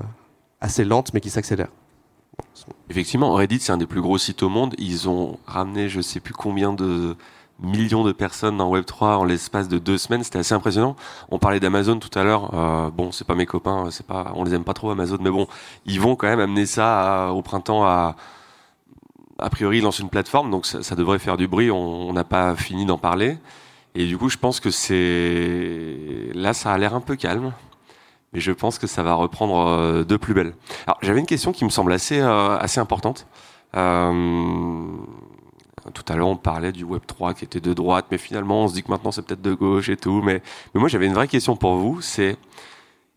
assez 0.61 0.85
lente, 0.85 1.12
mais 1.14 1.20
qui 1.20 1.31
s'accélère. 1.31 1.68
Effectivement, 2.89 3.33
Reddit, 3.35 3.61
c'est 3.61 3.72
un 3.72 3.76
des 3.76 3.87
plus 3.87 4.01
gros 4.01 4.18
sites 4.18 4.43
au 4.43 4.49
monde. 4.49 4.74
Ils 4.78 5.09
ont 5.09 5.39
ramené 5.47 5.89
je 5.89 6.01
sais 6.01 6.20
plus 6.20 6.35
combien 6.35 6.72
de 6.72 7.16
millions 7.62 8.05
de 8.05 8.12
personnes 8.12 8.57
dans 8.57 8.74
Web3 8.74 9.16
en 9.16 9.24
l'espace 9.24 9.68
de 9.68 9.78
deux 9.78 9.99
semaines. 9.99 10.24
C'était 10.24 10.39
assez 10.39 10.55
impressionnant. 10.55 10.97
On 11.31 11.39
parlait 11.39 11.61
d'Amazon 11.61 11.99
tout 11.99 12.16
à 12.18 12.24
l'heure. 12.24 12.55
Euh, 12.55 12.91
bon, 12.91 13.12
c'est 13.12 13.26
pas 13.26 13.35
mes 13.35 13.47
copains, 13.47 13.91
c'est 13.91 14.07
pas, 14.07 14.33
on 14.35 14.45
les 14.45 14.55
aime 14.55 14.64
pas 14.64 14.74
trop 14.74 14.91
Amazon, 14.91 15.18
mais 15.20 15.31
bon, 15.31 15.47
ils 15.85 16.01
vont 16.01 16.16
quand 16.16 16.28
même 16.28 16.41
amener 16.41 16.66
ça 16.66 17.33
au 17.33 17.43
printemps 17.43 17.85
à, 17.85 18.16
a 19.41 19.51
priori, 19.51 19.78
ils 19.78 19.83
lancent 19.83 19.99
une 19.99 20.11
plateforme, 20.11 20.51
donc 20.51 20.66
ça, 20.66 20.95
devrait 20.95 21.18
faire 21.18 21.37
du 21.37 21.49
bruit. 21.49 21.70
On 21.70 22.12
n'a 22.12 22.24
pas 22.24 22.55
fini 22.57 22.85
d'en 22.87 22.99
parler. 22.99 23.39
Et 23.95 24.07
du 24.07 24.16
coup, 24.16 24.28
je 24.28 24.37
pense 24.37 24.61
que 24.61 24.70
c'est 24.70 26.31
là, 26.35 26.53
ça 26.55 26.72
a 26.72 26.78
l'air 26.78 26.95
un 26.95 27.01
peu 27.01 27.16
calme 27.16 27.53
mais 28.33 28.41
je 28.41 28.53
pense 28.53 28.78
que 28.78 28.87
ça 28.87 29.03
va 29.03 29.14
reprendre 29.14 29.66
euh, 29.66 30.05
de 30.05 30.16
plus 30.16 30.35
belle. 30.35 30.55
Alors 30.87 30.99
j'avais 31.03 31.20
une 31.20 31.26
question 31.26 31.53
qui 31.53 31.64
me 31.64 31.70
semble 31.70 31.93
assez 31.93 32.20
euh, 32.20 32.57
assez 32.59 32.81
importante. 32.81 33.26
Euh, 33.76 34.85
tout 35.95 36.05
à 36.09 36.16
l'heure 36.16 36.28
on 36.28 36.37
parlait 36.37 36.72
du 36.72 36.85
Web 36.85 37.03
3 37.07 37.35
qui 37.35 37.45
était 37.45 37.61
de 37.61 37.72
droite, 37.72 38.07
mais 38.11 38.18
finalement 38.18 38.64
on 38.64 38.68
se 38.68 38.74
dit 38.74 38.83
que 38.83 38.91
maintenant 38.91 39.12
c'est 39.12 39.22
peut-être 39.22 39.43
de 39.43 39.55
gauche 39.55 39.89
et 39.89 39.97
tout. 39.97 40.22
Mais, 40.22 40.43
mais 40.74 40.81
moi 40.81 40.89
j'avais 40.89 41.07
une 41.07 41.14
vraie 41.14 41.28
question 41.28 41.57
pour 41.57 41.76
vous, 41.76 42.01
c'est 42.01 42.37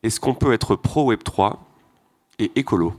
est-ce 0.04 0.20
qu'on 0.20 0.34
peut 0.34 0.54
être 0.54 0.76
pro 0.76 1.06
Web 1.06 1.24
3 1.24 1.60
et 2.40 2.52
écolo? 2.56 2.94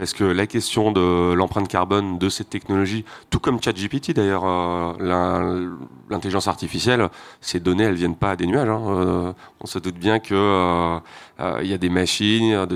Est-ce 0.00 0.14
que 0.14 0.24
la 0.24 0.46
question 0.46 0.92
de 0.92 1.34
l'empreinte 1.34 1.68
carbone 1.68 2.16
de 2.16 2.30
cette 2.30 2.48
technologie, 2.48 3.04
tout 3.28 3.38
comme 3.38 3.62
ChatGPT 3.62 4.12
d'ailleurs, 4.12 4.44
euh, 4.46 5.68
l'intelligence 6.08 6.48
artificielle, 6.48 7.08
ces 7.42 7.60
données, 7.60 7.84
elles 7.84 7.94
viennent 7.94 8.16
pas 8.16 8.34
des 8.34 8.46
nuages. 8.46 8.68
Hein. 8.70 8.82
Euh, 8.88 9.32
on 9.60 9.66
se 9.66 9.78
doute 9.78 9.96
bien 9.96 10.18
que 10.18 10.34
euh, 10.34 11.62
y 11.62 11.74
a 11.74 11.78
des 11.78 11.90
machines 11.90 12.66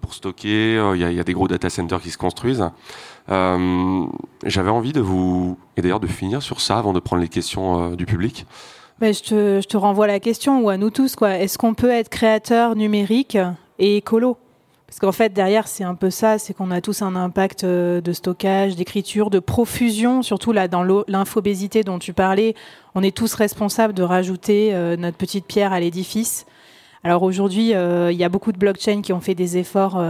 pour, 0.00 0.12
stocker, 0.12 0.92
il 0.94 1.00
y, 1.00 1.20
a 1.20 1.24
des 1.24 1.32
gros 1.32 1.46
data 1.46 1.70
centers 1.70 2.00
qui 2.00 2.10
se 2.10 2.18
construisent. 2.18 2.64
J'avais 3.28 4.70
envie 4.70 4.92
de 4.92 5.00
vous, 5.00 5.58
et 5.76 5.82
d'ailleurs 5.82 6.00
de 6.00 6.08
finir 6.08 6.42
sur 6.42 6.60
ça 6.60 6.78
avant 6.78 6.92
de 6.92 7.00
prendre 7.00 7.22
les 7.22 7.28
questions 7.28 7.94
du 7.94 8.06
public. 8.06 8.44
Mais 9.00 9.12
je, 9.12 9.60
te, 9.60 9.76
renvoie 9.76 10.06
la 10.06 10.20
question, 10.20 10.60
ou 10.62 10.68
à 10.68 10.76
nous 10.76 10.90
tous, 10.90 11.14
quoi. 11.16 11.36
Est-ce 11.36 11.58
qu'on 11.58 11.74
peut 11.74 11.90
être 11.90 12.08
créateur 12.08 12.74
numérique 12.74 13.38
et 13.78 13.98
écolo? 13.98 14.38
Parce 14.96 15.12
qu'en 15.12 15.12
fait, 15.12 15.34
derrière, 15.34 15.68
c'est 15.68 15.84
un 15.84 15.94
peu 15.94 16.08
ça, 16.08 16.38
c'est 16.38 16.54
qu'on 16.54 16.70
a 16.70 16.80
tous 16.80 17.02
un 17.02 17.16
impact 17.16 17.64
euh, 17.64 18.00
de 18.00 18.14
stockage, 18.14 18.76
d'écriture, 18.76 19.28
de 19.28 19.40
profusion, 19.40 20.22
surtout 20.22 20.52
là 20.52 20.68
dans 20.68 20.82
l'infobésité 21.06 21.82
dont 21.82 21.98
tu 21.98 22.14
parlais, 22.14 22.54
on 22.94 23.02
est 23.02 23.14
tous 23.14 23.34
responsables 23.34 23.92
de 23.92 24.02
rajouter 24.02 24.70
euh, 24.72 24.96
notre 24.96 25.18
petite 25.18 25.44
pierre 25.44 25.74
à 25.74 25.80
l'édifice. 25.80 26.46
Alors 27.04 27.24
aujourd'hui, 27.24 27.74
euh, 27.74 28.10
il 28.10 28.16
y 28.16 28.24
a 28.24 28.30
beaucoup 28.30 28.52
de 28.52 28.56
blockchains 28.56 29.02
qui 29.02 29.12
ont 29.12 29.20
fait 29.20 29.34
des 29.34 29.58
efforts 29.58 30.02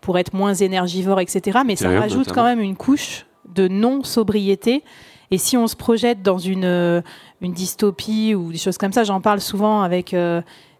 pour 0.00 0.18
être 0.18 0.32
moins 0.32 0.54
énergivores, 0.54 1.20
etc. 1.20 1.58
Mais 1.66 1.76
ça 1.76 1.90
rajoute 1.90 2.32
quand 2.32 2.44
même 2.44 2.60
une 2.60 2.76
couche 2.76 3.26
de 3.46 3.68
non-sobriété. 3.68 4.84
Et 5.30 5.36
si 5.36 5.58
on 5.58 5.66
se 5.66 5.76
projette 5.76 6.22
dans 6.22 6.38
une, 6.38 7.02
une 7.42 7.52
dystopie 7.52 8.34
ou 8.34 8.52
des 8.52 8.58
choses 8.58 8.78
comme 8.78 8.94
ça, 8.94 9.04
j'en 9.04 9.20
parle 9.20 9.42
souvent 9.42 9.82
avec 9.82 10.14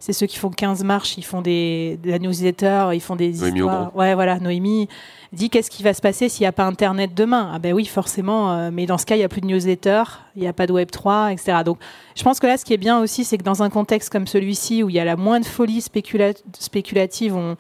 c'est 0.01 0.14
ceux 0.14 0.26
qui 0.26 0.38
font 0.38 0.48
15 0.48 0.82
marches, 0.82 1.18
ils 1.18 1.24
font 1.24 1.42
des, 1.42 1.98
de 2.03 2.11
la 2.11 2.18
newsletter, 2.18 2.88
ils 2.94 3.03
font 3.03 3.16
des 3.16 3.32
Noémie 3.32 3.59
histoires. 3.59 3.94
Ouais, 3.94 4.14
voilà, 4.14 4.40
Noémie 4.40 4.88
dit 5.34 5.51
qu'est-ce 5.51 5.70
qui 5.70 5.82
va 5.82 5.92
se 5.92 6.01
passer 6.01 6.30
s'il 6.30 6.42
n'y 6.42 6.46
a 6.48 6.53
pas 6.53 6.64
Internet 6.64 7.12
demain? 7.14 7.51
Ah 7.53 7.59
ben 7.59 7.74
oui, 7.74 7.84
forcément, 7.84 8.51
euh, 8.51 8.70
mais 8.72 8.86
dans 8.86 8.96
ce 8.96 9.05
cas, 9.05 9.14
il 9.14 9.18
n'y 9.18 9.24
a 9.24 9.28
plus 9.28 9.42
de 9.42 9.46
newsletter, 9.46 10.05
il 10.36 10.42
n'y 10.42 10.48
a 10.48 10.55
pas 10.55 10.66
de 10.66 10.72
Web 10.72 10.90
3, 10.90 11.32
etc. 11.32 11.59
Donc, 11.64 11.78
je 12.16 12.22
pense 12.22 12.40
que 12.40 12.46
là, 12.46 12.57
ce 12.57 12.64
qui 12.64 12.72
est 12.72 12.78
bien 12.78 12.98
aussi, 12.98 13.24
c'est 13.24 13.36
que 13.36 13.44
dans 13.44 13.62
un 13.62 13.68
contexte 13.68 14.11
comme 14.11 14.26
celui-ci, 14.26 14.82
où 14.82 14.88
il 14.88 14.96
y 14.96 15.01
a 15.01 15.05
la 15.05 15.16
moindre 15.16 15.46
folie 15.46 15.82
spéculative, 15.82 17.36
on, 17.36 17.57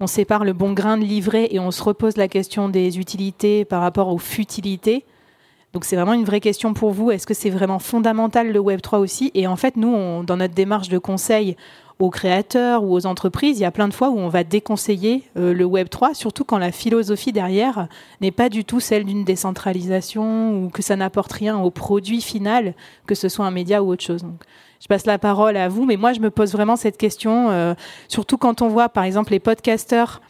on 0.00 0.06
sépare 0.08 0.44
le 0.44 0.52
bon 0.52 0.72
grain 0.72 0.98
de 0.98 1.04
livret 1.04 1.46
et 1.52 1.60
on 1.60 1.70
se 1.70 1.82
repose 1.82 2.16
la 2.16 2.26
question 2.26 2.68
des 2.68 2.98
utilités 2.98 3.64
par 3.64 3.80
rapport 3.80 4.08
aux 4.08 4.18
futilités. 4.18 5.04
Donc 5.74 5.84
c'est 5.84 5.96
vraiment 5.96 6.12
une 6.12 6.24
vraie 6.24 6.40
question 6.40 6.72
pour 6.72 6.92
vous. 6.92 7.10
Est-ce 7.10 7.26
que 7.26 7.34
c'est 7.34 7.50
vraiment 7.50 7.80
fondamental 7.80 8.52
le 8.52 8.60
Web 8.60 8.80
3 8.80 9.00
aussi? 9.00 9.32
Et 9.34 9.48
en 9.48 9.56
fait, 9.56 9.76
nous, 9.76 9.88
on, 9.88 10.22
dans 10.22 10.36
notre 10.36 10.54
démarche 10.54 10.88
de 10.88 10.98
conseil, 10.98 11.56
aux 12.00 12.10
créateurs 12.10 12.82
ou 12.82 12.92
aux 12.92 13.06
entreprises, 13.06 13.58
il 13.58 13.62
y 13.62 13.66
a 13.66 13.70
plein 13.70 13.88
de 13.88 13.94
fois 13.94 14.10
où 14.10 14.18
on 14.18 14.28
va 14.28 14.42
déconseiller 14.42 15.22
euh, 15.36 15.54
le 15.54 15.64
Web 15.64 15.88
3, 15.88 16.14
surtout 16.14 16.44
quand 16.44 16.58
la 16.58 16.72
philosophie 16.72 17.32
derrière 17.32 17.86
n'est 18.20 18.32
pas 18.32 18.48
du 18.48 18.64
tout 18.64 18.80
celle 18.80 19.04
d'une 19.04 19.24
décentralisation 19.24 20.64
ou 20.64 20.70
que 20.70 20.82
ça 20.82 20.96
n'apporte 20.96 21.32
rien 21.32 21.58
au 21.58 21.70
produit 21.70 22.20
final, 22.20 22.74
que 23.06 23.14
ce 23.14 23.28
soit 23.28 23.46
un 23.46 23.52
média 23.52 23.82
ou 23.82 23.90
autre 23.90 24.02
chose. 24.02 24.22
Donc, 24.22 24.42
je 24.80 24.88
passe 24.88 25.06
la 25.06 25.18
parole 25.18 25.56
à 25.56 25.68
vous, 25.68 25.84
mais 25.86 25.96
moi 25.96 26.12
je 26.12 26.20
me 26.20 26.30
pose 26.30 26.52
vraiment 26.52 26.76
cette 26.76 26.98
question, 26.98 27.50
euh, 27.50 27.74
surtout 28.08 28.38
quand 28.38 28.60
on 28.60 28.68
voit 28.68 28.88
par 28.88 29.04
exemple 29.04 29.32
les 29.32 29.40
podcasteurs. 29.40 30.20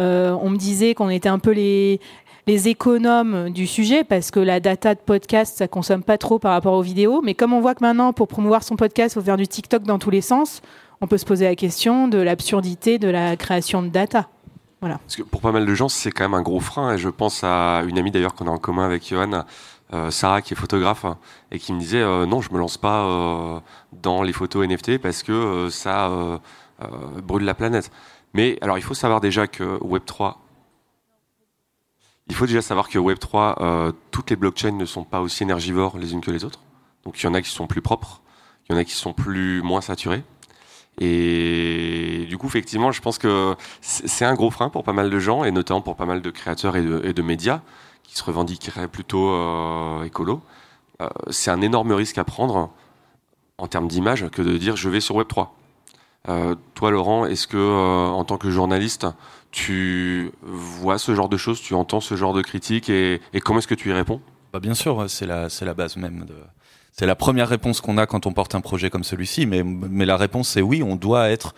Euh, 0.00 0.36
on 0.40 0.50
me 0.50 0.56
disait 0.56 0.94
qu'on 0.94 1.10
était 1.10 1.28
un 1.28 1.38
peu 1.38 1.52
les, 1.52 2.00
économes 2.46 3.50
du 3.50 3.66
sujet 3.66 4.02
parce 4.02 4.30
que 4.30 4.40
la 4.40 4.58
data 4.58 4.94
de 4.94 5.00
podcast, 5.00 5.58
ça 5.58 5.68
consomme 5.68 6.02
pas 6.02 6.18
trop 6.18 6.38
par 6.38 6.52
rapport 6.52 6.72
aux 6.72 6.82
vidéos. 6.82 7.20
Mais 7.22 7.34
comme 7.34 7.52
on 7.52 7.60
voit 7.60 7.74
que 7.74 7.84
maintenant, 7.84 8.12
pour 8.12 8.26
promouvoir 8.26 8.64
son 8.64 8.74
podcast, 8.74 9.14
il 9.14 9.20
faut 9.20 9.24
faire 9.24 9.36
du 9.36 9.46
TikTok 9.46 9.84
dans 9.84 9.98
tous 9.98 10.10
les 10.10 10.22
sens, 10.22 10.62
on 11.02 11.08
peut 11.08 11.18
se 11.18 11.26
poser 11.26 11.44
la 11.44 11.56
question 11.56 12.06
de 12.06 12.18
l'absurdité 12.18 12.98
de 12.98 13.08
la 13.08 13.36
création 13.36 13.82
de 13.82 13.88
data. 13.88 14.28
Voilà. 14.80 14.98
Parce 14.98 15.16
que 15.16 15.22
pour 15.22 15.40
pas 15.40 15.50
mal 15.50 15.66
de 15.66 15.74
gens, 15.74 15.88
c'est 15.88 16.12
quand 16.12 16.24
même 16.24 16.34
un 16.34 16.42
gros 16.42 16.60
frein. 16.60 16.94
Et 16.94 16.98
je 16.98 17.08
pense 17.08 17.42
à 17.42 17.82
une 17.86 17.98
amie 17.98 18.12
d'ailleurs 18.12 18.34
qu'on 18.34 18.46
a 18.46 18.50
en 18.50 18.58
commun 18.58 18.84
avec 18.84 19.08
Johan, 19.08 19.44
euh, 19.92 20.10
Sarah, 20.12 20.42
qui 20.42 20.54
est 20.54 20.56
photographe, 20.56 21.04
et 21.50 21.58
qui 21.58 21.72
me 21.72 21.80
disait 21.80 22.00
euh, 22.00 22.24
non, 22.24 22.40
je 22.40 22.52
me 22.52 22.58
lance 22.58 22.78
pas 22.78 23.04
euh, 23.04 23.60
dans 23.92 24.22
les 24.22 24.32
photos 24.32 24.66
NFT 24.66 24.98
parce 24.98 25.24
que 25.24 25.68
ça 25.70 26.40
brûle 27.22 27.44
la 27.44 27.54
planète. 27.54 27.90
Mais 28.32 28.58
alors, 28.60 28.78
il 28.78 28.82
faut 28.82 28.94
savoir 28.94 29.20
déjà 29.20 29.46
que 29.46 29.78
Web3 29.80 30.36
il 32.28 32.36
faut 32.36 32.46
déjà 32.46 32.62
savoir 32.62 32.88
que 32.88 32.98
Web3, 32.98 33.92
toutes 34.10 34.30
les 34.30 34.36
blockchains 34.36 34.70
ne 34.70 34.86
sont 34.86 35.02
pas 35.04 35.20
aussi 35.20 35.42
énergivores 35.42 35.98
les 35.98 36.12
unes 36.12 36.20
que 36.22 36.30
les 36.30 36.44
autres. 36.44 36.60
Donc 37.04 37.20
il 37.20 37.26
y 37.26 37.28
en 37.28 37.34
a 37.34 37.42
qui 37.42 37.50
sont 37.50 37.66
plus 37.66 37.82
propres, 37.82 38.22
il 38.64 38.72
y 38.72 38.74
en 38.76 38.78
a 38.78 38.84
qui 38.84 38.92
sont 38.92 39.12
plus 39.12 39.60
moins 39.60 39.80
saturés. 39.80 40.22
Et 41.00 42.26
du 42.28 42.36
coup, 42.36 42.46
effectivement, 42.46 42.92
je 42.92 43.00
pense 43.00 43.18
que 43.18 43.54
c'est 43.80 44.24
un 44.24 44.34
gros 44.34 44.50
frein 44.50 44.68
pour 44.68 44.84
pas 44.84 44.92
mal 44.92 45.10
de 45.10 45.18
gens, 45.18 45.44
et 45.44 45.50
notamment 45.50 45.80
pour 45.80 45.96
pas 45.96 46.06
mal 46.06 46.20
de 46.20 46.30
créateurs 46.30 46.76
et 46.76 46.82
de, 46.82 47.22
médias 47.22 47.60
qui 48.02 48.16
se 48.16 48.24
revendiqueraient 48.24 48.88
plutôt 48.88 49.30
euh, 49.30 50.04
écolo. 50.04 50.42
Euh, 51.00 51.08
c'est 51.30 51.50
un 51.50 51.62
énorme 51.62 51.92
risque 51.92 52.18
à 52.18 52.24
prendre 52.24 52.70
en 53.58 53.66
termes 53.68 53.88
d'image 53.88 54.28
que 54.30 54.42
de 54.42 54.56
dire 54.58 54.76
je 54.76 54.88
vais 54.88 55.00
sur 55.00 55.16
Web3. 55.16 55.48
Euh, 56.28 56.54
toi, 56.74 56.90
Laurent, 56.90 57.24
est-ce 57.26 57.46
que 57.46 57.56
en 57.56 58.24
tant 58.24 58.36
que 58.36 58.50
journaliste, 58.50 59.06
tu 59.50 60.32
vois 60.42 60.98
ce 60.98 61.14
genre 61.14 61.28
de 61.28 61.36
choses, 61.36 61.60
tu 61.60 61.74
entends 61.74 62.00
ce 62.00 62.16
genre 62.16 62.34
de 62.34 62.42
critiques 62.42 62.90
et, 62.90 63.20
comment 63.42 63.58
est-ce 63.60 63.68
que 63.68 63.74
tu 63.74 63.88
y 63.88 63.92
réponds? 63.92 64.20
Bah 64.52 64.60
Bien 64.60 64.74
sûr, 64.74 65.08
c'est 65.08 65.26
la, 65.26 65.48
la 65.62 65.74
base 65.74 65.96
même 65.96 66.26
de. 66.26 66.34
C'est 66.92 67.06
la 67.06 67.16
première 67.16 67.48
réponse 67.48 67.80
qu'on 67.80 67.98
a 67.98 68.06
quand 68.06 68.26
on 68.26 68.32
porte 68.32 68.54
un 68.54 68.60
projet 68.60 68.90
comme 68.90 69.04
celui-ci, 69.04 69.46
mais, 69.46 69.62
mais 69.64 70.06
la 70.06 70.16
réponse 70.16 70.48
c'est 70.48 70.62
oui, 70.62 70.82
on 70.82 70.96
doit 70.96 71.30
être 71.30 71.54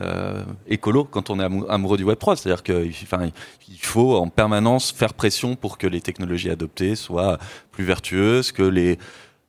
euh, 0.00 0.44
écolo 0.68 1.04
quand 1.04 1.30
on 1.30 1.40
est 1.40 1.70
amoureux 1.70 1.96
du 1.96 2.04
Web 2.04 2.18
3. 2.18 2.36
C'est-à-dire 2.36 2.62
qu'il 2.62 2.92
enfin, 3.02 3.30
il 3.68 3.78
faut 3.78 4.16
en 4.16 4.28
permanence 4.28 4.92
faire 4.92 5.14
pression 5.14 5.56
pour 5.56 5.78
que 5.78 5.86
les 5.86 6.00
technologies 6.00 6.50
adoptées 6.50 6.94
soient 6.94 7.38
plus 7.72 7.84
vertueuses, 7.84 8.52
que 8.52 8.62
les, 8.62 8.98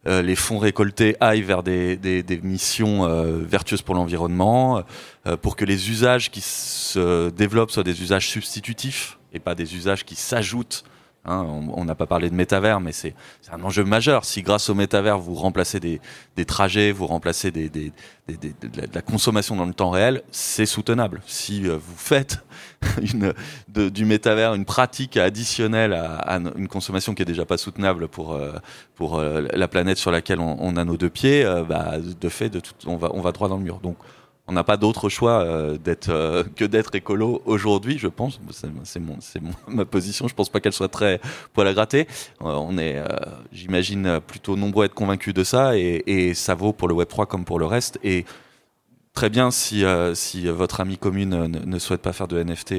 euh, 0.07 0.21
les 0.21 0.35
fonds 0.35 0.57
récoltés 0.57 1.17
aillent 1.19 1.41
vers 1.41 1.63
des, 1.63 1.97
des, 1.97 2.23
des 2.23 2.37
missions 2.37 3.05
euh, 3.05 3.39
vertueuses 3.39 3.81
pour 3.81 3.95
l'environnement, 3.95 4.83
euh, 5.25 5.35
pour 5.35 5.57
que 5.57 5.65
les 5.65 5.89
usages 5.89 6.31
qui 6.31 6.39
se 6.41 7.29
développent 7.29 7.71
soient 7.71 7.83
des 7.83 8.01
usages 8.01 8.29
substitutifs 8.29 9.17
et 9.33 9.39
pas 9.39 9.53
des 9.53 9.75
usages 9.75 10.05
qui 10.05 10.15
s'ajoutent 10.15 10.85
Hein, 11.27 11.45
on 11.73 11.83
n'a 11.83 11.95
pas 11.95 12.05
parlé 12.05 12.29
de 12.29 12.35
métavers, 12.35 12.79
mais 12.79 12.93
c'est 12.93 13.13
un 13.51 13.61
enjeu 13.61 13.83
majeur. 13.83 14.23
Si 14.23 14.41
grâce 14.41 14.69
au 14.69 14.75
métavers, 14.75 15.19
vous 15.19 15.35
remplacez 15.35 15.79
des, 15.81 15.99
trajets, 16.45 16.93
vous 16.93 17.05
remplacez 17.05 17.51
de 17.51 17.91
la 18.93 19.01
consommation 19.01 19.57
dans 19.57 19.65
le 19.65 19.73
temps 19.73 19.89
réel, 19.89 20.23
c'est 20.31 20.65
soutenable. 20.65 21.21
Si 21.27 21.67
euh, 21.67 21.77
vous 21.77 21.97
faites 21.97 22.45
du 23.75 24.05
métavers 24.05 24.53
une 24.53 24.63
pratique 24.63 25.17
additionnelle 25.17 25.93
à, 25.93 26.39
une 26.55 26.69
consommation 26.69 27.13
qui 27.13 27.23
est 27.23 27.25
déjà 27.25 27.45
pas 27.45 27.57
soutenable 27.57 28.07
pour, 28.07 28.33
euh, 28.33 28.53
pour 28.95 29.19
euh, 29.19 29.45
la 29.53 29.67
planète 29.67 29.97
sur 29.97 30.11
laquelle 30.11 30.39
on, 30.39 30.77
a 30.77 30.85
nos 30.85 30.95
deux 30.95 31.09
pieds, 31.09 31.43
bah, 31.67 31.95
de 31.99 32.29
fait, 32.29 32.57
on, 32.85 32.95
va, 32.95 33.09
on 33.13 33.21
va 33.21 33.33
droit 33.33 33.49
dans 33.49 33.57
le 33.57 33.63
mur. 33.63 33.79
Donc, 33.79 33.97
on 34.47 34.53
n'a 34.53 34.63
pas 34.63 34.77
d'autre 34.77 35.09
choix 35.09 35.41
euh, 35.41 35.77
euh, 36.07 36.43
que 36.55 36.65
d'être 36.65 36.95
écolo 36.95 37.41
aujourd'hui, 37.45 37.97
je 37.97 38.07
pense. 38.07 38.39
C'est 38.83 38.99
mon, 38.99 39.17
ma 39.67 39.85
position. 39.85 40.27
Je 40.27 40.33
pense 40.33 40.49
pas 40.49 40.59
qu'elle 40.59 40.73
soit 40.73 40.87
très 40.87 41.19
poil 41.53 41.67
à 41.67 41.73
gratter. 41.73 42.07
Euh, 42.41 42.53
on 42.53 42.77
est, 42.77 43.01
j'imagine, 43.51 44.19
plutôt 44.25 44.55
nombreux 44.55 44.83
à 44.83 44.85
être 44.85 44.93
convaincus 44.93 45.33
de 45.33 45.43
ça, 45.43 45.77
et, 45.77 46.03
et, 46.07 46.33
ça 46.33 46.55
vaut 46.55 46.73
pour 46.73 46.87
le 46.87 46.93
Web 46.93 47.09
3 47.09 47.25
comme 47.25 47.43
pour 47.43 47.59
le 47.59 47.65
reste. 47.65 47.99
Et 48.03 48.25
très 49.13 49.29
bien 49.29 49.51
si 49.51 49.83
si 50.13 50.47
votre 50.47 50.79
ami 50.79 50.97
commune 50.97 51.29
ne, 51.29 51.47
ne, 51.47 51.79
souhaite 51.79 52.01
pas 52.01 52.13
faire 52.13 52.27
de 52.27 52.41
NFT 52.41 52.75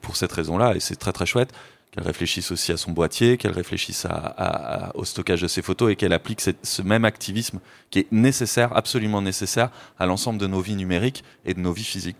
pour 0.00 0.16
cette 0.16 0.32
raison-là, 0.32 0.74
et 0.74 0.80
c'est 0.80 0.96
très 0.96 1.12
très 1.12 1.26
chouette 1.26 1.52
qu'elle 1.92 2.04
réfléchisse 2.04 2.50
aussi 2.50 2.72
à 2.72 2.76
son 2.76 2.90
boîtier, 2.90 3.36
qu'elle 3.36 3.52
réfléchisse 3.52 4.06
au 4.94 5.04
stockage 5.04 5.42
de 5.42 5.46
ses 5.46 5.62
photos 5.62 5.92
et 5.92 5.96
qu'elle 5.96 6.14
applique 6.14 6.40
ce 6.40 6.82
même 6.82 7.04
activisme 7.04 7.60
qui 7.90 8.00
est 8.00 8.12
nécessaire, 8.12 8.74
absolument 8.76 9.22
nécessaire, 9.22 9.70
à 9.98 10.06
l'ensemble 10.06 10.38
de 10.38 10.46
nos 10.46 10.60
vies 10.60 10.76
numériques 10.76 11.22
et 11.44 11.52
de 11.52 11.60
nos 11.60 11.72
vies 11.72 11.84
physiques. 11.84 12.16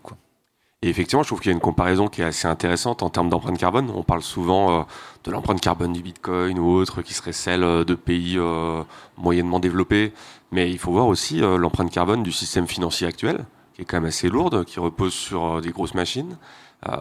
Et 0.83 0.89
effectivement, 0.89 1.23
je 1.23 1.29
trouve 1.29 1.39
qu'il 1.39 1.49
y 1.49 1.53
a 1.53 1.55
une 1.55 1.61
comparaison 1.61 2.09
qui 2.09 2.21
est 2.21 2.25
assez 2.25 2.45
intéressante 2.45 3.03
en 3.03 3.09
termes 3.09 3.29
d'empreinte 3.29 3.57
carbone. 3.57 3.89
On 3.95 4.03
parle 4.03 4.21
souvent 4.21 4.81
euh, 4.81 4.83
de 5.23 5.31
l'empreinte 5.31 5.61
carbone 5.61 5.93
du 5.93 6.01
Bitcoin 6.01 6.59
ou 6.59 6.71
autre, 6.71 7.01
qui 7.01 7.13
serait 7.13 7.31
celle 7.31 7.63
euh, 7.63 7.85
de 7.85 7.95
pays 7.95 8.37
euh, 8.37 8.83
moyennement 9.15 9.61
développés. 9.61 10.11
Mais 10.51 10.69
il 10.69 10.77
faut 10.77 10.91
voir 10.91 11.07
aussi 11.07 11.37
l'empreinte 11.37 11.89
carbone 11.89 12.21
du 12.21 12.33
système 12.33 12.67
financier 12.67 13.07
actuel, 13.07 13.45
qui 13.73 13.83
est 13.83 13.85
quand 13.85 13.95
même 13.95 14.09
assez 14.09 14.27
lourde, 14.27 14.65
qui 14.65 14.81
repose 14.81 15.13
sur 15.13 15.61
des 15.61 15.71
grosses 15.71 15.95
machines, 15.95 16.37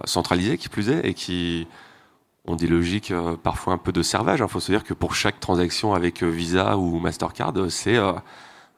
centralisées 0.04 0.56
qui 0.56 0.70
plus 0.70 0.88
est, 0.88 1.06
et 1.06 1.12
qui 1.12 1.66
ont 2.46 2.56
des 2.56 2.66
logiques 2.66 3.10
euh, 3.10 3.36
parfois 3.36 3.74
un 3.74 3.78
peu 3.78 3.92
de 3.92 4.02
servage. 4.02 4.40
Il 4.40 4.48
faut 4.48 4.60
se 4.60 4.72
dire 4.72 4.84
que 4.84 4.94
pour 4.94 5.14
chaque 5.14 5.38
transaction 5.40 5.94
avec 5.94 6.22
euh, 6.22 6.28
Visa 6.28 6.76
ou 6.76 6.98
Mastercard, 6.98 7.52
c'est 7.68 7.96
euh, 7.96 8.12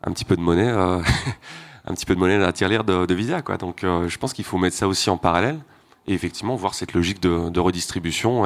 un 0.02 0.12
petit 0.12 0.24
peu 0.24 0.36
de 0.36 0.42
monnaie, 0.42 0.70
un 1.86 1.94
petit 1.94 2.06
peu 2.06 2.14
de 2.14 2.20
monnaie 2.20 2.42
à 2.42 2.52
tirelire 2.52 2.84
de, 2.84 3.14
Visa. 3.14 3.40
Donc 3.58 3.80
je 3.82 4.18
pense 4.18 4.32
qu'il 4.32 4.44
faut 4.44 4.58
mettre 4.58 4.76
ça 4.76 4.86
aussi 4.86 5.08
en 5.08 5.16
parallèle 5.16 5.58
et 6.06 6.12
effectivement 6.12 6.56
voir 6.56 6.74
cette 6.74 6.92
logique 6.92 7.20
de, 7.20 7.58
redistribution. 7.58 8.44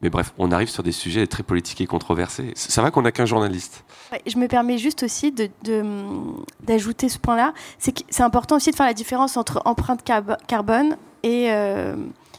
Mais 0.00 0.08
bref, 0.10 0.32
on 0.38 0.50
arrive 0.52 0.68
sur 0.68 0.82
des 0.82 0.92
sujets 0.92 1.26
très 1.26 1.42
politiques 1.42 1.82
et 1.82 1.86
controversés. 1.86 2.52
Ça 2.54 2.80
va 2.80 2.90
qu'on 2.90 3.02
n'a 3.02 3.12
qu'un 3.12 3.26
journaliste? 3.26 3.84
je 4.26 4.38
me 4.38 4.48
permets 4.48 4.78
juste 4.78 5.02
aussi 5.02 5.32
d'ajouter 5.32 7.06
de, 7.06 7.12
ce 7.12 7.18
point-là. 7.18 7.52
C'est 7.78 8.22
important 8.22 8.56
aussi 8.56 8.70
de 8.70 8.76
faire 8.76 8.86
la 8.86 8.94
différence 8.94 9.36
entre 9.36 9.60
empreinte 9.66 10.02
carbone 10.46 10.96
et 11.22 11.50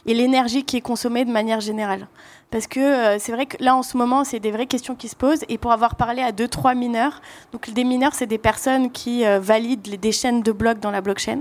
et 0.06 0.14
l'énergie 0.14 0.64
qui 0.64 0.76
est 0.76 0.80
consommée 0.80 1.24
de 1.24 1.32
manière 1.32 1.60
générale. 1.60 2.06
Parce 2.50 2.68
que 2.68 2.78
euh, 2.78 3.18
c'est 3.18 3.32
vrai 3.32 3.46
que 3.46 3.62
là, 3.62 3.74
en 3.74 3.82
ce 3.82 3.96
moment, 3.96 4.22
c'est 4.22 4.38
des 4.38 4.52
vraies 4.52 4.66
questions 4.66 4.94
qui 4.94 5.08
se 5.08 5.16
posent. 5.16 5.44
Et 5.48 5.58
pour 5.58 5.72
avoir 5.72 5.96
parlé 5.96 6.22
à 6.22 6.30
deux, 6.30 6.46
trois 6.46 6.74
mineurs, 6.74 7.20
donc 7.52 7.70
des 7.70 7.84
mineurs, 7.84 8.14
c'est 8.14 8.26
des 8.26 8.38
personnes 8.38 8.92
qui 8.92 9.26
euh, 9.26 9.40
valident 9.40 9.98
des 10.00 10.12
chaînes 10.12 10.42
de 10.42 10.52
blocs 10.52 10.78
dans 10.78 10.92
la 10.92 11.00
blockchain. 11.00 11.40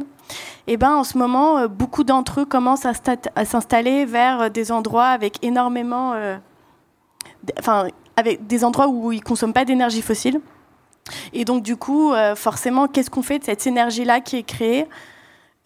Et 0.65 0.77
ben, 0.77 0.95
en 0.95 1.03
ce 1.03 1.17
moment, 1.17 1.59
euh, 1.59 1.67
beaucoup 1.67 2.03
d'entre 2.03 2.41
eux 2.41 2.45
commencent 2.45 2.87
à, 2.87 2.93
à 3.35 3.45
s'installer 3.45 4.05
vers 4.05 4.49
des 4.49 4.71
endroits 4.71 5.05
avec 5.07 5.43
énormément, 5.43 6.15
enfin, 7.59 7.87
avec 8.17 8.47
des 8.47 8.63
endroits 8.63 8.87
où 8.87 9.11
ils 9.11 9.23
consomment 9.23 9.53
pas 9.53 9.65
d'énergie 9.65 10.01
fossile. 10.01 10.41
Et 11.33 11.45
donc, 11.45 11.61
du 11.61 11.77
coup, 11.77 12.13
forcément, 12.35 12.87
qu'est-ce 12.87 13.11
qu'on 13.11 13.21
fait 13.21 13.37
de 13.37 13.43
cette 13.43 13.67
énergie-là 13.67 14.21
qui 14.21 14.37
est 14.37 14.43
créée? 14.43 14.87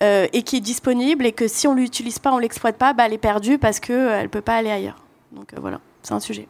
Euh, 0.01 0.27
et 0.31 0.43
qui 0.43 0.55
est 0.55 0.61
disponible 0.61 1.25
et 1.25 1.33
que 1.33 1.49
si 1.49 1.67
on 1.67 1.75
l'utilise 1.75 2.19
pas, 2.19 2.31
on 2.31 2.37
l'exploite 2.37 2.77
pas, 2.77 2.93
bah, 2.93 3.05
elle 3.05 3.11
est 3.11 3.17
perdue 3.17 3.57
parce 3.57 3.81
qu'elle 3.81 3.97
euh, 3.97 4.21
ne 4.23 4.27
peut 4.27 4.39
pas 4.39 4.55
aller 4.55 4.71
ailleurs. 4.71 5.03
Donc 5.33 5.53
euh, 5.53 5.57
voilà, 5.59 5.81
c'est 6.03 6.13
un 6.13 6.21
sujet. 6.21 6.47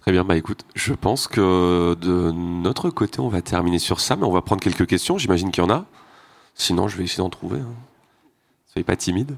Très 0.00 0.12
bien, 0.12 0.24
bah 0.24 0.34
écoute, 0.34 0.64
je 0.74 0.94
pense 0.94 1.28
que 1.28 1.94
de 1.94 2.30
notre 2.32 2.88
côté, 2.88 3.20
on 3.20 3.28
va 3.28 3.42
terminer 3.42 3.78
sur 3.78 4.00
ça, 4.00 4.16
mais 4.16 4.24
on 4.24 4.32
va 4.32 4.40
prendre 4.40 4.62
quelques 4.62 4.86
questions, 4.86 5.18
j'imagine 5.18 5.50
qu'il 5.50 5.62
y 5.62 5.66
en 5.66 5.70
a. 5.70 5.84
Sinon, 6.54 6.88
je 6.88 6.96
vais 6.96 7.04
essayer 7.04 7.22
d'en 7.22 7.30
trouver. 7.30 7.60
Hein. 7.60 7.74
Soyez 8.66 8.84
pas 8.84 8.96
timide. 8.96 9.36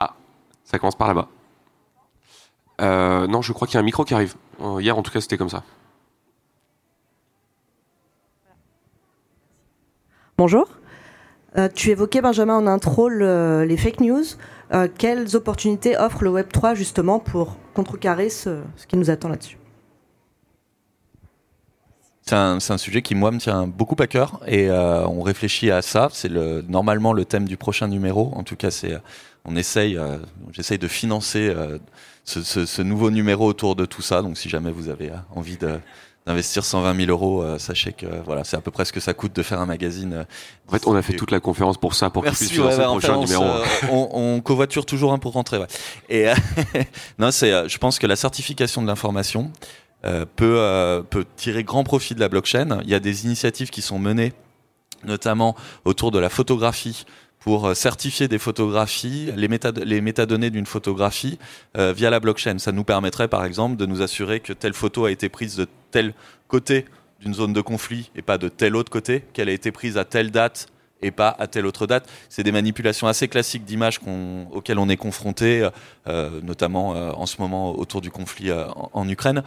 Ah, 0.00 0.16
ça 0.64 0.78
commence 0.78 0.96
par 0.96 1.08
là-bas. 1.08 1.28
non, 3.28 3.42
je 3.42 3.52
crois 3.52 3.68
qu'il 3.68 3.74
y 3.74 3.76
a 3.76 3.80
un 3.80 3.84
micro 3.84 4.04
qui 4.04 4.14
arrive. 4.14 4.34
hier, 4.80 4.96
en 4.96 5.02
tout 5.02 5.12
cas, 5.12 5.20
c'était 5.20 5.36
comme 5.36 5.50
ça. 5.50 5.62
Bonjour. 10.36 10.66
Euh, 11.56 11.68
tu 11.72 11.90
évoquais, 11.90 12.20
Benjamin, 12.20 12.56
en 12.56 12.66
intro 12.66 13.08
les 13.08 13.76
fake 13.76 14.00
news. 14.00 14.24
Euh, 14.72 14.88
quelles 14.98 15.36
opportunités 15.36 15.96
offre 15.96 16.24
le 16.24 16.30
Web3 16.30 16.74
justement 16.74 17.20
pour 17.20 17.56
contrecarrer 17.74 18.28
ce, 18.28 18.60
qui 18.88 18.96
nous 18.96 19.10
attend 19.10 19.28
là-dessus? 19.28 19.58
C'est 22.22 22.34
un, 22.34 22.78
sujet 22.78 23.02
qui, 23.02 23.14
moi, 23.14 23.30
me 23.30 23.38
tient 23.38 23.66
beaucoup 23.66 23.96
à 23.98 24.06
cœur 24.06 24.40
et 24.46 24.70
euh, 24.70 25.06
on 25.06 25.20
réfléchit 25.20 25.70
à 25.70 25.82
ça. 25.82 26.08
C'est 26.10 26.30
le, 26.30 26.62
normalement 26.62 27.12
le 27.12 27.26
thème 27.26 27.46
du 27.46 27.58
prochain 27.58 27.86
numéro. 27.86 28.32
En 28.34 28.42
tout 28.42 28.56
cas, 28.56 28.70
c'est, 28.70 28.96
on 29.44 29.54
essaye, 29.56 29.98
j'essaye 30.50 30.78
de 30.78 30.88
financer 30.88 31.54
ce, 32.24 32.42
ce, 32.42 32.64
ce, 32.64 32.80
nouveau 32.80 33.10
numéro 33.10 33.46
autour 33.46 33.76
de 33.76 33.84
tout 33.84 34.00
ça. 34.00 34.22
Donc, 34.22 34.38
si 34.38 34.48
jamais 34.48 34.70
vous 34.70 34.88
avez 34.88 35.12
envie 35.34 35.58
de, 35.58 35.78
d'investir 36.26 36.64
120 36.64 36.96
000 36.96 37.10
euros, 37.10 37.42
euh, 37.42 37.58
sachez 37.58 37.92
que 37.92 38.06
voilà, 38.24 38.44
c'est 38.44 38.56
à 38.56 38.60
peu 38.60 38.70
près 38.70 38.86
ce 38.86 38.92
que 38.92 39.00
ça 39.00 39.12
coûte 39.12 39.34
de 39.34 39.42
faire 39.42 39.60
un 39.60 39.66
magazine. 39.66 40.12
Euh, 40.14 40.24
en 40.68 40.72
fait, 40.72 40.86
on 40.86 40.94
a 40.94 41.02
fait 41.02 41.14
toute 41.14 41.30
la 41.30 41.40
conférence 41.40 41.76
pour 41.76 41.94
ça, 41.94 42.08
pour 42.08 42.24
qu'il 42.24 42.32
puisse 42.32 42.50
financer 42.50 42.78
le 42.78 42.84
prochain 42.84 43.18
numéro. 43.18 43.44
Euh, 43.44 43.64
on, 43.90 44.08
on, 44.12 44.40
covoiture 44.40 44.86
toujours 44.86 45.12
un 45.12 45.18
pour 45.18 45.32
rentrer. 45.32 45.58
Ouais. 45.58 45.66
Et 46.08 46.26
non, 47.18 47.30
c'est, 47.30 47.68
je 47.68 47.78
pense 47.78 47.98
que 47.98 48.06
la 48.06 48.16
certification 48.16 48.80
de 48.80 48.86
l'information 48.86 49.50
peut 50.36 51.02
peut 51.08 51.24
tirer 51.36 51.64
grand 51.64 51.82
profit 51.82 52.14
de 52.14 52.20
la 52.20 52.28
blockchain. 52.28 52.80
Il 52.84 52.90
y 52.90 52.94
a 52.94 53.00
des 53.00 53.24
initiatives 53.24 53.70
qui 53.70 53.80
sont 53.80 53.98
menées, 53.98 54.34
notamment 55.04 55.56
autour 55.84 56.10
de 56.10 56.18
la 56.18 56.28
photographie 56.28 57.06
pour 57.44 57.66
euh, 57.66 57.74
certifier 57.74 58.26
des 58.26 58.38
photographies, 58.38 59.30
les, 59.36 60.00
métadonnées 60.00 60.48
d'une 60.48 60.64
photographie 60.64 61.38
euh, 61.76 61.92
via 61.92 62.08
la 62.08 62.18
blockchain. 62.18 62.58
Ça 62.58 62.72
nous 62.72 62.84
permettrait 62.84 63.28
par 63.28 63.44
exemple 63.44 63.76
de 63.76 63.84
nous 63.84 64.00
assurer 64.00 64.40
que 64.40 64.54
telle 64.54 64.72
photo 64.72 65.04
a 65.04 65.10
été 65.10 65.28
prise 65.28 65.56
de 65.56 65.68
tel 65.90 66.14
côté 66.48 66.86
d'une 67.20 67.34
zone 67.34 67.52
de 67.52 67.60
conflit 67.60 68.10
et 68.16 68.22
pas 68.22 68.38
de 68.38 68.48
tel 68.48 68.74
autre 68.74 68.90
côté, 68.90 69.24
qu'elle 69.34 69.50
a 69.50 69.52
été 69.52 69.72
prise 69.72 69.98
à 69.98 70.06
telle 70.06 70.30
date 70.30 70.68
et 71.04 71.10
pas 71.10 71.36
à 71.38 71.46
telle 71.46 71.66
autre 71.66 71.86
date. 71.86 72.08
C'est 72.28 72.42
des 72.42 72.52
manipulations 72.52 73.06
assez 73.06 73.28
classiques 73.28 73.64
d'images 73.64 74.00
auxquelles 74.52 74.78
on 74.78 74.88
est 74.88 74.96
confronté, 74.96 75.68
euh, 76.06 76.40
notamment 76.42 76.94
euh, 76.94 77.12
en 77.12 77.26
ce 77.26 77.40
moment 77.40 77.78
autour 77.78 78.00
du 78.00 78.10
conflit 78.10 78.50
euh, 78.50 78.66
en, 78.92 79.08
Ukraine, 79.08 79.42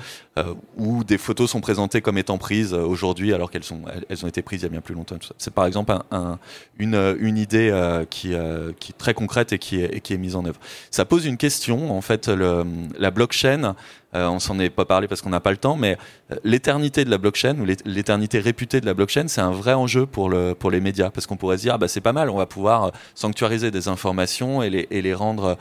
où 0.78 1.04
des 1.04 1.18
photos 1.18 1.50
sont 1.50 1.62
présentées 1.62 2.02
comme 2.02 2.20
étant 2.20 2.38
prises 2.38 2.74
aujourd'hui 2.74 3.34
alors 3.34 3.50
qu'elles 3.50 3.74
ont 3.74 4.28
été 4.28 4.44
prises 4.44 4.62
il 4.62 4.64
y 4.64 4.68
a 4.68 4.70
bien 4.70 4.82
plus 4.82 4.94
longtemps. 4.94 5.18
C'est 5.40 5.54
par 5.54 5.66
exemple 5.66 5.94
un, 6.12 6.38
une, 6.78 7.38
idée 7.38 7.74
qui, 8.12 8.34
est 8.34 8.98
très 9.00 9.16
concrète 9.16 9.52
et 9.52 9.58
qui 9.58 9.82
est, 9.82 10.18
mise 10.18 10.36
en 10.36 10.46
œuvre. 10.46 10.60
Ça 10.92 11.06
pose 11.06 11.26
une 11.26 11.38
question, 11.38 11.98
en 11.98 12.02
fait, 12.02 12.28
la 12.28 13.12
blockchain 13.12 13.76
euh, 14.16 14.28
on 14.28 14.40
s'en 14.40 14.58
est 14.60 14.70
pas 14.70 14.86
parlé 14.86 15.08
parce 15.08 15.22
qu'on 15.22 15.30
n'a 15.30 15.40
pas 15.40 15.52
le 15.52 15.58
temps, 15.58 15.76
mais 15.76 15.98
euh, 16.32 16.36
l'éternité 16.44 17.04
de 17.04 17.10
la 17.10 17.18
blockchain 17.18 17.58
ou 17.60 17.66
l'éternité 17.86 18.40
réputée 18.40 18.80
de 18.80 18.86
la 18.86 18.94
blockchain, 18.94 19.28
c'est 19.28 19.42
un 19.42 19.52
vrai 19.52 19.74
enjeu 19.74 20.06
pour, 20.06 20.30
le, 20.30 20.54
pour 20.54 20.72
les 20.72 20.80
médias 20.80 21.10
parce 21.10 21.28
qu'on 21.28 21.38
pourrait 21.38 21.58
se 21.58 21.64
dire 21.64 21.74
ah 21.76 21.78
bah 21.78 21.88
c'est 21.88 22.02
pas 22.02 22.14
mal, 22.14 22.30
on 22.30 22.38
va 22.38 22.46
pouvoir 22.46 22.84
euh, 22.86 22.90
sanctuariser 23.16 23.70
des 23.70 23.88
informations 23.88 24.64
et 24.64 24.70
les, 24.70 24.88
et 24.92 25.02
les 25.02 25.14
rendre 25.14 25.58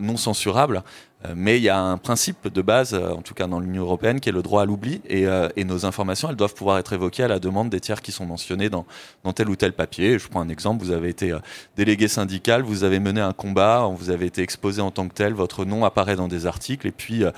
non 0.00 0.16
censurables. 0.16 0.82
Euh, 1.26 1.34
mais 1.36 1.58
il 1.58 1.62
y 1.62 1.68
a 1.68 1.78
un 1.78 1.98
principe 1.98 2.48
de 2.48 2.62
base, 2.62 2.94
euh, 2.94 3.10
en 3.10 3.22
tout 3.22 3.34
cas 3.34 3.46
dans 3.46 3.60
l'Union 3.60 3.82
européenne, 3.82 4.20
qui 4.20 4.28
est 4.28 4.32
le 4.32 4.42
droit 4.42 4.62
à 4.62 4.64
l'oubli. 4.64 5.00
Et, 5.08 5.26
nos 5.64 5.86
informations, 5.86 6.28
elles 6.28 6.36
doivent 6.36 6.54
pouvoir 6.54 6.78
être 6.78 6.92
évoquées 6.92 7.22
à 7.22 7.28
la 7.28 7.38
demande 7.38 7.70
des 7.70 7.80
tiers 7.80 8.02
qui 8.02 8.10
sont 8.10 8.26
mentionnés 8.26 8.68
dans, 8.68 8.84
dans 9.22 9.32
tel 9.32 9.48
ou 9.48 9.56
tel 9.56 9.72
papier. 9.72 10.18
Je 10.18 10.28
prends 10.28 10.40
un 10.40 10.48
exemple, 10.48 10.84
vous 10.84 10.90
avez 10.90 11.08
été 11.08 11.34
délégué 11.76 12.08
syndical, 12.08 12.62
vous 12.62 12.84
avez 12.84 12.98
mené 12.98 13.20
un 13.20 13.32
combat, 13.32 13.88
vous 13.96 14.10
avez 14.10 14.26
été 14.26 14.42
exposé 14.42 14.82
en 14.82 14.90
tant 14.90 15.06
que 15.08 15.14
tel, 15.14 15.34
votre 15.34 15.64
nom 15.64 15.84
apparaît 15.84 16.16
dans 16.16 16.28
des 16.28 16.46
articles, 16.46 16.86
et 16.86 16.90
puis 16.90 17.22
euh, 17.22 17.30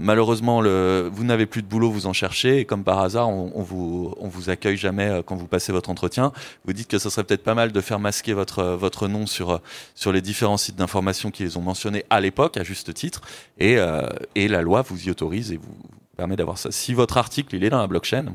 malheureusement, 0.00 0.60
le, 0.60 1.10
vous 1.12 1.24
n'avez 1.24 1.46
plus 1.46 1.62
de 1.62 1.66
boulot, 1.66 1.90
vous 1.90 2.06
en 2.06 2.12
cherchez, 2.12 2.58
et 2.58 2.64
comme 2.64 2.84
par 2.84 3.00
hasard, 3.00 3.28
on, 3.28 3.62
vous, 3.62 4.14
accueille 4.48 4.76
jamais 4.76 5.08
euh, 5.08 5.22
quand 5.22 5.36
vous 5.36 5.46
passez 5.46 5.72
votre 5.72 5.90
entretien. 5.90 6.32
Vous 6.64 6.72
dites 6.72 6.88
que 6.88 6.98
ce 6.98 7.10
serait 7.10 7.24
peut-être 7.24 7.44
pas 7.44 7.54
mal 7.54 7.72
de 7.72 7.80
faire 7.80 7.98
masquer 7.98 8.32
votre, 8.32 8.58
euh, 8.60 9.08
nom 9.08 9.26
sur, 9.26 9.60
sur 9.94 10.12
les 10.12 10.20
différents 10.20 10.56
sites 10.56 10.76
d'information 10.76 11.30
qui 11.30 11.42
les 11.42 11.56
ont 11.56 11.62
mentionnés 11.62 12.04
à 12.10 12.20
l'époque, 12.20 12.56
à 12.56 12.64
juste 12.64 12.92
titre, 12.94 13.20
et, 13.58 13.78
et 14.34 14.48
la 14.48 14.62
loi 14.62 14.82
vous 14.82 15.06
y 15.06 15.10
autorise 15.10 15.52
et 15.52 15.56
vous 15.56 15.76
permet 16.16 16.36
d'avoir 16.36 16.58
ça. 16.58 16.70
Si 16.70 16.94
votre 16.94 17.16
article 17.16 17.56
il 17.56 17.64
est 17.64 17.70
dans 17.70 17.80
la 17.80 17.86
blockchain, 17.86 18.34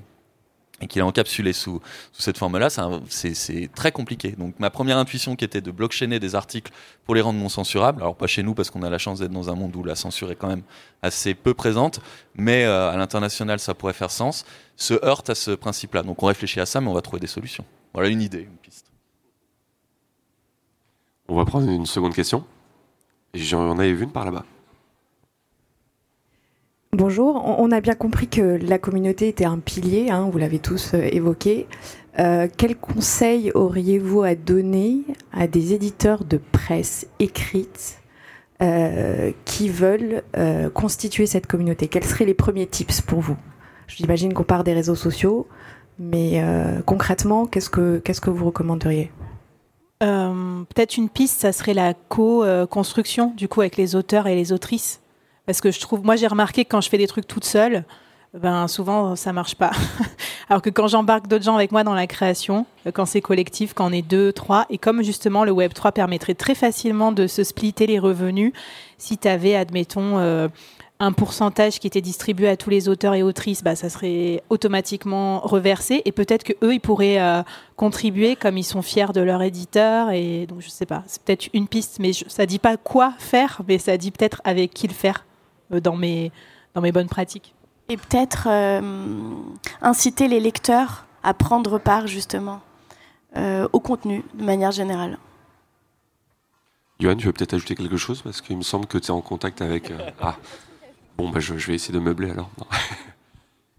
et 0.82 0.88
qu'il 0.88 1.00
est 1.00 1.04
encapsulé 1.04 1.54
sous, 1.54 1.82
sous 2.12 2.22
cette 2.22 2.38
forme-là, 2.38 2.70
c'est 3.10 3.70
très 3.74 3.92
compliqué. 3.92 4.32
Donc 4.32 4.60
ma 4.60 4.70
première 4.70 4.98
intuition 4.98 5.36
qui 5.36 5.44
était 5.44 5.62
de 5.62 5.72
blockchainer 5.72 6.20
des 6.20 6.36
articles 6.36 6.72
pour 7.06 7.16
les 7.16 7.22
rendre 7.22 7.40
non 7.40 7.50
censurables, 7.50 8.02
alors 8.02 8.16
pas 8.16 8.28
chez 8.28 8.44
nous 8.44 8.54
parce 8.54 8.70
qu'on 8.70 8.84
a 8.84 8.90
la 8.90 8.98
chance 8.98 9.20
d'être 9.20 9.32
dans 9.32 9.50
un 9.50 9.56
monde 9.56 9.76
où 9.76 9.84
la 9.84 9.96
censure 9.96 10.32
est 10.32 10.36
quand 10.36 10.48
même 10.48 10.64
assez 11.02 11.34
peu 11.34 11.54
présente, 11.54 12.00
mais 12.36 12.66
euh, 12.66 12.92
à 12.92 12.98
l'international 12.98 13.60
ça 13.60 13.74
pourrait 13.74 13.94
faire 13.94 14.12
sens, 14.12 14.46
se 14.76 14.94
heurte 15.04 15.30
à 15.30 15.36
ce 15.36 15.52
principe-là. 15.52 16.04
Donc 16.04 16.22
on 16.22 16.28
réfléchit 16.28 16.60
à 16.60 16.66
ça, 16.66 16.80
mais 16.80 16.90
on 16.90 16.94
va 16.94 17.02
trouver 17.02 17.20
des 17.20 17.28
solutions. 17.28 17.66
Voilà 17.94 18.10
une 18.10 18.22
idée, 18.22 18.42
une 18.42 18.58
piste. 18.58 18.92
On 21.28 21.36
va 21.36 21.46
prendre 21.46 21.70
une 21.70 21.86
seconde 21.86 22.14
question. 22.14 22.46
J'en 23.34 23.78
avais 23.78 23.94
vu 23.94 24.04
une 24.04 24.12
par 24.12 24.26
là-bas. 24.26 24.46
Bonjour, 26.94 27.44
on 27.46 27.72
a 27.72 27.82
bien 27.82 27.96
compris 27.96 28.28
que 28.28 28.58
la 28.62 28.80
communauté 28.80 29.28
était 29.28 29.46
un 29.46 29.60
pilier, 29.60 30.10
hein, 30.10 30.30
vous 30.32 30.38
l'avez 30.38 30.58
tous 30.58 30.94
euh, 30.94 31.10
évoqué. 31.12 31.68
Euh, 32.18 32.48
quels 32.56 32.78
conseils 32.78 33.52
auriez-vous 33.54 34.24
à 34.24 34.36
donner 34.36 35.02
à 35.34 35.48
des 35.48 35.74
éditeurs 35.74 36.24
de 36.24 36.38
presse 36.38 37.06
écrite 37.20 38.00
euh, 38.62 39.32
qui 39.44 39.68
veulent 39.68 40.24
constituer 40.74 41.26
cette 41.26 41.46
communauté? 41.46 41.90
Quels 41.90 42.06
seraient 42.06 42.26
les 42.26 42.34
premiers 42.34 42.68
tips 42.68 43.02
pour 43.02 43.20
vous? 43.20 43.38
J'imagine 43.88 44.34
qu'on 44.34 44.44
part 44.44 44.64
des 44.64 44.74
réseaux 44.74 44.96
sociaux, 44.96 45.46
mais 46.00 46.42
concrètement, 46.86 47.46
qu'est-ce 47.46 47.70
que, 47.70 48.00
qu'est-ce 48.00 48.22
que 48.22 48.30
vous 48.30 48.46
recommanderiez? 48.46 49.12
Peut-être 50.00 50.98
une 50.98 51.10
piste, 51.10 51.42
ça 51.42 51.52
serait 51.52 51.74
la 51.74 51.94
co-construction, 51.94 53.34
du 53.36 53.48
coup, 53.48 53.62
avec 53.62 53.78
les 53.78 53.96
auteurs 53.96 54.26
et 54.28 54.36
les 54.36 54.52
autrices. 54.54 55.02
Parce 55.48 55.62
que 55.62 55.72
je 55.72 55.80
trouve, 55.80 56.04
moi 56.04 56.18
j'ai 56.18 56.28
remarqué 56.28 56.66
que 56.66 56.70
quand 56.70 56.82
je 56.82 56.90
fais 56.90 56.98
des 56.98 57.08
trucs 57.08 57.26
toute 57.26 57.46
seule, 57.46 57.84
ben 58.34 58.68
souvent 58.68 59.16
ça 59.16 59.34
marche 59.34 59.56
pas. 59.56 59.72
Alors 60.50 60.62
que 60.62 60.70
quand 60.70 60.88
j'embarque 60.88 61.28
d'autres 61.28 61.46
gens 61.46 61.56
avec 61.56 61.72
moi 61.72 61.84
dans 61.84 61.94
la 61.94 62.06
création, 62.06 62.66
quand 62.94 63.06
c'est 63.06 63.22
collectif, 63.22 63.74
quand 63.74 63.90
on 63.90 63.94
est 63.94 64.02
deux, 64.02 64.34
trois, 64.34 64.66
et 64.70 64.78
comme 64.78 65.04
justement 65.04 65.46
le 65.46 65.52
Web 65.52 65.74
3 65.74 65.94
permettrait 65.94 66.36
très 66.36 66.54
facilement 66.54 67.14
de 67.14 67.28
se 67.28 67.44
splitter 67.44 67.88
les 67.88 67.98
revenus, 67.98 68.52
si 68.98 69.18
tu 69.18 69.28
avais, 69.28 69.56
admettons, 69.56 70.20
euh, 70.20 70.50
un 71.00 71.12
pourcentage 71.12 71.80
qui 71.80 71.88
était 71.88 72.02
distribué 72.02 72.50
à 72.50 72.58
tous 72.58 72.70
les 72.70 72.90
auteurs 72.90 73.14
et 73.14 73.24
autrices, 73.24 73.64
bah, 73.64 73.76
ça 73.76 73.90
serait 73.90 74.44
automatiquement 74.50 75.40
reversé 75.40 76.02
et 76.06 76.12
peut-être 76.12 76.44
que 76.44 76.54
eux 76.64 76.74
ils 76.74 76.80
pourraient 76.80 77.22
euh, 77.22 77.44
contribuer 77.76 78.36
comme 78.36 78.58
ils 78.58 78.64
sont 78.64 78.82
fiers 78.82 79.14
de 79.14 79.22
leur 79.22 79.42
éditeur 79.44 80.10
et 80.12 80.46
donc 80.48 80.62
je 80.62 80.70
sais 80.70 80.88
pas, 80.88 81.04
c'est 81.08 81.22
peut-être 81.22 81.48
une 81.54 81.68
piste, 81.68 82.00
mais 82.00 82.12
ça 82.14 82.46
dit 82.46 82.60
pas 82.60 82.78
quoi 82.78 83.14
faire, 83.20 83.62
mais 83.68 83.78
ça 83.78 83.96
dit 83.96 84.12
peut-être 84.12 84.42
avec 84.44 84.74
qui 84.74 84.88
le 84.88 84.94
faire. 84.94 85.27
Euh, 85.74 85.80
dans, 85.82 85.96
mes, 85.96 86.32
dans 86.74 86.82
mes 86.82 86.92
bonnes 86.92 87.10
pratiques. 87.10 87.54
Et 87.90 87.98
peut-être 87.98 88.48
euh, 88.50 88.82
inciter 89.82 90.28
les 90.28 90.40
lecteurs 90.40 91.06
à 91.24 91.34
prendre 91.34 91.78
part 91.78 92.08
justement 92.08 92.62
euh, 93.36 93.68
au 93.74 93.80
contenu 93.80 94.24
de 94.34 94.44
manière 94.44 94.72
générale. 94.72 95.18
Johan, 97.00 97.16
tu 97.16 97.26
veux 97.26 97.34
peut-être 97.34 97.54
ajouter 97.54 97.76
quelque 97.76 97.98
chose? 97.98 98.22
Parce 98.22 98.42
qu'il 98.42 98.58
me 98.58 98.64
semble 98.64 98.88
que 98.88 98.98
tu 98.98 99.08
es 99.08 99.12
en 99.12 99.22
contact 99.22 99.62
avec. 99.62 99.92
Ah, 100.22 100.36
bon, 101.18 101.30
bah, 101.30 101.40
je, 101.40 101.54
vais 101.54 101.76
essayer 101.76 101.94
de 101.94 102.00
meubler 102.00 102.32
alors. 102.32 102.50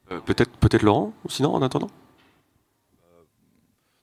peut-être, 0.26 0.50
peut-être 0.58 0.82
Laurent, 0.82 1.12
sinon 1.28 1.54
en 1.54 1.62
attendant? 1.62 1.90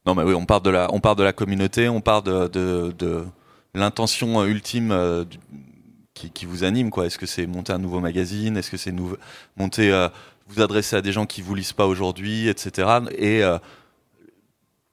Non, 0.05 0.15
mais 0.15 0.23
oui, 0.23 0.33
on 0.33 0.45
part 0.45 0.61
de 0.61 0.69
la, 0.69 0.87
on 0.93 0.99
part 0.99 1.15
de 1.15 1.23
la 1.23 1.33
communauté, 1.33 1.89
on 1.89 2.01
part 2.01 2.23
de, 2.23 2.47
de, 2.47 2.93
de 2.97 3.25
l'intention 3.73 4.43
ultime 4.45 5.25
qui, 6.15 6.45
vous 6.45 6.63
anime 6.63 6.89
quoi 6.89 7.05
Est-ce 7.05 7.17
que 7.17 7.25
c'est 7.25 7.45
monter 7.45 7.73
un 7.73 7.77
nouveau 7.77 7.99
magazine? 7.99 8.57
Est-ce 8.57 8.71
que 8.71 8.77
c'est 8.77 8.93
monter 9.57 9.91
euh, 9.91 10.07
vous 10.47 10.61
adresser 10.61 10.95
à 10.95 11.01
des 11.01 11.11
gens 11.11 11.25
qui 11.25 11.41
vous 11.41 11.55
lisent 11.55 11.73
pas 11.73 11.87
aujourd'hui, 11.87 12.47
etc. 12.47 12.99
Et 13.17 13.43
euh, 13.43 13.57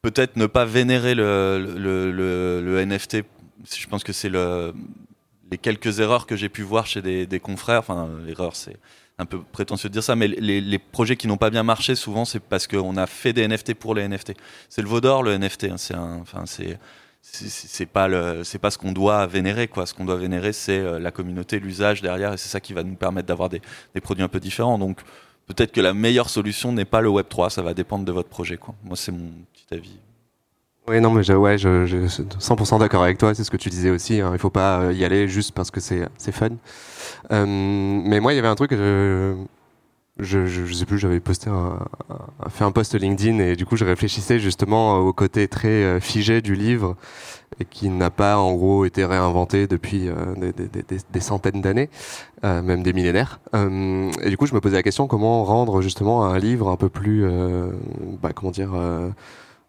peut-être 0.02 0.36
ne 0.36 0.46
pas 0.46 0.64
vénérer 0.64 1.14
le, 1.14 2.84
NFT. 2.84 3.18
Je 3.70 3.86
pense 3.86 4.02
que 4.02 4.12
c'est 4.12 4.28
le, 4.28 4.74
les 5.50 5.58
quelques 5.58 6.00
erreurs 6.00 6.26
que 6.26 6.36
j'ai 6.36 6.48
pu 6.48 6.62
voir 6.62 6.86
chez 6.86 7.02
des, 7.02 7.40
confrères. 7.40 7.80
Enfin, 7.80 8.08
l'erreur, 8.26 8.56
c'est 8.56 8.76
un 9.18 9.26
peu 9.26 9.40
prétentieux 9.40 9.88
de 9.88 9.92
dire 9.92 10.02
ça, 10.02 10.16
mais 10.16 10.26
les, 10.26 10.78
projets 10.78 11.16
qui 11.16 11.28
n'ont 11.28 11.36
pas 11.36 11.50
bien 11.50 11.62
marché, 11.62 11.94
souvent, 11.94 12.24
c'est 12.24 12.40
parce 12.40 12.66
qu'on 12.66 12.96
a 12.96 13.06
fait 13.06 13.32
des 13.32 13.46
NFT 13.46 13.74
pour 13.74 13.94
les 13.94 14.08
NFT. 14.08 14.32
C'est 14.68 14.82
le 14.82 14.88
Vaudor, 14.88 15.22
le 15.22 15.38
NFT. 15.38 15.64
Hein, 15.64 15.76
c'est 15.76 15.94
enfin, 15.94 16.44
c'est 16.46 16.78
c'est 17.22 17.86
pas 17.86 18.08
le 18.08 18.42
c'est 18.42 18.58
pas 18.58 18.70
ce 18.70 18.78
qu'on 18.78 18.92
doit 18.92 19.26
vénérer 19.26 19.68
quoi 19.68 19.86
ce 19.86 19.94
qu'on 19.94 20.04
doit 20.04 20.16
vénérer 20.16 20.52
c'est 20.52 20.80
euh, 20.80 20.98
la 20.98 21.12
communauté 21.12 21.60
l'usage 21.60 22.02
derrière 22.02 22.32
et 22.32 22.36
c'est 22.36 22.48
ça 22.48 22.60
qui 22.60 22.72
va 22.72 22.82
nous 22.82 22.96
permettre 22.96 23.28
d'avoir 23.28 23.48
des, 23.48 23.62
des, 23.94 24.00
produits 24.00 24.24
un 24.24 24.28
peu 24.28 24.40
différents 24.40 24.76
donc 24.76 24.98
peut-être 25.46 25.70
que 25.70 25.80
la 25.80 25.94
meilleure 25.94 26.28
solution 26.28 26.72
n'est 26.72 26.84
pas 26.84 27.00
le 27.00 27.08
Web 27.08 27.26
3 27.28 27.50
ça 27.50 27.62
va 27.62 27.74
dépendre 27.74 28.04
de 28.04 28.12
votre 28.12 28.28
projet 28.28 28.56
quoi 28.56 28.74
moi 28.82 28.96
c'est 28.96 29.12
mon 29.12 29.30
petit 29.52 29.72
avis 29.72 29.98
oui, 30.88 31.00
non, 31.00 31.10
mais 31.10 31.22
je, 31.22 31.32
ouais, 31.32 31.58
je, 31.58 31.86
je 31.86 32.08
suis 32.08 32.24
100% 32.24 32.80
d'accord 32.80 33.04
avec 33.04 33.16
toi. 33.16 33.34
C'est 33.34 33.44
ce 33.44 33.52
que 33.52 33.56
tu 33.56 33.68
disais 33.68 33.90
aussi. 33.90 34.20
Hein. 34.20 34.30
Il 34.32 34.38
faut 34.40 34.50
pas 34.50 34.80
euh, 34.80 34.92
y 34.92 35.04
aller 35.04 35.28
juste 35.28 35.52
parce 35.52 35.70
que 35.70 35.78
c'est 35.78 36.32
fun. 36.32 36.48
Euh, 37.30 37.46
mais 37.46 38.18
moi, 38.18 38.32
il 38.32 38.36
y 38.36 38.38
avait 38.40 38.48
un 38.48 38.56
truc. 38.56 38.72
Je, 38.72 39.36
je, 40.18 40.46
je, 40.46 40.66
je, 40.66 40.74
sais 40.74 40.84
plus, 40.84 40.98
j'avais 40.98 41.20
posté 41.20 41.48
un, 41.48 41.78
fait 42.50 42.64
un 42.64 42.70
post 42.72 42.94
LinkedIn 42.94 43.38
et 43.38 43.56
du 43.56 43.64
coup 43.64 43.76
je 43.76 43.84
réfléchissais 43.84 44.38
justement 44.38 44.98
au 44.98 45.12
côté 45.12 45.48
très 45.48 45.68
euh, 45.68 46.00
figé 46.00 46.42
du 46.42 46.54
livre 46.54 46.96
et 47.58 47.64
qui 47.64 47.88
n'a 47.88 48.10
pas 48.10 48.36
en 48.38 48.52
gros 48.54 48.84
été 48.84 49.06
réinventé 49.06 49.66
depuis 49.66 50.08
euh, 50.08 50.34
des, 50.36 50.52
des, 50.52 50.84
des, 51.10 51.20
centaines 51.20 51.62
d'années, 51.62 51.88
euh, 52.44 52.60
même 52.60 52.82
des 52.82 52.92
millénaires. 52.92 53.40
Et 53.54 54.28
du 54.28 54.36
coup 54.36 54.46
je 54.46 54.54
me 54.54 54.60
posais 54.60 54.76
la 54.76 54.82
question 54.82 55.06
comment 55.06 55.44
rendre 55.44 55.80
justement 55.80 56.26
un 56.26 56.38
livre 56.38 56.68
un 56.68 56.76
peu 56.76 56.90
plus, 56.90 57.24
bah, 58.22 58.30
comment 58.34 58.50
dire, 58.52 58.72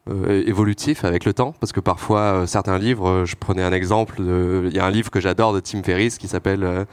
évolutif 0.10 1.06
avec 1.06 1.24
le 1.24 1.34
temps? 1.34 1.54
Parce 1.60 1.72
que 1.72 1.80
parfois 1.80 2.48
certains 2.48 2.78
livres, 2.78 3.24
je 3.26 3.36
prenais 3.36 3.64
un 3.64 3.74
exemple, 3.74 4.16
il 4.20 4.74
y 4.74 4.80
a 4.80 4.86
un 4.86 4.92
livre 4.92 5.10
que 5.10 5.20
j'adore 5.20 5.54
de 5.54 5.60
Tim 5.60 5.84
Ferriss 5.84 6.18
qui 6.18 6.28
s'appelle 6.28 6.86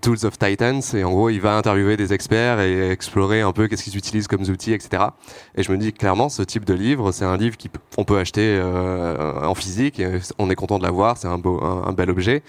Tools 0.00 0.24
of 0.24 0.38
Titans 0.38 0.80
et 0.94 1.04
en 1.04 1.10
gros 1.10 1.28
il 1.30 1.40
va 1.40 1.56
interviewer 1.56 1.96
des 1.96 2.12
experts 2.12 2.60
et 2.60 2.90
explorer 2.90 3.42
un 3.42 3.52
peu 3.52 3.68
qu'est-ce 3.68 3.84
qu'ils 3.84 3.96
utilisent 3.96 4.28
comme 4.28 4.42
outils 4.42 4.72
etc 4.72 5.04
et 5.54 5.62
je 5.62 5.70
me 5.70 5.76
dis 5.76 5.92
clairement 5.92 6.28
ce 6.28 6.42
type 6.42 6.64
de 6.64 6.74
livre 6.74 7.12
c'est 7.12 7.24
un 7.24 7.36
livre 7.36 7.56
qu'on 7.94 8.04
peut 8.04 8.18
acheter 8.18 8.58
euh, 8.58 9.44
en 9.44 9.54
physique 9.54 10.00
on 10.38 10.50
est 10.50 10.54
content 10.54 10.78
de 10.78 10.84
l'avoir 10.84 11.16
c'est 11.16 11.28
un, 11.28 11.38
beau, 11.38 11.62
un, 11.62 11.92
bel 11.92 12.10
objet. 12.10 12.42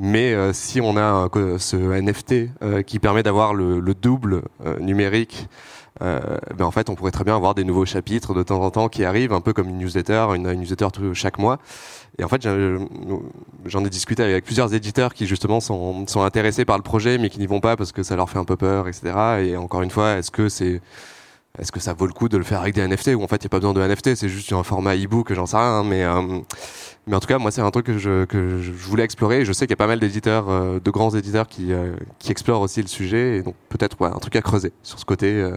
Mais 0.00 0.34
euh, 0.34 0.52
si 0.52 0.80
on 0.80 0.96
a 0.96 1.28
ce 1.58 1.76
NFT 1.76 2.84
qui 2.84 2.98
permet 2.98 3.22
d'avoir 3.22 3.54
le, 3.54 3.80
double 3.94 4.42
numérique 4.80 5.48
ben 6.56 6.64
en 6.64 6.70
fait 6.70 6.90
on 6.90 6.94
pourrait 6.94 7.10
très 7.10 7.24
bien 7.24 7.36
avoir 7.36 7.54
des 7.54 7.64
nouveaux 7.64 7.86
chapitres 7.86 8.34
de 8.34 8.42
temps 8.42 8.60
en 8.60 8.70
temps 8.70 8.88
qui 8.88 9.04
arrivent 9.04 9.32
un 9.32 9.40
peu 9.40 9.52
comme 9.52 9.68
une 9.68 9.78
newsletter 9.78 10.28
une, 10.34 10.52
newsletter 10.52 10.88
chaque 11.14 11.38
mois 11.38 11.58
et 12.18 12.24
en 12.24 12.28
fait, 12.28 12.46
j'en 13.66 13.84
ai 13.84 13.90
discuté 13.90 14.22
avec 14.22 14.44
plusieurs 14.44 14.72
éditeurs 14.72 15.14
qui 15.14 15.26
justement 15.26 15.60
sont, 15.60 16.06
intéressés 16.16 16.64
par 16.64 16.76
le 16.76 16.82
projet, 16.82 17.18
mais 17.18 17.28
qui 17.28 17.40
n'y 17.40 17.46
vont 17.46 17.60
pas 17.60 17.76
parce 17.76 17.92
que 17.92 18.02
ça 18.02 18.14
leur 18.14 18.30
fait 18.30 18.38
un 18.38 18.44
peu 18.44 18.56
peur, 18.56 18.86
etc. 18.86 19.12
Et 19.44 19.56
encore 19.56 19.82
une 19.82 19.90
fois, 19.90 20.16
est-ce 20.16 20.30
que 20.30 20.48
c'est 20.48 20.80
est-ce 21.60 21.70
que 21.70 21.78
ça 21.78 21.92
vaut 21.92 22.06
le 22.06 22.12
coup 22.12 22.28
de 22.28 22.36
le 22.36 22.42
faire 22.42 22.62
avec 22.62 22.74
des 22.74 22.84
NFT 22.84 23.10
ou 23.14 23.22
en 23.22 23.28
fait 23.28 23.36
il 23.36 23.42
n'y 23.42 23.46
a 23.46 23.50
pas 23.50 23.60
besoin 23.60 23.74
de 23.74 23.80
NFT, 23.80 24.16
c'est 24.16 24.28
juste 24.28 24.52
un 24.52 24.64
format 24.64 24.96
e-book, 24.96 25.32
j'en 25.32 25.46
sais 25.46 25.56
rien. 25.56 25.84
Mais 25.84 26.02
euh, 26.04 26.40
mais 27.06 27.14
en 27.14 27.20
tout 27.20 27.28
cas, 27.28 27.38
moi 27.38 27.52
c'est 27.52 27.60
un 27.60 27.70
truc 27.70 27.86
que 27.86 27.98
je, 27.98 28.72
voulais 28.72 29.04
explorer. 29.04 29.40
Et 29.42 29.44
je 29.44 29.52
sais 29.52 29.66
qu'il 29.66 29.72
y 29.72 29.74
a 29.74 29.76
pas 29.76 29.86
mal 29.86 30.00
d'éditeurs, 30.00 30.48
euh, 30.48 30.80
de 30.80 30.90
grands 30.90 31.10
éditeurs 31.10 31.46
qui 31.46 31.72
euh, 31.72 31.94
qui 32.18 32.32
explorent 32.32 32.60
aussi 32.60 32.80
le 32.82 32.88
sujet. 32.88 33.38
Et 33.38 33.42
donc 33.42 33.54
peut-être 33.68 34.00
ouais, 34.00 34.08
un 34.08 34.18
truc 34.18 34.34
à 34.36 34.42
creuser 34.42 34.72
sur 34.82 34.98
ce 34.98 35.04
côté. 35.04 35.48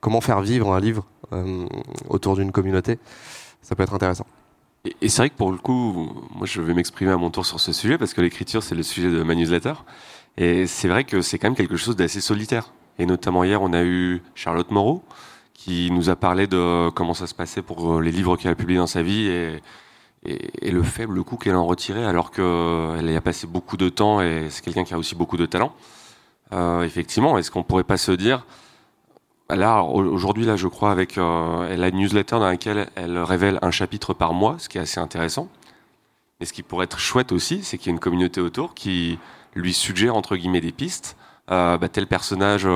Comment 0.00 0.20
faire 0.20 0.40
vivre 0.40 0.72
un 0.72 0.80
livre 0.80 1.06
autour 2.08 2.36
d'une 2.36 2.52
communauté, 2.52 2.98
ça 3.60 3.76
peut 3.76 3.82
être 3.82 3.94
intéressant. 3.94 4.26
Et, 5.02 5.08
c'est 5.08 5.22
vrai 5.22 5.30
que 5.30 5.36
pour 5.36 5.50
le 5.50 5.58
coup, 5.58 6.10
moi 6.34 6.46
je 6.46 6.62
vais 6.62 6.74
m'exprimer 6.74 7.12
à 7.12 7.16
mon 7.16 7.30
tour 7.30 7.44
sur 7.44 7.60
ce 7.60 7.72
sujet 7.72 7.98
parce 7.98 8.14
que 8.14 8.20
l'écriture 8.20 8.62
c'est 8.62 8.74
le 8.74 8.82
sujet 8.82 9.10
de 9.10 9.22
ma 9.22 9.34
newsletter. 9.34 9.74
Et 10.36 10.66
c'est 10.66 10.88
vrai 10.88 11.04
que 11.04 11.20
c'est 11.20 11.38
quand 11.38 11.48
même 11.48 11.56
quelque 11.56 11.76
chose 11.76 11.96
d'assez 11.96 12.20
solitaire. 12.20 12.72
Et 12.98 13.06
notamment 13.06 13.44
hier, 13.44 13.60
on 13.60 13.72
a 13.72 13.82
eu 13.82 14.22
Charlotte 14.34 14.70
Moreau 14.70 15.02
qui 15.52 15.90
nous 15.90 16.08
a 16.08 16.16
parlé 16.16 16.46
de 16.46 16.88
comment 16.90 17.14
ça 17.14 17.26
se 17.26 17.34
passait 17.34 17.62
pour 17.62 17.94
euh, 17.96 18.00
les 18.00 18.12
livres 18.12 18.36
qu'elle 18.36 18.52
a 18.52 18.54
publiés 18.54 18.78
dans 18.78 18.86
sa 18.86 19.02
vie 19.02 19.26
et, 19.26 19.60
et, 20.24 20.70
le 20.70 20.82
faible 20.82 21.22
coût 21.24 21.36
qu'elle 21.36 21.56
en 21.56 21.66
retirait 21.66 22.04
alors 22.04 22.30
qu'elle 22.30 23.10
y 23.10 23.16
a 23.16 23.20
passé 23.20 23.46
beaucoup 23.46 23.76
de 23.76 23.88
temps 23.88 24.20
et 24.20 24.46
c'est 24.50 24.64
quelqu'un 24.64 24.84
qui 24.84 24.94
a 24.94 24.98
aussi 24.98 25.16
beaucoup 25.16 25.36
de 25.36 25.46
talent. 25.46 25.74
Euh, 26.52 26.82
effectivement, 26.82 27.38
est-ce 27.38 27.50
qu'on 27.50 27.62
pourrait 27.62 27.84
pas 27.84 27.96
se 27.96 28.12
dire, 28.12 28.46
là 29.50 29.82
aujourd'hui 29.82 30.44
là 30.44 30.56
je 30.56 30.68
crois 30.68 30.90
avec 30.90 31.16
euh, 31.18 31.68
elle 31.70 31.82
a 31.82 31.88
une 31.88 31.96
newsletter 31.96 32.38
dans 32.38 32.46
laquelle 32.46 32.88
elle 32.94 33.18
révèle 33.18 33.58
un 33.62 33.70
chapitre 33.70 34.14
par 34.14 34.34
mois, 34.34 34.56
ce 34.58 34.68
qui 34.68 34.78
est 34.78 34.82
assez 34.82 35.00
intéressant. 35.00 35.48
Et 36.40 36.44
ce 36.44 36.52
qui 36.52 36.62
pourrait 36.62 36.84
être 36.84 36.98
chouette 36.98 37.32
aussi, 37.32 37.64
c'est 37.64 37.78
qu'il 37.78 37.88
y 37.88 37.90
a 37.90 37.94
une 37.94 38.00
communauté 38.00 38.40
autour 38.40 38.74
qui 38.74 39.18
lui 39.54 39.72
suggère 39.72 40.14
entre 40.14 40.36
guillemets 40.36 40.60
des 40.60 40.72
pistes. 40.72 41.16
Euh, 41.50 41.78
bah, 41.78 41.88
tel 41.88 42.06
personnage 42.06 42.68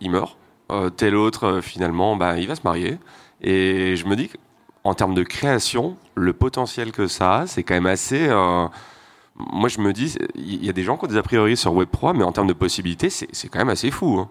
il 0.00 0.10
meurt, 0.10 0.36
tel 0.96 1.16
autre 1.16 1.60
finalement 1.62 2.16
bah, 2.16 2.38
il 2.38 2.46
va 2.46 2.54
se 2.54 2.62
marier. 2.64 2.98
Et 3.40 3.96
je 3.96 4.06
me 4.06 4.14
dis 4.14 4.30
en 4.84 4.94
termes 4.94 5.14
de 5.14 5.22
création, 5.22 5.96
le 6.14 6.32
potentiel 6.32 6.92
que 6.92 7.06
ça 7.06 7.40
a, 7.40 7.46
c'est 7.46 7.62
quand 7.62 7.74
même 7.74 7.86
assez. 7.86 8.28
Euh, 8.28 8.66
moi, 9.36 9.68
je 9.68 9.80
me 9.80 9.92
dis, 9.92 10.16
il 10.34 10.64
y 10.64 10.68
a 10.68 10.72
des 10.72 10.82
gens 10.82 10.96
qui 10.96 11.04
ont 11.04 11.08
des 11.08 11.16
a 11.16 11.22
priori 11.22 11.56
sur 11.56 11.74
Web3, 11.74 12.16
mais 12.16 12.24
en 12.24 12.32
termes 12.32 12.48
de 12.48 12.52
possibilités, 12.52 13.08
c'est 13.10 13.48
quand 13.48 13.58
même 13.58 13.70
assez 13.70 13.90
fou. 13.90 14.18
Hein. 14.18 14.28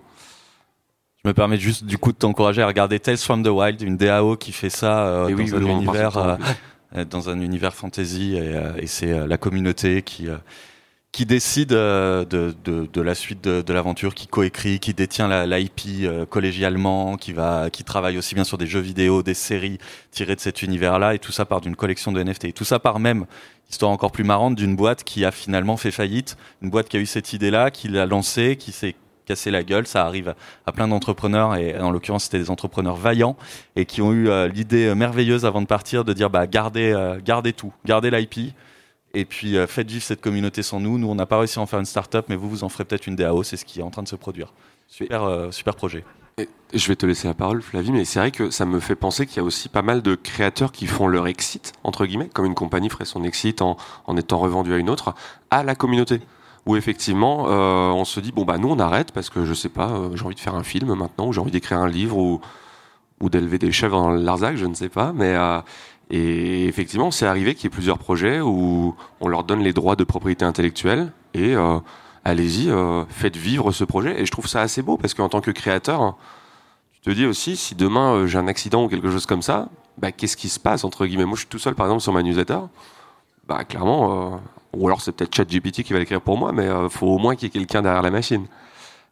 Je 1.23 1.29
me 1.29 1.33
permets 1.33 1.57
juste 1.57 1.85
du 1.85 1.97
coup 1.97 2.11
de 2.11 2.17
t'encourager 2.17 2.61
à 2.61 2.67
regarder 2.67 2.99
Tales 2.99 3.17
from 3.17 3.43
the 3.43 3.47
Wild, 3.47 3.81
une 3.81 3.97
DAO 3.97 4.37
qui 4.37 4.51
fait 4.51 4.71
ça 4.71 5.05
euh, 5.05 5.29
dans, 5.29 5.55
un 5.55 5.79
univers, 5.79 6.17
euh, 6.95 7.05
dans 7.05 7.29
un 7.29 7.39
univers 7.39 7.75
fantasy, 7.75 8.37
et, 8.37 8.87
c'est 8.87 9.27
la 9.27 9.37
communauté 9.37 10.01
qui 10.01 10.27
qui 11.11 11.25
décide 11.25 11.69
de, 11.69 12.25
de, 12.29 12.55
de, 12.85 13.01
la 13.01 13.15
suite 13.15 13.43
de, 13.43 13.61
de 13.61 13.73
l'aventure, 13.73 14.15
qui 14.15 14.27
coécrit, 14.27 14.79
qui 14.79 14.93
détient 14.93 15.45
l'IP 15.45 15.81
la, 16.03 16.25
collégialement, 16.25 17.17
qui 17.17 17.33
va, 17.33 17.69
qui 17.69 17.83
travaille 17.83 18.17
aussi 18.17 18.33
bien 18.33 18.45
sur 18.45 18.57
des 18.57 18.65
jeux 18.65 18.79
vidéo, 18.79 19.21
des 19.21 19.33
séries 19.33 19.77
tirées 20.11 20.35
de 20.35 20.39
cet 20.39 20.63
univers-là, 20.63 21.13
et 21.13 21.19
tout 21.19 21.33
ça 21.33 21.43
part 21.43 21.59
d'une 21.59 21.75
collection 21.75 22.13
de 22.13 22.23
NFT. 22.23 22.45
Et 22.45 22.53
tout 22.53 22.63
ça 22.63 22.79
part 22.79 22.99
même, 22.99 23.25
histoire 23.69 23.91
encore 23.91 24.13
plus 24.13 24.23
marrante, 24.23 24.55
d'une 24.55 24.77
boîte 24.77 25.03
qui 25.03 25.25
a 25.25 25.31
finalement 25.31 25.75
fait 25.75 25.91
faillite, 25.91 26.37
une 26.61 26.69
boîte 26.69 26.87
qui 26.87 26.95
a 26.95 27.01
eu 27.01 27.05
cette 27.05 27.33
idée-là, 27.33 27.71
qui 27.71 27.89
l'a 27.89 28.05
lancée, 28.05 28.55
qui 28.55 28.71
s'est 28.71 28.95
cassé 29.25 29.51
la 29.51 29.63
gueule. 29.63 29.87
Ça 29.87 30.05
arrive 30.05 30.35
à 30.65 30.71
plein 30.71 30.87
d'entrepreneurs 30.87 31.55
et 31.55 31.79
en 31.79 31.91
l'occurrence 31.91 32.25
c'était 32.25 32.39
des 32.39 32.49
entrepreneurs 32.49 32.95
vaillants 32.95 33.37
et 33.75 33.85
qui 33.85 34.01
ont 34.01 34.11
eu 34.11 34.29
euh, 34.29 34.47
l'idée 34.47 34.93
merveilleuse 34.95 35.45
avant 35.45 35.61
de 35.61 35.67
partir 35.67 36.03
de 36.03 36.13
dire 36.13 36.29
bah 36.29 36.47
gardez, 36.47 36.91
euh, 36.91 37.19
gardez 37.23 37.53
tout, 37.53 37.73
gardez 37.85 38.11
l'IP 38.11 38.53
et 39.13 39.25
puis 39.25 39.57
euh, 39.57 39.67
faites 39.67 39.89
vivre 39.89 40.03
cette 40.03 40.21
communauté 40.21 40.63
sans 40.63 40.79
nous. 40.79 40.97
Nous, 40.97 41.07
on 41.07 41.15
n'a 41.15 41.25
pas 41.25 41.37
réussi 41.37 41.59
à 41.59 41.61
en 41.61 41.65
faire 41.65 41.79
une 41.79 41.85
start-up, 41.85 42.25
mais 42.29 42.35
vous, 42.35 42.49
vous 42.49 42.63
en 42.63 42.69
ferez 42.69 42.85
peut-être 42.85 43.07
une 43.07 43.15
DAO. 43.15 43.43
C'est 43.43 43.57
ce 43.57 43.65
qui 43.65 43.79
est 43.79 43.83
en 43.83 43.89
train 43.89 44.03
de 44.03 44.07
se 44.07 44.15
produire. 44.15 44.53
Super, 44.87 45.23
euh, 45.23 45.49
projet. 45.75 46.03
je 46.73 46.87
vais 46.87 46.95
te 46.95 47.05
laisser 47.05 47.27
la 47.27 47.33
parole, 47.33 47.61
Flavie, 47.61 47.91
mais 47.91 48.03
c'est 48.03 48.19
vrai 48.19 48.31
que 48.31 48.49
ça 48.49 48.65
me 48.65 48.79
fait 48.79 48.95
penser 48.95 49.25
qu'il 49.25 49.37
y 49.37 49.39
a 49.39 49.43
aussi 49.43 49.69
pas 49.69 49.81
mal 49.81 50.01
de 50.01 50.15
créateurs 50.15 50.71
qui 50.71 50.85
font 50.85 51.07
leur 51.07 51.27
exit, 51.27 51.73
entre 51.83 52.05
guillemets, 52.05 52.27
comme 52.27 52.45
une 52.45 52.55
compagnie 52.55 52.89
ferait 52.89 53.05
son 53.05 53.23
exit 53.23 53.61
en 53.61 53.77
étant 54.17 54.39
revendue 54.39 54.73
à 54.73 54.77
une 54.77 54.89
autre, 54.89 55.15
à 55.49 55.63
la 55.63 55.75
communauté. 55.75 56.19
Où 56.65 56.75
effectivement, 56.75 57.47
euh, 57.47 57.89
on 57.89 58.05
se 58.05 58.19
dit, 58.19 58.31
bon, 58.31 58.45
bah 58.45 58.57
nous, 58.57 58.69
on 58.69 58.79
arrête 58.79 59.11
parce 59.11 59.29
que 59.29 59.45
je 59.45 59.53
sais 59.53 59.69
pas, 59.69 59.99
j'ai 60.13 60.23
envie 60.23 60.35
de 60.35 60.39
faire 60.39 60.55
un 60.55 60.63
film 60.63 60.93
maintenant, 60.93 61.27
ou 61.27 61.33
j'ai 61.33 61.41
envie 61.41 61.51
d'écrire 61.51 61.79
un 61.79 61.87
livre, 61.87 62.17
ou, 62.17 62.39
d'élever 63.29 63.57
des 63.59 63.71
chèvres 63.71 63.99
dans 63.99 64.11
Larzac, 64.11 64.57
je 64.57 64.65
ne 64.65 64.73
sais 64.73 64.89
pas, 64.89 65.13
mais 65.13 65.35
et 66.11 66.67
effectivement, 66.67 67.09
c'est 67.09 67.25
arrivé 67.25 67.55
qu'il 67.55 67.63
y 67.63 67.67
ait 67.67 67.69
plusieurs 67.69 67.97
projets 67.97 68.41
où 68.41 68.95
on 69.21 69.27
leur 69.29 69.45
donne 69.45 69.61
les 69.61 69.71
droits 69.71 69.95
de 69.95 70.03
propriété 70.03 70.43
intellectuelle 70.43 71.13
et 71.33 71.55
euh, 71.55 71.79
allez-y, 72.25 72.69
euh, 72.69 73.05
faites 73.07 73.37
vivre 73.37 73.71
ce 73.71 73.85
projet. 73.85 74.21
Et 74.21 74.25
je 74.25 74.31
trouve 74.31 74.45
ça 74.45 74.59
assez 74.59 74.81
beau 74.81 74.97
parce 74.97 75.13
qu'en 75.13 75.29
tant 75.29 75.39
que 75.39 75.51
créateur, 75.51 76.17
tu 76.91 76.99
te 76.99 77.09
dis 77.11 77.25
aussi, 77.25 77.55
si 77.55 77.75
demain 77.75 78.13
euh, 78.13 78.27
j'ai 78.27 78.37
un 78.37 78.49
accident 78.49 78.83
ou 78.83 78.89
quelque 78.89 79.09
chose 79.09 79.25
comme 79.25 79.41
ça, 79.41 79.69
bah, 79.97 80.11
qu'est-ce 80.11 80.35
qui 80.35 80.49
se 80.49 80.59
passe 80.59 80.83
entre 80.83 81.05
guillemets? 81.05 81.23
Moi, 81.23 81.35
je 81.35 81.41
suis 81.41 81.49
tout 81.49 81.59
seul, 81.59 81.75
par 81.75 81.85
exemple, 81.85 82.01
sur 82.01 82.11
ma 82.11 82.23
newsletter. 82.23 82.59
Bah, 83.47 83.63
clairement, 83.63 84.41
ou 84.73 84.87
alors 84.87 85.01
c'est 85.01 85.11
peut-être 85.11 85.35
ChatGPT 85.35 85.83
qui 85.83 85.93
va 85.93 85.99
l'écrire 85.99 86.21
pour 86.21 86.37
moi, 86.37 86.51
mais 86.51 86.65
il 86.67 86.89
faut 86.89 87.07
au 87.07 87.17
moins 87.17 87.35
qu'il 87.35 87.47
y 87.47 87.47
ait 87.47 87.59
quelqu'un 87.59 87.81
derrière 87.81 88.01
la 88.01 88.11
machine. 88.11 88.45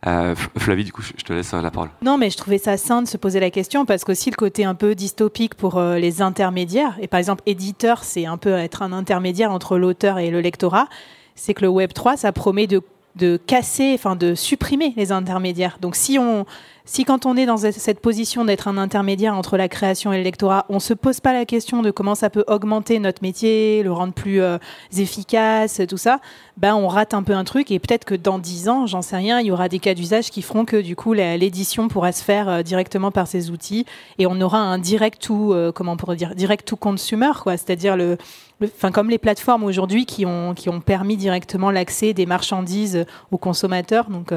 Euh, 0.07 0.33
Flavie, 0.57 0.85
du 0.85 0.93
coup, 0.93 1.01
je 1.01 1.23
te 1.23 1.33
laisse 1.33 1.53
euh, 1.53 1.61
la 1.61 1.71
parole. 1.71 1.89
Non, 2.01 2.17
mais 2.17 2.29
je 2.29 2.37
trouvais 2.37 2.57
ça 2.57 2.77
sain 2.77 3.01
de 3.01 3.07
se 3.07 3.17
poser 3.17 3.39
la 3.41 3.49
question 3.49 3.85
parce 3.85 4.05
qu'aussi 4.05 4.29
le 4.29 4.35
côté 4.35 4.63
un 4.63 4.75
peu 4.75 4.95
dystopique 4.95 5.55
pour 5.55 5.77
euh, 5.77 5.97
les 5.97 6.21
intermédiaires, 6.21 6.97
et 7.01 7.07
par 7.07 7.17
exemple, 7.17 7.43
éditeur, 7.45 8.03
c'est 8.03 8.25
un 8.25 8.37
peu 8.37 8.53
être 8.53 8.81
un 8.81 8.93
intermédiaire 8.93 9.51
entre 9.51 9.77
l'auteur 9.77 10.17
et 10.17 10.31
le 10.31 10.39
lectorat, 10.39 10.87
c'est 11.35 11.53
que 11.53 11.61
le 11.61 11.67
Web 11.67 11.91
3, 11.91 12.15
ça 12.15 12.31
promet 12.31 12.65
de, 12.65 12.81
de 13.17 13.35
casser, 13.35 13.91
enfin 13.93 14.15
de 14.15 14.35
supprimer 14.35 14.93
les 14.95 15.11
intermédiaires. 15.11 15.77
Donc 15.81 15.97
si 15.97 16.17
on, 16.17 16.45
si 16.91 17.05
quand 17.05 17.27
on 17.27 17.37
est 17.37 17.45
dans 17.45 17.57
cette 17.57 17.99
position 17.99 18.45
d'être 18.45 18.67
un 18.67 18.75
intermédiaire 18.75 19.35
entre 19.35 19.57
la 19.57 19.69
création 19.69 20.11
et 20.11 20.17
le 20.17 20.23
lectorat, 20.23 20.65
on 20.69 20.79
se 20.79 20.95
pose 20.95 21.19
pas 21.19 21.33
la 21.33 21.45
question 21.45 21.83
de 21.83 21.91
comment 21.91 22.15
ça 22.15 22.31
peut 22.31 22.43
augmenter 22.47 22.97
notre 22.97 23.21
métier, 23.21 23.83
le 23.83 23.93
rendre 23.93 24.11
plus 24.11 24.41
euh, 24.41 24.57
efficace, 24.97 25.81
tout 25.87 25.97
ça, 25.97 26.19
ben 26.57 26.73
on 26.73 26.87
rate 26.87 27.13
un 27.13 27.21
peu 27.21 27.33
un 27.33 27.43
truc 27.43 27.69
et 27.69 27.77
peut-être 27.77 28.05
que 28.05 28.15
dans 28.15 28.39
dix 28.39 28.69
ans, 28.69 28.87
j'en 28.87 29.03
sais 29.03 29.17
rien, 29.17 29.39
il 29.39 29.45
y 29.45 29.51
aura 29.51 29.69
des 29.69 29.77
cas 29.77 29.93
d'usage 29.93 30.31
qui 30.31 30.41
feront 30.41 30.65
que 30.65 30.77
du 30.81 30.95
coup 30.95 31.13
l'édition 31.13 31.89
pourra 31.89 32.11
se 32.11 32.23
faire 32.23 32.49
euh, 32.49 32.61
directement 32.63 33.11
par 33.11 33.27
ces 33.27 33.51
outils 33.51 33.85
et 34.17 34.25
on 34.25 34.41
aura 34.41 34.57
un 34.57 34.79
direct 34.79 35.21
to 35.21 35.53
euh, 35.53 35.71
comment 35.71 35.91
on 35.91 35.97
pourrait 35.97 36.15
dire 36.15 36.33
direct 36.33 36.67
to 36.67 36.75
consumer 36.75 37.33
quoi, 37.43 37.55
c'est-à-dire 37.55 37.97
le 37.97 38.17
Enfin, 38.61 38.91
comme 38.91 39.09
les 39.09 39.17
plateformes 39.17 39.63
aujourd'hui 39.63 40.05
qui 40.05 40.25
ont, 40.25 40.53
qui 40.53 40.67
ont 40.67 40.81
permis 40.81 41.15
directement 41.15 41.71
l'accès 41.71 42.13
des 42.13 42.25
marchandises 42.25 43.05
aux 43.31 43.37
consommateurs. 43.37 44.09
Donc, 44.09 44.33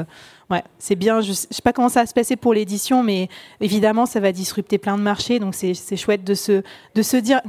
Ouais, 0.50 0.62
c'est 0.78 0.96
bien. 0.96 1.20
Je 1.20 1.30
ne 1.30 1.34
sais 1.34 1.62
pas 1.62 1.72
comment 1.72 1.88
ça 1.88 2.00
va 2.00 2.06
se 2.06 2.14
passer 2.14 2.36
pour 2.36 2.54
l'édition, 2.54 3.02
mais 3.02 3.28
évidemment, 3.60 4.06
ça 4.06 4.20
va 4.20 4.32
disrupter 4.32 4.78
plein 4.78 4.96
de 4.96 5.02
marchés. 5.02 5.38
Donc, 5.38 5.54
c'est 5.54 5.96
chouette 5.96 6.24
de 6.24 6.34
se, 6.34 6.62
de 6.94 7.02
se 7.02 7.16
dire, 7.16 7.40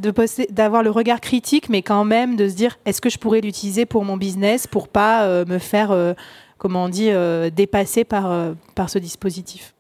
d'avoir 0.49 0.83
le 0.83 0.89
regard 0.89 1.21
critique, 1.21 1.69
mais 1.69 1.81
quand 1.81 2.05
même 2.05 2.35
de 2.35 2.47
se 2.47 2.55
dire, 2.55 2.77
est-ce 2.85 3.01
que 3.01 3.09
je 3.09 3.17
pourrais 3.17 3.41
l'utiliser 3.41 3.85
pour 3.85 4.05
mon 4.05 4.17
business, 4.17 4.67
pour 4.67 4.87
pas 4.87 5.23
euh, 5.23 5.45
me 5.45 5.57
faire, 5.57 5.91
euh, 5.91 6.13
comment 6.57 6.85
on 6.85 6.89
dit, 6.89 7.09
euh, 7.09 7.49
dépasser 7.49 8.03
par, 8.03 8.53
par 8.75 8.89
ce 8.89 8.99
dispositif? 8.99 9.73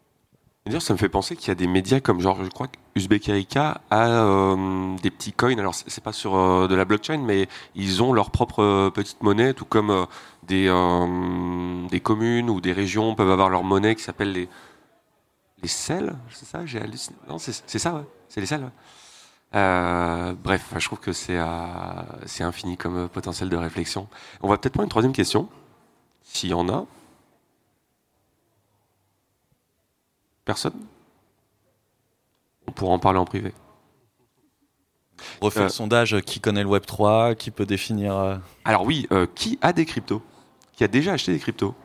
D'ailleurs, 0.65 0.81
ça 0.81 0.93
me 0.93 0.97
fait 0.97 1.09
penser 1.09 1.35
qu'il 1.35 1.49
y 1.49 1.51
a 1.51 1.55
des 1.55 1.67
médias 1.67 1.99
comme 1.99 2.21
genre, 2.21 2.43
je 2.43 2.49
crois 2.49 2.67
Uzbek 2.95 3.29
a 3.29 4.55
des 5.01 5.09
petits 5.09 5.33
coins. 5.33 5.57
Alors, 5.57 5.73
c'est 5.75 6.03
pas 6.03 6.13
sur 6.13 6.67
de 6.67 6.75
la 6.75 6.85
blockchain, 6.85 7.17
mais 7.17 7.47
ils 7.75 8.03
ont 8.03 8.13
leur 8.13 8.29
propre 8.29 8.89
petite 8.93 9.23
monnaie, 9.23 9.53
tout 9.53 9.65
comme 9.65 10.07
des, 10.47 10.67
euh, 10.67 11.87
des 11.87 11.99
communes 11.99 12.49
ou 12.49 12.61
des 12.61 12.73
régions 12.73 13.15
peuvent 13.15 13.31
avoir 13.31 13.49
leur 13.49 13.63
monnaie 13.63 13.95
qui 13.95 14.03
s'appelle 14.03 14.31
les, 14.31 14.49
les 15.61 15.67
sels, 15.67 16.15
c'est 16.31 16.45
ça 16.45 16.65
J'ai 16.65 16.81
halluciné. 16.81 17.15
Non, 17.29 17.37
c'est 17.39 17.79
ça, 17.79 17.93
ouais. 17.93 18.05
C'est 18.29 18.41
les 18.41 18.47
sels. 18.47 18.69
Euh, 19.55 20.33
bref, 20.33 20.73
je 20.77 20.85
trouve 20.85 20.99
que 20.99 21.13
c'est 21.13 21.37
euh, 21.37 21.45
c'est 22.25 22.43
infini 22.43 22.75
comme 22.75 23.07
potentiel 23.07 23.49
de 23.49 23.57
réflexion. 23.57 24.07
On 24.41 24.49
va 24.49 24.57
peut-être 24.57 24.73
prendre 24.73 24.85
une 24.85 24.89
troisième 24.89 25.13
question, 25.13 25.47
s'il 26.23 26.49
y 26.49 26.53
en 26.53 26.67
a. 26.69 26.85
Personne? 30.45 30.73
On 32.73 32.75
pourra 32.75 32.93
en 32.93 32.99
parler 32.99 33.19
en 33.19 33.25
privé. 33.25 33.53
On 35.41 35.45
refait 35.45 35.63
le 35.63 35.69
sondage, 35.69 36.19
qui 36.21 36.39
connaît 36.39 36.63
le 36.63 36.69
Web 36.69 36.85
3, 36.85 37.35
qui 37.35 37.51
peut 37.51 37.65
définir... 37.65 38.41
Alors 38.65 38.83
oui, 38.83 39.07
qui 39.35 39.59
a 39.61 39.71
des 39.71 39.85
cryptos? 39.85 40.21
Qui 40.73 40.83
a 40.83 40.87
déjà 40.87 41.13
acheté 41.13 41.31
des 41.31 41.39
cryptos? 41.39 41.75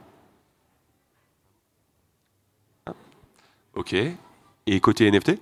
Ok. 3.75 3.95
Et 4.67 4.81
côté 4.81 5.11
NFT 5.11 5.39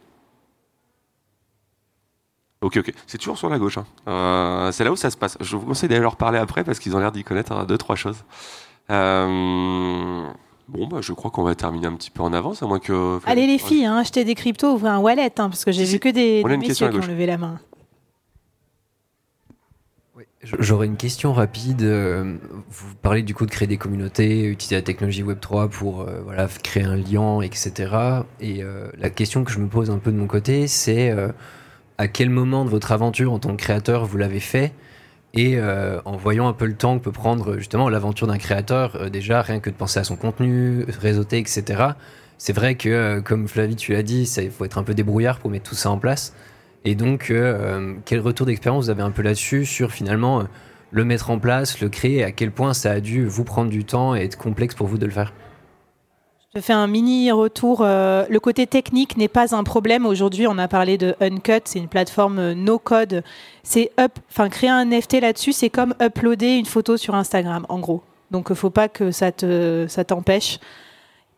Ok, 2.60 2.78
ok. 2.78 2.92
C'est 3.06 3.18
toujours 3.18 3.38
sur 3.38 3.48
la 3.48 3.58
gauche. 3.58 3.78
Hein. 3.78 3.86
Euh, 4.08 4.72
c'est 4.72 4.82
là 4.82 4.90
où 4.90 4.96
ça 4.96 5.10
se 5.10 5.16
passe. 5.16 5.38
Je 5.40 5.56
vous 5.56 5.66
conseille 5.66 5.88
d'aller 5.88 6.00
leur 6.00 6.16
parler 6.16 6.38
après 6.38 6.64
parce 6.64 6.78
qu'ils 6.78 6.96
ont 6.96 6.98
l'air 6.98 7.12
d'y 7.12 7.22
connaître 7.22 7.52
hein, 7.52 7.64
deux, 7.64 7.78
trois 7.78 7.96
choses. 7.96 8.24
Euh, 8.90 10.26
bon, 10.68 10.86
bah, 10.86 10.98
je 11.00 11.12
crois 11.12 11.30
qu'on 11.30 11.42
va 11.42 11.54
terminer 11.54 11.86
un 11.86 11.94
petit 11.94 12.10
peu 12.10 12.22
en 12.22 12.32
avance, 12.32 12.62
à 12.62 12.66
moins 12.66 12.78
que. 12.78 13.18
Allez, 13.26 13.46
les 13.46 13.58
filles, 13.58 13.84
hein, 13.84 13.96
achetez 13.96 14.24
des 14.24 14.34
cryptos, 14.34 14.74
ouvrez 14.74 14.90
un 14.90 14.98
wallet, 14.98 15.30
parce 15.30 15.64
que 15.64 15.72
j'ai 15.72 15.84
vu 15.84 15.98
que 15.98 16.08
des, 16.08 16.42
des 16.42 16.56
messieurs 16.56 16.88
qui 16.88 16.96
ont 16.96 17.06
levé 17.06 17.26
la 17.26 17.38
main. 17.38 17.58
J'aurais 20.60 20.86
une 20.86 20.96
question 20.96 21.32
rapide. 21.32 21.82
Euh, 21.82 22.36
vous 22.70 22.94
parlez 23.02 23.22
du 23.22 23.34
coup 23.34 23.46
de 23.46 23.50
créer 23.50 23.66
des 23.66 23.78
communautés, 23.78 24.44
utiliser 24.44 24.76
la 24.76 24.82
technologie 24.82 25.24
Web3 25.24 25.68
pour 25.68 26.02
euh, 26.02 26.20
voilà, 26.22 26.46
créer 26.62 26.84
un 26.84 26.96
lien, 26.96 27.40
etc. 27.40 28.22
Et 28.40 28.62
euh, 28.62 28.88
la 28.96 29.10
question 29.10 29.42
que 29.42 29.50
je 29.50 29.58
me 29.58 29.66
pose 29.66 29.90
un 29.90 29.98
peu 29.98 30.12
de 30.12 30.16
mon 30.16 30.26
côté, 30.26 30.68
c'est 30.68 31.12
à 31.98 32.08
quel 32.08 32.30
moment 32.30 32.64
de 32.64 32.70
votre 32.70 32.92
aventure 32.92 33.32
en 33.32 33.38
tant 33.38 33.50
que 33.50 33.62
créateur 33.62 34.04
vous 34.04 34.18
l'avez 34.18 34.40
fait 34.40 34.72
et 35.36 35.60
en 36.04 36.16
voyant 36.16 36.48
un 36.48 36.52
peu 36.52 36.66
le 36.66 36.74
temps 36.74 36.98
que 36.98 37.04
peut 37.04 37.12
prendre 37.12 37.58
justement 37.58 37.88
l'aventure 37.88 38.26
d'un 38.26 38.38
créateur, 38.38 39.10
déjà 39.10 39.42
rien 39.42 39.60
que 39.60 39.70
de 39.70 39.74
penser 39.74 40.00
à 40.00 40.04
son 40.04 40.16
contenu, 40.16 40.84
réseauter, 41.00 41.38
etc. 41.38 41.82
C'est 42.38 42.52
vrai 42.52 42.74
que, 42.74 43.20
comme 43.20 43.48
Flavie, 43.48 43.76
tu 43.76 43.92
l'as 43.92 44.02
dit, 44.02 44.22
il 44.22 44.50
faut 44.50 44.64
être 44.64 44.78
un 44.78 44.82
peu 44.82 44.94
débrouillard 44.94 45.38
pour 45.38 45.50
mettre 45.50 45.68
tout 45.68 45.74
ça 45.74 45.90
en 45.90 45.98
place. 45.98 46.32
Et 46.86 46.94
donc, 46.94 47.30
euh, 47.32 47.58
euh, 47.60 47.94
quel 48.04 48.20
retour 48.20 48.46
d'expérience 48.46 48.84
vous 48.84 48.90
avez 48.90 49.02
un 49.02 49.10
peu 49.10 49.22
là-dessus 49.22 49.66
sur 49.66 49.90
finalement 49.90 50.40
euh, 50.40 50.44
le 50.92 51.04
mettre 51.04 51.30
en 51.30 51.38
place, 51.40 51.80
le 51.80 51.88
créer, 51.88 52.18
et 52.18 52.24
à 52.24 52.30
quel 52.30 52.52
point 52.52 52.74
ça 52.74 52.92
a 52.92 53.00
dû 53.00 53.26
vous 53.26 53.42
prendre 53.42 53.70
du 53.70 53.84
temps 53.84 54.14
et 54.14 54.20
être 54.20 54.38
complexe 54.38 54.76
pour 54.76 54.86
vous 54.86 54.96
de 54.96 55.04
le 55.04 55.10
faire? 55.10 55.32
Je 56.56 56.62
fais 56.62 56.72
un 56.72 56.86
mini 56.86 57.30
retour. 57.32 57.82
Euh, 57.82 58.24
le 58.30 58.40
côté 58.40 58.66
technique 58.66 59.18
n'est 59.18 59.28
pas 59.28 59.54
un 59.54 59.62
problème. 59.62 60.06
Aujourd'hui, 60.06 60.46
on 60.46 60.56
a 60.56 60.68
parlé 60.68 60.96
de 60.96 61.14
Uncut, 61.20 61.60
c'est 61.66 61.78
une 61.78 61.86
plateforme 61.86 62.38
euh, 62.38 62.54
no 62.54 62.78
code. 62.78 63.22
C'est 63.62 63.92
up, 64.00 64.12
enfin 64.30 64.48
créer 64.48 64.70
un 64.70 64.86
NFT 64.86 65.20
là-dessus, 65.20 65.52
c'est 65.52 65.68
comme 65.68 65.94
uploader 66.00 66.56
une 66.56 66.64
photo 66.64 66.96
sur 66.96 67.14
Instagram, 67.14 67.66
en 67.68 67.78
gros. 67.78 68.00
Donc, 68.30 68.54
faut 68.54 68.70
pas 68.70 68.88
que 68.88 69.10
ça 69.10 69.32
te 69.32 69.84
ça 69.86 70.04
t'empêche 70.04 70.58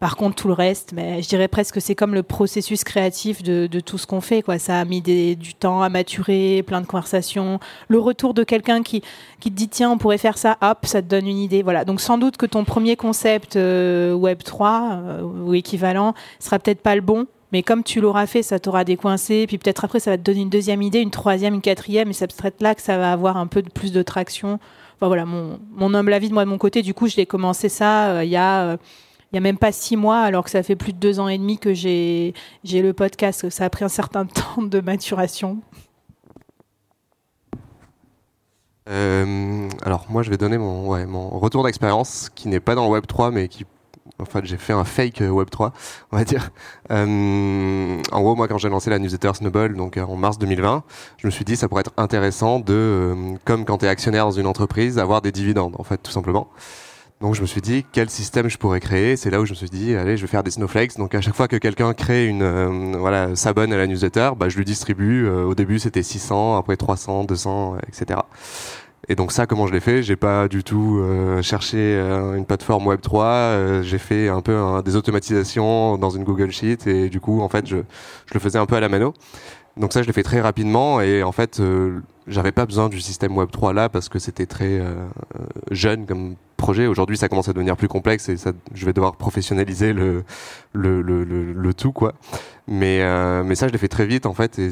par 0.00 0.16
contre, 0.16 0.36
tout 0.36 0.46
le 0.46 0.54
reste, 0.54 0.92
mais 0.92 1.22
je 1.22 1.28
dirais 1.28 1.48
presque 1.48 1.74
que 1.74 1.80
c'est 1.80 1.96
comme 1.96 2.14
le 2.14 2.22
processus 2.22 2.84
créatif 2.84 3.42
de, 3.42 3.80
tout 3.80 3.98
ce 3.98 4.06
qu'on 4.06 4.20
fait. 4.20 4.42
Quoi. 4.42 4.58
Ça 4.60 4.78
a 4.78 4.84
mis 4.84 5.00
du 5.00 5.54
temps 5.54 5.82
à 5.82 5.88
maturer, 5.88 6.62
plein 6.64 6.80
de 6.80 6.86
conversations. 6.86 7.58
Le 7.88 7.98
retour 7.98 8.32
de 8.32 8.44
quelqu'un 8.44 8.84
qui, 8.84 9.02
qui 9.40 9.50
te 9.50 9.56
dit 9.56 9.68
tiens, 9.68 9.90
on 9.90 9.98
pourrait 9.98 10.18
faire 10.18 10.38
ça, 10.38 10.56
hop, 10.62 10.86
ça 10.86 11.02
te 11.02 11.08
donne 11.08 11.26
une 11.26 11.38
idée. 11.38 11.64
Voilà. 11.64 11.84
Donc 11.84 12.00
sans 12.00 12.16
doute 12.16 12.36
que 12.36 12.46
ton 12.46 12.64
premier 12.64 12.94
concept 12.94 13.56
euh, 13.56 14.12
Web 14.12 14.44
3 14.44 14.90
euh, 14.92 15.22
ou 15.22 15.54
équivalent 15.54 16.14
sera 16.38 16.60
peut-être 16.60 16.80
pas 16.80 16.94
le 16.94 17.00
bon, 17.00 17.26
mais 17.50 17.64
comme 17.64 17.82
tu 17.82 18.00
l'auras 18.00 18.28
fait, 18.28 18.44
ça 18.44 18.60
t'aura 18.60 18.84
décoincé. 18.84 19.48
Puis 19.48 19.58
peut-être 19.58 19.84
après, 19.84 19.98
ça 19.98 20.12
va 20.12 20.16
te 20.16 20.22
donner 20.22 20.42
une 20.42 20.50
deuxième 20.50 20.82
idée, 20.82 21.00
une 21.00 21.10
troisième, 21.10 21.54
une 21.54 21.60
quatrième, 21.60 22.10
et 22.10 22.12
c'est 22.12 22.32
peut-être 22.32 22.62
là 22.62 22.76
que 22.76 22.82
ça 22.82 22.98
va 22.98 23.10
avoir 23.10 23.36
un 23.36 23.48
peu 23.48 23.62
de, 23.62 23.68
plus 23.70 23.90
de 23.90 24.02
traction. 24.02 24.60
Enfin, 24.96 25.08
voilà, 25.08 25.24
mon, 25.24 25.58
mon 25.72 25.92
humble 25.92 26.12
avis 26.12 26.28
de 26.28 26.34
moi 26.34 26.44
de 26.44 26.50
mon 26.50 26.58
côté. 26.58 26.82
Du 26.82 26.94
coup, 26.94 27.08
je 27.08 27.16
l'ai 27.16 27.26
commencé 27.26 27.68
ça 27.68 28.10
euh, 28.10 28.24
il 28.24 28.30
y 28.30 28.36
a 28.36 28.78
il 29.30 29.34
n'y 29.34 29.38
a 29.38 29.42
même 29.42 29.58
pas 29.58 29.72
six 29.72 29.96
mois, 29.96 30.20
alors 30.20 30.44
que 30.44 30.50
ça 30.50 30.62
fait 30.62 30.76
plus 30.76 30.94
de 30.94 30.98
deux 30.98 31.20
ans 31.20 31.28
et 31.28 31.36
demi 31.36 31.58
que 31.58 31.74
j'ai 31.74 32.32
le 32.64 32.92
podcast. 32.92 33.50
Ça 33.50 33.64
a 33.64 33.70
pris 33.70 33.84
un 33.84 33.88
certain 33.88 34.24
temps 34.26 34.62
de 34.62 34.80
maturation. 34.80 35.58
Euh, 38.88 39.68
alors 39.82 40.06
moi 40.08 40.22
je 40.22 40.30
vais 40.30 40.38
donner 40.38 40.56
mon, 40.56 41.28
retour 41.38 41.62
d'expérience 41.62 42.30
qui 42.34 42.48
n'est 42.48 42.60
pas 42.60 42.74
dans 42.74 42.88
Web 42.88 43.06
3 43.06 43.30
mais 43.30 43.48
qui 43.48 43.66
en 44.18 44.24
fait 44.24 44.46
j'ai 44.46 44.56
fait 44.56 44.72
un 44.72 44.84
fake 44.84 45.22
Web 45.28 45.50
3 45.50 45.74
on 46.10 46.16
va 46.16 46.24
dire 46.24 46.48
euh, 46.90 48.00
en 48.10 48.22
gros 48.22 48.34
moi 48.34 48.48
quand 48.48 48.56
j'ai 48.56 48.70
lancé 48.70 48.88
la 48.88 48.98
newsletter 48.98 49.32
Snowball 49.34 49.76
donc 49.76 49.98
en 49.98 50.16
mars 50.16 50.38
2020 50.38 50.84
je 51.18 51.26
me 51.26 51.30
suis 51.30 51.44
dit 51.44 51.54
ça 51.54 51.68
pourrait 51.68 51.80
être 51.80 51.92
intéressant 51.98 52.60
de 52.60 52.72
euh, 52.72 53.34
comme 53.44 53.66
quand 53.66 53.76
tu 53.76 53.84
es 53.84 53.88
actionnaire 53.88 54.24
dans 54.24 54.30
une 54.30 54.46
entreprise 54.46 54.98
avoir 54.98 55.20
des 55.20 55.32
dividendes 55.32 55.74
en 55.78 55.84
fait 55.84 55.98
tout 55.98 56.12
simplement 56.12 56.48
donc 57.20 57.34
je 57.34 57.40
me 57.40 57.46
suis 57.46 57.60
dit 57.60 57.84
quel 57.90 58.08
système 58.10 58.48
je 58.48 58.58
pourrais 58.58 58.78
créer? 58.80 59.16
C'est 59.16 59.30
là 59.30 59.40
où 59.40 59.44
je 59.44 59.50
me 59.50 59.56
suis 59.56 59.68
dit 59.68 59.96
allez 59.96 60.16
je 60.16 60.22
vais 60.22 60.28
faire 60.28 60.44
des 60.44 60.52
snowflakes. 60.52 60.96
Donc 60.98 61.14
à 61.14 61.20
chaque 61.20 61.34
fois 61.34 61.48
que 61.48 61.56
quelqu'un 61.56 61.92
crée 61.92 62.26
une 62.26 62.42
euh, 62.42 62.96
voilà 62.96 63.34
s'abonne 63.34 63.72
à 63.72 63.76
la 63.76 63.86
newsletter, 63.88 64.30
bah, 64.36 64.48
je 64.48 64.56
lui 64.56 64.64
distribue. 64.64 65.26
Euh, 65.26 65.44
au 65.44 65.54
début 65.54 65.80
c'était 65.80 66.04
600, 66.04 66.56
après 66.56 66.76
300, 66.76 67.24
200, 67.24 67.78
etc. 67.88 68.20
Et 69.08 69.16
donc 69.16 69.32
ça 69.32 69.46
comment 69.46 69.66
je 69.66 69.72
l'ai 69.72 69.80
fait? 69.80 70.02
J'ai 70.04 70.14
pas 70.14 70.46
du 70.46 70.62
tout 70.62 70.98
euh, 71.00 71.42
cherché 71.42 71.98
une 71.98 72.44
plateforme 72.46 72.86
Web 72.86 73.00
3. 73.00 73.82
j'ai 73.82 73.98
fait 73.98 74.28
un 74.28 74.40
peu 74.40 74.82
des 74.84 74.94
automatisations 74.94 75.98
dans 75.98 76.10
une 76.10 76.22
Google 76.22 76.52
Sheet 76.52 76.86
et 76.86 77.08
du 77.08 77.18
coup 77.18 77.40
en 77.40 77.48
fait 77.48 77.66
je, 77.66 77.78
je 78.26 78.34
le 78.34 78.38
faisais 78.40 78.58
un 78.58 78.66
peu 78.66 78.76
à 78.76 78.80
la 78.80 78.88
mano. 78.88 79.12
Donc 79.78 79.92
ça 79.92 80.02
je 80.02 80.06
l'ai 80.06 80.12
fait 80.12 80.22
très 80.22 80.40
rapidement 80.40 81.00
et 81.00 81.22
en 81.22 81.32
fait 81.32 81.62
j'avais 82.26 82.52
pas 82.52 82.66
besoin 82.66 82.88
du 82.88 83.00
système 83.00 83.36
Web 83.36 83.50
3 83.50 83.72
là 83.72 83.88
parce 83.88 84.08
que 84.08 84.18
c'était 84.18 84.46
très 84.46 84.82
jeune 85.70 86.04
comme 86.06 86.34
projet. 86.58 86.86
Aujourd'hui, 86.86 87.16
ça 87.16 87.30
commence 87.30 87.48
à 87.48 87.54
devenir 87.54 87.78
plus 87.78 87.88
complexe 87.88 88.28
et 88.28 88.36
je 88.74 88.84
vais 88.84 88.92
devoir 88.92 89.16
professionnaliser 89.16 89.94
le, 89.94 90.24
tout. 91.74 91.94
Mais, 92.66 93.00
euh, 93.00 93.42
mais 93.42 93.54
ça, 93.54 93.66
je 93.66 93.72
l'ai 93.72 93.78
fait 93.78 93.88
très 93.88 94.04
vite, 94.04 94.26
en 94.26 94.34
fait, 94.34 94.58
et 94.58 94.68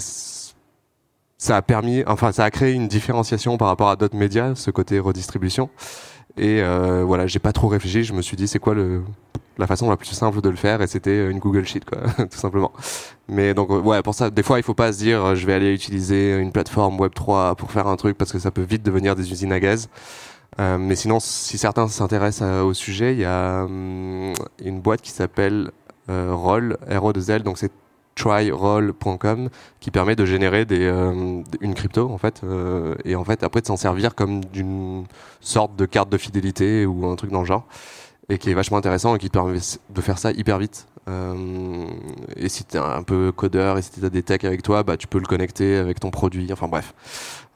ça 1.39 1.57
a 1.57 1.63
permis, 1.63 2.03
enfin, 2.07 2.33
ça 2.33 2.45
a 2.45 2.51
créé 2.51 2.75
une 2.75 2.89
différenciation 2.89 3.57
par 3.57 3.69
rapport 3.69 3.89
à 3.89 3.97
d'autres 3.97 4.17
médias, 4.17 4.55
ce 4.55 4.71
côté 4.71 4.99
redistribution. 4.99 5.71
Et 6.37 6.61
euh, 6.61 7.03
voilà, 7.05 7.27
j'ai 7.27 7.39
pas 7.39 7.53
trop 7.53 7.69
réfléchi. 7.69 8.05
Je 8.05 8.13
me 8.13 8.21
suis 8.21 8.37
dit, 8.37 8.47
c'est 8.47 8.59
quoi 8.59 8.75
le, 8.75 9.03
la 9.59 9.67
façon 9.67 9.89
la 9.89 9.97
plus 9.97 10.09
simple 10.09 10.41
de 10.41 10.49
le 10.49 10.57
faire 10.57 10.83
Et 10.83 10.87
c'était 10.87 11.31
une 11.31 11.39
Google 11.39 11.65
Sheet, 11.65 11.85
quoi, 11.85 12.01
tout 12.25 12.39
simplement. 12.39 12.73
Mais 13.29 13.55
donc, 13.55 13.71
ouais, 13.71 14.03
pour 14.03 14.15
ça, 14.15 14.31
des 14.31 14.43
fois, 14.43 14.59
il 14.59 14.63
faut 14.63 14.75
pas 14.75 14.93
se 14.93 14.99
dire, 14.99 15.35
je 15.35 15.47
vais 15.47 15.55
aller 15.55 15.73
utiliser 15.73 16.37
une 16.37 16.53
plateforme 16.53 16.99
Web 17.01 17.15
3 17.15 17.55
pour 17.57 17.71
faire 17.71 17.87
un 17.87 17.97
truc 17.97 18.17
parce 18.19 18.33
que 18.33 18.39
ça 18.39 18.51
peut 18.51 18.63
vite 18.63 18.83
devenir 18.83 19.17
des 19.17 19.31
usines 19.33 19.53
à 19.53 19.61
gaz. 19.61 19.89
Euh, 20.59 20.79
mais 20.79 20.97
sinon, 20.97 21.21
si 21.21 21.59
certains 21.59 21.89
s'intéressent 21.89 22.49
euh, 22.49 22.63
au 22.63 22.75
sujet, 22.75 23.13
il 23.13 23.21
y 23.21 23.25
a 23.25 23.65
hum, 23.65 24.33
une 24.65 24.81
boîte 24.81 25.03
qui 25.03 25.11
s'appelle 25.11 25.71
euh, 26.09 26.33
Roll, 26.35 26.79
r 26.89 27.13
2 27.13 27.31
l 27.31 27.43
donc 27.43 27.59
c'est 27.59 27.73
tryroll.com 28.15 29.51
qui 29.81 29.91
permet 29.91 30.17
de 30.17 30.25
générer 30.25 30.65
des, 30.65 30.87
une 31.61 31.75
crypto 31.75 32.11
en 32.11 32.17
fait 32.17 32.41
et 33.05 33.15
en 33.15 33.25
fait 33.25 33.43
après 33.43 33.61
de 33.61 33.67
s'en 33.67 33.77
servir 33.77 34.15
comme 34.15 34.43
d'une 34.43 35.05
sorte 35.41 35.77
de 35.77 35.85
carte 35.85 36.09
de 36.09 36.17
fidélité 36.17 36.87
ou 36.87 37.05
un 37.07 37.17
truc 37.17 37.31
dans 37.31 37.41
le 37.41 37.47
genre 37.47 37.67
et 38.29 38.39
qui 38.39 38.51
est 38.51 38.55
vachement 38.55 38.79
intéressant 38.79 39.15
et 39.15 39.19
qui 39.19 39.29
permet 39.29 39.59
de 39.91 40.01
faire 40.01 40.19
ça 40.19 40.31
hyper 40.33 40.59
vite 40.59 40.87
et 42.37 42.49
si 42.49 42.65
tu 42.65 42.77
es 42.77 42.81
un 42.81 43.05
peu 43.05 43.31
codeur 43.31 43.79
et 43.79 43.83
si 43.83 43.93
tu 43.93 44.05
as 44.05 44.11
des 44.11 44.25
techs 44.25 44.45
avec 44.45 44.63
toi 44.63 44.83
bah 44.83 44.97
tu 44.97 45.07
peux 45.07 45.21
le 45.21 45.27
connecter 45.27 45.77
avec 45.77 46.01
ton 46.01 46.11
produit 46.11 46.53
enfin 46.53 46.67
bref 46.67 46.95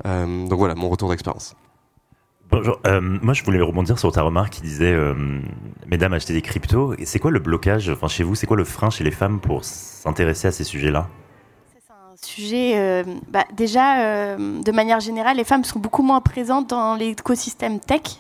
donc 0.05 0.59
voilà 0.59 0.77
mon 0.77 0.89
retour 0.89 1.11
d'expérience 1.11 1.57
Bonjour. 2.53 2.81
Euh, 2.85 3.01
moi, 3.01 3.33
je 3.33 3.45
voulais 3.45 3.61
rebondir 3.61 3.97
sur 3.97 4.11
ta 4.11 4.23
remarque 4.23 4.55
qui 4.55 4.63
disait, 4.63 4.93
euh, 4.93 5.15
mesdames, 5.87 6.13
achetez 6.13 6.33
des 6.33 6.43
cryptos. 6.43 6.95
Et 6.99 7.05
c'est 7.05 7.21
quoi 7.21 7.31
le 7.31 7.39
blocage, 7.39 7.89
enfin 7.91 8.09
chez 8.09 8.25
vous, 8.25 8.35
c'est 8.35 8.49
quoi 8.49 8.57
le 8.57 8.65
frein 8.65 8.91
chez 8.91 9.05
les 9.05 9.13
femmes 9.13 9.39
pour 9.39 9.65
s'intéresser 9.65 10.49
à 10.49 10.53
ces 10.53 10.65
sujets-là? 10.65 11.07
C'est 11.73 11.93
un 11.93 12.17
sujet, 12.21 12.73
euh, 12.77 13.05
bah, 13.29 13.45
déjà, 13.53 14.37
de 14.37 14.73
manière 14.73 14.99
générale, 14.99 15.37
les 15.37 15.45
femmes 15.45 15.63
sont 15.63 15.79
beaucoup 15.79 16.03
moins 16.03 16.21
présentes 16.21 16.71
dans 16.71 16.97
l'écosystème 16.97 17.79
tech, 17.79 18.19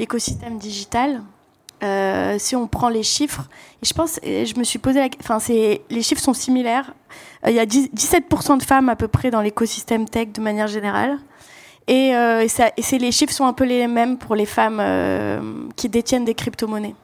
l'écosystème 0.00 0.58
digital. 0.58 1.22
Si 2.38 2.56
on 2.56 2.66
prend 2.66 2.88
les 2.88 3.02
chiffres, 3.02 3.48
je 3.82 3.92
pense, 3.92 4.18
je 4.22 4.58
me 4.58 4.64
suis 4.64 4.78
posé 4.78 5.00
la, 5.00 5.08
enfin, 5.20 5.38
les 5.48 6.02
chiffres 6.02 6.22
sont 6.22 6.34
similaires. 6.34 6.94
Il 7.46 7.52
y 7.52 7.60
a 7.60 7.66
17% 7.66 8.58
de 8.58 8.62
femmes 8.62 8.88
à 8.88 8.96
peu 8.96 9.08
près 9.08 9.30
dans 9.30 9.42
l'écosystème 9.42 10.08
tech 10.08 10.28
de 10.28 10.40
manière 10.40 10.66
générale. 10.66 11.18
Et, 11.86 12.14
euh, 12.14 12.46
les 12.92 13.12
chiffres 13.12 13.32
sont 13.32 13.44
un 13.44 13.52
peu 13.52 13.64
les 13.64 13.86
mêmes 13.86 14.16
pour 14.16 14.34
les 14.34 14.46
femmes 14.46 14.78
euh, 14.80 15.40
qui 15.76 15.88
détiennent 15.88 16.24
des 16.24 16.34
crypto-monnaies. 16.34 16.94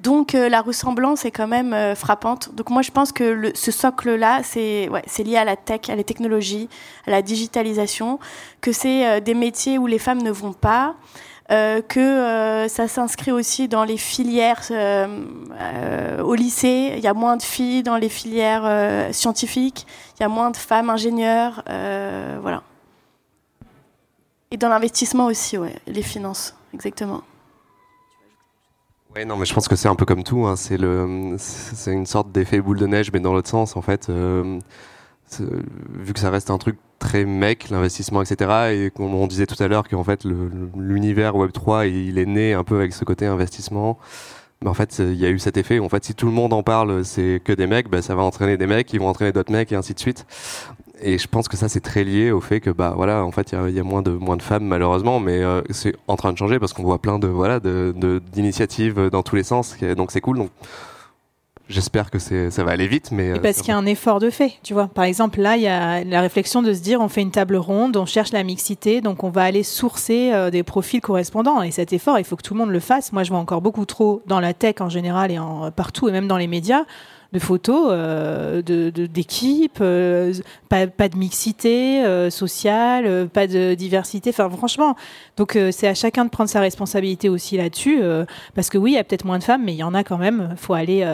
Donc 0.00 0.34
euh, 0.34 0.48
la 0.48 0.62
ressemblance 0.62 1.24
est 1.24 1.32
quand 1.32 1.48
même 1.48 1.94
frappante. 1.96 2.54
Donc 2.54 2.70
moi 2.70 2.82
je 2.82 2.90
pense 2.90 3.12
que 3.12 3.50
ce 3.54 3.70
socle-là, 3.70 4.42
c'est 4.42 4.88
lié 5.18 5.36
à 5.36 5.44
la 5.44 5.56
tech, 5.56 5.80
à 5.88 5.96
la 5.96 6.04
technologie, 6.04 6.68
à 7.06 7.10
la 7.10 7.22
digitalisation, 7.22 8.18
que 8.60 8.72
c'est 8.72 9.20
des 9.20 9.34
métiers 9.34 9.76
où 9.76 9.86
les 9.86 9.98
femmes 9.98 10.22
ne 10.22 10.30
vont 10.30 10.52
pas, 10.52 10.94
que 11.48 12.66
ça 12.68 12.88
s'inscrit 12.88 13.32
aussi 13.32 13.68
dans 13.68 13.84
les 13.84 13.96
filières 13.96 14.70
au 16.22 16.34
lycée. 16.34 16.94
Il 16.96 17.00
y 17.02 17.06
a 17.06 17.14
moins 17.14 17.36
de 17.36 17.42
filles 17.42 17.82
dans 17.82 17.96
les 17.96 18.08
filières 18.08 19.08
scientifiques, 19.12 19.86
il 20.18 20.22
y 20.22 20.26
a 20.26 20.28
moins 20.28 20.50
de 20.50 20.56
femmes 20.56 20.90
ingénieurs, 20.90 21.62
voilà. 22.42 22.62
Et 24.50 24.56
dans 24.56 24.68
l'investissement 24.68 25.26
aussi, 25.26 25.58
ouais, 25.58 25.74
les 25.86 26.02
finances, 26.02 26.54
exactement. 26.72 27.22
Ouais, 29.14 29.24
non, 29.24 29.36
mais 29.36 29.46
je 29.46 29.54
pense 29.54 29.68
que 29.68 29.76
c'est 29.76 29.88
un 29.88 29.94
peu 29.94 30.04
comme 30.04 30.22
tout. 30.22 30.46
Hein. 30.46 30.56
C'est 30.56 30.76
le, 30.76 31.34
c'est 31.38 31.92
une 31.92 32.06
sorte 32.06 32.30
d'effet 32.30 32.60
boule 32.60 32.78
de 32.78 32.86
neige, 32.86 33.10
mais 33.12 33.20
dans 33.20 33.32
l'autre 33.32 33.48
sens, 33.48 33.76
en 33.76 33.82
fait. 33.82 34.08
Euh, 34.08 34.58
vu 35.40 36.12
que 36.14 36.20
ça 36.20 36.30
reste 36.30 36.50
un 36.50 36.58
truc 36.58 36.78
très 36.98 37.24
mec, 37.24 37.70
l'investissement, 37.70 38.22
etc. 38.22 38.50
Et 38.72 38.90
comme 38.90 39.14
on 39.14 39.26
disait 39.26 39.46
tout 39.46 39.60
à 39.62 39.68
l'heure 39.68 39.88
qu'en 39.88 40.04
fait 40.04 40.24
l'univers 40.76 41.36
Web 41.36 41.52
3 41.52 41.86
il 41.86 42.18
est 42.18 42.26
né 42.26 42.54
un 42.54 42.64
peu 42.64 42.76
avec 42.76 42.92
ce 42.92 43.04
côté 43.04 43.26
investissement. 43.26 43.98
Mais 44.62 44.68
en 44.68 44.74
fait, 44.74 44.98
il 44.98 45.14
y 45.14 45.24
a 45.24 45.28
eu 45.28 45.38
cet 45.38 45.56
effet. 45.56 45.78
En 45.78 45.88
fait, 45.88 46.04
si 46.04 46.14
tout 46.14 46.26
le 46.26 46.32
monde 46.32 46.52
en 46.52 46.64
parle, 46.64 47.04
c'est 47.04 47.40
que 47.44 47.52
des 47.52 47.68
mecs, 47.68 47.88
bah, 47.88 48.02
ça 48.02 48.16
va 48.16 48.22
entraîner 48.22 48.56
des 48.56 48.66
mecs, 48.66 48.88
qui 48.88 48.98
vont 48.98 49.06
entraîner 49.06 49.30
d'autres 49.30 49.52
mecs 49.52 49.70
et 49.70 49.76
ainsi 49.76 49.94
de 49.94 50.00
suite 50.00 50.26
et 51.00 51.18
je 51.18 51.28
pense 51.28 51.48
que 51.48 51.56
ça 51.56 51.68
c'est 51.68 51.80
très 51.80 52.04
lié 52.04 52.30
au 52.30 52.40
fait 52.40 52.60
que 52.60 52.70
bah 52.70 52.92
voilà 52.96 53.24
en 53.24 53.30
fait 53.30 53.52
il 53.52 53.74
y, 53.74 53.80
a, 53.80 53.84
moins 53.84 54.02
de 54.02 54.10
moins 54.10 54.36
de 54.36 54.42
femmes 54.42 54.64
malheureusement 54.64 55.20
mais 55.20 55.42
euh, 55.42 55.62
c'est 55.70 55.94
en 56.08 56.16
train 56.16 56.32
de 56.32 56.38
changer 56.38 56.58
parce 56.58 56.72
qu'on 56.72 56.82
voit 56.82 57.00
plein 57.00 57.18
de 57.18 57.28
voilà 57.28 57.60
d'initiatives 57.60 59.08
dans 59.10 59.22
tous 59.22 59.36
les 59.36 59.42
sens 59.42 59.76
donc 59.96 60.10
c'est 60.10 60.20
cool 60.20 60.38
J'espère 61.68 62.10
que 62.10 62.18
ça 62.18 62.64
va 62.64 62.70
aller 62.70 62.86
vite, 62.86 63.10
mais 63.12 63.28
et 63.28 63.40
parce 63.40 63.58
euh, 63.58 63.60
qu'il 63.60 63.68
y 63.68 63.74
a 63.74 63.76
un 63.76 63.84
effort 63.84 64.20
de 64.20 64.30
fait, 64.30 64.54
tu 64.62 64.72
vois. 64.72 64.88
Par 64.88 65.04
exemple, 65.04 65.40
là, 65.40 65.56
il 65.56 65.62
y 65.62 65.68
a 65.68 66.02
la 66.02 66.22
réflexion 66.22 66.62
de 66.62 66.72
se 66.72 66.80
dire, 66.80 67.00
on 67.00 67.08
fait 67.08 67.20
une 67.20 67.30
table 67.30 67.56
ronde, 67.56 67.96
on 67.98 68.06
cherche 68.06 68.32
la 68.32 68.42
mixité, 68.42 69.02
donc 69.02 69.22
on 69.22 69.28
va 69.28 69.42
aller 69.42 69.62
sourcer 69.62 70.30
euh, 70.32 70.50
des 70.50 70.62
profils 70.62 71.02
correspondants. 71.02 71.62
Et 71.62 71.70
cet 71.70 71.92
effort, 71.92 72.18
il 72.18 72.24
faut 72.24 72.36
que 72.36 72.42
tout 72.42 72.54
le 72.54 72.60
monde 72.60 72.70
le 72.70 72.80
fasse. 72.80 73.12
Moi, 73.12 73.22
je 73.22 73.30
vois 73.30 73.38
encore 73.38 73.60
beaucoup 73.60 73.84
trop 73.84 74.22
dans 74.26 74.40
la 74.40 74.54
tech 74.54 74.76
en 74.80 74.88
général 74.88 75.30
et 75.30 75.38
en, 75.38 75.70
partout, 75.70 76.08
et 76.08 76.12
même 76.12 76.26
dans 76.26 76.38
les 76.38 76.46
médias 76.46 76.84
de 77.32 77.38
photos 77.38 77.88
euh, 77.90 78.62
de 78.62 78.88
d'équipes, 78.90 79.78
euh, 79.80 80.32
pas, 80.68 80.86
pas, 80.86 81.08
de 81.08 81.16
mixité 81.16 82.02
euh, 82.04 82.30
sociale, 82.30 83.28
pas 83.28 83.46
de 83.46 83.74
diversité. 83.74 84.30
Enfin, 84.30 84.48
franchement, 84.48 84.96
donc 85.36 85.58
c'est 85.70 85.88
à 85.88 85.94
chacun 85.94 86.24
de 86.24 86.30
prendre 86.30 86.48
sa 86.48 86.60
responsabilité 86.60 87.28
aussi 87.28 87.56
là-dessus, 87.56 88.00
parce 88.54 88.70
que 88.70 88.78
oui, 88.78 88.92
il 88.92 88.94
y 88.94 88.98
a 88.98 89.04
peut-être 89.04 89.24
moins 89.24 89.38
de 89.38 89.44
femmes, 89.44 89.64
mais 89.64 89.74
il 89.74 89.78
y 89.78 89.82
en 89.82 89.94
a 89.94 90.04
quand 90.04 90.18
même. 90.18 90.54
Faut 90.56 90.74
aller 90.74 91.06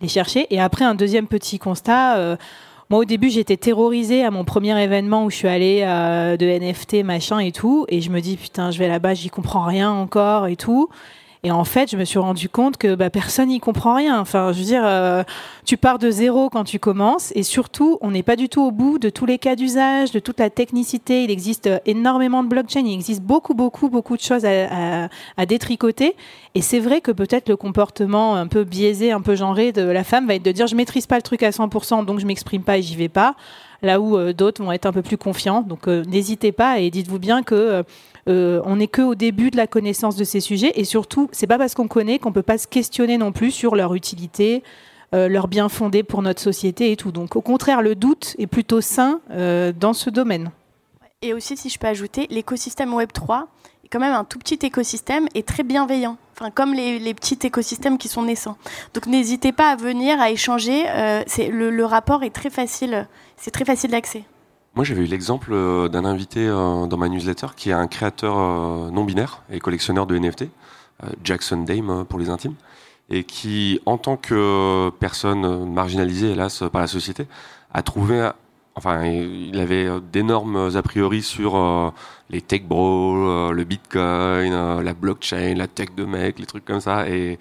les 0.00 0.08
chercher. 0.08 0.46
Et 0.50 0.60
après, 0.60 0.84
un 0.84 0.94
deuxième 0.94 1.26
petit 1.26 1.58
constat. 1.58 2.36
Moi, 2.88 3.00
au 3.00 3.04
début, 3.04 3.30
j'étais 3.30 3.56
terrorisée 3.56 4.24
à 4.24 4.30
mon 4.30 4.44
premier 4.44 4.80
événement 4.80 5.24
où 5.24 5.30
je 5.30 5.36
suis 5.36 5.48
allée 5.48 5.80
de 5.80 6.46
NFT, 6.46 7.04
machin 7.04 7.38
et 7.38 7.52
tout. 7.52 7.86
Et 7.88 8.00
je 8.00 8.10
me 8.10 8.20
dis, 8.20 8.36
putain, 8.36 8.70
je 8.70 8.78
vais 8.78 8.88
là-bas, 8.88 9.14
j'y 9.14 9.30
comprends 9.30 9.64
rien 9.64 9.90
encore 9.90 10.46
et 10.46 10.56
tout. 10.56 10.88
Et 11.46 11.52
en 11.52 11.62
fait, 11.62 11.88
je 11.88 11.96
me 11.96 12.04
suis 12.04 12.18
rendu 12.18 12.48
compte 12.48 12.76
que 12.76 12.96
bah, 12.96 13.08
personne 13.08 13.50
n'y 13.50 13.60
comprend 13.60 13.94
rien. 13.94 14.18
Enfin, 14.18 14.50
je 14.50 14.58
veux 14.58 14.64
dire, 14.64 14.82
euh, 14.84 15.22
tu 15.64 15.76
pars 15.76 16.00
de 16.00 16.10
zéro 16.10 16.50
quand 16.50 16.64
tu 16.64 16.80
commences, 16.80 17.32
et 17.36 17.44
surtout, 17.44 17.98
on 18.00 18.10
n'est 18.10 18.24
pas 18.24 18.34
du 18.34 18.48
tout 18.48 18.62
au 18.62 18.72
bout 18.72 18.98
de 18.98 19.10
tous 19.10 19.26
les 19.26 19.38
cas 19.38 19.54
d'usage, 19.54 20.10
de 20.10 20.18
toute 20.18 20.40
la 20.40 20.50
technicité. 20.50 21.22
Il 21.22 21.30
existe 21.30 21.70
énormément 21.86 22.42
de 22.42 22.48
blockchain, 22.48 22.80
il 22.80 22.94
existe 22.94 23.22
beaucoup, 23.22 23.54
beaucoup, 23.54 23.88
beaucoup 23.88 24.16
de 24.16 24.22
choses 24.22 24.44
à, 24.44 25.46
détricoter. 25.46 26.16
Et 26.56 26.62
c'est 26.62 26.80
vrai 26.80 27.00
que 27.00 27.12
peut-être 27.12 27.48
le 27.48 27.56
comportement 27.56 28.34
un 28.34 28.48
peu 28.48 28.64
biaisé, 28.64 29.12
un 29.12 29.20
peu 29.20 29.36
genré 29.36 29.70
de 29.70 29.82
la 29.82 30.02
femme 30.02 30.26
va 30.26 30.34
être 30.34 30.42
de 30.42 30.50
dire 30.50 30.66
je 30.66 30.74
maîtrise 30.74 31.06
pas 31.06 31.14
le 31.14 31.22
truc 31.22 31.44
à 31.44 31.50
100%, 31.50 32.04
donc 32.04 32.18
je 32.18 32.26
m'exprime 32.26 32.62
pas 32.62 32.78
et 32.78 32.82
j'y 32.82 32.96
vais 32.96 33.08
pas 33.08 33.36
là 33.82 34.00
où 34.00 34.16
euh, 34.16 34.32
d'autres 34.32 34.62
vont 34.62 34.72
être 34.72 34.86
un 34.86 34.92
peu 34.92 35.02
plus 35.02 35.16
confiants. 35.18 35.62
Donc 35.62 35.88
euh, 35.88 36.04
n'hésitez 36.04 36.52
pas 36.52 36.80
et 36.80 36.90
dites-vous 36.90 37.18
bien 37.18 37.42
que 37.42 37.54
euh, 37.54 37.82
on 38.26 38.76
n'est 38.76 38.88
que 38.88 39.02
au 39.02 39.14
début 39.14 39.50
de 39.50 39.56
la 39.56 39.66
connaissance 39.66 40.16
de 40.16 40.24
ces 40.24 40.40
sujets 40.40 40.72
et 40.74 40.84
surtout, 40.84 41.28
c'est 41.32 41.46
pas 41.46 41.58
parce 41.58 41.74
qu'on 41.74 41.88
connaît 41.88 42.18
qu'on 42.18 42.32
peut 42.32 42.42
pas 42.42 42.58
se 42.58 42.66
questionner 42.66 43.18
non 43.18 43.32
plus 43.32 43.50
sur 43.50 43.76
leur 43.76 43.94
utilité, 43.94 44.62
leur 45.12 45.48
bien 45.48 45.68
fondé 45.68 46.02
pour 46.02 46.22
notre 46.22 46.42
société 46.42 46.92
et 46.92 46.96
tout. 46.96 47.12
Donc 47.12 47.36
au 47.36 47.40
contraire, 47.40 47.82
le 47.82 47.94
doute 47.94 48.34
est 48.38 48.46
plutôt 48.46 48.80
sain 48.80 49.20
dans 49.30 49.92
ce 49.92 50.10
domaine. 50.10 50.50
Et 51.22 51.32
aussi, 51.32 51.56
si 51.56 51.68
je 51.70 51.78
peux 51.78 51.86
ajouter, 51.86 52.26
l'écosystème 52.30 52.92
Web 52.92 53.12
3 53.12 53.48
est 53.84 53.88
quand 53.88 54.00
même 54.00 54.14
un 54.14 54.24
tout 54.24 54.38
petit 54.38 54.58
écosystème 54.62 55.28
et 55.34 55.42
très 55.42 55.62
bienveillant. 55.62 56.18
Enfin, 56.32 56.50
comme 56.50 56.74
les, 56.74 57.14
petits 57.14 57.38
écosystèmes 57.44 57.96
qui 57.96 58.08
sont 58.08 58.22
naissants. 58.22 58.58
Donc 58.92 59.06
n'hésitez 59.06 59.52
pas 59.52 59.70
à 59.70 59.76
venir, 59.76 60.20
à 60.20 60.30
échanger. 60.30 60.84
le, 61.38 61.70
le, 61.70 61.84
rapport 61.84 62.22
est 62.22 62.30
très 62.30 62.50
facile 62.50 63.06
c'est 63.36 63.50
très 63.50 63.64
facile 63.64 63.90
d'accès. 63.90 64.24
Moi, 64.76 64.84
j'avais 64.84 65.04
eu 65.04 65.06
l'exemple 65.06 65.54
euh, 65.54 65.88
d'un 65.88 66.04
invité 66.04 66.46
euh, 66.46 66.84
dans 66.84 66.98
ma 66.98 67.08
newsletter 67.08 67.46
qui 67.56 67.70
est 67.70 67.72
un 67.72 67.86
créateur 67.86 68.36
euh, 68.38 68.90
non 68.90 69.04
binaire 69.04 69.42
et 69.50 69.58
collectionneur 69.58 70.06
de 70.06 70.18
NFT, 70.18 70.44
Jackson 71.24 71.62
Dame 71.62 72.04
pour 72.06 72.18
les 72.18 72.28
intimes, 72.28 72.54
et 73.08 73.24
qui, 73.24 73.80
en 73.86 73.96
tant 73.96 74.18
que 74.18 74.90
personne 74.98 75.70
marginalisée, 75.70 76.32
hélas, 76.32 76.62
par 76.72 76.82
la 76.82 76.86
société, 76.86 77.26
a 77.72 77.82
trouvé, 77.82 78.30
enfin, 78.74 79.04
il 79.04 79.58
avait 79.60 79.88
d'énormes 80.12 80.70
a 80.74 80.82
priori 80.82 81.22
sur 81.22 81.92
les 82.30 82.40
tech 82.40 82.62
bros, 82.62 83.52
le 83.52 83.64
bitcoin, 83.64 84.80
la 84.80 84.94
blockchain, 84.94 85.54
la 85.54 85.68
tech 85.68 85.88
de 85.94 86.06
mec, 86.06 86.38
les 86.38 86.46
trucs 86.46 86.64
comme 86.64 86.80
ça, 86.80 87.06
et, 87.10 87.38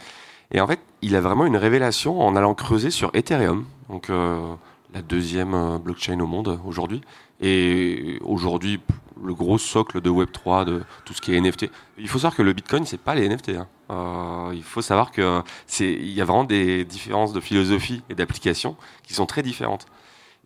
en 0.59 0.67
fait, 0.67 0.81
il 1.01 1.15
a 1.15 1.21
vraiment 1.21 1.45
une 1.45 1.57
révélation 1.57 2.21
en 2.21 2.35
allant 2.35 2.55
creuser 2.55 2.91
sur 2.91 3.09
Ethereum. 3.13 3.63
Donc, 3.89 4.09
la 4.09 5.01
deuxième 5.01 5.77
blockchain 5.77 6.19
au 6.19 6.27
monde 6.27 6.59
aujourd'hui. 6.65 7.01
Et 7.41 8.19
aujourd'hui, 8.21 8.79
le 9.23 9.33
gros 9.33 9.57
socle 9.57 10.01
de 10.01 10.09
Web3, 10.09 10.65
de 10.65 10.83
tout 11.03 11.13
ce 11.13 11.21
qui 11.21 11.33
est 11.33 11.39
NFT. 11.39 11.69
Il 11.97 12.07
faut 12.07 12.19
savoir 12.19 12.35
que 12.35 12.41
le 12.41 12.53
Bitcoin, 12.53 12.85
c'est 12.85 12.99
pas 12.99 13.15
les 13.15 13.27
NFT. 13.27 13.49
Hein. 13.49 13.67
Euh, 13.91 14.51
il 14.53 14.63
faut 14.63 14.81
savoir 14.81 15.11
que 15.11 15.41
c'est, 15.67 15.91
il 15.91 16.11
y 16.11 16.21
a 16.21 16.25
vraiment 16.25 16.43
des 16.43 16.85
différences 16.85 17.33
de 17.33 17.39
philosophie 17.39 18.01
et 18.09 18.15
d'application 18.15 18.75
qui 19.03 19.13
sont 19.13 19.25
très 19.25 19.43
différentes. 19.43 19.85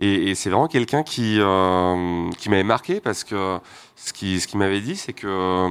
Et, 0.02 0.34
c'est 0.34 0.50
vraiment 0.50 0.68
quelqu'un 0.68 1.04
qui, 1.04 1.38
euh, 1.40 2.30
qui 2.38 2.50
m'avait 2.50 2.64
marqué 2.64 3.02
parce 3.02 3.26
que 3.26 3.60
ce 3.98 4.14
qui, 4.14 4.40
ce 4.40 4.48
qui 4.48 4.56
m'avait 4.56 4.80
dit, 4.80 4.96
c'est 4.96 5.12
que 5.12 5.68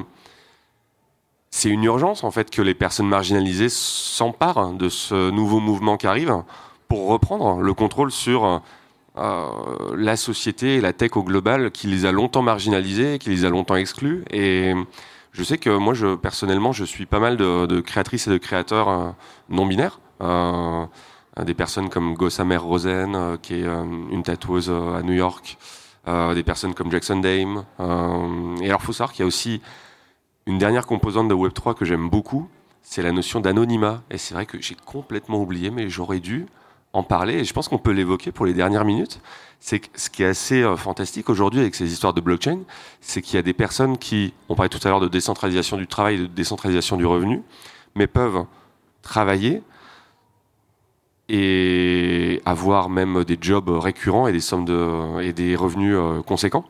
c'est 1.51 1.71
une 1.71 1.85
urgence 1.85 2.25
en 2.25 2.31
fait 2.31 2.51
que 2.51 2.61
les 2.61 2.75
personnes 2.75 3.09
marginalisées 3.09 3.71
s'emparent 3.71 4.75
de 4.75 4.91
ce 4.91 5.31
nouveau 5.31 5.61
mouvement 5.61 5.97
qui 5.97 6.07
arrive 6.07 6.43
pour 6.89 7.09
reprendre 7.09 7.61
le 7.61 7.73
contrôle 7.73 8.11
sur 8.11 8.61
euh, 9.19 9.97
la 9.97 10.17
société 10.17 10.77
et 10.77 10.81
la 10.81 10.93
tech 10.93 11.17
au 11.17 11.23
global 11.23 11.71
qui 11.71 11.87
les 11.87 12.07
a 12.07 12.13
longtemps 12.13 12.43
marginalisés, 12.43 13.19
qui 13.19 13.31
les 13.31 13.45
a 13.45 13.51
longtemps 13.51 13.77
exclus. 13.77 14.25
Et 14.31 14.75
je 15.33 15.43
sais 15.43 15.59
que 15.59 15.71
moi, 15.71 15.95
personnellement, 16.21 16.73
je 16.73 16.85
suis 16.85 17.07
pas 17.07 17.21
mal 17.21 17.37
de, 17.37 17.81
créatrices 17.81 18.27
et 18.27 18.31
de 18.31 18.39
créateurs 18.39 18.89
euh, 18.89 19.11
non 19.49 19.67
binaires. 19.67 20.01
Euh, 20.21 20.85
des 21.45 21.55
personnes 21.55 21.89
comme 21.89 22.15
Gossamer 22.15 22.57
Rosen, 22.57 23.39
qui 23.41 23.55
est 23.55 23.65
une 23.65 24.25
tatoueuse 24.25 24.71
à 24.71 25.03
New 25.03 25.13
York, 25.13 25.57
des 26.35 26.43
personnes 26.43 26.75
comme 26.75 26.91
Jackson 26.91 27.21
Dame. 27.21 27.65
et 27.79 28.67
alors, 28.67 28.81
il 28.83 28.85
faut 28.85 28.93
savoir 28.93 29.13
qu'il 29.13 29.21
y 29.21 29.23
a 29.23 29.29
aussi 29.29 29.61
une 30.47 30.59
dernière 30.59 30.85
composante 30.85 31.29
de 31.29 31.35
Web3 31.35 31.75
que 31.75 31.85
j'aime 31.85 32.11
beaucoup, 32.11 32.49
c'est 32.83 33.03
la 33.03 33.13
notion 33.13 33.39
d'anonymat. 33.39 34.03
Et 34.11 34.19
c'est 34.19 34.35
vrai 34.35 34.47
que 34.47 34.61
j'ai 34.61 34.75
complètement 34.75 35.41
oublié, 35.41 35.71
mais 35.71 35.89
j'aurais 35.89 36.19
dû 36.19 36.47
en 36.93 37.03
parler, 37.03 37.35
et 37.35 37.45
je 37.45 37.53
pense 37.53 37.69
qu'on 37.69 37.79
peut 37.79 37.91
l'évoquer 37.91 38.33
pour 38.33 38.47
les 38.47 38.55
dernières 38.55 38.85
minutes. 38.85 39.21
C'est 39.61 39.81
ce 39.95 40.09
qui 40.09 40.23
est 40.23 40.27
assez 40.27 40.63
euh, 40.63 40.77
fantastique 40.77 41.29
aujourd'hui 41.29 41.61
avec 41.61 41.75
ces 41.75 41.93
histoires 41.93 42.15
de 42.15 42.21
blockchain, 42.21 42.61
c'est 43.01 43.23
qu'il 43.23 43.37
y 43.37 43.39
a 43.39 43.43
des 43.43 43.53
personnes 43.53 43.99
qui, 43.99 44.33
on 44.49 44.55
parlait 44.55 44.69
tout 44.69 44.81
à 44.85 44.89
l'heure 44.89 45.01
de 45.01 45.09
décentralisation 45.09 45.77
du 45.77 45.87
travail, 45.87 46.19
de 46.19 46.27
décentralisation 46.27 46.97
du 46.97 47.07
revenu, 47.07 47.43
mais 47.95 48.07
peuvent 48.07 48.45
travailler 49.03 49.63
et 51.29 52.41
avoir 52.47 52.89
même 52.89 53.25
des 53.25 53.37
jobs 53.41 53.69
récurrents 53.69 54.29
et 54.29 54.33
des 54.33 54.41
sommes 54.41 54.65
de, 54.65 55.21
et 55.21 55.33
des 55.33 55.57
revenus 55.57 55.95
euh, 55.97 56.23
conséquents, 56.23 56.65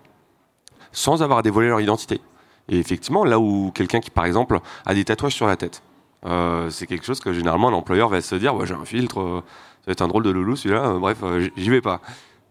sans 0.93 1.23
avoir 1.23 1.41
à 1.41 1.43
dévoiler 1.43 1.69
leur 1.69 1.81
identité. 1.81 2.21
Et 2.69 2.79
effectivement, 2.79 3.25
là 3.25 3.39
où 3.39 3.71
quelqu'un 3.73 4.01
qui, 4.01 4.11
par 4.11 4.25
exemple, 4.25 4.61
a 4.85 4.95
des 4.95 5.05
tatouages 5.05 5.35
sur 5.35 5.47
la 5.47 5.57
tête, 5.57 5.83
euh, 6.27 6.71
c'est 6.71 6.87
quelque 6.87 7.07
chose 7.07 7.21
que 7.21 7.33
généralement 7.33 7.71
l'employeur 7.71 8.09
va 8.09 8.21
se 8.21 8.35
dire, 8.35 8.67
j'ai 8.67 8.75
un 8.75 8.85
filtre, 8.85 9.45
être 9.89 10.03
un 10.03 10.09
drôle 10.09 10.23
de 10.23 10.31
loulou 10.31 10.57
celui-là, 10.57 10.87
euh, 10.87 10.99
bref, 10.99 11.19
euh, 11.23 11.49
j'y 11.57 11.71
vais 11.71 11.81
pas. 11.81 12.01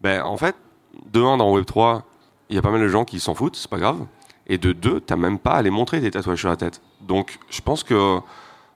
Ben, 0.01 0.23
en 0.23 0.37
fait, 0.37 0.55
de 1.11 1.21
un, 1.21 1.37
dans 1.37 1.55
Web3, 1.57 2.01
il 2.49 2.55
y 2.55 2.59
a 2.59 2.61
pas 2.61 2.71
mal 2.71 2.81
de 2.81 2.87
gens 2.87 3.05
qui 3.05 3.19
s'en 3.19 3.35
foutent, 3.35 3.55
c'est 3.55 3.69
pas 3.69 3.79
grave. 3.79 4.05
Et 4.47 4.57
de 4.57 4.71
deux, 4.71 4.99
t'as 4.99 5.15
même 5.15 5.39
pas 5.39 5.53
à 5.53 5.61
les 5.61 5.69
montrer 5.69 5.99
des 5.99 6.11
tatouages 6.11 6.39
sur 6.39 6.49
la 6.49 6.55
tête. 6.55 6.81
Donc, 7.01 7.39
je 7.49 7.61
pense 7.61 7.83
que, 7.83 8.19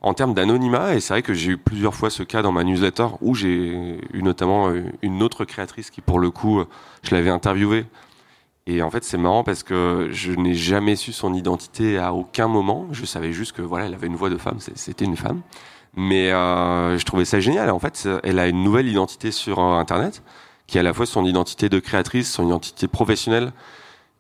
en 0.02 0.14
termes 0.14 0.34
d'anonymat, 0.34 0.96
et 0.96 1.00
c'est 1.00 1.14
vrai 1.14 1.22
que 1.22 1.34
j'ai 1.34 1.52
eu 1.52 1.58
plusieurs 1.58 1.96
fois 1.96 2.10
ce 2.10 2.24
cas 2.24 2.42
dans 2.42 2.52
ma 2.52 2.64
newsletter, 2.64 3.08
où 3.22 3.36
j'ai 3.36 4.00
eu 4.14 4.24
notamment 4.24 4.70
euh, 4.70 4.84
une 5.02 5.24
autre 5.24 5.46
créatrice 5.46 5.90
qui, 5.90 6.02
pour 6.02 6.20
le 6.20 6.30
coup, 6.30 6.64
je 7.04 7.16
l'avais 7.16 7.30
interviewée. 7.30 7.86
Et 8.68 8.82
en 8.84 8.92
fait, 8.92 9.04
c'est 9.04 9.18
marrant 9.18 9.44
parce 9.44 9.64
que 9.64 10.10
je 10.12 10.34
n'ai 10.34 10.54
jamais 10.54 10.96
su 10.96 11.14
son 11.14 11.34
identité 11.34 11.98
à 11.98 12.14
aucun 12.14 12.48
moment. 12.48 12.88
Je 12.92 13.06
savais 13.06 13.34
juste 13.34 13.54
que 13.54 13.62
voilà, 13.62 13.86
elle 13.88 13.94
avait 13.94 14.08
une 14.08 14.16
voix 14.16 14.30
de 14.30 14.38
femme, 14.38 14.58
c'était 14.60 15.06
une 15.06 15.18
femme. 15.18 15.42
Mais 15.96 16.32
euh, 16.32 16.98
je 16.98 17.06
trouvais 17.06 17.26
ça 17.26 17.40
génial. 17.40 17.70
En 17.70 17.80
fait, 17.80 18.08
elle 18.24 18.40
a 18.40 18.48
une 18.48 18.64
nouvelle 18.64 18.88
identité 18.88 19.32
sur 19.32 19.60
euh, 19.60 19.78
Internet, 19.78 20.24
qui 20.68 20.78
est 20.78 20.80
à 20.80 20.84
la 20.84 20.94
fois 20.94 21.06
son 21.06 21.26
identité 21.26 21.70
de 21.70 21.80
créatrice, 21.80 22.32
son 22.32 22.48
identité 22.48 22.88
professionnelle, 22.88 23.52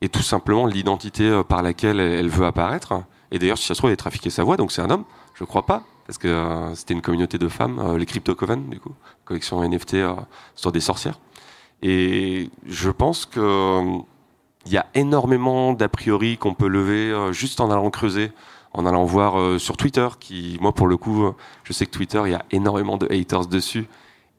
et 0.01 0.09
tout 0.09 0.23
simplement 0.23 0.65
l'identité 0.65 1.29
euh, 1.29 1.43
par 1.43 1.61
laquelle 1.61 1.99
elle 1.99 2.29
veut 2.29 2.45
apparaître. 2.45 3.03
Et 3.31 3.39
d'ailleurs, 3.39 3.57
si 3.57 3.65
ça 3.65 3.73
se 3.73 3.79
trouve, 3.79 3.89
elle 3.89 3.93
a 3.93 3.97
trafiqué 3.97 4.29
sa 4.29 4.43
voix, 4.43 4.57
donc 4.57 4.71
c'est 4.71 4.81
un 4.81 4.89
homme. 4.89 5.05
Je 5.33 5.45
crois 5.45 5.65
pas, 5.65 5.83
parce 6.05 6.17
que 6.17 6.71
c'était 6.75 6.93
une 6.93 7.01
communauté 7.01 7.37
de 7.37 7.47
femmes, 7.47 7.95
les 7.97 8.05
Crypto 8.05 8.35
Coven, 8.35 8.69
du 8.69 8.79
coup, 8.79 8.93
collection 9.23 9.63
NFT 9.63 9.97
sur 10.55 10.73
des 10.73 10.81
sorcières. 10.81 11.19
Et 11.81 12.49
je 12.67 12.89
pense 12.89 13.25
que 13.25 13.81
il 14.65 14.71
y 14.71 14.77
a 14.77 14.85
énormément 14.93 15.73
d'a 15.73 15.87
priori 15.87 16.37
qu'on 16.37 16.53
peut 16.53 16.67
lever 16.67 17.31
juste 17.31 17.61
en 17.61 17.71
allant 17.71 17.89
creuser 17.89 18.31
en 18.73 18.85
allant 18.85 19.05
voir 19.05 19.39
euh, 19.39 19.59
sur 19.59 19.77
Twitter, 19.77 20.07
qui, 20.19 20.57
moi, 20.61 20.73
pour 20.73 20.87
le 20.87 20.97
coup, 20.97 21.25
euh, 21.25 21.35
je 21.63 21.73
sais 21.73 21.85
que 21.85 21.91
Twitter, 21.91 22.21
il 22.25 22.31
y 22.31 22.35
a 22.35 22.45
énormément 22.51 22.97
de 22.97 23.07
haters 23.11 23.47
dessus 23.47 23.87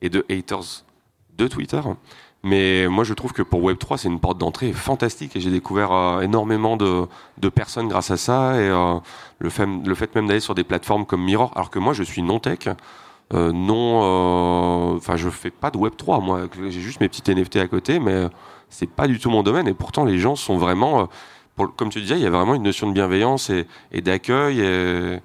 et 0.00 0.08
de 0.08 0.24
haters 0.30 0.84
de 1.36 1.48
Twitter. 1.48 1.80
Mais 2.42 2.88
moi, 2.88 3.04
je 3.04 3.14
trouve 3.14 3.32
que 3.32 3.42
pour 3.42 3.60
Web3, 3.60 3.98
c'est 3.98 4.08
une 4.08 4.18
porte 4.18 4.38
d'entrée 4.38 4.72
fantastique 4.72 5.36
et 5.36 5.40
j'ai 5.40 5.50
découvert 5.50 5.92
euh, 5.92 6.20
énormément 6.22 6.76
de, 6.76 7.06
de, 7.38 7.48
personnes 7.48 7.88
grâce 7.88 8.10
à 8.10 8.16
ça 8.16 8.60
et 8.60 8.68
le, 9.38 9.50
fait, 9.50 9.66
le 9.66 9.94
fait 9.94 10.14
même 10.14 10.26
d'aller 10.26 10.40
sur 10.40 10.54
des 10.54 10.64
plateformes 10.64 11.06
comme 11.06 11.22
Mirror, 11.22 11.52
alors 11.54 11.70
que 11.70 11.78
moi, 11.78 11.92
je 11.92 12.02
suis 12.02 12.22
non-tech, 12.22 12.68
non, 13.32 14.96
enfin, 14.96 15.16
je 15.16 15.30
fais 15.30 15.50
pas 15.50 15.70
de 15.70 15.78
Web3, 15.78 16.22
moi, 16.22 16.48
j'ai 16.68 16.80
juste 16.80 17.00
mes 17.00 17.08
petites 17.08 17.28
NFT 17.28 17.56
à 17.56 17.68
côté, 17.68 17.98
mais 17.98 18.26
c'est 18.68 18.90
pas 18.90 19.06
du 19.06 19.18
tout 19.18 19.30
mon 19.30 19.42
domaine 19.42 19.68
et 19.68 19.74
pourtant, 19.74 20.04
les 20.04 20.18
gens 20.18 20.36
sont 20.36 20.58
vraiment 20.58 21.08
comme 21.56 21.90
tu 21.90 22.00
disais, 22.00 22.16
il 22.16 22.22
y 22.22 22.26
a 22.26 22.30
vraiment 22.30 22.54
une 22.54 22.62
notion 22.62 22.88
de 22.88 22.92
bienveillance 22.92 23.50
et, 23.50 24.00
d'accueil. 24.00 24.60
Et 24.60 25.20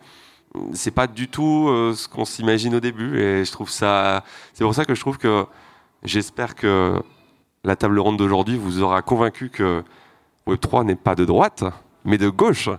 c'est 0.73 0.91
pas 0.91 1.07
du 1.07 1.27
tout 1.27 1.67
euh, 1.69 1.93
ce 1.93 2.07
qu'on 2.07 2.25
s'imagine 2.25 2.75
au 2.75 2.79
début. 2.79 3.19
Et 3.19 3.45
je 3.45 3.51
trouve 3.51 3.69
ça. 3.69 4.23
C'est 4.53 4.63
pour 4.63 4.75
ça 4.75 4.85
que 4.85 4.95
je 4.95 4.99
trouve 4.99 5.17
que 5.17 5.45
j'espère 6.03 6.55
que 6.55 7.01
la 7.63 7.75
table 7.75 7.99
ronde 7.99 8.17
d'aujourd'hui 8.17 8.57
vous 8.57 8.81
aura 8.81 9.01
convaincu 9.01 9.49
que 9.49 9.83
Web3 10.47 10.85
n'est 10.85 10.95
pas 10.95 11.15
de 11.15 11.25
droite, 11.25 11.63
mais 12.05 12.17
de 12.17 12.29
gauche. 12.29 12.69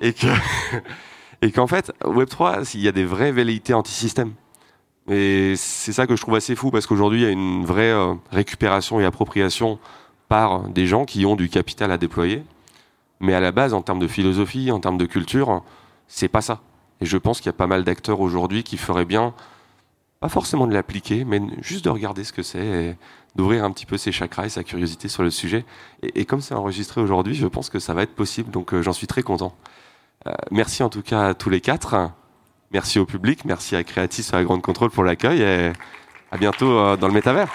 Et 0.00 0.14
et 1.42 1.52
qu'en 1.52 1.66
fait, 1.66 1.92
Web3, 2.02 2.70
il 2.74 2.80
y 2.80 2.88
a 2.88 2.92
des 2.92 3.04
vraies 3.04 3.32
velléités 3.32 3.74
anti-système. 3.74 4.32
Et 5.10 5.54
c'est 5.56 5.92
ça 5.92 6.06
que 6.06 6.16
je 6.16 6.22
trouve 6.22 6.34
assez 6.36 6.56
fou 6.56 6.70
parce 6.70 6.86
qu'aujourd'hui, 6.86 7.20
il 7.20 7.24
y 7.24 7.26
a 7.26 7.30
une 7.30 7.64
vraie 7.66 7.92
euh, 7.92 8.14
récupération 8.30 9.00
et 9.00 9.04
appropriation 9.04 9.78
par 10.28 10.68
des 10.68 10.86
gens 10.86 11.04
qui 11.04 11.26
ont 11.26 11.36
du 11.36 11.50
capital 11.50 11.92
à 11.92 11.98
déployer 11.98 12.42
mais 13.20 13.34
à 13.34 13.40
la 13.40 13.52
base, 13.52 13.74
en 13.74 13.82
termes 13.82 13.98
de 13.98 14.08
philosophie, 14.08 14.70
en 14.70 14.80
termes 14.80 14.98
de 14.98 15.06
culture, 15.06 15.62
c'est 16.08 16.28
pas 16.28 16.40
ça. 16.40 16.60
Et 17.00 17.06
je 17.06 17.16
pense 17.16 17.38
qu'il 17.38 17.46
y 17.46 17.50
a 17.50 17.54
pas 17.54 17.66
mal 17.66 17.84
d'acteurs 17.84 18.20
aujourd'hui 18.20 18.62
qui 18.62 18.76
feraient 18.76 19.04
bien, 19.04 19.34
pas 20.20 20.28
forcément 20.28 20.66
de 20.66 20.72
l'appliquer, 20.72 21.24
mais 21.24 21.40
juste 21.60 21.84
de 21.84 21.90
regarder 21.90 22.24
ce 22.24 22.32
que 22.32 22.42
c'est 22.42 22.64
et 22.64 22.96
d'ouvrir 23.36 23.64
un 23.64 23.70
petit 23.72 23.86
peu 23.86 23.96
ses 23.96 24.12
chakras 24.12 24.46
et 24.46 24.48
sa 24.48 24.64
curiosité 24.64 25.08
sur 25.08 25.22
le 25.22 25.30
sujet. 25.30 25.64
Et, 26.02 26.24
comme 26.24 26.40
c'est 26.40 26.54
enregistré 26.54 27.00
aujourd'hui, 27.00 27.34
je 27.34 27.46
pense 27.46 27.68
que 27.68 27.78
ça 27.78 27.94
va 27.94 28.02
être 28.02 28.14
possible, 28.14 28.50
donc 28.50 28.72
euh, 28.72 28.82
j'en 28.82 28.92
suis 28.92 29.06
très 29.06 29.22
content. 29.22 29.54
Euh, 30.26 30.32
merci 30.50 30.82
en 30.82 30.88
tout 30.88 31.02
cas 31.02 31.28
à 31.28 31.34
tous 31.34 31.50
les 31.50 31.60
quatre. 31.60 32.10
Merci 32.70 32.98
au 32.98 33.06
public, 33.06 33.44
merci 33.44 33.76
à 33.76 33.84
Creatis 33.84 34.28
à 34.32 34.42
Grande 34.42 34.62
Contrôle 34.62 34.90
pour 34.90 35.04
l'accueil 35.04 35.42
et 35.42 35.72
à 36.30 36.38
bientôt 36.38 36.96
dans 36.96 37.06
le 37.06 37.12
métavers. 37.12 37.48